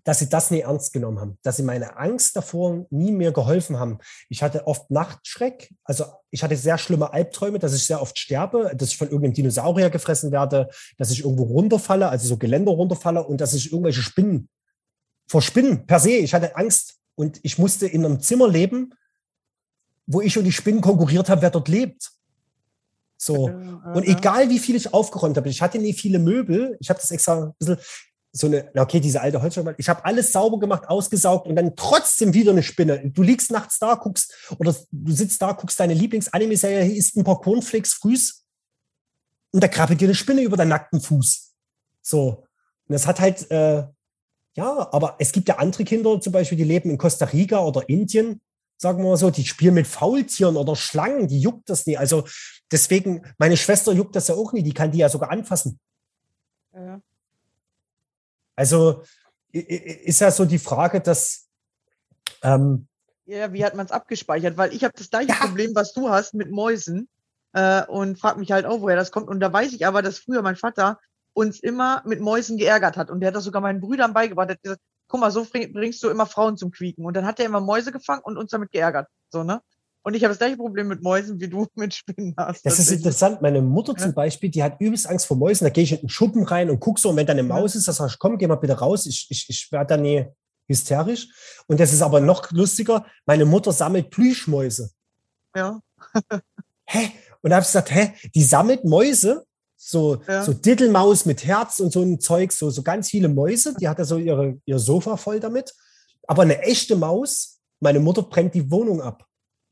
dass 0.05 0.19
sie 0.19 0.29
das 0.29 0.51
nie 0.51 0.61
ernst 0.61 0.93
genommen 0.93 1.19
haben, 1.19 1.39
dass 1.43 1.57
sie 1.57 1.63
meine 1.63 1.97
Angst 1.97 2.37
davor 2.37 2.87
nie 2.91 3.11
mehr 3.11 3.33
geholfen 3.33 3.79
haben. 3.79 3.99
Ich 4.29 4.43
hatte 4.43 4.67
oft 4.67 4.91
Nachtschreck, 4.91 5.75
also 5.83 6.05
ich 6.31 6.43
hatte 6.43 6.57
sehr 6.57 6.77
schlimme 6.79 7.13
Albträume, 7.13 7.59
dass 7.59 7.75
ich 7.75 7.87
sehr 7.87 8.03
oft 8.03 8.19
sterbe, 8.19 8.73
dass 8.77 8.91
ich 8.91 8.99
von 8.99 9.09
irgendeinem 9.09 9.35
Dinosaurier 9.35 9.91
gefressen 9.91 10.31
werde, 10.31 10.69
dass 10.99 11.11
ich 11.11 11.25
irgendwo 11.25 11.45
runterfalle, 11.45 12.09
also 12.09 12.29
so 12.29 12.37
Geländer 12.37 12.73
runterfalle 12.73 13.25
und 13.25 13.41
dass 13.41 13.55
ich 13.55 13.73
irgendwelche 13.73 14.03
Spinnen, 14.03 14.49
vor 15.27 15.41
Spinnen 15.41 15.87
per 15.87 16.01
se, 16.01 16.11
ich 16.11 16.35
hatte 16.35 16.55
Angst 16.55 16.99
und 17.15 17.41
ich 17.43 17.59
musste 17.59 17.87
in 17.87 18.05
einem 18.05 18.21
Zimmer 18.21 18.49
leben, 18.49 18.95
wo 20.07 20.21
ich 20.21 20.37
und 20.37 20.45
die 20.45 20.53
Spinnen 20.53 20.83
konkurriert 20.83 21.31
habe, 21.31 21.41
wer 21.41 21.51
dort 21.51 21.69
lebt. 21.69 22.11
So. 23.17 23.45
Und 23.95 24.05
egal 24.05 24.51
wie 24.51 24.59
viel 24.59 24.77
ich 24.77 24.93
aufgeräumt 24.93 25.39
habe, 25.39 25.49
ich 25.49 25.63
hatte 25.63 25.79
nie 25.79 25.95
viele 25.95 26.19
Möbel, 26.19 26.77
ich 26.79 26.91
habe 26.91 27.01
das 27.01 27.11
extra 27.11 27.45
ein 27.45 27.53
bisschen, 27.59 27.79
so 28.37 28.49
eine, 28.49 28.69
okay, 28.75 28.99
diese 28.99 29.21
alte 29.21 29.41
Holzscheibe, 29.41 29.77
ich 29.79 29.89
habe 29.89 30.05
alles 30.05 30.33
sauber 30.33 30.59
gemacht, 30.59 30.89
ausgesaugt 30.89 31.47
und 31.47 31.55
dann 31.55 31.77
trotzdem 31.77 32.35
wieder 32.35 32.51
eine 32.51 32.65
Spinne. 32.65 33.09
Du 33.11 33.23
liegst 33.23 33.53
nachts 33.53 33.79
da, 33.79 33.95
guckst, 33.95 34.35
oder 34.59 34.75
du 34.91 35.13
sitzt 35.13 35.41
da, 35.41 35.53
guckst 35.53 35.79
deine 35.79 35.95
Lieblings-Anime-Serie, 35.95 36.93
isst 36.93 37.17
ein 37.17 37.23
paar 37.23 37.41
Cornflakes 37.41 37.93
frühs 37.93 38.45
und 39.53 39.63
da 39.63 39.69
krabbelt 39.69 40.01
dir 40.01 40.09
eine 40.09 40.17
Spinne 40.17 40.43
über 40.43 40.57
deinen 40.57 40.71
nackten 40.71 41.01
Fuß. 41.01 41.53
So. 42.03 42.45
Und 42.89 42.93
das 42.93 43.07
hat 43.07 43.21
halt, 43.21 43.49
äh, 43.53 43.85
ja, 44.57 44.89
aber 44.93 45.15
es 45.21 45.31
gibt 45.31 45.49
ja 45.49 45.59
andere 45.59 45.85
Kinder, 45.85 46.21
zum 46.21 46.33
Beispiel, 46.33 46.59
die 46.59 46.65
leben 46.65 46.91
in 46.91 46.99
Costa 46.99 47.27
Rica 47.27 47.61
oder 47.61 47.89
Indien, 47.89 48.41
sagen 48.79 48.99
wir 48.99 49.11
mal 49.11 49.17
so, 49.17 49.31
die 49.31 49.47
spielen 49.47 49.75
mit 49.75 49.87
Faultieren 49.87 50.57
oder 50.57 50.75
Schlangen, 50.75 51.29
die 51.29 51.41
juckt 51.41 51.71
das 51.71 51.87
nie. 51.87 51.97
Also 51.97 52.25
deswegen, 52.73 53.23
meine 53.39 53.57
Schwester 53.57 53.93
juckt 53.93 54.17
das 54.17 54.27
ja 54.27 54.35
auch 54.35 54.53
nie, 54.53 54.65
die 54.65 54.75
kann 54.75 54.91
die 54.91 54.99
ja 54.99 55.09
sogar 55.09 55.31
anfassen. 55.31 55.79
Ja. 56.75 57.01
Also 58.57 59.03
ist 59.53 60.21
ja 60.21 60.31
so 60.31 60.45
die 60.45 60.59
Frage, 60.59 61.01
dass. 61.01 61.49
Ähm, 62.43 62.89
ja, 63.27 63.53
wie 63.53 63.65
hat 63.65 63.75
man 63.75 63.87
es 63.87 63.93
abgespeichert? 63.93 64.57
Weil 64.57 64.75
ich 64.75 64.85
habe 64.85 64.95
das 64.97 65.11
gleiche 65.11 65.31
ja. 65.31 65.37
Problem, 65.37 65.75
was 65.75 65.93
du 65.93 66.11
hast 66.11 66.35
mit 66.35 66.51
Mäusen 66.51 67.09
äh, 67.53 67.85
und 67.87 68.19
frage 68.19 68.39
mich 68.39 68.53
halt 68.53 68.67
auch, 68.67 68.81
woher 68.81 68.97
das 68.97 69.11
kommt. 69.11 69.29
Und 69.29 69.41
da 69.41 69.53
weiß 69.53 69.73
ich 69.73 69.87
aber, 69.87 70.03
dass 70.03 70.19
früher 70.19 70.43
mein 70.43 70.57
Vater 70.57 70.99
uns 71.33 71.61
immer 71.61 72.03
mit 72.05 72.21
Mäusen 72.21 72.59
geärgert 72.59 72.97
hat. 72.97 73.11
Und 73.11 73.21
der 73.21 73.29
hat 73.29 73.37
das 73.37 73.45
sogar 73.45 73.63
meinen 73.63 73.81
Brüdern 73.81 74.13
beigebracht. 74.13 74.49
Er 74.49 74.55
hat 74.55 74.63
gesagt, 74.63 74.83
guck 75.09 75.21
mal, 75.21 75.31
so 75.31 75.45
bringst 75.45 76.03
du 76.03 76.09
immer 76.09 76.27
Frauen 76.27 76.57
zum 76.57 76.71
Quieken. 76.71 77.05
Und 77.05 77.17
dann 77.17 77.25
hat 77.25 77.41
er 77.41 77.47
immer 77.47 77.61
Mäuse 77.61 77.93
gefangen 77.93 78.23
und 78.25 78.37
uns 78.37 78.51
damit 78.51 78.71
geärgert. 78.71 79.09
So, 79.31 79.43
ne? 79.43 79.63
Und 80.07 80.13
ich 80.15 80.23
habe 80.23 80.33
das 80.33 80.39
gleiche 80.39 80.59
Problem 80.59 80.89
mit 80.89 81.03
Mäusen, 81.03 81.41
wie 81.41 81.49
du 81.49 81.67
mit 81.75 81.95
Spinnen 81.95 82.35
hast. 82.37 82.65
Das 82.65 82.79
ist 82.79 82.93
interessant. 82.93 83.41
Meine 83.41 83.63
Mutter 83.63 83.97
zum 83.97 84.13
Beispiel, 84.13 84.51
die 84.51 84.63
hat 84.63 84.81
übelst 84.81 85.09
Angst 85.09 85.27
vor 85.27 85.37
Mäusen. 85.37 85.65
Da 85.65 85.71
gehe 85.71 85.85
ich 85.85 85.93
in 85.93 86.01
den 86.01 86.09
Schuppen 86.11 86.45
rein 86.45 86.69
und 86.69 86.79
gucke 86.79 87.01
so. 87.01 87.11
Und 87.11 87.17
wenn 87.17 87.27
da 87.27 87.33
eine 87.33 87.43
Maus 87.43 87.75
ist, 87.75 87.89
dann 87.89 87.95
sage 87.95 88.13
ich, 88.13 88.19
komm, 88.19 88.37
geh 88.37 88.47
mal 88.47 88.57
bitte 88.57 88.79
raus. 88.79 89.07
Ich, 89.07 89.27
ich, 89.31 89.47
ich 89.49 89.73
werde 89.73 89.87
da 89.87 89.97
nie 89.97 90.27
hysterisch. 90.69 91.29
Und 91.67 91.81
das 91.81 91.93
ist 91.93 92.03
aber 92.03 92.21
noch 92.21 92.51
lustiger. 92.53 93.07
Meine 93.25 93.47
Mutter 93.47 93.73
sammelt 93.73 94.11
Plüschmäuse. 94.11 94.91
Ja. 95.57 95.81
hä? 96.85 97.11
Und 97.41 97.51
da 97.51 97.57
habe 97.57 97.63
ich 97.63 97.69
gesagt, 97.69 97.91
hä? 97.91 98.13
Die 98.35 98.43
sammelt 98.43 98.85
Mäuse? 98.85 99.45
So, 99.77 100.23
ja. 100.29 100.43
so 100.43 100.53
Dittelmaus 100.53 101.25
mit 101.25 101.45
Herz 101.45 101.81
und 101.81 101.93
so 101.93 102.03
ein 102.03 102.21
Zeug, 102.21 102.53
so, 102.53 102.71
so 102.71 102.83
ganz 102.83 103.09
viele 103.09 103.29
Mäuse. 103.29 103.75
Die 103.79 103.89
hat 103.89 103.99
ja 103.99 104.05
so 104.05 104.19
ihre, 104.19 104.59
ihr 104.67 104.79
Sofa 104.79 105.17
voll 105.17 105.41
damit. 105.41 105.75
Aber 106.27 106.43
eine 106.43 106.61
echte 106.63 106.97
Maus, 106.97 107.61
meine 107.81 108.01
Mutter 108.01 108.23
brennt 108.23 108.55
die 108.55 108.71
Wohnung 108.71 109.01
ab. 109.01 109.27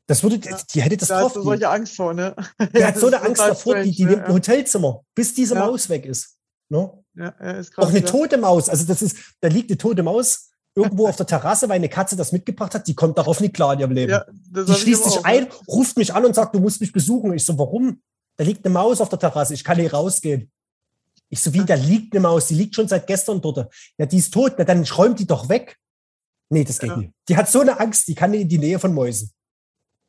Das 0.07 0.21
würde, 0.21 0.37
ja. 0.37 0.57
die 0.73 0.81
hätte 0.81 0.97
das 0.97 1.09
da 1.09 1.21
drauf. 1.21 1.33
Da 1.33 1.41
solche 1.41 1.69
Angst 1.69 1.95
vor, 1.95 2.13
ne? 2.13 2.35
Die 2.75 2.83
hat 2.83 2.97
so 2.97 3.07
eine 3.07 3.21
Angst 3.21 3.41
davor, 3.41 3.73
strange, 3.73 3.83
die, 3.85 3.91
die 3.91 4.05
ne? 4.05 4.11
nimmt 4.11 4.23
ein 4.25 4.33
Hotelzimmer, 4.33 5.01
bis 5.15 5.33
diese. 5.33 5.55
Maus 5.55 5.87
weg 5.89 6.05
ist. 6.05 6.37
Ne? 6.69 6.91
Ja, 7.15 7.33
ja, 7.39 7.51
ist 7.51 7.71
krass, 7.71 7.85
Auch 7.85 7.89
eine 7.89 8.03
tote 8.03 8.37
Maus. 8.37 8.69
Also 8.69 8.85
das 8.85 9.01
ist, 9.01 9.17
da 9.39 9.47
liegt 9.47 9.69
eine 9.69 9.77
tote 9.77 10.03
Maus 10.03 10.49
irgendwo 10.75 11.07
auf 11.07 11.15
der 11.15 11.27
Terrasse, 11.27 11.69
weil 11.69 11.75
eine 11.75 11.89
Katze 11.89 12.15
das 12.15 12.31
mitgebracht 12.31 12.73
hat, 12.73 12.87
die 12.87 12.95
kommt 12.95 13.17
darauf 13.17 13.39
nicht 13.39 13.53
klar 13.53 13.73
in 13.73 13.79
ihrem 13.79 13.91
Leben. 13.91 14.11
Ja, 14.11 14.25
die 14.31 14.73
schließt 14.73 15.03
sich 15.03 15.25
ein, 15.25 15.47
ruft 15.67 15.97
mich 15.97 16.13
an 16.13 16.25
und 16.25 16.33
sagt, 16.33 16.55
du 16.55 16.59
musst 16.59 16.81
mich 16.81 16.91
besuchen. 16.91 17.33
ich 17.33 17.45
so, 17.45 17.57
warum? 17.57 18.01
Da 18.37 18.43
liegt 18.43 18.65
eine 18.65 18.73
Maus 18.73 18.99
auf 18.99 19.09
der 19.09 19.19
Terrasse, 19.19 19.53
ich 19.53 19.63
kann 19.63 19.77
nicht 19.77 19.93
rausgehen. 19.93 20.51
Ich 21.29 21.41
so, 21.41 21.53
wie, 21.53 21.63
da 21.63 21.75
liegt 21.75 22.13
eine 22.13 22.21
Maus, 22.21 22.47
die 22.47 22.55
liegt 22.55 22.75
schon 22.75 22.87
seit 22.87 23.07
gestern 23.07 23.41
dort. 23.41 23.71
Ja, 23.97 24.05
die 24.05 24.17
ist 24.17 24.33
tot, 24.33 24.53
na 24.57 24.63
dann 24.63 24.83
räumt 24.83 25.19
die 25.19 25.27
doch 25.27 25.49
weg. 25.49 25.77
Nee, 26.49 26.63
das 26.63 26.79
geht 26.79 26.89
ja. 26.89 26.97
nicht. 26.97 27.11
Die 27.29 27.37
hat 27.37 27.49
so 27.49 27.61
eine 27.61 27.79
Angst, 27.79 28.07
die 28.07 28.15
kann 28.15 28.31
nicht 28.31 28.41
in 28.41 28.49
die 28.49 28.57
Nähe 28.57 28.79
von 28.79 28.93
Mäusen. 28.93 29.31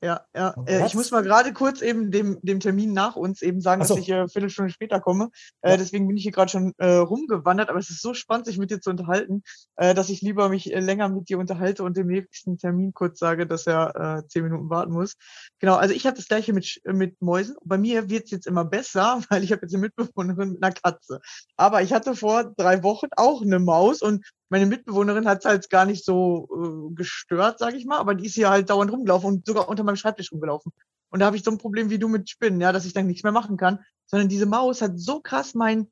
Ja, 0.04 0.20
ja. 0.36 0.54
Äh, 0.66 0.84
ich 0.84 0.94
muss 0.94 1.10
mal 1.12 1.22
gerade 1.22 1.54
kurz 1.54 1.80
eben 1.80 2.10
dem, 2.10 2.38
dem 2.42 2.60
Termin 2.60 2.92
nach 2.92 3.16
uns 3.16 3.40
eben 3.40 3.62
sagen, 3.62 3.82
so. 3.82 3.94
dass 3.94 4.02
ich 4.02 4.10
äh, 4.10 4.28
Viertelstunde 4.28 4.70
später 4.70 5.00
komme. 5.00 5.30
Äh, 5.62 5.70
ja. 5.70 5.76
Deswegen 5.78 6.06
bin 6.06 6.18
ich 6.18 6.24
hier 6.24 6.32
gerade 6.32 6.50
schon 6.50 6.74
äh, 6.76 6.96
rumgewandert, 6.96 7.70
aber 7.70 7.78
es 7.78 7.88
ist 7.88 8.02
so 8.02 8.12
spannend, 8.12 8.44
sich 8.44 8.58
mit 8.58 8.70
dir 8.70 8.82
zu 8.82 8.90
unterhalten, 8.90 9.42
äh, 9.76 9.94
dass 9.94 10.10
ich 10.10 10.20
lieber 10.20 10.50
mich 10.50 10.74
äh, 10.74 10.80
länger 10.80 11.08
mit 11.08 11.30
dir 11.30 11.38
unterhalte 11.38 11.84
und 11.84 11.96
dem 11.96 12.08
nächsten 12.08 12.58
Termin 12.58 12.92
kurz 12.92 13.18
sage, 13.18 13.46
dass 13.46 13.66
er 13.66 14.18
äh, 14.18 14.28
zehn 14.28 14.44
Minuten 14.44 14.68
warten 14.68 14.92
muss. 14.92 15.14
Genau, 15.58 15.76
also 15.76 15.94
ich 15.94 16.04
habe 16.04 16.16
das 16.16 16.28
gleiche 16.28 16.52
mit, 16.52 16.82
mit 16.84 17.22
Mäusen. 17.22 17.56
Bei 17.64 17.78
mir 17.78 18.10
wird 18.10 18.24
es 18.24 18.30
jetzt 18.30 18.46
immer 18.46 18.66
besser, 18.66 19.22
weil 19.30 19.42
ich 19.42 19.52
habe 19.52 19.62
jetzt 19.62 19.72
eine 19.72 19.80
Mitbewohnerin 19.80 20.52
mit 20.52 20.62
einer 20.62 20.74
Katze. 20.74 21.20
Aber 21.56 21.80
ich 21.80 21.94
hatte 21.94 22.14
vor 22.14 22.52
drei 22.58 22.82
Wochen 22.82 23.08
auch 23.16 23.40
eine 23.40 23.58
Maus 23.58 24.02
und 24.02 24.26
meine 24.48 24.66
Mitbewohnerin 24.66 25.26
hat 25.26 25.38
es 25.40 25.44
halt 25.44 25.70
gar 25.70 25.86
nicht 25.86 26.04
so 26.04 26.48
äh, 26.90 26.94
gestört, 26.94 27.58
sage 27.58 27.76
ich 27.76 27.86
mal, 27.86 27.98
aber 27.98 28.14
die 28.14 28.26
ist 28.26 28.34
hier 28.34 28.50
halt 28.50 28.70
dauernd 28.70 28.92
rumgelaufen 28.92 29.28
und 29.28 29.46
sogar 29.46 29.68
unter 29.68 29.84
meinem 29.84 29.96
Schreibtisch 29.96 30.32
rumgelaufen. 30.32 30.72
Und 31.10 31.20
da 31.20 31.26
habe 31.26 31.36
ich 31.36 31.44
so 31.44 31.50
ein 31.50 31.58
Problem 31.58 31.90
wie 31.90 31.98
du 31.98 32.08
mit 32.08 32.28
Spinnen, 32.28 32.60
ja, 32.60 32.72
dass 32.72 32.84
ich 32.84 32.92
dann 32.92 33.06
nichts 33.06 33.22
mehr 33.22 33.32
machen 33.32 33.56
kann. 33.56 33.78
Sondern 34.06 34.28
diese 34.28 34.46
Maus 34.46 34.82
hat 34.82 34.98
so 34.98 35.20
krass 35.20 35.54
mein 35.54 35.88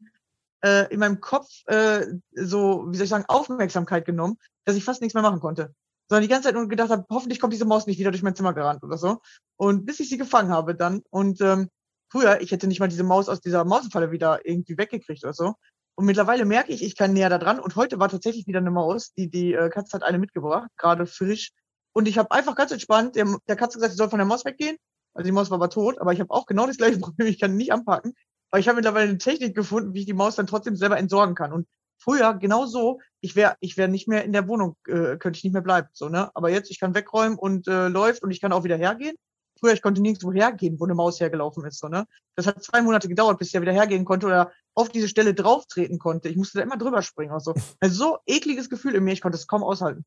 äh, 0.64 0.92
in 0.92 1.00
meinem 1.00 1.20
Kopf 1.20 1.48
äh, 1.66 2.07
so, 2.32 2.86
wie 2.88 2.96
soll 2.96 3.05
ich 3.05 3.11
sagen, 3.11 3.24
Aufmerksamkeit 3.28 4.05
genommen, 4.05 4.36
dass 4.64 4.76
ich 4.76 4.84
fast 4.84 5.00
nichts 5.00 5.14
mehr 5.14 5.22
machen 5.22 5.40
konnte. 5.40 5.74
Sondern 6.09 6.22
die 6.22 6.28
ganze 6.28 6.48
Zeit 6.48 6.55
nur 6.55 6.68
gedacht 6.68 6.90
habe, 6.90 7.05
hoffentlich 7.11 7.40
kommt 7.40 7.53
diese 7.53 7.64
Maus 7.64 7.86
nicht 7.86 7.98
wieder 7.98 8.11
durch 8.11 8.22
mein 8.22 8.34
Zimmer 8.34 8.53
gerannt 8.53 8.82
oder 8.82 8.98
so. 8.98 9.20
Und 9.57 9.86
bis 9.86 10.00
ich 10.00 10.09
sie 10.09 10.18
gefangen 10.18 10.50
habe 10.50 10.74
dann. 10.74 11.03
Und 11.11 11.40
ähm, 11.40 11.68
früher, 12.11 12.40
ich 12.40 12.50
hätte 12.50 12.66
nicht 12.66 12.80
mal 12.80 12.88
diese 12.88 13.05
Maus 13.05 13.28
aus 13.28 13.40
dieser 13.40 13.64
Mausenfalle 13.64 14.11
wieder 14.11 14.44
irgendwie 14.44 14.76
weggekriegt 14.76 15.24
oder 15.24 15.32
so. 15.32 15.55
Und 15.95 16.07
mittlerweile 16.07 16.45
merke 16.45 16.72
ich, 16.72 16.82
ich 16.82 16.97
kann 16.97 17.12
näher 17.12 17.28
da 17.28 17.38
dran. 17.38 17.61
Und 17.61 17.76
heute 17.76 17.99
war 17.99 18.09
tatsächlich 18.09 18.47
wieder 18.47 18.61
eine 18.61 18.70
Maus, 18.70 19.12
die 19.14 19.28
die 19.28 19.53
äh, 19.53 19.68
Katze 19.68 19.97
hat 19.97 20.03
eine 20.03 20.18
mitgebracht, 20.18 20.70
gerade 20.76 21.07
frisch. 21.07 21.53
Und 21.93 22.09
ich 22.09 22.18
habe 22.18 22.30
einfach 22.30 22.57
ganz 22.57 22.72
entspannt 22.72 23.16
der, 23.16 23.26
der 23.49 23.57
Katze 23.57 23.78
gesagt, 23.78 23.93
sie 23.93 23.99
soll 23.99 24.09
von 24.09 24.18
der 24.18 24.26
Maus 24.26 24.45
weggehen. 24.45 24.76
Also 25.14 25.26
die 25.26 25.32
Maus 25.32 25.51
war 25.51 25.57
aber 25.57 25.68
tot, 25.68 25.99
aber 26.01 26.12
ich 26.12 26.20
habe 26.20 26.30
auch 26.30 26.47
genau 26.47 26.66
das 26.66 26.78
gleiche 26.78 26.99
Problem. 27.01 27.28
Ich 27.28 27.40
kann 27.40 27.57
nicht 27.57 27.72
anpacken. 27.72 28.14
Aber 28.51 28.61
ich 28.61 28.68
habe 28.68 28.76
mittlerweile 28.76 29.09
eine 29.09 29.18
Technik 29.18 29.55
gefunden, 29.55 29.95
wie 29.95 30.01
ich 30.01 30.07
die 30.07 30.12
Maus 30.12 30.36
dann 30.36 30.47
trotzdem 30.47 30.76
selber 30.76 30.99
entsorgen 30.99 31.34
kann. 31.34 31.53
Und 31.53 31.66
früher 31.99 32.34
genau 32.34 32.66
so, 32.66 33.01
ich 33.20 33.36
wäre 33.36 33.57
ich 33.61 33.76
wär 33.76 33.88
nicht 33.88 34.09
mehr 34.09 34.24
in 34.24 34.32
der 34.32 34.49
Wohnung, 34.49 34.76
äh, 34.86 35.16
könnte 35.16 35.38
ich 35.38 35.45
nicht 35.45 35.53
mehr 35.53 35.62
bleiben. 35.62 35.88
So, 35.93 36.09
ne? 36.09 36.30
Aber 36.34 36.51
jetzt, 36.51 36.70
ich 36.70 36.80
kann 36.80 36.95
wegräumen 36.95 37.38
und 37.38 37.68
äh, 37.68 37.88
läuft 37.88 38.22
und 38.22 38.30
ich 38.30 38.40
kann 38.40 38.53
auch 38.53 38.64
wieder 38.64 38.76
hergehen. 38.76 39.16
Früher, 39.59 39.72
ich 39.72 39.82
konnte 39.82 40.03
nirgendwo 40.03 40.32
hergehen, 40.32 40.80
wo 40.80 40.84
eine 40.84 40.95
Maus 40.95 41.20
hergelaufen 41.20 41.64
ist. 41.64 41.78
So, 41.78 41.88
ne? 41.88 42.07
Das 42.34 42.47
hat 42.47 42.62
zwei 42.62 42.82
Monate 42.82 43.09
gedauert, 43.09 43.38
bis 43.38 43.49
ich 43.49 43.55
ja 43.55 43.61
wieder 43.62 43.72
hergehen 43.72 44.05
konnte 44.05 44.26
oder 44.26 44.53
auf 44.74 44.88
diese 44.88 45.08
Stelle 45.08 45.34
drauftreten 45.34 45.98
konnte. 45.98 46.28
Ich 46.28 46.36
musste 46.36 46.58
da 46.58 46.64
immer 46.64 46.78
drüber 46.78 47.02
springen. 47.02 47.32
Also, 47.32 47.54
also 47.80 47.94
so 47.94 48.18
ekliges 48.26 48.70
Gefühl 48.70 48.94
in 48.94 49.04
mir, 49.04 49.12
ich 49.12 49.20
konnte 49.20 49.36
es 49.36 49.46
kaum 49.46 49.62
aushalten. 49.62 50.04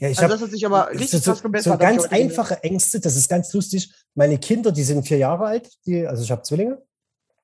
Ja, 0.00 0.08
ich 0.08 0.18
also 0.18 0.32
das 0.32 0.42
hat 0.42 0.50
sich 0.50 0.64
aber 0.64 0.90
richtig 0.90 1.22
so, 1.22 1.30
krass 1.30 1.42
gebessert. 1.42 1.72
So 1.72 1.78
ganz 1.78 2.04
einfache 2.04 2.62
Ängste, 2.62 3.00
das 3.00 3.16
ist 3.16 3.28
ganz 3.28 3.52
lustig. 3.52 3.92
Meine 4.14 4.38
Kinder, 4.38 4.70
die 4.70 4.84
sind 4.84 5.06
vier 5.06 5.18
Jahre 5.18 5.46
alt, 5.46 5.70
die, 5.86 6.06
also 6.06 6.22
ich 6.22 6.30
habe 6.30 6.42
Zwillinge. 6.42 6.82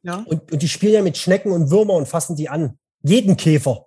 Ja. 0.03 0.25
Und, 0.27 0.53
und 0.53 0.63
die 0.63 0.69
spielen 0.69 0.93
ja 0.93 1.03
mit 1.03 1.17
Schnecken 1.17 1.51
und 1.51 1.71
Würmer 1.71 1.95
und 1.95 2.07
fassen 2.07 2.37
die 2.37 2.49
an. 2.49 2.79
Jeden 3.03 3.37
Käfer. 3.37 3.87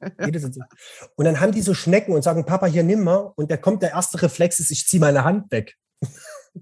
und 1.16 1.24
dann 1.24 1.40
haben 1.40 1.52
die 1.52 1.62
so 1.62 1.74
Schnecken 1.74 2.14
und 2.14 2.22
sagen, 2.22 2.46
Papa, 2.46 2.66
hier 2.66 2.82
nimm 2.82 3.04
mal. 3.04 3.32
Und 3.36 3.50
da 3.50 3.56
kommt 3.56 3.82
der 3.82 3.90
erste 3.90 4.22
Reflex 4.22 4.60
ist, 4.60 4.70
ich 4.70 4.86
ziehe 4.86 5.00
meine 5.00 5.24
Hand 5.24 5.50
weg. 5.50 5.74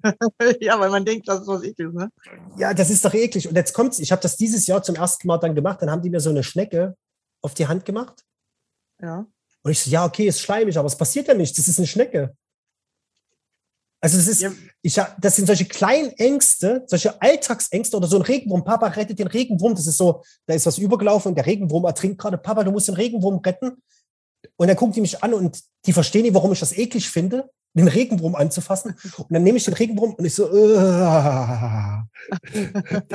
ja, 0.60 0.78
weil 0.78 0.90
man 0.90 1.04
denkt, 1.04 1.28
das 1.28 1.42
ist 1.42 1.46
was 1.46 1.62
eklig, 1.62 1.92
ne? 1.92 2.10
Ja, 2.56 2.74
das 2.74 2.90
ist 2.90 3.04
doch 3.04 3.14
eklig. 3.14 3.48
Und 3.48 3.56
jetzt 3.56 3.72
kommt's, 3.72 3.98
ich 3.98 4.12
habe 4.12 4.22
das 4.22 4.36
dieses 4.36 4.66
Jahr 4.66 4.82
zum 4.82 4.96
ersten 4.96 5.26
Mal 5.26 5.38
dann 5.38 5.54
gemacht, 5.54 5.80
dann 5.82 5.90
haben 5.90 6.02
die 6.02 6.10
mir 6.10 6.20
so 6.20 6.30
eine 6.30 6.42
Schnecke 6.42 6.96
auf 7.42 7.54
die 7.54 7.66
Hand 7.66 7.84
gemacht. 7.84 8.24
Ja. 9.00 9.26
Und 9.62 9.70
ich 9.70 9.80
so, 9.80 9.90
ja, 9.90 10.04
okay, 10.04 10.26
ist 10.26 10.40
schleimig, 10.40 10.76
aber 10.78 10.86
es 10.86 10.96
passiert 10.96 11.28
ja 11.28 11.34
nichts, 11.34 11.56
das 11.56 11.68
ist 11.68 11.78
eine 11.78 11.86
Schnecke. 11.86 12.36
Also 14.04 14.18
das 14.18 14.28
ist, 14.28 14.42
Ja. 14.42 14.52
ich, 14.82 15.00
das 15.18 15.36
sind 15.36 15.46
solche 15.46 15.64
kleinen 15.64 16.10
Ängste, 16.18 16.84
solche 16.86 17.22
Alltagsängste 17.22 17.96
oder 17.96 18.06
so 18.06 18.16
ein 18.16 18.22
Regenwurm. 18.22 18.62
Papa 18.62 18.88
rettet 18.88 19.18
den 19.18 19.28
Regenwurm. 19.28 19.74
Das 19.74 19.86
ist 19.86 19.96
so, 19.96 20.22
da 20.44 20.52
ist 20.52 20.66
was 20.66 20.76
übergelaufen 20.76 21.30
und 21.30 21.36
der 21.36 21.46
Regenwurm 21.46 21.86
ertrinkt 21.86 22.20
gerade. 22.20 22.36
Papa, 22.36 22.64
du 22.64 22.70
musst 22.70 22.88
den 22.88 22.96
Regenwurm 22.96 23.38
retten. 23.38 23.82
Und 24.56 24.68
dann 24.68 24.76
guckt 24.76 24.94
die 24.94 25.00
mich 25.00 25.22
an 25.22 25.32
und 25.32 25.58
die 25.86 25.94
verstehen 25.94 26.22
nicht, 26.22 26.34
warum 26.34 26.52
ich 26.52 26.60
das 26.60 26.76
eklig 26.76 27.08
finde, 27.08 27.48
den 27.74 27.88
Regenwurm 27.88 28.34
anzufassen. 28.34 28.96
Und 29.18 29.30
dann 29.30 29.42
nehme 29.42 29.58
ich 29.58 29.64
den 29.64 29.74
Regenwurm 29.74 30.14
und 30.14 30.24
ich 30.24 30.34
so, 30.34 30.48
äh, 30.48 32.02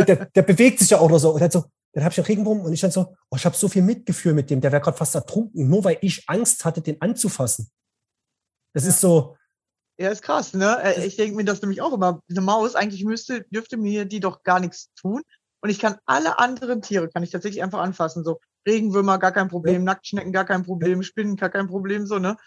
der, 0.06 0.26
der 0.26 0.42
bewegt 0.42 0.80
sich 0.80 0.90
ja 0.90 1.00
auch 1.00 1.10
noch 1.10 1.20
so. 1.20 1.32
Und 1.34 1.42
dann 1.42 1.52
so, 1.52 1.66
dann 1.94 2.04
habe 2.04 2.12
ich 2.12 2.16
den 2.16 2.26
Regenwurm 2.26 2.62
und 2.62 2.74
ich 2.74 2.82
dann 2.82 2.92
so, 2.92 3.16
oh, 3.30 3.36
ich 3.36 3.46
habe 3.46 3.56
so 3.56 3.68
viel 3.68 3.82
Mitgefühl 3.82 4.34
mit 4.34 4.50
dem, 4.50 4.62
der 4.62 4.72
wäre 4.72 4.82
gerade 4.82 4.98
fast 4.98 5.16
ertrunken, 5.16 5.68
nur 5.70 5.84
weil 5.84 5.98
ich 6.02 6.24
Angst 6.28 6.66
hatte, 6.66 6.82
den 6.82 7.02
anzufassen. 7.02 7.70
Das 8.74 8.84
Ja. 8.84 8.90
ist 8.90 9.00
so, 9.02 9.36
Ja, 10.00 10.10
ist 10.10 10.22
krass, 10.22 10.54
ne? 10.54 10.78
Äh, 10.84 11.06
Ich 11.06 11.18
denke 11.18 11.36
mir 11.36 11.44
das 11.46 11.62
nämlich 11.62 11.82
auch 11.82 11.94
immer. 11.94 12.22
Eine 12.30 12.42
Maus, 12.42 12.76
eigentlich 12.76 13.04
müsste, 13.04 13.42
dürfte 13.50 13.76
mir 13.78 14.06
die 14.06 14.20
doch 14.20 14.44
gar 14.44 14.60
nichts 14.60 14.90
tun. 14.96 15.22
Und 15.62 15.70
ich 15.70 15.80
kann 15.80 15.98
alle 16.06 16.40
anderen 16.40 16.82
Tiere, 16.82 17.10
kann 17.10 17.24
ich 17.24 17.32
tatsächlich 17.32 17.62
einfach 17.64 17.80
anfassen. 17.80 18.24
So 18.24 18.40
Regenwürmer, 18.68 19.18
gar 19.18 19.34
kein 19.34 19.50
Problem, 19.50 19.84
Nacktschnecken, 19.84 20.32
gar 20.32 20.46
kein 20.46 20.64
Problem, 20.64 21.04
Spinnen, 21.04 21.36
gar 21.36 21.50
kein 21.50 21.68
Problem, 21.68 22.06
so, 22.06 22.18
ne? 22.20 22.38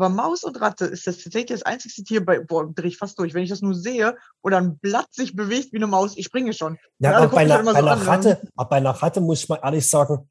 Aber 0.00 0.08
Maus 0.08 0.44
und 0.44 0.58
Ratte 0.62 0.86
ist 0.86 1.06
das 1.06 1.18
tatsächlich 1.18 1.60
das 1.60 1.62
einzigste 1.62 2.02
Tier, 2.02 2.24
bei, 2.24 2.38
boah, 2.40 2.72
drehe 2.72 2.88
ich 2.88 2.96
fast 2.96 3.18
durch. 3.18 3.34
Wenn 3.34 3.42
ich 3.42 3.50
das 3.50 3.60
nur 3.60 3.74
sehe 3.74 4.16
oder 4.40 4.56
ein 4.56 4.78
Blatt 4.78 5.12
sich 5.12 5.36
bewegt 5.36 5.74
wie 5.74 5.76
eine 5.76 5.86
Maus, 5.86 6.16
ich 6.16 6.24
springe 6.24 6.54
schon. 6.54 6.78
Ja, 7.00 7.18
aber 7.18 7.28
bei 7.28 7.42
einer, 7.42 7.62
mich 7.62 7.74
bei 7.74 7.78
einer 7.80 7.98
so 7.98 8.04
ne? 8.04 8.06
Ratte, 8.06 8.40
aber 8.56 8.68
bei 8.70 8.76
einer 8.76 8.90
Ratte 8.92 9.20
muss 9.20 9.42
ich 9.42 9.48
mal 9.50 9.60
ehrlich 9.62 9.86
sagen, 9.86 10.26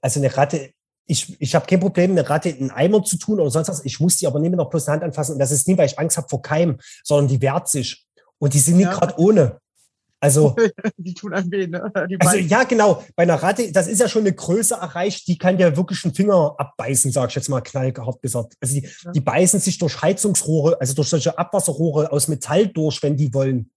also 0.00 0.20
eine 0.20 0.36
Ratte, 0.36 0.70
ich, 1.06 1.40
ich 1.40 1.56
habe 1.56 1.66
kein 1.66 1.80
Problem, 1.80 2.12
eine 2.12 2.30
Ratte 2.30 2.50
in 2.50 2.70
einen 2.70 2.70
Eimer 2.70 3.02
zu 3.02 3.18
tun 3.18 3.40
oder 3.40 3.50
sonst 3.50 3.68
was. 3.68 3.84
Ich 3.84 3.98
muss 3.98 4.16
die 4.16 4.28
aber 4.28 4.38
nie 4.38 4.48
mit 4.48 4.60
der 4.60 4.66
bloßen 4.66 4.92
Hand 4.92 5.02
anfassen. 5.02 5.32
Und 5.32 5.38
das 5.40 5.50
ist 5.50 5.66
nie, 5.66 5.76
weil 5.76 5.86
ich 5.86 5.98
Angst 5.98 6.16
habe 6.16 6.28
vor 6.28 6.40
Keim, 6.40 6.78
sondern 7.02 7.26
die 7.26 7.42
wehrt 7.42 7.68
sich. 7.68 8.06
Und 8.38 8.54
die 8.54 8.60
sind 8.60 8.76
nicht 8.76 8.86
Ja. 8.86 8.94
gerade 8.94 9.18
ohne. 9.18 9.58
Also, 10.24 10.56
Die 10.96 11.12
tun 11.12 11.34
einem 11.34 11.52
weh, 11.52 11.66
ne? 11.66 11.92
Also 11.94 12.38
ja, 12.38 12.64
genau. 12.64 13.04
Bei 13.14 13.24
einer 13.24 13.34
Ratte, 13.34 13.70
das 13.70 13.86
ist 13.88 14.00
ja 14.00 14.08
schon 14.08 14.22
eine 14.22 14.32
Größe 14.32 14.74
erreicht, 14.74 15.28
die 15.28 15.36
kann 15.36 15.58
ja 15.58 15.76
wirklich 15.76 16.02
einen 16.04 16.14
Finger 16.14 16.54
abbeißen, 16.56 17.12
sag 17.12 17.28
ich 17.28 17.36
jetzt 17.36 17.50
mal 17.50 17.60
knallhart 17.60 18.22
gesagt. 18.22 18.54
Also 18.58 18.74
die, 18.74 18.88
Ja. 19.04 19.12
die 19.12 19.20
beißen 19.20 19.60
sich 19.60 19.76
durch 19.76 20.00
Heizungsrohre, 20.00 20.80
also 20.80 20.94
durch 20.94 21.08
solche 21.10 21.36
Abwasserrohre 21.38 22.10
aus 22.10 22.28
Metall 22.28 22.68
durch, 22.68 23.02
wenn 23.02 23.18
die 23.18 23.34
wollen. 23.34 23.70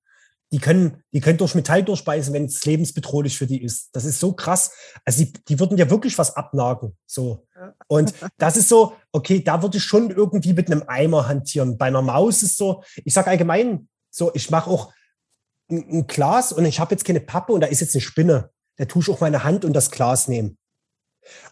Die 0.53 0.59
können, 0.59 1.03
die 1.11 1.19
können 1.19 1.37
durch 1.37 1.53
Metall 1.53 1.83
durchbeißen, 1.83 2.33
wenn 2.33 2.45
es 2.45 2.63
lebensbedrohlich 2.63 3.37
für 3.37 3.45
die 3.47 3.61
ist. 3.61 3.89
Das 3.91 4.05
ist 4.05 4.21
so 4.21 4.31
krass. 4.31 4.71
Also 5.03 5.25
die, 5.25 5.33
die 5.49 5.59
würden 5.59 5.77
ja 5.77 5.89
wirklich 5.89 6.17
was 6.17 6.33
abnagen. 6.37 6.95
So. 7.05 7.45
Ja. 7.57 7.73
Und 7.87 8.13
das 8.37 8.55
ist 8.55 8.69
so, 8.69 8.93
okay, 9.11 9.43
da 9.43 9.61
würde 9.61 9.79
ich 9.79 9.83
schon 9.83 10.11
irgendwie 10.11 10.53
mit 10.53 10.71
einem 10.71 10.83
Eimer 10.87 11.27
hantieren. 11.27 11.77
Bei 11.77 11.87
einer 11.87 12.01
Maus 12.01 12.41
ist 12.41 12.55
so, 12.55 12.83
ich 13.03 13.13
sage 13.13 13.29
allgemein, 13.31 13.89
so, 14.09 14.31
ich 14.33 14.49
mache 14.49 14.69
auch 14.69 14.93
ein, 15.69 16.07
Glas 16.07 16.51
und 16.51 16.65
ich 16.65 16.79
habe 16.79 16.93
jetzt 16.93 17.05
keine 17.05 17.19
Pappe 17.19 17.53
und 17.53 17.61
da 17.61 17.67
ist 17.67 17.81
jetzt 17.81 17.95
eine 17.95 18.01
Spinne. 18.01 18.51
Da 18.77 18.85
tue 18.85 19.01
ich 19.01 19.09
auch 19.09 19.19
meine 19.19 19.43
Hand 19.43 19.65
und 19.65 19.73
das 19.73 19.91
Glas 19.91 20.27
nehmen. 20.27 20.57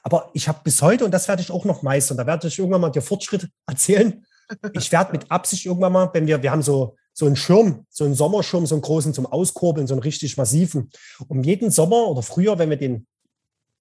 Aber 0.03 0.30
ich 0.34 0.47
habe 0.47 0.61
bis 0.63 0.82
heute, 0.82 1.05
und 1.05 1.11
das 1.11 1.28
werde 1.28 1.41
ich 1.41 1.51
auch 1.51 1.66
noch 1.66 1.82
meistern, 1.82 2.18
da 2.18 2.26
werde 2.26 2.47
ich 2.47 2.57
irgendwann 2.59 2.82
mal 2.82 2.89
dir 2.89 3.01
Fortschritt 3.01 3.49
erzählen. 3.68 4.26
Ich 4.74 4.91
werde 4.91 5.11
mit 5.11 5.32
Absicht 5.32 5.66
irgendwann 5.66 5.91
mal, 5.93 6.09
wenn 6.13 6.28
wir, 6.28 6.41
wir 6.43 6.51
haben 6.51 6.61
so, 6.61 6.95
so 7.13 7.26
einen 7.26 7.36
Schirm, 7.36 7.86
so 7.89 8.03
einen 8.03 8.13
Sommerschirm, 8.13 8.66
so 8.66 8.76
einen 8.76 8.82
großen 8.82 9.13
zum 9.13 9.26
Auskurbeln, 9.26 9.88
so 9.88 9.93
einen 9.93 10.03
richtig 10.03 10.38
massiven. 10.38 10.91
Um 11.28 11.43
jeden 11.43 11.72
Sommer 11.72 12.07
oder 12.07 12.22
Frühjahr, 12.22 12.59
wenn 12.59 12.70
wir 12.70 12.78
den 12.78 13.07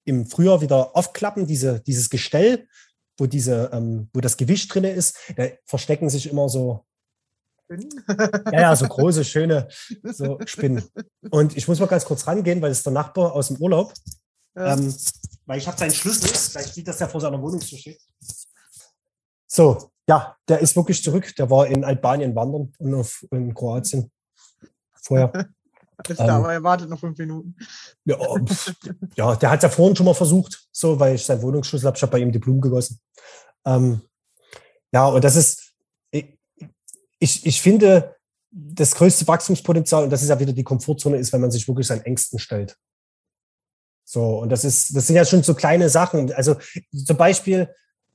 im 0.05 0.27
Frühjahr 0.27 0.61
wieder 0.61 0.97
aufklappen, 0.97 1.47
diese, 1.47 1.81
dieses 1.81 2.11
Gestell, 2.11 2.67
wo 3.19 3.27
diese, 3.27 3.71
ähm, 3.73 4.09
wo 4.13 4.21
das 4.21 4.37
Gewicht 4.37 4.73
drinne 4.73 4.91
ist, 4.91 5.17
da 5.37 5.45
verstecken 5.67 6.09
sich 6.09 6.31
immer 6.31 6.49
so 6.49 6.85
ja, 7.69 8.61
ja, 8.61 8.77
so 8.77 8.87
große, 8.87 9.25
schöne 9.25 9.69
so 10.03 10.39
Spinnen. 10.47 10.85
Und 11.31 11.57
ich 11.57 11.67
muss 11.67 11.81
mal 11.81 11.87
ganz 11.87 12.05
kurz 12.05 12.27
rangehen, 12.27 12.61
weil 12.61 12.71
das 12.71 12.79
ist 12.79 12.87
der 12.87 12.93
Nachbar 12.93 13.33
aus 13.33 13.49
dem 13.49 13.57
Urlaub. 13.59 13.93
Ja. 14.57 14.75
Ähm, 14.75 14.95
weil 15.47 15.59
ich 15.59 15.67
habe 15.67 15.79
seinen 15.79 15.93
Schlüssel, 15.93 16.29
vielleicht 16.29 16.75
sieht 16.75 16.89
das 16.89 17.01
ja 17.01 17.09
vor 17.09 17.21
seiner 17.21 17.41
Wohnungstür 17.41 17.79
steht. 17.79 18.01
So, 19.47 19.91
ja, 20.09 20.37
der 20.49 20.61
ist 20.61 20.77
wirklich 20.77 21.03
zurück. 21.03 21.35
Der 21.37 21.51
war 21.51 21.67
in 21.67 21.85
Albanien 21.85 22.35
wandern 22.35 22.73
und 22.79 22.95
auf, 22.95 23.25
in 23.31 23.55
Kroatien 23.55 24.11
vorher. 24.95 25.33
Ist 26.09 26.19
ähm, 26.19 26.27
da, 26.27 26.37
aber 26.39 26.53
er 26.53 26.63
wartet 26.63 26.91
noch 26.91 26.99
fünf 26.99 27.17
Minuten. 27.19 27.57
Ja, 28.05 28.17
pf, 28.45 28.75
ja 29.15 29.37
der 29.37 29.51
hat 29.51 29.63
ja 29.63 29.69
vorhin 29.69 29.95
schon 29.95 30.07
mal 30.07 30.15
versucht, 30.15 30.67
so, 30.73 30.99
weil 30.99 31.15
ich 31.15 31.25
seinen 31.25 31.41
Wohnungsschlüssel 31.41 31.87
habe. 31.87 31.97
Ich 31.97 32.03
habe 32.03 32.11
bei 32.11 32.19
ihm 32.19 32.33
die 32.33 32.41
Blumen 32.41 32.61
gegossen. 32.61 32.99
Ähm, 33.65 34.01
ja, 34.93 35.07
und 35.07 35.23
das 35.23 35.37
ist, 35.37 35.64
ich, 37.19 37.47
ich 37.47 37.61
finde, 37.61 38.17
das 38.51 38.95
größte 38.95 39.27
Wachstumspotenzial, 39.27 40.05
und 40.05 40.11
das 40.11 40.23
ist 40.23 40.29
ja 40.29 40.39
wieder 40.39 40.53
die 40.53 40.65
Komfortzone, 40.65 41.17
ist, 41.17 41.33
wenn 41.33 41.41
man 41.41 41.51
sich 41.51 41.67
wirklich 41.67 41.87
seinen 41.87 42.03
Ängsten 42.03 42.39
stellt. 42.39 42.77
So, 44.05 44.39
und 44.41 44.51
das 44.51 44.65
ist, 44.65 44.95
das 44.95 45.07
sind 45.07 45.17
ja 45.17 45.25
schon 45.25 45.43
so 45.43 45.55
kleine 45.55 45.89
Sachen. 45.89 46.33
Also 46.35 46.57
zum 46.93 47.17
Beispiel, 47.17 47.69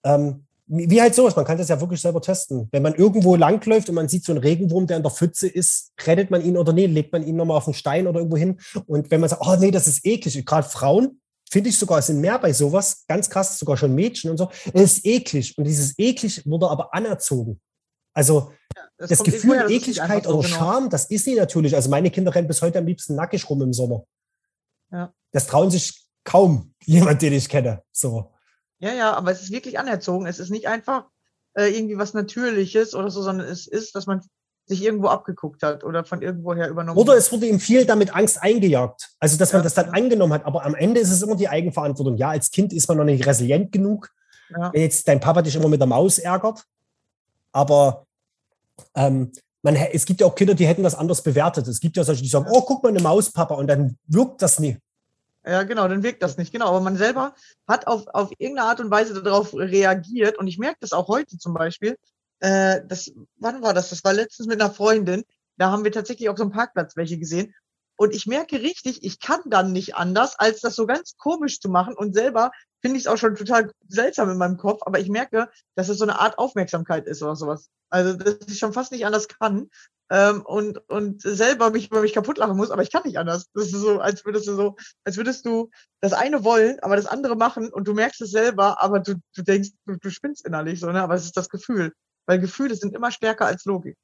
ähm, 0.03 0.45
wie 0.67 1.01
halt 1.01 1.15
sowas, 1.15 1.35
man 1.35 1.45
kann 1.45 1.57
das 1.57 1.67
ja 1.67 1.81
wirklich 1.81 1.99
selber 1.99 2.21
testen. 2.21 2.69
Wenn 2.71 2.83
man 2.83 2.93
irgendwo 2.93 3.35
langläuft 3.35 3.89
und 3.89 3.95
man 3.95 4.07
sieht 4.07 4.23
so 4.23 4.31
einen 4.31 4.41
Regenwurm, 4.41 4.85
der 4.85 4.97
in 4.97 5.03
der 5.03 5.11
Pfütze 5.11 5.47
ist, 5.47 5.91
rettet 6.05 6.29
man 6.29 6.45
ihn 6.45 6.57
oder 6.57 6.73
nee, 6.73 6.85
legt 6.85 7.11
man 7.11 7.25
ihn 7.25 7.35
nochmal 7.35 7.57
auf 7.57 7.65
einen 7.65 7.73
Stein 7.73 8.05
oder 8.05 8.19
irgendwo 8.19 8.37
hin. 8.37 8.59
Und 8.85 9.09
wenn 9.09 9.19
man 9.19 9.29
sagt, 9.29 9.41
oh 9.43 9.55
nee, 9.59 9.71
das 9.71 9.87
ist 9.87 10.05
eklig, 10.05 10.45
gerade 10.45 10.69
Frauen, 10.69 11.19
finde 11.49 11.69
ich 11.69 11.77
sogar, 11.79 12.01
sind 12.03 12.21
mehr 12.21 12.37
bei 12.37 12.53
sowas, 12.53 13.03
ganz 13.07 13.29
krass, 13.31 13.57
sogar 13.57 13.77
schon 13.77 13.95
Mädchen 13.95 14.29
und 14.29 14.37
so, 14.37 14.49
es 14.71 14.97
ist 14.97 15.05
eklig. 15.05 15.57
Und 15.57 15.63
dieses 15.63 15.97
eklig 15.97 16.45
wurde 16.45 16.69
aber 16.69 16.93
anerzogen. 16.93 17.59
Also 18.13 18.51
das, 18.97 19.23
Gefühl 19.23 19.55
das 19.55 19.63
ist 19.63 19.69
nicht 19.69 19.81
Ekligkeit 19.81 20.09
einfach 20.09 20.29
so, 20.29 20.37
oder 20.37 20.47
genau. 20.47 20.59
Scham, 20.59 20.89
das 20.89 21.05
ist 21.05 21.27
nie 21.27 21.35
natürlich. 21.35 21.75
Also 21.75 21.89
meine 21.89 22.11
Kinder 22.11 22.33
rennen 22.33 22.47
bis 22.47 22.61
heute 22.61 22.79
am 22.79 22.85
liebsten 22.85 23.15
nackig 23.15 23.49
rum 23.49 23.61
im 23.61 23.73
Sommer. 23.73 24.03
Ja. 24.91 25.13
Das 25.31 25.47
trauen 25.47 25.71
sich 25.71 26.05
kaum 26.23 26.73
jemand, 26.83 27.21
den 27.21 27.33
ich 27.33 27.49
kenne. 27.49 27.83
So. 27.91 28.31
Ja, 28.79 28.93
ja, 28.93 29.13
aber 29.13 29.31
es 29.31 29.41
ist 29.41 29.51
wirklich 29.51 29.79
anerzogen. 29.79 30.25
Es 30.25 30.39
ist 30.39 30.49
nicht 30.49 30.67
einfach 30.67 31.05
äh, 31.53 31.75
irgendwie 31.75 31.97
was 31.97 32.13
Natürliches 32.13 32.93
oder 32.95 33.09
so, 33.09 33.21
sondern 33.21 33.47
es 33.47 33.67
ist, 33.67 33.95
dass 33.95 34.05
man 34.05 34.21
sich 34.65 34.83
irgendwo 34.83 35.07
abgeguckt 35.07 35.63
hat 35.63 35.83
oder 35.83 36.05
von 36.05 36.21
irgendwoher 36.21 36.69
übernommen 36.69 36.97
Oder 36.97 37.15
es 37.15 37.31
wurde 37.31 37.47
ihm 37.47 37.59
viel 37.59 37.85
damit 37.85 38.15
Angst 38.15 38.41
eingejagt. 38.41 39.09
Also, 39.19 39.37
dass 39.37 39.51
man 39.51 39.61
Ja. 39.61 39.63
das 39.63 39.73
dann 39.73 39.89
angenommen 39.89 40.33
hat. 40.33 40.45
Aber 40.45 40.63
am 40.63 40.75
Ende 40.75 41.01
ist 41.01 41.11
es 41.11 41.21
immer 41.23 41.35
die 41.35 41.49
Eigenverantwortung. 41.49 42.17
Ja, 42.17 42.29
als 42.29 42.51
Kind 42.51 42.71
ist 42.71 42.87
man 42.87 42.97
noch 42.97 43.03
nicht 43.03 43.25
resilient 43.25 43.71
genug. 43.71 44.09
Ja. 44.49 44.71
Wenn 44.71 44.81
jetzt 44.81 45.07
dein 45.07 45.19
Papa 45.19 45.41
dich 45.41 45.55
immer 45.55 45.69
mit 45.69 45.79
der 45.79 45.87
Maus 45.87 46.19
ärgert. 46.19 46.63
Aber 47.51 48.05
ähm, 48.95 49.31
man, 49.61 49.75
es 49.75 50.05
gibt 50.05 50.21
ja 50.21 50.27
auch 50.27 50.35
Kinder, 50.35 50.53
die 50.53 50.67
hätten 50.67 50.83
das 50.83 50.95
anders 50.95 51.21
bewertet. 51.21 51.67
Es 51.67 51.79
gibt 51.79 51.97
ja 51.97 52.03
solche, 52.03 52.23
die 52.23 52.29
sagen, 52.29 52.47
oh, 52.49 52.61
guck 52.61 52.83
mal, 52.83 52.89
eine 52.89 53.01
Maus, 53.01 53.31
Papa. 53.31 53.55
Und 53.55 53.67
dann 53.67 53.97
wirkt 54.07 54.41
das 54.41 54.59
nie. 54.59 54.77
Ja, 55.45 55.63
genau, 55.63 55.87
dann 55.87 56.03
wirkt 56.03 56.21
das 56.23 56.37
nicht. 56.37 56.51
Genau, 56.51 56.67
aber 56.67 56.81
man 56.81 56.97
selber 56.97 57.33
hat 57.67 57.87
auf, 57.87 58.07
auf 58.07 58.31
irgendeine 58.37 58.69
Art 58.69 58.79
und 58.79 58.91
Weise 58.91 59.21
darauf 59.21 59.53
reagiert. 59.53 60.37
Und 60.37 60.47
ich 60.47 60.57
merke 60.57 60.77
das 60.81 60.93
auch 60.93 61.07
heute 61.07 61.37
zum 61.37 61.53
Beispiel. 61.53 61.97
Äh, 62.39 62.81
das, 62.87 63.11
wann 63.37 63.61
war 63.61 63.73
das? 63.73 63.89
Das 63.89 64.03
war 64.03 64.13
letztens 64.13 64.47
mit 64.47 64.61
einer 64.61 64.71
Freundin. 64.71 65.23
Da 65.57 65.71
haben 65.71 65.83
wir 65.83 65.91
tatsächlich 65.91 66.29
auf 66.29 66.37
so 66.37 66.43
einem 66.43 66.51
Parkplatz 66.51 66.95
welche 66.95 67.17
gesehen. 67.17 67.53
Und 67.97 68.15
ich 68.15 68.27
merke 68.27 68.61
richtig, 68.61 69.03
ich 69.03 69.19
kann 69.19 69.41
dann 69.45 69.73
nicht 69.73 69.95
anders, 69.95 70.39
als 70.39 70.61
das 70.61 70.75
so 70.75 70.85
ganz 70.85 71.17
komisch 71.17 71.59
zu 71.59 71.67
machen 71.67 71.95
und 71.95 72.13
selber 72.13 72.51
finde 72.81 72.97
ich 72.97 73.03
es 73.03 73.07
auch 73.07 73.17
schon 73.17 73.35
total 73.35 73.71
seltsam 73.87 74.29
in 74.29 74.37
meinem 74.37 74.57
Kopf, 74.57 74.81
aber 74.85 74.99
ich 74.99 75.09
merke, 75.09 75.49
dass 75.75 75.89
es 75.89 75.97
so 75.97 76.05
eine 76.05 76.19
Art 76.19 76.37
Aufmerksamkeit 76.37 77.07
ist 77.07 77.21
oder 77.21 77.35
sowas. 77.35 77.69
Also, 77.89 78.13
dass 78.13 78.37
ich 78.47 78.59
schon 78.59 78.73
fast 78.73 78.91
nicht 78.91 79.05
anders 79.05 79.27
kann 79.27 79.69
ähm, 80.11 80.41
und, 80.43 80.77
und 80.89 81.21
selber 81.21 81.71
mich 81.71 81.89
über 81.89 82.01
mich 82.01 82.13
kaputt 82.13 82.37
lachen 82.37 82.57
muss, 82.57 82.71
aber 82.71 82.81
ich 82.81 82.91
kann 82.91 83.03
nicht 83.03 83.17
anders. 83.17 83.47
Das 83.53 83.65
ist 83.65 83.73
so, 83.73 83.99
als 83.99 84.25
würdest 84.25 84.47
du 84.47 84.55
so, 84.55 84.75
als 85.03 85.17
würdest 85.17 85.45
du 85.45 85.69
das 86.01 86.13
eine 86.13 86.43
wollen, 86.43 86.79
aber 86.81 86.95
das 86.95 87.05
andere 87.05 87.35
machen 87.35 87.69
und 87.71 87.87
du 87.87 87.93
merkst 87.93 88.21
es 88.21 88.31
selber, 88.31 88.81
aber 88.81 88.99
du, 88.99 89.15
du 89.35 89.41
denkst, 89.41 89.69
du, 89.85 89.97
du 89.97 90.09
spinnst 90.09 90.45
innerlich 90.45 90.79
so, 90.79 90.91
ne? 90.91 91.01
Aber 91.01 91.15
es 91.15 91.25
ist 91.25 91.37
das 91.37 91.49
Gefühl. 91.49 91.93
Weil 92.27 92.39
Gefühle 92.39 92.75
sind 92.75 92.93
immer 92.93 93.11
stärker 93.11 93.47
als 93.47 93.65
Logik. 93.65 93.97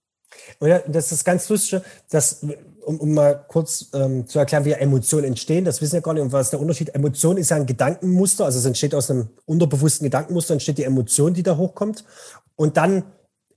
Oder 0.60 0.80
das 0.80 1.12
ist 1.12 1.24
ganz 1.24 1.48
lustig, 1.50 1.82
dass, 2.10 2.44
um, 2.86 3.00
um 3.00 3.14
mal 3.14 3.46
kurz 3.48 3.88
ähm, 3.94 4.28
zu 4.28 4.40
erklären, 4.40 4.66
wie 4.66 4.72
Emotionen 4.72 5.26
entstehen, 5.26 5.66
das 5.66 5.82
wissen 5.82 5.96
ja 5.96 6.02
gar 6.02 6.14
nicht, 6.14 6.24
und 6.24 6.32
was 6.32 6.48
ist 6.48 6.54
der 6.54 6.60
Unterschied? 6.60 6.94
Emotion 6.94 7.38
ist 7.38 7.50
ja 7.50 7.58
ein 7.58 7.66
Gedankenmuster, 7.66 8.46
also 8.46 8.60
es 8.60 8.66
entsteht 8.66 8.96
aus 8.96 9.10
einem 9.10 9.30
unterbewussten 9.46 10.06
Gedankenmuster, 10.06 10.54
entsteht 10.54 10.78
die 10.78 10.84
Emotion, 10.84 11.34
die 11.34 11.44
da 11.44 11.58
hochkommt. 11.58 12.06
Und 12.56 12.78
dann 12.78 13.04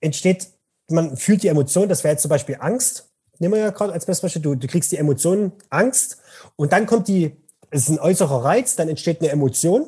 entsteht, 0.01 0.49
man 0.91 1.17
fühlt 1.17 1.43
die 1.43 1.49
Emotion, 1.49 1.89
das 1.89 2.05
wäre 2.05 2.13
jetzt 2.13 2.23
zum 2.23 2.31
Beispiel 2.31 2.57
Angst. 2.61 3.11
Nehmen 3.39 3.55
wir 3.55 3.61
ja 3.61 3.71
gerade 3.71 3.93
als 3.93 4.07
Beispiel, 4.07 4.43
du, 4.43 4.55
du 4.55 4.67
kriegst 4.67 4.91
die 4.91 4.97
Emotion 4.97 5.53
Angst 5.71 6.19
und 6.57 6.73
dann 6.73 6.87
kommt 6.87 7.09
die, 7.09 7.37
es 7.71 7.83
ist 7.83 7.91
ein 7.91 8.01
äußerer 8.01 8.45
Reiz, 8.45 8.75
dann 8.75 8.89
entsteht 8.89 9.21
eine 9.21 9.31
Emotion 9.31 9.87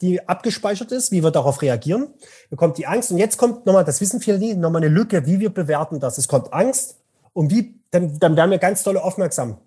die 0.00 0.26
abgespeichert 0.28 0.92
ist, 0.92 1.10
wie 1.10 1.22
wir 1.22 1.30
darauf 1.30 1.60
reagieren. 1.62 2.08
Bekommt 2.50 2.78
die 2.78 2.86
Angst. 2.86 3.10
Und 3.10 3.18
jetzt 3.18 3.36
kommt 3.36 3.66
nochmal, 3.66 3.84
das 3.84 4.00
wissen 4.00 4.20
viele 4.20 4.38
nie, 4.38 4.54
nochmal 4.54 4.82
eine 4.82 4.92
Lücke, 4.92 5.26
wie 5.26 5.40
wir 5.40 5.50
bewerten 5.50 6.00
das. 6.00 6.18
Es 6.18 6.28
kommt 6.28 6.52
Angst 6.52 6.98
und 7.32 7.50
wie, 7.50 7.80
dann, 7.90 8.18
dann 8.18 8.36
werden 8.36 8.50
wir 8.50 8.58
ganz 8.58 8.82
dolle 8.82 9.02
aufmerksam. 9.02 9.58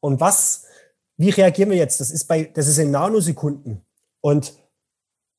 Und 0.00 0.20
was, 0.20 0.64
wie 1.16 1.30
reagieren 1.30 1.70
wir 1.70 1.76
jetzt? 1.76 2.00
Das 2.00 2.10
ist 2.10 2.26
bei, 2.26 2.44
das 2.44 2.68
ist 2.68 2.78
in 2.78 2.90
Nanosekunden. 2.90 3.82
Und, 4.20 4.54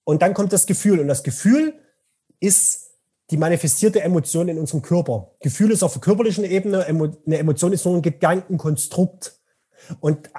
und 0.03 0.21
dann 0.21 0.34
kommt 0.34 0.51
das 0.51 0.65
Gefühl. 0.65 0.99
Und 0.99 1.07
das 1.07 1.23
Gefühl 1.23 1.73
ist 2.39 2.88
die 3.30 3.38
manifestierte 3.38 4.01
Emotion 4.01 4.47
in 4.47 4.57
unserem 4.57 4.82
Körper. 4.82 5.32
Gefühl 5.39 5.71
ist 5.71 5.84
auf 5.84 5.93
der 5.93 6.01
körperlichen 6.01 6.43
Ebene, 6.43 6.86
eine 6.86 7.38
Emotion 7.38 7.73
ist 7.73 7.86
nur 7.86 7.95
ein 7.95 8.01
Gedankenkonstrukt. 8.01 9.39
Und 9.99 10.30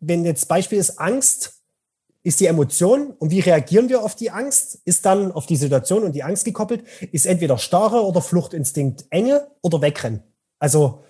wenn 0.00 0.24
jetzt 0.24 0.48
Beispiel 0.48 0.78
ist 0.78 0.98
Angst, 0.98 1.57
ist 2.28 2.40
die 2.40 2.46
Emotion 2.46 3.12
und 3.18 3.30
wie 3.30 3.40
reagieren 3.40 3.88
wir 3.88 4.02
auf 4.04 4.14
die 4.14 4.30
Angst, 4.30 4.82
ist 4.84 5.06
dann 5.06 5.32
auf 5.32 5.46
die 5.46 5.56
Situation 5.56 6.02
und 6.02 6.12
die 6.12 6.22
Angst 6.22 6.44
gekoppelt, 6.44 6.84
ist 7.10 7.24
entweder 7.24 7.56
Starre 7.56 8.04
oder 8.04 8.20
Fluchtinstinkt, 8.20 9.06
Enge 9.08 9.48
oder 9.62 9.80
Wegrennen. 9.80 10.22
Also 10.58 11.04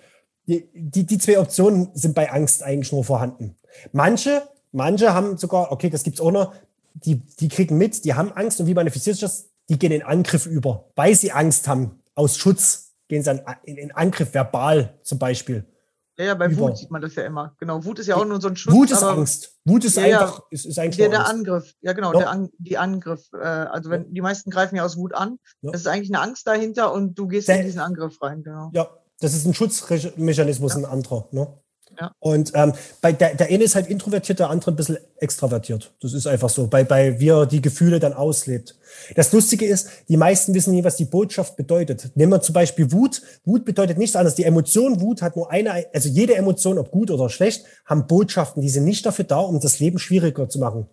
die, 0.47 0.69
die, 0.73 1.05
die 1.05 1.17
zwei 1.17 1.37
Optionen 1.37 1.89
sind 1.93 2.15
bei 2.15 2.31
Angst 2.31 2.63
eigentlich 2.63 2.93
nur 2.93 3.03
vorhanden. 3.03 3.57
Manche, 3.91 4.43
manche 4.71 5.13
haben 5.13 5.37
sogar, 5.37 5.73
okay, 5.73 5.89
das 5.89 6.03
gibt's 6.03 6.21
auch 6.21 6.31
noch, 6.31 6.53
die, 6.93 7.17
die 7.17 7.49
kriegen 7.49 7.77
mit, 7.77 8.05
die 8.05 8.13
haben 8.13 8.31
Angst 8.31 8.61
und 8.61 8.67
wie 8.67 8.73
manifestiert 8.73 9.17
sich 9.17 9.21
das? 9.21 9.49
Die 9.67 9.77
gehen 9.77 9.91
in 9.91 10.03
Angriff 10.03 10.45
über, 10.45 10.85
weil 10.95 11.15
sie 11.15 11.33
Angst 11.33 11.67
haben, 11.67 11.99
aus 12.15 12.37
Schutz 12.37 12.93
gehen 13.09 13.23
sie 13.23 13.41
in 13.65 13.91
Angriff, 13.91 14.33
verbal 14.33 14.97
zum 15.03 15.19
Beispiel. 15.19 15.65
Ja, 16.19 16.25
ja, 16.25 16.33
bei. 16.35 16.53
Wut 16.57 16.77
sieht 16.77 16.91
man 16.91 17.01
das 17.01 17.15
ja 17.15 17.23
immer. 17.23 17.55
Genau, 17.59 17.85
Wut 17.85 17.97
ist 17.99 18.07
ja 18.07 18.17
auch 18.17 18.25
nur 18.25 18.41
so 18.41 18.49
ein 18.49 18.57
Schutz. 18.57 18.73
Wut 18.73 18.91
ist 18.91 19.03
Angst. 19.03 19.57
Wut 19.63 19.85
ist 19.85 19.95
ja, 19.95 20.03
einfach, 20.03 20.43
ist, 20.49 20.65
ist 20.65 20.77
eigentlich 20.77 20.97
der, 20.97 21.07
der 21.07 21.25
Angriff. 21.25 21.73
Ja, 21.79 21.93
genau, 21.93 22.11
ja. 22.11 22.19
der 22.19 22.29
An 22.29 22.49
die 22.57 22.77
Angriff. 22.77 23.29
Äh, 23.31 23.37
also 23.37 23.89
wenn 23.89 24.13
die 24.13 24.19
meisten 24.19 24.51
greifen 24.51 24.75
ja 24.75 24.83
aus 24.83 24.97
Wut 24.97 25.15
an, 25.15 25.39
ja. 25.61 25.71
das 25.71 25.81
ist 25.81 25.87
eigentlich 25.87 26.13
eine 26.13 26.21
Angst 26.21 26.45
dahinter 26.45 26.91
und 26.91 27.17
du 27.17 27.27
gehst 27.27 27.47
der, 27.47 27.59
in 27.59 27.65
diesen 27.65 27.79
Angriff 27.79 28.21
rein, 28.21 28.43
genau. 28.43 28.69
Ja, 28.73 28.89
das 29.21 29.33
ist 29.33 29.45
ein 29.45 29.53
Schutzmechanismus, 29.53 30.75
ein 30.75 30.83
anderer. 30.83 31.29
Ne? 31.31 31.47
Und 32.19 32.51
ähm, 32.55 32.73
bei 33.01 33.11
der, 33.11 33.35
der 33.35 33.47
eine 33.47 33.63
ist 33.63 33.75
halt 33.75 33.87
introvertiert, 33.87 34.39
der 34.39 34.49
andere 34.49 34.71
ein 34.71 34.75
bisschen 34.75 34.97
extravertiert. 35.17 35.93
Das 36.01 36.13
ist 36.13 36.27
einfach 36.27 36.49
so, 36.49 36.67
bei, 36.67 36.83
bei 36.83 37.19
wie 37.19 37.29
er 37.29 37.45
die 37.45 37.61
Gefühle 37.61 37.99
dann 37.99 38.13
auslebt. 38.13 38.77
Das 39.15 39.31
Lustige 39.31 39.65
ist, 39.65 39.89
die 40.07 40.17
meisten 40.17 40.53
wissen 40.53 40.73
nie, 40.73 40.83
was 40.83 40.95
die 40.95 41.05
Botschaft 41.05 41.57
bedeutet. 41.57 42.11
Nehmen 42.15 42.31
wir 42.31 42.41
zum 42.41 42.53
Beispiel 42.53 42.91
Wut. 42.91 43.21
Wut 43.43 43.65
bedeutet 43.65 43.97
nichts 43.97 44.15
anderes. 44.15 44.35
Die 44.35 44.43
Emotion 44.43 45.01
Wut 45.01 45.21
hat 45.21 45.35
nur 45.35 45.51
eine, 45.51 45.85
also 45.93 46.09
jede 46.09 46.35
Emotion, 46.35 46.77
ob 46.77 46.91
gut 46.91 47.11
oder 47.11 47.29
schlecht, 47.29 47.65
haben 47.85 48.07
Botschaften. 48.07 48.61
Die 48.61 48.69
sind 48.69 48.85
nicht 48.85 49.05
dafür 49.05 49.25
da, 49.25 49.39
um 49.39 49.59
das 49.59 49.79
Leben 49.79 49.99
schwieriger 49.99 50.47
zu 50.49 50.59
machen, 50.59 50.87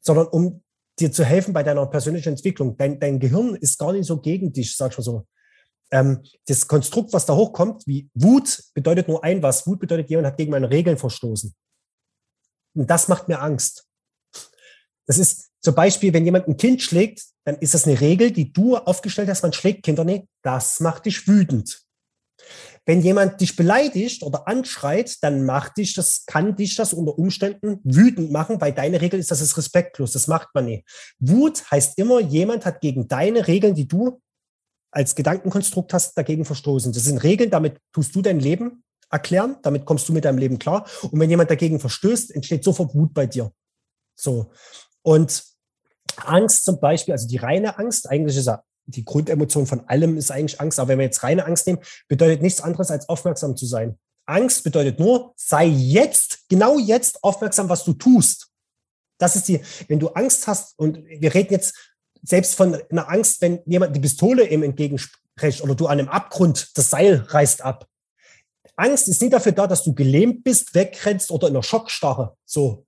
sondern 0.00 0.26
um 0.28 0.62
dir 0.98 1.12
zu 1.12 1.24
helfen 1.24 1.52
bei 1.52 1.62
deiner 1.62 1.86
persönlichen 1.86 2.30
Entwicklung. 2.30 2.76
Dein, 2.76 2.98
dein 2.98 3.20
Gehirn 3.20 3.54
ist 3.54 3.78
gar 3.78 3.92
nicht 3.92 4.06
so 4.06 4.18
gegen 4.20 4.52
dich, 4.52 4.76
sag 4.76 4.92
ich 4.92 4.98
mal 4.98 5.04
so 5.04 5.26
ähm, 5.90 6.22
das 6.46 6.66
Konstrukt, 6.66 7.12
was 7.12 7.26
da 7.26 7.34
hochkommt, 7.34 7.86
wie 7.86 8.08
Wut, 8.14 8.62
bedeutet 8.74 9.08
nur 9.08 9.22
ein 9.24 9.42
was. 9.42 9.66
Wut 9.66 9.80
bedeutet, 9.80 10.10
jemand 10.10 10.28
hat 10.28 10.36
gegen 10.36 10.50
meine 10.50 10.70
Regeln 10.70 10.98
verstoßen. 10.98 11.54
Und 12.74 12.88
das 12.88 13.08
macht 13.08 13.28
mir 13.28 13.40
Angst. 13.40 13.86
Das 15.06 15.18
ist 15.18 15.50
zum 15.60 15.74
Beispiel, 15.74 16.12
wenn 16.12 16.24
jemand 16.24 16.46
ein 16.46 16.56
Kind 16.56 16.82
schlägt, 16.82 17.24
dann 17.44 17.56
ist 17.56 17.74
das 17.74 17.86
eine 17.86 18.00
Regel, 18.00 18.30
die 18.30 18.52
du 18.52 18.76
aufgestellt 18.76 19.28
hast, 19.28 19.42
man 19.42 19.52
schlägt 19.52 19.82
Kinder 19.82 20.04
nicht. 20.04 20.26
Das 20.42 20.80
macht 20.80 21.06
dich 21.06 21.26
wütend. 21.26 21.82
Wenn 22.86 23.02
jemand 23.02 23.40
dich 23.40 23.56
beleidigt 23.56 24.22
oder 24.22 24.48
anschreit, 24.48 25.16
dann 25.22 25.44
macht 25.44 25.76
dich 25.76 25.94
das, 25.94 26.24
kann 26.26 26.56
dich 26.56 26.76
das 26.76 26.94
unter 26.94 27.18
Umständen 27.18 27.80
wütend 27.84 28.30
machen, 28.30 28.60
weil 28.60 28.72
deine 28.72 29.00
Regel 29.00 29.20
ist, 29.20 29.30
das 29.30 29.42
ist 29.42 29.56
respektlos. 29.56 30.12
Das 30.12 30.28
macht 30.28 30.48
man 30.54 30.64
nicht. 30.64 30.84
Wut 31.18 31.70
heißt 31.70 31.98
immer, 31.98 32.20
jemand 32.20 32.64
hat 32.64 32.80
gegen 32.80 33.06
deine 33.06 33.46
Regeln, 33.46 33.74
die 33.74 33.86
du 33.86 34.20
als 34.90 35.14
Gedankenkonstrukt 35.14 35.92
hast, 35.92 36.16
dagegen 36.16 36.44
verstoßen. 36.44 36.92
Das 36.92 37.04
sind 37.04 37.22
Regeln, 37.22 37.50
damit 37.50 37.78
tust 37.92 38.14
du 38.14 38.22
dein 38.22 38.40
Leben 38.40 38.82
erklären, 39.10 39.56
damit 39.62 39.84
kommst 39.84 40.08
du 40.08 40.12
mit 40.12 40.24
deinem 40.24 40.38
Leben 40.38 40.58
klar. 40.58 40.86
Und 41.10 41.18
wenn 41.20 41.30
jemand 41.30 41.50
dagegen 41.50 41.80
verstößt, 41.80 42.34
entsteht 42.34 42.64
sofort 42.64 42.94
Wut 42.94 43.12
bei 43.14 43.26
dir. 43.26 43.52
So. 44.16 44.52
Und 45.02 45.44
Angst 46.16 46.64
zum 46.64 46.80
Beispiel, 46.80 47.12
also 47.12 47.28
die 47.28 47.36
reine 47.36 47.78
Angst, 47.78 48.08
eigentlich 48.08 48.36
ist 48.36 48.46
ja 48.46 48.62
die 48.86 49.04
Grundemotion 49.04 49.66
von 49.66 49.88
allem 49.88 50.16
ist 50.16 50.30
eigentlich 50.30 50.60
Angst. 50.60 50.78
Aber 50.78 50.88
wenn 50.88 50.98
wir 50.98 51.04
jetzt 51.04 51.22
reine 51.22 51.46
Angst 51.46 51.66
nehmen, 51.66 51.80
bedeutet 52.08 52.42
nichts 52.42 52.60
anderes 52.60 52.90
als 52.90 53.08
aufmerksam 53.08 53.56
zu 53.56 53.66
sein. 53.66 53.98
Angst 54.26 54.64
bedeutet 54.64 54.98
nur, 54.98 55.32
sei 55.36 55.66
jetzt, 55.66 56.48
genau 56.48 56.78
jetzt 56.78 57.22
aufmerksam, 57.24 57.68
was 57.68 57.84
du 57.84 57.94
tust. 57.94 58.48
Das 59.18 59.36
ist 59.36 59.48
die, 59.48 59.60
wenn 59.88 59.98
du 59.98 60.08
Angst 60.08 60.46
hast, 60.46 60.78
und 60.78 61.04
wir 61.04 61.34
reden 61.34 61.52
jetzt 61.52 61.89
selbst 62.22 62.54
von 62.54 62.78
einer 62.90 63.08
Angst, 63.08 63.40
wenn 63.40 63.60
jemand 63.66 63.94
die 63.94 64.00
Pistole 64.00 64.48
ihm 64.48 64.62
entgegenspricht 64.62 65.62
oder 65.62 65.74
du 65.74 65.86
an 65.86 65.98
einem 65.98 66.08
Abgrund 66.08 66.70
das 66.76 66.90
Seil 66.90 67.24
reißt 67.28 67.62
ab. 67.62 67.86
Angst 68.76 69.08
ist 69.08 69.20
nicht 69.20 69.32
dafür 69.32 69.52
da, 69.52 69.66
dass 69.66 69.82
du 69.82 69.94
gelähmt 69.94 70.42
bist, 70.42 70.74
wegrennst 70.74 71.30
oder 71.30 71.48
in 71.48 71.54
einer 71.54 71.62
Schockstarre 71.62 72.36
so 72.44 72.86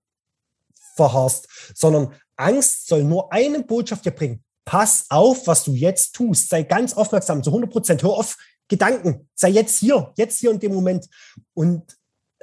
verharrst, 0.96 1.48
sondern 1.74 2.14
Angst 2.36 2.88
soll 2.88 3.04
nur 3.04 3.32
eine 3.32 3.62
Botschaft 3.62 4.04
dir 4.04 4.10
bringen. 4.10 4.42
Pass 4.64 5.06
auf, 5.08 5.46
was 5.46 5.64
du 5.64 5.72
jetzt 5.72 6.14
tust. 6.14 6.48
Sei 6.48 6.62
ganz 6.62 6.94
aufmerksam, 6.94 7.42
zu 7.42 7.50
100 7.50 7.70
Prozent. 7.70 8.02
Hör 8.02 8.10
auf 8.10 8.36
Gedanken. 8.68 9.28
Sei 9.34 9.50
jetzt 9.50 9.78
hier, 9.78 10.12
jetzt 10.16 10.38
hier 10.38 10.50
in 10.50 10.60
dem 10.60 10.72
Moment. 10.72 11.08
Und 11.52 11.96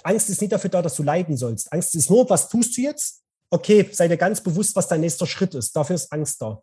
Angst 0.03 0.29
ist 0.29 0.41
nicht 0.41 0.51
dafür 0.51 0.69
da, 0.69 0.81
dass 0.81 0.95
du 0.95 1.03
leiden 1.03 1.37
sollst. 1.37 1.71
Angst 1.71 1.95
ist 1.95 2.09
nur, 2.09 2.29
was 2.29 2.49
tust 2.49 2.77
du 2.77 2.81
jetzt? 2.81 3.21
Okay, 3.49 3.89
sei 3.91 4.07
dir 4.07 4.17
ganz 4.17 4.41
bewusst, 4.41 4.75
was 4.75 4.87
dein 4.87 5.01
nächster 5.01 5.25
Schritt 5.25 5.55
ist. 5.55 5.75
Dafür 5.75 5.95
ist 5.95 6.11
Angst 6.11 6.41
da. 6.41 6.61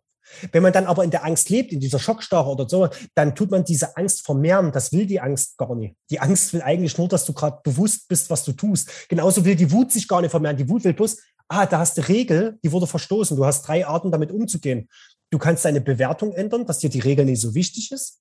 Wenn 0.53 0.63
man 0.63 0.73
dann 0.73 0.87
aber 0.87 1.05
in 1.05 1.11
der 1.11 1.25
Angst 1.25 1.51
lebt, 1.51 1.73
in 1.73 1.81
dieser 1.81 1.99
Schockstarre 1.99 2.51
oder 2.51 2.69
so, 2.69 2.89
dann 3.15 3.35
tut 3.35 3.51
man 3.51 3.65
diese 3.65 3.97
Angst 3.97 4.25
vermehren. 4.25 4.73
Das 4.73 4.93
will 4.93 5.07
die 5.07 5.21
Angst 5.21 5.57
gar 5.57 5.75
nicht. 5.75 5.97
Die 6.11 6.21
Angst 6.21 6.53
will 6.53 6.63
eigentlich 6.63 6.99
nur, 6.99 7.09
dass 7.09 7.25
du 7.25 7.33
gerade 7.33 7.61
bewusst 7.63 8.09
bist, 8.09 8.31
was 8.31 8.45
du 8.45 8.53
tust. 8.53 9.09
Genauso 9.09 9.45
will 9.45 9.57
die 9.57 9.71
Wut 9.71 9.93
sich 9.93 10.09
gar 10.09 10.21
nicht 10.21 10.31
vermehren. 10.31 10.57
Die 10.57 10.69
Wut 10.69 10.85
will 10.85 10.95
bloß, 10.95 11.19
ah, 11.49 11.67
da 11.67 11.79
hast 11.79 11.97
du 11.99 12.09
Regel, 12.09 12.59
die 12.63 12.73
wurde 12.73 12.87
verstoßen. 12.87 13.37
Du 13.37 13.45
hast 13.45 13.63
drei 13.63 13.87
Arten, 13.87 14.11
damit 14.11 14.31
umzugehen. 14.31 14.89
Du 15.31 15.39
kannst 15.39 15.65
deine 15.65 15.81
Bewertung 15.81 16.33
ändern, 16.33 16.67
dass 16.67 16.79
dir 16.79 16.91
die 16.91 17.01
Regel 17.01 17.25
nicht 17.25 17.41
so 17.41 17.55
wichtig 17.55 17.93
ist. 17.93 18.21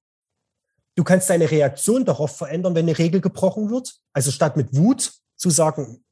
Du 0.95 1.03
kannst 1.03 1.29
deine 1.29 1.51
Reaktion 1.51 2.05
darauf 2.05 2.37
verändern, 2.37 2.73
wenn 2.73 2.85
eine 2.85 2.97
Regel 2.97 3.21
gebrochen 3.21 3.69
wird. 3.69 3.95
Also 4.13 4.31
statt 4.31 4.55
mit 4.55 4.75
Wut 4.75 5.11
zu 5.35 5.49
sagen, 5.49 6.03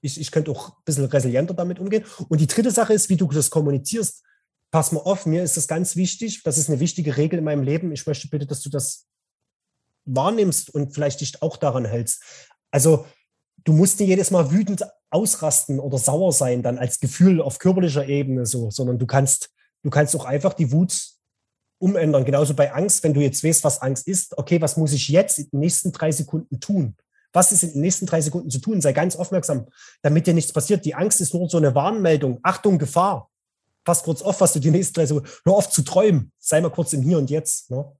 ich, 0.00 0.20
ich 0.20 0.30
könnte 0.30 0.50
auch 0.50 0.70
ein 0.70 0.84
bisschen 0.84 1.04
resilienter 1.04 1.54
damit 1.54 1.78
umgehen. 1.78 2.04
Und 2.28 2.40
die 2.40 2.46
dritte 2.46 2.70
Sache 2.70 2.92
ist, 2.92 3.08
wie 3.08 3.16
du 3.16 3.26
das 3.28 3.50
kommunizierst 3.50 4.22
pass 4.70 4.92
mal 4.92 5.00
auf, 5.00 5.26
mir 5.26 5.42
ist 5.42 5.56
das 5.56 5.68
ganz 5.68 5.96
wichtig, 5.96 6.42
das 6.42 6.58
ist 6.58 6.68
eine 6.68 6.80
wichtige 6.80 7.16
Regel 7.16 7.38
in 7.38 7.44
meinem 7.44 7.62
Leben. 7.62 7.92
Ich 7.92 8.06
möchte 8.06 8.28
bitte, 8.28 8.46
dass 8.46 8.60
du 8.60 8.70
das 8.70 9.06
wahrnimmst 10.04 10.74
und 10.74 10.94
vielleicht 10.94 11.20
dich 11.20 11.42
auch 11.42 11.56
daran 11.56 11.84
hältst. 11.84 12.22
Also 12.70 13.06
du 13.64 13.72
musst 13.72 13.98
nicht 14.00 14.08
jedes 14.08 14.30
Mal 14.30 14.50
wütend 14.50 14.84
ausrasten 15.10 15.80
oder 15.80 15.98
sauer 15.98 16.32
sein, 16.32 16.62
dann 16.62 16.78
als 16.78 17.00
Gefühl 17.00 17.40
auf 17.40 17.58
körperlicher 17.58 18.06
Ebene 18.06 18.46
so, 18.46 18.70
sondern 18.70 18.98
du 18.98 19.06
kannst, 19.06 19.50
du 19.82 19.90
kannst 19.90 20.14
auch 20.16 20.24
einfach 20.24 20.54
die 20.54 20.72
Wut 20.72 21.10
umändern. 21.78 22.24
Genauso 22.24 22.54
bei 22.54 22.72
Angst, 22.72 23.02
wenn 23.04 23.14
du 23.14 23.20
jetzt 23.20 23.44
weißt, 23.44 23.64
was 23.64 23.82
Angst 23.82 24.06
ist, 24.06 24.36
okay, 24.38 24.60
was 24.60 24.76
muss 24.76 24.92
ich 24.92 25.08
jetzt 25.08 25.38
in 25.38 25.48
den 25.50 25.60
nächsten 25.60 25.92
drei 25.92 26.12
Sekunden 26.12 26.60
tun? 26.60 26.96
Was 27.32 27.52
ist 27.52 27.62
in 27.62 27.72
den 27.72 27.82
nächsten 27.82 28.06
drei 28.06 28.20
Sekunden 28.20 28.50
zu 28.50 28.60
tun? 28.60 28.80
Sei 28.80 28.92
ganz 28.92 29.16
aufmerksam, 29.16 29.66
damit 30.02 30.26
dir 30.26 30.34
nichts 30.34 30.52
passiert. 30.52 30.84
Die 30.84 30.94
Angst 30.94 31.20
ist 31.20 31.34
nur 31.34 31.48
so 31.48 31.58
eine 31.58 31.74
Warnmeldung. 31.74 32.40
Achtung, 32.42 32.78
Gefahr 32.78 33.30
pass 33.86 34.02
kurz 34.02 34.20
auf, 34.20 34.38
was 34.42 34.52
du 34.52 34.58
die 34.58 34.70
nächsten 34.70 34.92
drei 34.92 35.06
Sekunden, 35.06 35.30
hör 35.46 35.54
auf 35.54 35.70
zu 35.70 35.80
träumen, 35.80 36.32
sei 36.38 36.60
mal 36.60 36.70
kurz 36.70 36.92
im 36.92 37.00
Hier 37.00 37.16
und 37.16 37.30
Jetzt. 37.30 37.70
Ne? 37.70 37.90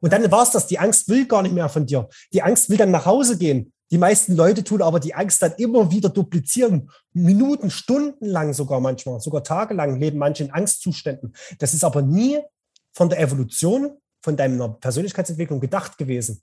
Und 0.00 0.12
dann 0.12 0.30
war 0.30 0.42
es 0.42 0.50
das, 0.50 0.66
die 0.66 0.78
Angst 0.78 1.08
will 1.08 1.26
gar 1.26 1.42
nicht 1.42 1.54
mehr 1.54 1.70
von 1.70 1.86
dir. 1.86 2.08
Die 2.32 2.42
Angst 2.42 2.68
will 2.68 2.76
dann 2.76 2.90
nach 2.90 3.06
Hause 3.06 3.38
gehen. 3.38 3.72
Die 3.90 3.98
meisten 3.98 4.36
Leute 4.36 4.62
tun 4.64 4.82
aber 4.82 5.00
die 5.00 5.14
Angst 5.14 5.40
dann 5.40 5.54
immer 5.56 5.90
wieder 5.90 6.10
duplizieren. 6.10 6.90
Minuten, 7.14 7.70
Stunden 7.70 8.26
lang 8.26 8.52
sogar 8.52 8.80
manchmal, 8.80 9.20
sogar 9.20 9.42
tagelang 9.42 9.98
leben 9.98 10.18
manche 10.18 10.44
in 10.44 10.50
Angstzuständen. 10.50 11.34
Das 11.58 11.72
ist 11.72 11.84
aber 11.84 12.02
nie 12.02 12.38
von 12.92 13.08
der 13.08 13.18
Evolution, 13.18 13.96
von 14.20 14.36
deiner 14.36 14.68
Persönlichkeitsentwicklung 14.68 15.60
gedacht 15.60 15.96
gewesen. 15.96 16.42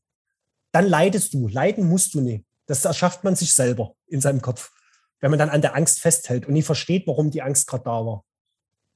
Dann 0.72 0.88
leidest 0.88 1.34
du. 1.34 1.47
Leiden 1.47 1.88
musst 1.88 2.15
du 2.15 2.22
nie. 2.22 2.43
Das 2.65 2.84
erschafft 2.84 3.23
man 3.23 3.35
sich 3.35 3.53
selber 3.53 3.93
in 4.07 4.22
seinem 4.22 4.41
Kopf, 4.41 4.72
wenn 5.19 5.30
man 5.30 5.38
dann 5.38 5.49
an 5.49 5.61
der 5.61 5.76
Angst 5.76 5.99
festhält 5.99 6.47
und 6.47 6.53
nie 6.53 6.63
versteht, 6.63 7.05
warum 7.05 7.30
die 7.30 7.43
Angst 7.43 7.67
gerade 7.67 7.84
da 7.84 8.05
war. 8.05 8.23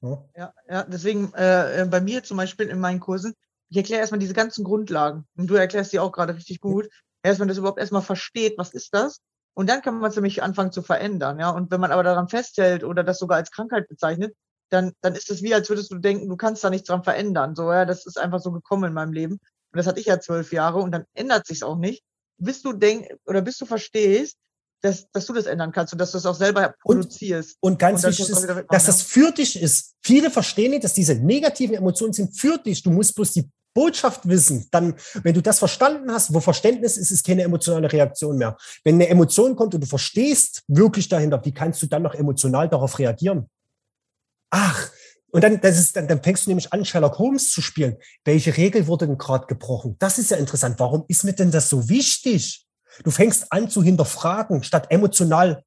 Ja, 0.02 0.24
ja, 0.36 0.54
ja 0.68 0.82
deswegen 0.84 1.32
äh, 1.34 1.86
bei 1.90 2.00
mir 2.00 2.22
zum 2.22 2.36
Beispiel 2.36 2.68
in 2.68 2.80
meinen 2.80 3.00
Kursen, 3.00 3.34
ich 3.68 3.76
erkläre 3.76 4.00
erstmal 4.00 4.18
diese 4.20 4.34
ganzen 4.34 4.64
Grundlagen 4.64 5.26
und 5.36 5.48
du 5.48 5.54
erklärst 5.54 5.92
die 5.92 6.00
auch 6.00 6.12
gerade 6.12 6.34
richtig 6.34 6.60
gut 6.60 6.88
erst 7.22 7.40
wenn 7.40 7.48
das 7.48 7.58
überhaupt 7.58 7.78
erstmal 7.78 8.02
versteht, 8.02 8.56
was 8.58 8.72
ist 8.72 8.94
das? 8.94 9.20
Und 9.54 9.68
dann 9.68 9.82
kann 9.82 9.98
man 9.98 10.10
es 10.10 10.16
nämlich 10.16 10.42
anfangen 10.42 10.72
zu 10.72 10.82
verändern, 10.82 11.38
ja. 11.38 11.50
Und 11.50 11.70
wenn 11.70 11.80
man 11.80 11.92
aber 11.92 12.02
daran 12.02 12.28
festhält 12.28 12.84
oder 12.84 13.04
das 13.04 13.18
sogar 13.18 13.36
als 13.38 13.50
Krankheit 13.50 13.88
bezeichnet, 13.88 14.34
dann, 14.70 14.92
dann 15.00 15.14
ist 15.14 15.30
es 15.30 15.42
wie, 15.42 15.54
als 15.54 15.68
würdest 15.68 15.90
du 15.90 15.98
denken, 15.98 16.28
du 16.28 16.36
kannst 16.36 16.62
da 16.62 16.70
nichts 16.70 16.86
dran 16.88 17.02
verändern. 17.02 17.56
So, 17.56 17.72
ja, 17.72 17.84
das 17.84 18.06
ist 18.06 18.18
einfach 18.18 18.40
so 18.40 18.52
gekommen 18.52 18.84
in 18.84 18.92
meinem 18.94 19.12
Leben. 19.12 19.34
Und 19.34 19.76
das 19.76 19.86
hatte 19.86 20.00
ich 20.00 20.06
ja 20.06 20.20
zwölf 20.20 20.52
Jahre 20.52 20.78
und 20.78 20.92
dann 20.92 21.04
ändert 21.14 21.46
sich's 21.46 21.62
auch 21.62 21.76
nicht. 21.76 22.02
Bis 22.38 22.62
du 22.62 22.72
denk 22.72 23.08
oder 23.26 23.42
bis 23.42 23.58
du 23.58 23.66
verstehst, 23.66 24.36
dass, 24.82 25.10
dass 25.12 25.26
du 25.26 25.32
das 25.32 25.46
ändern 25.46 25.72
kannst 25.72 25.92
und 25.92 25.98
dass 25.98 26.12
du 26.12 26.18
es 26.18 26.26
auch 26.26 26.34
selber 26.34 26.74
produzierst. 26.82 27.56
Und, 27.60 27.72
und 27.72 27.78
ganz 27.78 28.04
und 28.04 28.10
wichtig 28.10 28.30
ist, 28.30 28.48
dass 28.68 28.86
das 28.86 29.02
für 29.02 29.30
dich 29.32 29.60
ist. 29.60 29.94
Viele 30.02 30.30
verstehen 30.30 30.70
nicht, 30.70 30.84
dass 30.84 30.94
diese 30.94 31.14
negativen 31.14 31.76
Emotionen 31.76 32.12
sind 32.12 32.36
für 32.38 32.58
dich. 32.58 32.82
Du 32.82 32.90
musst 32.90 33.14
bloß 33.14 33.32
die 33.32 33.50
Botschaft 33.74 34.26
wissen, 34.28 34.66
dann, 34.72 34.94
wenn 35.22 35.34
du 35.34 35.40
das 35.40 35.60
verstanden 35.60 36.10
hast, 36.10 36.34
wo 36.34 36.40
Verständnis 36.40 36.96
ist, 36.96 37.10
ist 37.10 37.24
keine 37.24 37.42
emotionale 37.42 37.92
Reaktion 37.92 38.36
mehr. 38.36 38.56
Wenn 38.82 38.96
eine 38.96 39.08
Emotion 39.08 39.54
kommt 39.54 39.74
und 39.74 39.82
du 39.82 39.86
verstehst 39.86 40.62
wirklich 40.66 41.08
dahinter, 41.08 41.40
wie 41.44 41.52
kannst 41.52 41.80
du 41.82 41.86
dann 41.86 42.02
noch 42.02 42.14
emotional 42.14 42.68
darauf 42.68 42.98
reagieren? 42.98 43.48
Ach, 44.50 44.90
und 45.30 45.44
dann, 45.44 45.60
das 45.60 45.78
ist, 45.78 45.94
dann, 45.94 46.08
dann 46.08 46.22
fängst 46.22 46.46
du 46.46 46.50
nämlich 46.50 46.72
an, 46.72 46.84
Sherlock 46.84 47.18
Holmes 47.18 47.50
zu 47.50 47.62
spielen. 47.62 47.96
Welche 48.24 48.56
Regel 48.56 48.88
wurde 48.88 49.06
denn 49.06 49.18
gerade 49.18 49.46
gebrochen? 49.46 49.94
Das 50.00 50.18
ist 50.18 50.32
ja 50.32 50.36
interessant. 50.36 50.80
Warum 50.80 51.04
ist 51.06 51.22
mir 51.22 51.34
denn 51.34 51.52
das 51.52 51.68
so 51.68 51.88
wichtig? 51.88 52.66
Du 53.04 53.10
fängst 53.10 53.52
an 53.52 53.68
zu 53.68 53.82
hinterfragen, 53.82 54.62
statt 54.62 54.86
emotional. 54.90 55.62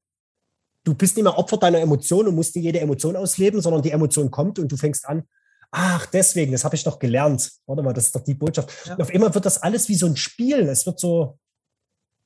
Du 0.84 0.94
bist 0.94 1.16
nicht 1.16 1.24
mehr 1.24 1.38
Opfer 1.38 1.58
deiner 1.58 1.80
Emotion 1.80 2.28
und 2.28 2.36
musst 2.36 2.56
nicht 2.56 2.66
jede 2.66 2.80
Emotion 2.80 3.16
ausleben, 3.16 3.62
sondern 3.62 3.82
die 3.82 3.92
Emotion 3.92 4.30
kommt 4.30 4.60
und 4.60 4.72
du 4.72 4.78
fängst 4.78 5.08
an, 5.08 5.24
ach, 5.72 6.06
deswegen, 6.08 6.52
das 6.52 6.64
habe 6.64 6.76
ich 6.76 6.84
doch 6.84 7.00
gelernt. 7.00 7.52
Warte 7.66 7.82
mal, 7.82 7.94
das 7.94 8.06
ist 8.06 8.16
doch 8.16 8.24
die 8.24 8.36
Botschaft. 8.36 8.72
Ja. 8.86 8.98
auf 8.98 9.10
einmal 9.10 9.34
wird 9.34 9.46
das 9.46 9.62
alles 9.62 9.90
wie 9.90 9.96
so 9.96 10.06
ein 10.06 10.16
Spiel. 10.16 10.60
Es 10.70 10.86
wird 10.86 11.00
so 11.00 11.40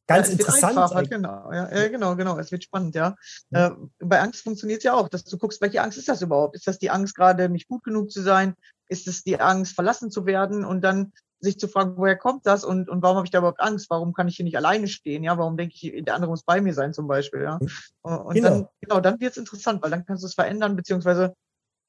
ganz 0.08 0.28
ja, 0.28 0.34
interessant. 0.34 1.10
Genau, 1.10 1.52
ja, 1.52 1.74
ja, 1.74 1.88
genau, 1.88 2.16
genau. 2.16 2.38
Es 2.38 2.52
wird 2.52 2.64
spannend, 2.64 2.96
ja. 2.96 3.16
ja. 3.52 3.68
Äh, 3.68 3.72
bei 4.00 4.20
Angst 4.20 4.42
funktioniert 4.42 4.80
es 4.80 4.84
ja 4.84 4.94
auch, 4.94 5.08
dass 5.08 5.24
du 5.24 5.38
guckst, 5.38 5.62
welche 5.62 5.82
Angst 5.82 5.98
ist 5.98 6.10
das 6.10 6.22
überhaupt? 6.22 6.56
Ist 6.56 6.68
das 6.68 6.80
die 6.80 6.90
Angst, 6.90 7.16
gerade 7.16 7.50
nicht 7.50 7.68
gut 7.68 7.84
genug 7.84 8.12
zu 8.12 8.22
sein? 8.22 8.56
Ist 8.90 9.08
es 9.08 9.24
die 9.24 9.40
Angst, 9.40 9.76
verlassen 9.76 10.12
zu 10.12 10.26
werden? 10.26 10.66
Und 10.66 10.82
dann 10.82 11.14
sich 11.40 11.60
zu 11.60 11.68
fragen, 11.68 11.98
woher 11.98 12.18
kommt 12.18 12.46
das 12.46 12.64
und, 12.64 12.90
und 12.90 13.02
warum 13.02 13.18
habe 13.18 13.26
ich 13.26 13.32
da 13.32 13.40
überhaupt 13.40 13.60
Angst? 13.60 13.90
Warum 13.90 14.14
kann 14.14 14.28
ich 14.28 14.36
hier 14.36 14.46
nicht 14.46 14.58
alleine 14.58 14.88
stehen? 14.88 15.24
Ja, 15.24 15.38
warum 15.38 15.58
denke 15.58 15.76
ich, 15.76 16.04
der 16.04 16.16
andere 16.16 16.32
muss 16.32 16.44
bei 16.44 16.62
mir 16.62 16.74
sein 16.74 16.94
zum 16.94 17.08
Beispiel? 17.08 17.44
Ja, 17.44 17.60
und 18.02 18.34
genau. 18.34 18.50
dann, 18.50 18.68
genau, 18.82 19.00
dann 19.00 19.20
wird 19.20 19.32
es 19.32 19.38
interessant, 19.38 19.82
weil 19.82 19.92
dann 19.92 20.06
kannst 20.06 20.24
du 20.24 20.28
es 20.28 20.34
verändern, 20.34 20.76
beziehungsweise 20.76 21.36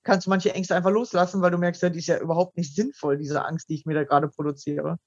kannst 0.05 0.27
du 0.27 0.31
manche 0.31 0.55
Ängste 0.55 0.75
einfach 0.75 0.91
loslassen, 0.91 1.41
weil 1.41 1.51
du 1.51 1.59
merkst, 1.59 1.83
ja, 1.83 1.91
die 1.91 1.99
ist 1.99 2.07
ja 2.07 2.19
überhaupt 2.19 2.57
nicht 2.57 2.75
sinnvoll, 2.75 3.19
diese 3.19 3.45
Angst, 3.45 3.69
die 3.69 3.75
ich 3.75 3.87
mir 3.87 3.95
da 3.95 4.05
gerade 4.05 4.29
produziere. 4.29 4.99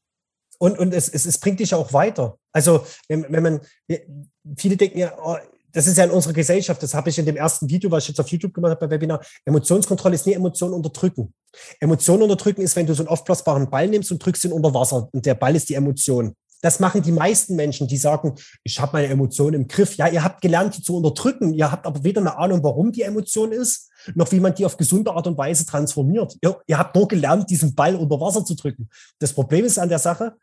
Und, 0.59 0.77
und 0.77 0.93
es, 0.93 1.09
es, 1.09 1.25
es 1.25 1.39
bringt 1.39 1.59
dich 1.59 1.73
auch 1.73 1.91
weiter. 1.93 2.37
Also, 2.51 2.85
wenn, 3.07 3.25
wenn 3.29 3.41
man, 3.41 3.61
viele 4.57 4.77
denken 4.77 4.99
ja, 4.99 5.17
oh, 5.19 5.37
das 5.73 5.87
ist 5.87 5.97
ja 5.97 6.03
in 6.03 6.11
unserer 6.11 6.33
Gesellschaft, 6.33 6.81
das 6.83 6.93
habe 6.93 7.09
ich 7.09 7.17
in 7.17 7.25
dem 7.25 7.35
ersten 7.35 7.69
Video, 7.69 7.89
was 7.91 8.03
ich 8.03 8.09
jetzt 8.09 8.19
auf 8.19 8.27
YouTube 8.27 8.53
gemacht 8.53 8.71
habe 8.71 8.87
bei 8.87 8.95
Webinar, 8.95 9.21
Emotionskontrolle 9.45 10.15
ist 10.15 10.25
nie 10.25 10.33
Emotionen 10.33 10.73
unterdrücken. 10.73 11.33
Emotionen 11.79 12.23
unterdrücken 12.23 12.61
ist, 12.61 12.75
wenn 12.75 12.85
du 12.85 12.93
so 12.93 13.03
einen 13.03 13.09
aufblasbaren 13.09 13.69
Ball 13.69 13.87
nimmst 13.87 14.11
und 14.11 14.23
drückst 14.23 14.45
ihn 14.45 14.51
unter 14.51 14.73
Wasser 14.73 15.09
und 15.11 15.25
der 15.25 15.35
Ball 15.35 15.55
ist 15.55 15.69
die 15.69 15.75
Emotion. 15.75 16.35
Das 16.61 16.79
machen 16.79 17.01
die 17.01 17.11
meisten 17.11 17.55
Menschen, 17.55 17.87
die 17.87 17.97
sagen, 17.97 18.35
ich 18.63 18.79
habe 18.79 18.93
meine 18.93 19.07
Emotionen 19.07 19.55
im 19.55 19.67
Griff. 19.67 19.95
Ja, 19.95 20.07
ihr 20.07 20.23
habt 20.23 20.41
gelernt, 20.41 20.77
die 20.77 20.83
zu 20.83 20.95
unterdrücken. 20.95 21.55
Ihr 21.55 21.71
habt 21.71 21.87
aber 21.87 22.03
weder 22.03 22.21
eine 22.21 22.37
Ahnung, 22.37 22.63
warum 22.63 22.91
die 22.91 23.01
Emotion 23.01 23.51
ist, 23.51 23.89
noch 24.13 24.31
wie 24.31 24.39
man 24.39 24.53
die 24.53 24.65
auf 24.65 24.77
gesunde 24.77 25.11
Art 25.11 25.25
und 25.25 25.37
Weise 25.39 25.65
transformiert. 25.65 26.37
Ihr, 26.41 26.55
ihr 26.67 26.77
habt 26.77 26.95
nur 26.95 27.07
gelernt, 27.07 27.49
diesen 27.49 27.73
Ball 27.73 27.95
unter 27.95 28.19
Wasser 28.21 28.45
zu 28.45 28.55
drücken. 28.55 28.89
Das 29.17 29.33
Problem 29.33 29.65
ist 29.65 29.79
an 29.79 29.89
der 29.89 29.97
Sache, 29.97 30.35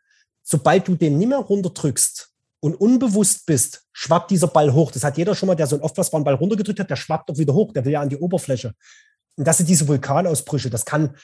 sobald 0.43 0.89
du 0.89 0.95
den 0.95 1.17
nicht 1.17 1.29
mehr 1.29 1.39
runterdrückst 1.39 2.28
und 2.61 2.75
unbewusst 2.75 3.45
bist, 3.45 3.83
schwappt 3.93 4.31
dieser 4.31 4.47
Ball 4.47 4.73
hoch. 4.73 4.91
Das 4.91 5.03
hat 5.03 5.17
jeder 5.17 5.35
schon 5.35 5.47
mal, 5.47 5.55
der 5.55 5.67
so 5.67 5.75
einen 5.75 5.83
aufblasbaren 5.83 6.23
Ball 6.23 6.35
runtergedrückt 6.35 6.79
hat, 6.79 6.89
der 6.89 6.95
schwappt 6.95 7.29
doch 7.29 7.37
wieder 7.37 7.53
hoch, 7.53 7.71
der 7.73 7.85
will 7.85 7.93
ja 7.93 8.01
an 8.01 8.09
die 8.09 8.17
Oberfläche. 8.17 8.73
Und 9.37 9.47
das 9.47 9.57
sind 9.57 9.69
diese 9.69 9.87
Vulkanausbrüche. 9.87 10.69
Das 10.69 10.85
kann 10.85 11.15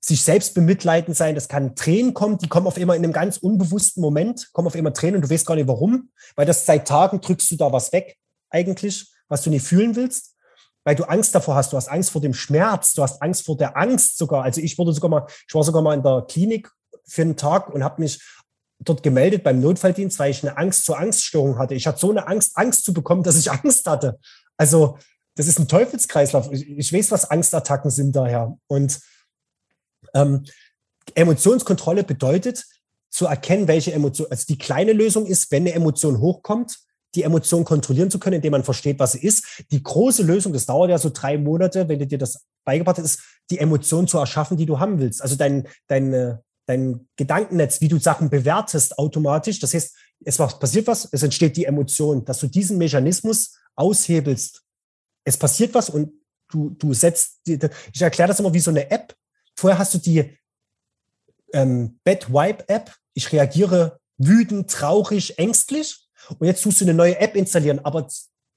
sich 0.00 0.22
selbst 0.22 0.54
bemitleiden 0.54 1.14
sein, 1.14 1.34
das 1.34 1.48
kann 1.48 1.76
Tränen 1.76 2.14
kommen, 2.14 2.38
die 2.38 2.48
kommen 2.48 2.66
auf 2.66 2.78
immer 2.78 2.96
in 2.96 3.04
einem 3.04 3.12
ganz 3.12 3.36
unbewussten 3.36 4.00
Moment, 4.00 4.50
kommen 4.52 4.66
auf 4.66 4.74
immer 4.74 4.94
Tränen 4.94 5.16
und 5.16 5.22
du 5.22 5.30
weißt 5.30 5.46
gar 5.46 5.56
nicht 5.56 5.68
warum, 5.68 6.10
weil 6.36 6.46
das 6.46 6.64
seit 6.64 6.88
Tagen 6.88 7.20
drückst 7.20 7.50
du 7.50 7.56
da 7.56 7.70
was 7.70 7.92
weg, 7.92 8.16
eigentlich, 8.48 9.12
was 9.28 9.42
du 9.42 9.50
nicht 9.50 9.64
fühlen 9.64 9.96
willst, 9.96 10.34
weil 10.84 10.94
du 10.94 11.04
Angst 11.04 11.34
davor 11.34 11.54
hast, 11.54 11.72
du 11.72 11.76
hast 11.76 11.88
Angst 11.88 12.10
vor 12.10 12.22
dem 12.22 12.32
Schmerz, 12.32 12.94
du 12.94 13.02
hast 13.02 13.20
Angst 13.20 13.44
vor 13.44 13.58
der 13.58 13.76
Angst 13.76 14.16
sogar. 14.16 14.42
Also 14.42 14.62
ich 14.62 14.78
wurde 14.78 14.92
sogar 14.92 15.10
mal, 15.10 15.26
ich 15.46 15.54
war 15.54 15.62
sogar 15.62 15.82
mal 15.82 15.94
in 15.94 16.02
der 16.02 16.24
Klinik 16.26 16.70
für 17.06 17.22
einen 17.22 17.36
Tag 17.36 17.68
und 17.68 17.84
habe 17.84 18.00
mich 18.00 18.22
dort 18.80 19.02
gemeldet 19.02 19.42
beim 19.42 19.60
Notfalldienst, 19.60 20.18
weil 20.18 20.30
ich 20.30 20.42
eine 20.42 20.56
Angst 20.56 20.84
zur 20.84 20.98
Angststörung 20.98 21.58
hatte. 21.58 21.74
Ich 21.74 21.86
hatte 21.86 22.00
so 22.00 22.10
eine 22.10 22.26
Angst, 22.26 22.52
Angst 22.56 22.84
zu 22.84 22.92
bekommen, 22.92 23.22
dass 23.22 23.38
ich 23.38 23.50
Angst 23.52 23.86
hatte. 23.86 24.18
Also 24.56 24.98
das 25.36 25.46
ist 25.46 25.58
ein 25.58 25.68
Teufelskreislauf. 25.68 26.50
Ich, 26.52 26.68
ich 26.68 26.92
weiß, 26.92 27.10
was 27.10 27.30
Angstattacken 27.30 27.90
sind 27.90 28.16
daher. 28.16 28.56
Und 28.66 29.00
ähm, 30.14 30.44
Emotionskontrolle 31.14 32.04
bedeutet, 32.04 32.64
zu 33.10 33.26
erkennen, 33.26 33.68
welche 33.68 33.92
Emotion, 33.92 34.28
also 34.30 34.44
die 34.48 34.58
kleine 34.58 34.92
Lösung 34.92 35.26
ist, 35.26 35.50
wenn 35.50 35.64
eine 35.64 35.74
Emotion 35.74 36.20
hochkommt, 36.20 36.78
die 37.16 37.24
Emotion 37.24 37.64
kontrollieren 37.64 38.10
zu 38.10 38.20
können, 38.20 38.36
indem 38.36 38.52
man 38.52 38.62
versteht, 38.62 39.00
was 39.00 39.12
sie 39.12 39.26
ist. 39.26 39.64
Die 39.72 39.82
große 39.82 40.22
Lösung, 40.22 40.52
das 40.52 40.66
dauert 40.66 40.90
ja 40.90 40.98
so 40.98 41.10
drei 41.12 41.36
Monate, 41.36 41.88
wenn 41.88 41.98
du 41.98 42.06
dir 42.06 42.18
das 42.18 42.44
beigebracht 42.64 42.98
hast, 42.98 43.04
ist, 43.04 43.22
die 43.50 43.58
Emotion 43.58 44.06
zu 44.06 44.18
erschaffen, 44.18 44.56
die 44.56 44.66
du 44.66 44.78
haben 44.78 45.00
willst. 45.00 45.20
Also 45.20 45.34
dein, 45.34 45.66
dein, 45.88 46.38
dein 46.70 47.08
Gedankennetz, 47.16 47.80
wie 47.80 47.88
du 47.88 47.98
Sachen 47.98 48.30
bewertest 48.30 48.96
automatisch. 48.96 49.58
Das 49.58 49.74
heißt, 49.74 49.96
es 50.24 50.36
passiert 50.36 50.86
was, 50.86 51.08
es 51.10 51.22
entsteht 51.22 51.56
die 51.56 51.64
Emotion, 51.64 52.24
dass 52.24 52.38
du 52.38 52.46
diesen 52.46 52.78
Mechanismus 52.78 53.58
aushebelst. 53.74 54.62
Es 55.24 55.36
passiert 55.36 55.74
was 55.74 55.90
und 55.90 56.12
du, 56.48 56.70
du 56.70 56.94
setzt, 56.94 57.40
die, 57.46 57.58
ich 57.92 58.00
erkläre 58.00 58.28
das 58.28 58.38
immer 58.38 58.54
wie 58.54 58.60
so 58.60 58.70
eine 58.70 58.88
App. 58.90 59.14
Vorher 59.56 59.78
hast 59.78 59.94
du 59.94 59.98
die 59.98 60.38
ähm, 61.52 61.98
Bad 62.04 62.32
Wipe 62.32 62.68
App. 62.68 62.94
Ich 63.14 63.32
reagiere 63.32 63.98
wütend, 64.16 64.70
traurig, 64.70 65.38
ängstlich. 65.38 66.08
Und 66.38 66.46
jetzt 66.46 66.62
tust 66.62 66.80
du 66.80 66.84
eine 66.84 66.94
neue 66.94 67.18
App 67.18 67.34
installieren. 67.34 67.80
Aber 67.84 68.06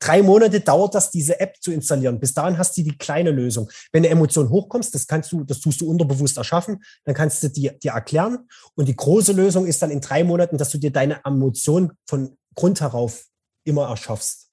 drei 0.03 0.21
Monate 0.21 0.59
dauert 0.59 0.95
das, 0.95 1.11
diese 1.11 1.39
App 1.39 1.55
zu 1.61 1.71
installieren. 1.71 2.19
Bis 2.19 2.33
dahin 2.33 2.57
hast 2.57 2.77
du 2.77 2.83
die 2.83 2.97
kleine 2.97 3.31
Lösung. 3.31 3.69
Wenn 3.91 4.03
eine 4.03 4.09
Emotion 4.09 4.49
hochkommt, 4.49 4.93
das 4.93 5.07
kannst 5.07 5.31
du, 5.31 5.43
das 5.43 5.59
tust 5.59 5.81
du 5.81 5.89
unterbewusst 5.89 6.37
erschaffen, 6.37 6.83
dann 7.05 7.15
kannst 7.15 7.41
du 7.43 7.49
dir, 7.49 7.73
dir 7.73 7.91
erklären. 7.91 8.47
Und 8.75 8.87
die 8.87 8.95
große 8.95 9.31
Lösung 9.31 9.65
ist 9.65 9.81
dann 9.81 9.91
in 9.91 10.01
drei 10.01 10.23
Monaten, 10.23 10.57
dass 10.57 10.69
du 10.69 10.77
dir 10.77 10.91
deine 10.91 11.21
Emotion 11.25 11.93
von 12.07 12.37
Grund 12.55 12.81
herauf 12.81 13.25
immer 13.63 13.87
erschaffst. 13.87 14.49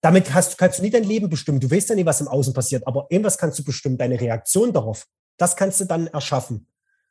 Damit 0.00 0.32
hast, 0.34 0.58
kannst 0.58 0.78
du 0.78 0.82
nie 0.82 0.90
dein 0.90 1.04
Leben 1.04 1.28
bestimmen. 1.28 1.60
Du 1.60 1.70
weißt 1.70 1.90
ja 1.90 1.94
nicht, 1.94 2.06
was 2.06 2.20
im 2.20 2.28
Außen 2.28 2.54
passiert, 2.54 2.86
aber 2.86 3.06
irgendwas 3.10 3.38
kannst 3.38 3.58
du 3.58 3.64
bestimmen, 3.64 3.98
deine 3.98 4.20
Reaktion 4.20 4.72
darauf. 4.72 5.06
Das 5.36 5.56
kannst 5.56 5.80
du 5.80 5.84
dann 5.84 6.06
erschaffen. 6.08 6.66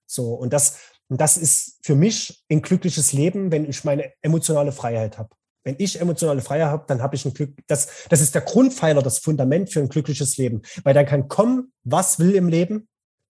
So, 0.05 0.33
und 0.33 0.53
das, 0.53 0.79
und 1.07 1.21
das 1.21 1.37
ist 1.37 1.79
für 1.83 1.95
mich 1.95 2.43
ein 2.49 2.61
glückliches 2.61 3.13
Leben, 3.13 3.51
wenn 3.51 3.69
ich 3.69 3.83
meine 3.83 4.11
emotionale 4.21 4.71
Freiheit 4.71 5.17
habe. 5.17 5.29
Wenn 5.69 5.75
ich 5.77 6.01
emotionale 6.01 6.41
Freiheit 6.41 6.71
habe, 6.71 6.85
dann 6.87 7.01
habe 7.01 7.15
ich 7.15 7.25
ein 7.25 7.33
Glück. 7.33 7.53
Das, 7.67 8.07
das 8.09 8.21
ist 8.21 8.33
der 8.33 8.41
Grundpfeiler, 8.41 9.01
das 9.01 9.19
Fundament 9.19 9.69
für 9.69 9.79
ein 9.79 9.89
glückliches 9.89 10.37
Leben. 10.37 10.63
Weil 10.83 10.93
dann 10.93 11.05
kann 11.05 11.27
kommen, 11.27 11.71
was 11.83 12.19
will 12.19 12.33
im 12.33 12.47
Leben. 12.47 12.87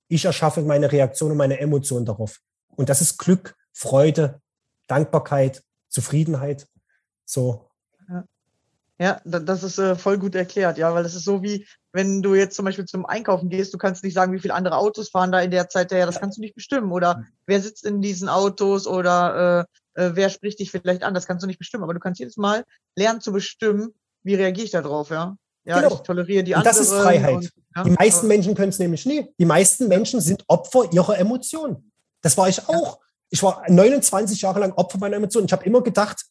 Ich 0.07 0.25
erschaffe 0.25 0.63
meine 0.63 0.91
Reaktion 0.93 1.33
und 1.33 1.37
meine 1.37 1.59
Emotionen 1.59 2.07
darauf. 2.07 2.39
Und 2.77 2.89
das 2.89 3.01
ist 3.01 3.19
Glück, 3.19 3.57
Freude, 3.73 4.41
Dankbarkeit, 4.87 5.63
Zufriedenheit. 5.89 6.69
So, 7.25 7.69
ja, 9.01 9.21
das 9.25 9.63
ist 9.63 9.79
äh, 9.79 9.95
voll 9.95 10.19
gut 10.19 10.35
erklärt, 10.35 10.77
ja, 10.77 10.93
weil 10.93 11.05
es 11.05 11.15
ist 11.15 11.25
so 11.25 11.41
wie, 11.41 11.65
wenn 11.93 12.21
du 12.21 12.35
jetzt 12.35 12.57
zum 12.57 12.65
Beispiel 12.65 12.85
zum 12.85 13.07
Einkaufen 13.07 13.49
gehst, 13.49 13.73
du 13.73 13.79
kannst 13.79 14.03
nicht 14.03 14.15
sagen, 14.15 14.33
wie 14.33 14.41
viele 14.41 14.55
andere 14.55 14.77
Autos 14.77 15.11
fahren 15.11 15.31
da 15.31 15.41
in 15.41 15.53
der 15.53 15.69
Zeit 15.69 15.93
ja, 15.93 16.05
das 16.05 16.19
kannst 16.19 16.39
du 16.39 16.41
nicht 16.41 16.57
bestimmen. 16.57 16.91
Oder 16.91 17.25
wer 17.47 17.61
sitzt 17.61 17.87
in 17.87 18.03
diesen 18.03 18.29
Autos 18.29 18.89
oder 18.89 19.61
äh, 19.61 19.65
äh, 19.99 20.15
wer 20.15 20.31
spricht 20.31 20.61
dich 20.61 20.71
vielleicht 20.71 21.03
an, 21.03 21.13
das 21.13 21.27
kannst 21.27 21.43
du 21.43 21.47
nicht 21.47 21.59
bestimmen. 21.59 21.83
Aber 21.83 21.95
du 21.95 22.01
kannst 22.01 22.21
jedes 22.21 22.37
Mal 22.37 22.65
lernen 22.97 23.21
zu 23.21 23.33
bestimmen, 23.33 23.95
wie 24.23 24.35
reagiere 24.35 24.65
ich 24.65 24.71
da 24.71 24.81
drauf, 24.81 25.11
ja. 25.11 25.37
Ja, 25.65 25.81
genau. 25.81 25.97
ich 25.97 26.01
toleriere 26.01 26.45
die 26.45 26.55
anderen. 26.55 26.75
Das 26.75 26.81
ist 26.81 26.93
Freiheit. 26.93 27.35
Und, 27.35 27.53
ja, 27.77 27.85
die 27.85 27.91
meisten 27.91 28.27
Menschen 28.27 28.55
können 28.55 28.71
es 28.71 28.79
nämlich 28.79 29.05
nie. 29.05 29.27
Die 29.39 29.45
meisten 29.45 29.87
Menschen 29.89 30.21
sind 30.21 30.43
Opfer 30.47 30.91
ihrer 30.93 31.19
Emotionen. 31.19 31.93
Das 32.23 32.39
war 32.39 32.49
ich 32.49 32.67
auch. 32.69 33.01
Ich 33.29 33.43
war 33.43 33.63
29 33.69 34.41
Jahre 34.41 34.61
lang 34.61 34.73
Opfer 34.73 34.97
meiner 34.99 35.17
Emotionen. 35.17 35.47
Ich 35.47 35.53
habe 35.53 35.65
immer 35.67 35.83
gedacht, 35.83 36.25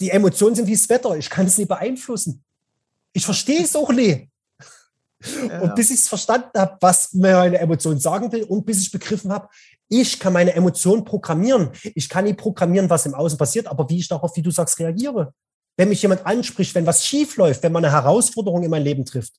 die 0.00 0.10
Emotionen 0.10 0.54
sind 0.54 0.66
wie 0.66 0.74
das 0.74 0.88
Wetter. 0.90 1.16
Ich 1.16 1.30
kann 1.30 1.46
es 1.46 1.56
nicht 1.56 1.68
beeinflussen. 1.68 2.44
Ich 3.14 3.24
verstehe 3.24 3.62
es 3.62 3.74
auch 3.76 3.92
nicht. 3.92 4.28
Ja. 5.48 5.60
Und 5.60 5.74
bis 5.74 5.90
ich 5.90 5.96
es 5.96 6.08
verstanden 6.08 6.50
habe, 6.56 6.76
was 6.80 7.14
mir 7.14 7.32
meine 7.32 7.58
Emotion 7.58 7.98
sagen 7.98 8.30
will 8.30 8.44
und 8.44 8.66
bis 8.66 8.82
ich 8.82 8.92
begriffen 8.92 9.32
habe, 9.32 9.48
ich 9.88 10.18
kann 10.18 10.32
meine 10.32 10.52
Emotionen 10.54 11.04
programmieren. 11.04 11.70
Ich 11.94 12.08
kann 12.08 12.24
nicht 12.24 12.38
programmieren, 12.38 12.90
was 12.90 13.06
im 13.06 13.14
Außen 13.14 13.38
passiert, 13.38 13.66
aber 13.66 13.88
wie 13.88 13.98
ich 13.98 14.08
darauf, 14.08 14.36
wie 14.36 14.42
du 14.42 14.50
sagst, 14.50 14.78
reagiere. 14.78 15.32
Wenn 15.76 15.88
mich 15.88 16.02
jemand 16.02 16.26
anspricht, 16.26 16.74
wenn 16.74 16.86
was 16.86 17.04
schief 17.04 17.36
läuft, 17.36 17.62
wenn 17.62 17.72
man 17.72 17.84
eine 17.84 17.92
Herausforderung 17.92 18.62
in 18.62 18.70
mein 18.70 18.82
Leben 18.82 19.04
trifft, 19.04 19.34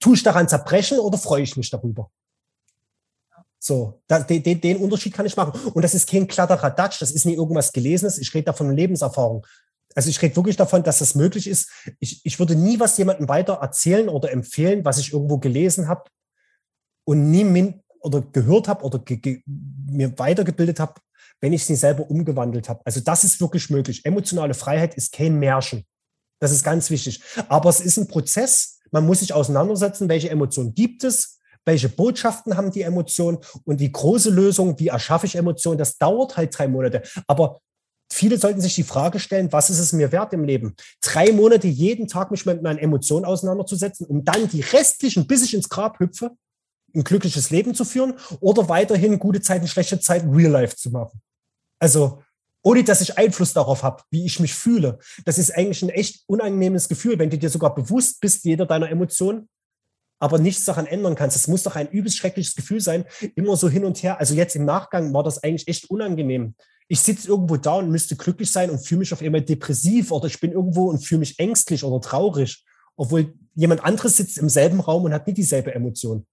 tue 0.00 0.14
ich 0.14 0.22
daran 0.22 0.48
zerbrechen 0.48 0.98
oder 0.98 1.18
freue 1.18 1.42
ich 1.42 1.56
mich 1.56 1.70
darüber? 1.70 2.10
So, 3.58 4.00
da, 4.06 4.20
den, 4.20 4.60
den 4.60 4.76
Unterschied 4.76 5.12
kann 5.12 5.26
ich 5.26 5.36
machen. 5.36 5.58
Und 5.72 5.82
das 5.82 5.94
ist 5.94 6.08
kein 6.08 6.28
Kladderadatsch, 6.28 7.00
das 7.00 7.10
ist 7.10 7.26
nicht 7.26 7.36
irgendwas 7.36 7.72
Gelesenes. 7.72 8.18
Ich 8.18 8.32
rede 8.32 8.44
da 8.44 8.52
von 8.52 8.70
Lebenserfahrung. 8.70 9.44
Also 9.94 10.10
ich 10.10 10.20
rede 10.22 10.36
wirklich 10.36 10.56
davon, 10.56 10.82
dass 10.82 10.98
das 10.98 11.14
möglich 11.14 11.48
ist. 11.48 11.70
Ich, 11.98 12.20
ich 12.24 12.38
würde 12.38 12.54
nie 12.54 12.78
was 12.78 12.96
jemandem 12.98 13.28
weiter 13.28 13.54
erzählen 13.54 14.08
oder 14.08 14.30
empfehlen, 14.30 14.84
was 14.84 14.98
ich 14.98 15.12
irgendwo 15.12 15.38
gelesen 15.38 15.88
habe 15.88 16.04
und 17.04 17.30
nie 17.30 17.44
oder 18.00 18.20
gehört 18.20 18.68
habe 18.68 18.84
oder 18.84 19.02
mir 19.46 20.18
weitergebildet 20.18 20.80
habe, 20.80 20.94
wenn 21.40 21.52
ich 21.52 21.64
sie 21.64 21.76
selber 21.76 22.10
umgewandelt 22.10 22.68
habe. 22.68 22.80
Also 22.84 23.00
das 23.00 23.24
ist 23.24 23.40
wirklich 23.40 23.70
möglich. 23.70 24.04
Emotionale 24.04 24.54
Freiheit 24.54 24.94
ist 24.94 25.12
kein 25.12 25.38
Märchen. 25.38 25.84
Das 26.40 26.52
ist 26.52 26.64
ganz 26.64 26.90
wichtig. 26.90 27.20
Aber 27.48 27.68
es 27.68 27.80
ist 27.80 27.96
ein 27.96 28.08
Prozess. 28.08 28.80
Man 28.90 29.06
muss 29.06 29.20
sich 29.20 29.32
auseinandersetzen, 29.32 30.08
welche 30.08 30.30
Emotionen 30.30 30.74
gibt 30.74 31.04
es, 31.04 31.40
welche 31.64 31.88
Botschaften 31.88 32.56
haben 32.56 32.70
die 32.70 32.82
Emotionen 32.82 33.38
und 33.64 33.80
die 33.80 33.90
große 33.90 34.30
Lösung, 34.30 34.78
wie 34.78 34.88
erschaffe 34.88 35.26
ich 35.26 35.34
Emotionen, 35.34 35.78
das 35.78 35.98
dauert 35.98 36.36
halt 36.36 36.56
drei 36.56 36.68
Monate. 36.68 37.02
Aber 37.26 37.60
viele 38.10 38.38
sollten 38.38 38.60
sich 38.60 38.76
die 38.76 38.84
Frage 38.84 39.18
stellen, 39.18 39.52
was 39.52 39.68
ist 39.68 39.80
es 39.80 39.92
mir 39.92 40.12
wert 40.12 40.32
im 40.32 40.44
Leben? 40.44 40.76
Drei 41.02 41.32
Monate 41.32 41.66
jeden 41.66 42.06
Tag 42.06 42.30
mich 42.30 42.46
mit 42.46 42.62
meinen 42.62 42.78
Emotionen 42.78 43.24
auseinanderzusetzen, 43.24 44.06
um 44.06 44.24
dann 44.24 44.48
die 44.48 44.60
restlichen, 44.60 45.26
bis 45.26 45.42
ich 45.42 45.54
ins 45.54 45.68
Grab 45.68 45.98
hüpfe, 45.98 46.30
ein 46.96 47.04
glückliches 47.04 47.50
Leben 47.50 47.74
zu 47.74 47.84
führen 47.84 48.14
oder 48.40 48.68
weiterhin 48.68 49.18
gute 49.18 49.40
Zeiten, 49.40 49.68
schlechte 49.68 50.00
Zeiten, 50.00 50.30
Real 50.30 50.50
Life 50.50 50.76
zu 50.76 50.90
machen. 50.90 51.20
Also, 51.78 52.22
ohne 52.62 52.82
dass 52.82 53.00
ich 53.00 53.16
Einfluss 53.16 53.52
darauf 53.52 53.82
habe, 53.82 54.02
wie 54.10 54.26
ich 54.26 54.40
mich 54.40 54.54
fühle. 54.54 54.98
Das 55.24 55.38
ist 55.38 55.54
eigentlich 55.54 55.82
ein 55.82 55.90
echt 55.90 56.24
unangenehmes 56.26 56.88
Gefühl, 56.88 57.18
wenn 57.18 57.30
du 57.30 57.38
dir 57.38 57.50
sogar 57.50 57.74
bewusst 57.74 58.20
bist, 58.20 58.44
jeder 58.44 58.66
deiner 58.66 58.90
Emotionen, 58.90 59.48
aber 60.18 60.38
nichts 60.38 60.64
daran 60.64 60.86
ändern 60.86 61.14
kannst. 61.14 61.36
Es 61.36 61.46
muss 61.46 61.62
doch 61.62 61.76
ein 61.76 61.88
übelst 61.88 62.16
schreckliches 62.16 62.56
Gefühl 62.56 62.80
sein, 62.80 63.04
immer 63.36 63.56
so 63.56 63.68
hin 63.68 63.84
und 63.84 64.02
her. 64.02 64.18
Also 64.18 64.34
jetzt 64.34 64.56
im 64.56 64.64
Nachgang 64.64 65.12
war 65.14 65.22
das 65.22 65.42
eigentlich 65.42 65.68
echt 65.68 65.90
unangenehm 65.90 66.54
ich 66.88 67.00
sitze 67.00 67.28
irgendwo 67.28 67.56
da 67.56 67.74
und 67.74 67.90
müsste 67.90 68.16
glücklich 68.16 68.50
sein 68.50 68.70
und 68.70 68.78
fühle 68.78 69.00
mich 69.00 69.12
auf 69.12 69.22
einmal 69.22 69.42
depressiv 69.42 70.12
oder 70.12 70.26
ich 70.26 70.38
bin 70.40 70.52
irgendwo 70.52 70.88
und 70.88 71.04
fühle 71.04 71.20
mich 71.20 71.38
ängstlich 71.38 71.82
oder 71.82 72.00
traurig, 72.00 72.64
obwohl 72.96 73.34
jemand 73.54 73.84
anderes 73.84 74.16
sitzt 74.16 74.38
im 74.38 74.48
selben 74.48 74.80
Raum 74.80 75.04
und 75.04 75.12
hat 75.12 75.26
nicht 75.26 75.38
dieselbe 75.38 75.74
Emotion. 75.74 76.26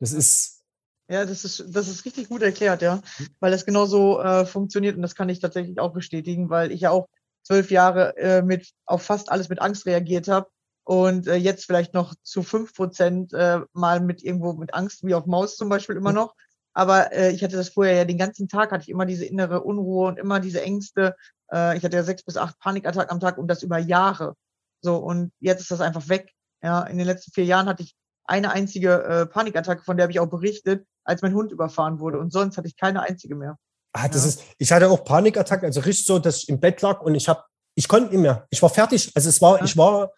Das 0.00 0.12
ist. 0.12 0.62
Ja, 1.08 1.24
das 1.24 1.44
ist, 1.44 1.64
das 1.68 1.88
ist 1.88 2.04
richtig 2.04 2.28
gut 2.28 2.42
erklärt, 2.42 2.82
ja, 2.82 3.00
weil 3.40 3.50
das 3.50 3.66
genauso 3.66 4.20
äh, 4.20 4.46
funktioniert 4.46 4.96
und 4.96 5.02
das 5.02 5.16
kann 5.16 5.28
ich 5.28 5.40
tatsächlich 5.40 5.80
auch 5.80 5.92
bestätigen, 5.92 6.50
weil 6.50 6.70
ich 6.70 6.82
ja 6.82 6.90
auch 6.90 7.08
zwölf 7.42 7.70
Jahre 7.70 8.16
äh, 8.16 8.42
mit 8.42 8.70
auf 8.86 9.02
fast 9.02 9.30
alles 9.30 9.48
mit 9.48 9.60
Angst 9.60 9.86
reagiert 9.86 10.28
habe 10.28 10.48
und 10.84 11.26
äh, 11.26 11.34
jetzt 11.34 11.64
vielleicht 11.64 11.94
noch 11.94 12.14
zu 12.22 12.42
fünf 12.42 12.74
Prozent 12.74 13.32
äh, 13.32 13.60
mal 13.72 14.00
mit 14.00 14.22
irgendwo 14.22 14.52
mit 14.52 14.72
Angst, 14.72 15.04
wie 15.04 15.14
auf 15.14 15.26
Maus 15.26 15.56
zum 15.56 15.68
Beispiel 15.68 15.96
immer 15.96 16.12
noch. 16.12 16.34
Aber 16.72 17.12
äh, 17.12 17.32
ich 17.32 17.42
hatte 17.42 17.56
das 17.56 17.70
vorher 17.70 17.94
ja 17.94 18.04
den 18.04 18.18
ganzen 18.18 18.48
Tag, 18.48 18.70
hatte 18.70 18.82
ich 18.82 18.88
immer 18.88 19.06
diese 19.06 19.24
innere 19.24 19.62
Unruhe 19.62 20.08
und 20.08 20.18
immer 20.18 20.38
diese 20.38 20.62
Ängste. 20.62 21.16
Äh, 21.52 21.76
ich 21.76 21.84
hatte 21.84 21.96
ja 21.96 22.04
sechs 22.04 22.22
bis 22.22 22.36
acht 22.36 22.58
Panikattacken 22.60 23.10
am 23.10 23.20
Tag 23.20 23.38
und 23.38 23.48
das 23.48 23.62
über 23.62 23.78
Jahre. 23.78 24.34
So, 24.80 24.96
und 24.96 25.32
jetzt 25.40 25.60
ist 25.62 25.70
das 25.72 25.80
einfach 25.80 26.08
weg. 26.08 26.32
Ja, 26.62 26.82
in 26.82 26.98
den 26.98 27.06
letzten 27.06 27.32
vier 27.32 27.44
Jahren 27.44 27.66
hatte 27.66 27.82
ich 27.82 27.96
eine 28.24 28.52
einzige 28.52 29.02
äh, 29.02 29.26
Panikattacke, 29.26 29.82
von 29.82 29.96
der 29.96 30.04
habe 30.04 30.12
ich 30.12 30.20
auch 30.20 30.28
berichtet, 30.28 30.86
als 31.04 31.22
mein 31.22 31.34
Hund 31.34 31.52
überfahren 31.52 31.98
wurde. 31.98 32.18
Und 32.18 32.32
sonst 32.32 32.56
hatte 32.56 32.68
ich 32.68 32.76
keine 32.76 33.02
einzige 33.02 33.34
mehr. 33.34 33.58
Ah, 33.92 34.08
das 34.08 34.22
ja. 34.22 34.28
ist, 34.28 34.42
ich 34.58 34.70
hatte 34.70 34.88
auch 34.88 35.04
Panikattacken, 35.04 35.66
also 35.66 35.80
richtig 35.80 36.06
so, 36.06 36.18
dass 36.18 36.38
ich 36.38 36.48
im 36.48 36.60
Bett 36.60 36.80
lag 36.82 37.00
und 37.00 37.14
ich 37.14 37.28
habe, 37.28 37.42
ich 37.74 37.88
konnte 37.88 38.10
nicht 38.10 38.20
mehr. 38.20 38.46
Ich 38.50 38.62
war 38.62 38.70
fertig. 38.70 39.10
Also 39.14 39.28
es 39.28 39.40
war, 39.42 39.58
ja. 39.58 39.64
ich 39.64 39.76
war, 39.76 40.12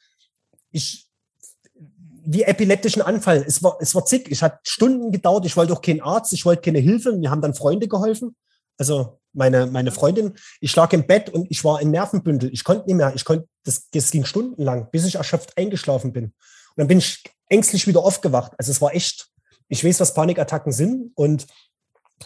ich, 0.71 1.09
wie 2.25 2.43
epileptischen 2.43 3.03
Anfall. 3.03 3.45
Es 3.47 3.63
war, 3.63 3.79
es 3.81 3.95
war 3.95 4.05
zick. 4.05 4.31
Es 4.31 4.43
hat 4.43 4.61
Stunden 4.67 5.11
gedauert. 5.11 5.47
Ich 5.47 5.57
wollte 5.57 5.73
auch 5.73 5.83
keinen 5.83 6.01
Arzt. 6.01 6.33
Ich 6.33 6.45
wollte 6.45 6.63
keine 6.63 6.79
Hilfe. 6.79 7.13
Mir 7.13 7.31
haben 7.31 7.43
dann 7.43 7.55
Freunde 7.55 7.89
geholfen. 7.89 8.37
Also 8.79 9.21
meine, 9.33 9.67
meine 9.67 9.93
Freundin. 9.93 10.35
Ich 10.61 10.75
lag 10.77 10.93
im 10.93 11.07
Bett 11.07 11.31
und 11.31 11.51
ich 11.51 11.65
war 11.65 11.81
in 11.81 11.91
Nervenbündel. 11.91 12.53
Ich 12.53 12.65
konnte 12.65 12.87
nicht 12.87 12.97
mehr. 12.97 13.13
Ich 13.15 13.25
konnte, 13.25 13.49
das, 13.65 13.89
das 13.91 14.11
ging 14.11 14.25
stundenlang, 14.25 14.91
bis 14.91 15.05
ich 15.05 15.17
erschöpft 15.17 15.57
eingeschlafen 15.57 16.13
bin. 16.13 16.25
Und 16.25 16.35
dann 16.77 16.89
bin 16.89 16.99
ich 16.99 17.23
ängstlich 17.53 17.87
wieder 17.87 18.03
aufgewacht. 18.03 18.53
Also 18.59 18.73
es 18.73 18.81
war 18.81 18.95
echt, 18.95 19.29
ich 19.69 19.85
weiß, 19.85 20.01
was 20.01 20.15
Panikattacken 20.15 20.73
sind 20.73 21.13
und 21.15 21.47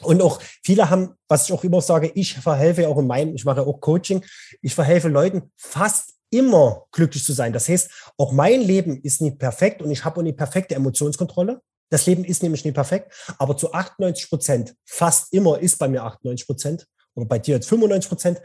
und 0.03 0.21
auch 0.21 0.43
viele 0.63 0.91
haben, 0.91 1.15
was 1.27 1.47
ich 1.47 1.55
auch 1.55 1.65
immer 1.65 1.81
sage, 1.81 2.13
ich 2.15 2.35
verhelfe 2.35 2.87
auch 2.87 2.99
in 2.99 3.07
meinem, 3.07 3.35
ich 3.35 3.47
mache 3.47 3.63
auch 3.63 3.81
Coaching, 3.81 4.23
ich 4.61 4.75
verhelfe 4.75 5.09
Leuten 5.09 5.51
fast 5.57 6.17
immer 6.29 6.85
glücklich 6.93 7.25
zu 7.25 7.33
sein. 7.33 7.55
Das 7.55 7.67
heißt, 7.69 7.91
auch 8.19 8.33
mein 8.33 8.61
Leben 8.61 9.01
ist 9.03 9.23
nicht 9.23 9.39
perfekt 9.39 9.81
und 9.81 9.91
ich 9.91 10.05
habe 10.05 10.19
auch 10.19 10.23
nicht 10.23 10.37
perfekte 10.37 10.75
Emotionskontrolle. 10.75 11.63
Das 11.89 12.05
Leben 12.05 12.25
ist 12.25 12.43
nämlich 12.43 12.65
nicht 12.65 12.75
perfekt, 12.75 13.13
aber 13.39 13.57
zu 13.57 13.73
98 13.73 14.29
Prozent, 14.29 14.75
fast 14.85 15.33
immer 15.33 15.59
ist 15.59 15.79
bei 15.79 15.89
mir 15.89 16.03
98 16.03 16.47
Prozent 16.47 16.87
oder 17.15 17.27
bei 17.27 17.39
dir 17.39 17.55
jetzt 17.55 17.69
95 17.69 18.09
Prozent, 18.09 18.43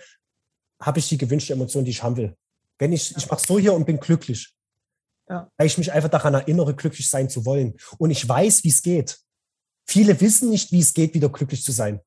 habe 0.82 1.00
ich 1.00 1.10
die 1.10 1.18
gewünschte 1.18 1.52
Emotion, 1.54 1.84
die 1.84 1.92
ich 1.92 2.02
haben 2.02 2.18
will. 2.18 2.36
Wenn 2.80 2.94
ich, 2.94 3.16
ich 3.18 3.30
mache 3.30 3.46
so 3.46 3.60
hier 3.60 3.74
und 3.74 3.86
bin 3.86 4.00
glücklich, 4.00 4.56
ja. 5.32 5.50
weil 5.58 5.68
ich 5.68 5.78
mich 5.78 5.92
einfach 5.92 6.10
daran 6.10 6.34
erinnere, 6.34 6.76
glücklich 6.76 7.10
sein 7.10 7.30
zu 7.30 7.46
wollen. 7.46 7.76
Und 7.98 8.12
ich 8.12 8.28
weiß, 8.28 8.64
wie 8.64 8.70
es 8.70 8.82
geht. 8.82 9.20
Viele 9.88 10.20
wissen 10.20 10.50
nicht, 10.50 10.72
wie 10.72 10.82
es 10.82 10.94
geht, 10.94 11.14
wieder 11.14 11.30
glücklich 11.30 11.64
zu 11.64 11.72
sein. 11.72 12.02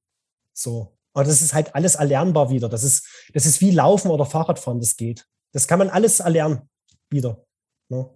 So. 0.53 0.97
Aber 1.15 1.25
das 1.25 1.43
ist 1.43 1.55
halt 1.55 1.75
alles 1.75 1.95
erlernbar 1.95 2.51
wieder. 2.51 2.69
Das 2.69 2.85
ist, 2.85 3.07
das 3.33 3.47
ist 3.47 3.61
wie 3.61 3.71
Laufen 3.71 4.11
oder 4.11 4.27
Fahrradfahren, 4.27 4.81
das 4.81 4.97
geht. 4.97 5.27
Das 5.53 5.67
kann 5.67 5.79
man 5.79 5.89
alles 5.89 6.21
erlernen 6.21 6.69
wieder. 7.09 7.45
Ne? 7.89 8.11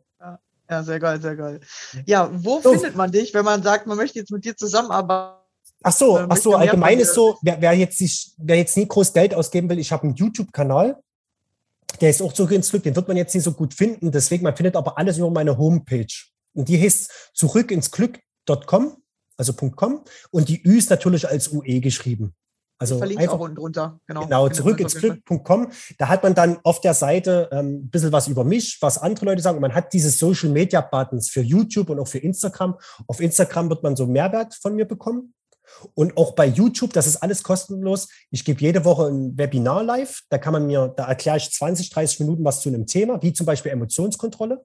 Ja, 0.71 0.83
sehr 0.83 1.01
geil, 1.01 1.21
sehr 1.21 1.35
geil. 1.35 1.61
Ja, 2.05 2.31
wo 2.33 2.61
so. 2.61 2.73
findet 2.73 2.95
man 2.95 3.11
dich, 3.11 3.33
wenn 3.33 3.45
man 3.45 3.63
sagt, 3.63 3.87
man 3.87 3.97
möchte 3.97 4.19
jetzt 4.19 4.31
mit 4.31 4.45
dir 4.45 4.57
zusammenarbeiten? 4.57 5.39
Ach 5.83 5.93
so, 5.93 6.19
ach 6.19 6.37
so, 6.37 6.57
allgemein 6.57 6.99
ist 6.99 7.15
so, 7.15 7.39
wer, 7.41 7.61
wer, 7.61 7.73
jetzt 7.73 7.99
sich, 7.99 8.33
wer 8.37 8.57
jetzt 8.57 8.77
nie 8.77 8.87
groß 8.87 9.13
Geld 9.13 9.33
ausgeben 9.33 9.71
will, 9.71 9.79
ich 9.79 9.93
habe 9.93 10.03
einen 10.03 10.17
YouTube-Kanal, 10.17 11.01
der 12.01 12.11
ist 12.11 12.23
auch 12.23 12.33
zurück 12.33 12.53
ins 12.53 12.71
Glück, 12.71 12.83
den 12.83 12.97
wird 12.97 13.09
man 13.09 13.17
jetzt 13.17 13.35
nicht 13.35 13.45
so 13.45 13.53
gut 13.53 13.75
finden, 13.75 14.11
deswegen, 14.11 14.45
man 14.45 14.57
findet 14.57 14.77
aber 14.77 14.99
alles 14.99 15.19
über 15.19 15.31
meine 15.31 15.57
Homepage. 15.57 16.07
Und 16.55 16.69
die 16.69 16.81
heißt 16.81 17.31
zurück 17.35 17.71
ins 17.71 17.91
Glück.com, 17.91 18.97
also 19.37 19.53
.com, 19.53 20.05
und 20.31 20.49
die 20.49 20.63
Ü 20.67 20.79
ist 20.79 20.91
natürlich 20.91 21.29
als 21.29 21.53
UE 21.53 21.81
geschrieben. 21.81 22.35
Also 22.81 23.01
einfach, 23.01 23.35
auch 23.35 23.41
unten 23.41 23.57
drunter. 23.57 24.01
Genau, 24.07 24.23
genau 24.23 24.49
zurück 24.51 24.79
ins 24.79 24.95
Glück.com. 24.95 25.73
Da 25.99 26.09
hat 26.09 26.23
man 26.23 26.35
dann 26.35 26.59
auf 26.63 26.81
der 26.81 26.95
Seite 26.95 27.49
ähm, 27.51 27.85
ein 27.85 27.91
bisschen 27.91 28.13
was 28.13 28.29
über 28.29 28.45
mich, 28.45 28.79
was 28.81 28.99
andere 28.99 29.27
Leute 29.27 29.43
sagen. 29.43 29.57
Und 29.57 29.63
man 29.63 29.75
hat 29.75 29.93
diese 29.93 30.11
Social 30.11 30.51
Media 30.51 30.81
Buttons 30.81 31.29
für 31.29 31.41
YouTube 31.41 31.91
und 31.91 31.99
auch 31.99 32.07
für 32.07 32.19
Instagram. 32.19 32.79
Auf 33.09 33.21
Instagram 33.21 33.69
wird 33.69 33.83
man 33.83 33.97
so 33.97 34.07
Mehrwert 34.07 34.55
von 34.55 34.77
mir 34.77 34.85
bekommen. 34.85 35.35
Und 35.95 36.17
auch 36.17 36.35
bei 36.35 36.47
YouTube, 36.47 36.93
das 36.93 37.07
ist 37.07 37.17
alles 37.17 37.43
kostenlos. 37.43 38.09
Ich 38.31 38.45
gebe 38.45 38.61
jede 38.61 38.85
Woche 38.85 39.07
ein 39.07 39.37
Webinar 39.37 39.83
live. 39.83 40.23
Da 40.29 40.39
kann 40.39 40.53
man 40.53 40.67
mir, 40.67 40.93
da 40.97 41.07
erkläre 41.07 41.37
ich 41.37 41.51
20, 41.51 41.91
30 41.91 42.21
Minuten 42.21 42.45
was 42.45 42.61
zu 42.61 42.69
einem 42.69 42.87
Thema, 42.87 43.23
wie 43.23 43.33
zum 43.33 43.47
Beispiel 43.47 43.73
Emotionskontrolle. 43.73 44.65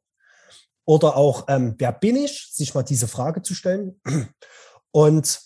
Oder 0.85 1.15
auch, 1.15 1.45
ähm, 1.47 1.75
wer 1.77 1.91
bin 1.91 2.15
ich? 2.15 2.49
Sich 2.51 2.73
mal 2.73 2.83
diese 2.83 3.07
Frage 3.07 3.41
zu 3.41 3.53
stellen. 3.53 4.01
Und 4.91 5.39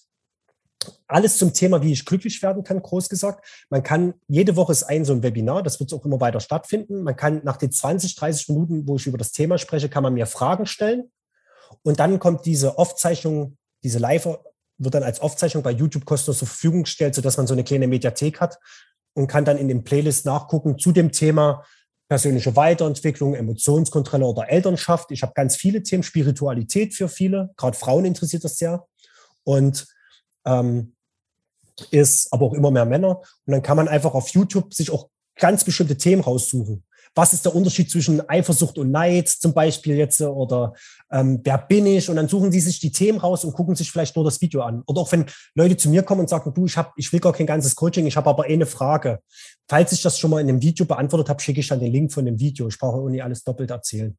alles 1.08 1.38
zum 1.38 1.54
Thema, 1.54 1.82
wie 1.82 1.92
ich 1.92 2.06
glücklich 2.06 2.42
werden 2.42 2.64
kann, 2.64 2.82
groß 2.82 3.10
gesagt. 3.10 3.66
Man 3.70 3.84
kann, 3.84 4.14
jede 4.28 4.56
Woche 4.56 4.72
ist 4.72 4.84
ein 4.84 5.06
so 5.06 5.14
ein 5.14 5.24
Webinar, 5.24 5.64
das 5.64 5.80
wird 5.80 5.94
auch 5.94 6.06
immer 6.06 6.20
weiter 6.20 6.40
stattfinden. 6.40 7.04
Man 7.04 7.16
kann 7.16 7.42
nach 7.44 7.58
den 7.58 7.72
20, 7.72 8.16
30 8.16 8.50
Minuten, 8.50 8.88
wo 8.88 8.96
ich 8.96 9.08
über 9.08 9.18
das 9.18 9.32
Thema 9.32 9.58
spreche, 9.58 9.90
kann 9.90 10.04
man 10.04 10.14
mir 10.14 10.26
Fragen 10.26 10.66
stellen. 10.66 11.12
Und 11.84 12.00
dann 12.00 12.20
kommt 12.20 12.46
diese 12.46 12.78
Aufzeichnung, 12.78 13.58
diese 13.84 14.00
Live 14.00 14.28
wird 14.78 14.94
dann 14.94 15.04
als 15.04 15.20
Aufzeichnung 15.20 15.64
bei 15.64 15.72
YouTube 15.72 16.06
kostenlos 16.06 16.40
zur 16.40 16.48
Verfügung 16.48 16.84
gestellt, 16.84 17.16
sodass 17.16 17.38
man 17.38 17.48
so 17.48 17.54
eine 17.54 17.64
kleine 17.64 17.88
Mediathek 17.88 18.40
hat 18.40 18.60
und 19.14 19.28
kann 19.28 19.46
dann 19.46 19.58
in 19.58 19.68
den 19.68 19.84
Playlist 19.84 20.26
nachgucken 20.26 20.78
zu 20.78 20.92
dem 20.92 21.12
Thema 21.12 21.66
persönliche 22.08 22.56
Weiterentwicklung, 22.56 23.36
Emotionskontrolle 23.36 24.26
oder 24.26 24.50
Elternschaft. 24.50 25.12
Ich 25.12 25.24
habe 25.24 25.34
ganz 25.36 25.56
viele 25.56 25.84
Themen, 25.84 26.04
Spiritualität 26.04 26.94
für 26.94 27.10
viele, 27.10 27.50
gerade 27.58 27.78
Frauen 27.78 28.06
interessiert 28.06 28.44
das 28.44 28.56
sehr. 28.56 28.86
Und 29.44 29.88
ähm, 30.46 30.94
ist, 31.92 32.32
aber 32.32 32.46
auch 32.46 32.54
immer 32.54 32.72
mehr 32.72 32.86
Männer. 32.86 33.18
Und 33.18 33.52
dann 33.52 33.62
kann 33.62 33.78
man 33.78 33.88
einfach 33.88 34.14
auf 34.14 34.30
YouTube 34.30 34.74
sich 34.74 34.92
auch 34.92 35.10
ganz 35.36 35.64
bestimmte 35.64 35.98
Themen 35.98 36.22
raussuchen. 36.22 36.84
Was 37.18 37.34
ist 37.34 37.44
der 37.44 37.56
Unterschied 37.56 37.90
zwischen 37.90 38.28
Eifersucht 38.30 38.78
und 38.78 38.92
Neid 38.92 39.28
zum 39.28 39.54
Beispiel 39.54 39.96
jetzt 39.96 40.22
oder 40.22 40.74
ähm, 41.12 41.42
wer 41.44 41.58
bin 41.58 41.88
ich? 41.88 42.10
Und 42.10 42.16
dann 42.16 42.28
suchen 42.28 42.52
die 42.52 42.60
sich 42.60 42.80
die 42.80 42.92
Themen 42.92 43.18
raus 43.18 43.44
und 43.44 43.54
gucken 43.54 43.76
sich 43.76 43.92
vielleicht 43.92 44.16
nur 44.16 44.24
das 44.24 44.40
Video 44.40 44.62
an. 44.62 44.84
Oder 44.86 45.02
auch 45.02 45.12
wenn 45.12 45.26
Leute 45.56 45.76
zu 45.76 45.90
mir 45.90 46.04
kommen 46.04 46.22
und 46.22 46.30
sagen, 46.30 46.54
du, 46.54 46.66
ich, 46.66 46.78
hab, 46.78 46.94
ich 46.96 47.12
will 47.12 47.20
gar 47.20 47.34
kein 47.34 47.48
ganzes 47.48 47.76
Coaching, 47.76 48.06
ich 48.06 48.16
habe 48.16 48.30
aber 48.30 48.44
eine 48.44 48.68
Frage. 48.68 49.20
Falls 49.68 49.92
ich 49.92 50.02
das 50.02 50.20
schon 50.20 50.30
mal 50.30 50.42
in 50.42 50.48
einem 50.48 50.62
Video 50.62 50.86
beantwortet 50.86 51.30
habe, 51.30 51.42
schicke 51.42 51.60
ich 51.60 51.68
dann 51.68 51.80
den 51.80 51.92
Link 51.92 52.14
von 52.14 52.24
dem 52.24 52.40
Video. 52.40 52.68
Ich 52.68 52.78
brauche 52.78 52.98
auch 52.98 53.10
nicht 53.10 53.24
alles 53.24 53.44
doppelt 53.44 53.72
erzählen. 53.72 54.16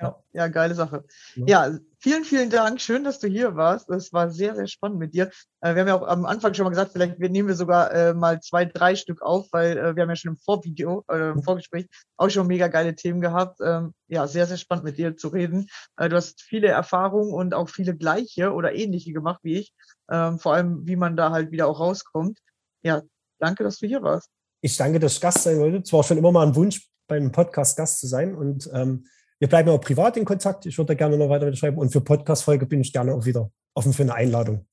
Ja, 0.00 0.18
ja, 0.32 0.48
geile 0.48 0.74
Sache. 0.74 1.04
Ja, 1.34 1.76
vielen, 1.98 2.24
vielen 2.24 2.48
Dank. 2.48 2.80
Schön, 2.80 3.04
dass 3.04 3.18
du 3.18 3.28
hier 3.28 3.54
warst. 3.54 3.90
Das 3.90 4.14
war 4.14 4.30
sehr, 4.30 4.54
sehr 4.54 4.66
spannend 4.66 4.98
mit 4.98 5.12
dir. 5.12 5.30
Äh, 5.60 5.74
wir 5.74 5.82
haben 5.82 5.88
ja 5.88 5.94
auch 5.94 6.08
am 6.08 6.24
Anfang 6.24 6.54
schon 6.54 6.64
mal 6.64 6.70
gesagt, 6.70 6.92
vielleicht 6.92 7.18
nehmen 7.18 7.48
wir 7.48 7.54
sogar 7.54 7.92
äh, 7.92 8.14
mal 8.14 8.40
zwei, 8.40 8.64
drei 8.64 8.96
Stück 8.96 9.20
auf, 9.20 9.48
weil 9.52 9.76
äh, 9.76 9.94
wir 9.94 10.02
haben 10.02 10.08
ja 10.08 10.16
schon 10.16 10.32
im 10.32 10.38
Vorvideo, 10.38 11.04
äh, 11.10 11.32
im. 11.32 11.42
Vorgespräch 11.42 11.86
auch 12.16 12.30
schon 12.30 12.46
mega 12.46 12.68
geile 12.68 12.94
Themen 12.94 13.20
gehabt. 13.20 13.60
Ähm, 13.62 13.92
ja, 14.08 14.26
sehr, 14.26 14.46
sehr 14.46 14.56
spannend 14.56 14.84
mit 14.84 14.96
dir 14.98 15.16
zu 15.16 15.28
reden. 15.28 15.68
Du 15.96 16.16
hast 16.16 16.42
viele 16.42 16.68
Erfahrungen 16.68 17.32
und 17.32 17.54
auch 17.54 17.68
viele 17.68 17.96
gleiche 17.96 18.52
oder 18.52 18.74
ähnliche 18.74 19.12
gemacht 19.12 19.40
wie 19.42 19.58
ich. 19.58 19.74
Ähm, 20.10 20.38
vor 20.38 20.54
allem, 20.54 20.86
wie 20.86 20.96
man 20.96 21.16
da 21.16 21.30
halt 21.30 21.50
wieder 21.50 21.66
auch 21.66 21.80
rauskommt. 21.80 22.38
Ja, 22.82 23.02
danke, 23.38 23.64
dass 23.64 23.78
du 23.78 23.86
hier 23.86 24.02
warst. 24.02 24.28
Ich 24.60 24.76
danke, 24.76 24.98
dass 24.98 25.14
ich 25.14 25.20
Gast 25.20 25.42
sein 25.42 25.58
wollte. 25.58 25.78
Es 25.78 25.92
war 25.92 26.02
schon 26.02 26.18
immer 26.18 26.32
mal 26.32 26.46
ein 26.46 26.54
Wunsch, 26.56 26.88
bei 27.06 27.16
einem 27.16 27.32
Podcast 27.32 27.76
Gast 27.76 28.00
zu 28.00 28.06
sein 28.06 28.34
und 28.34 28.70
ähm, 28.72 29.04
wir 29.40 29.48
bleiben 29.48 29.70
auch 29.70 29.80
privat 29.80 30.16
in 30.18 30.24
Kontakt. 30.24 30.66
Ich 30.66 30.76
würde 30.78 30.94
gerne 30.94 31.16
noch 31.16 31.30
weiter 31.30 31.52
schreiben. 31.56 31.78
Und 31.78 31.90
für 31.90 32.02
Podcast-Folge 32.02 32.66
bin 32.66 32.82
ich 32.82 32.92
gerne 32.92 33.14
auch 33.14 33.24
wieder 33.24 33.50
offen 33.74 33.92
für 33.92 34.02
eine 34.02 34.14
Einladung. 34.14 34.66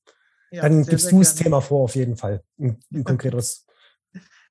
Ja, 0.50 0.62
Dann 0.62 0.84
sehr, 0.84 0.90
gibst 0.90 1.10
du 1.10 1.18
das 1.18 1.34
Thema 1.34 1.60
vor, 1.60 1.84
auf 1.84 1.96
jeden 1.96 2.16
Fall. 2.16 2.42
Ein, 2.58 2.78
ein 2.92 3.04
konkretes. 3.04 3.66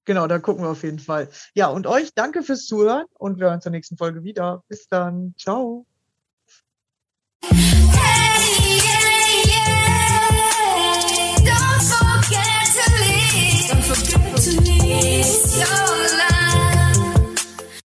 Genau, 0.06 0.27
da 0.27 0.39
gucken 0.39 0.64
wir 0.64 0.69
auf 0.69 0.84
jeden 0.84 0.99
Fall. 0.99 1.30
Ja, 1.53 1.68
und 1.68 1.85
euch 1.85 2.14
danke 2.15 2.41
fürs 2.41 2.65
Zuhören 2.65 3.06
und 3.14 3.39
wir 3.39 3.48
hören 3.48 3.61
zur 3.61 3.72
nächsten 3.72 3.98
Folge 3.98 4.23
wieder. 4.23 4.64
Bis 4.68 4.88
dann. 4.88 5.35
Ciao. 5.38 5.85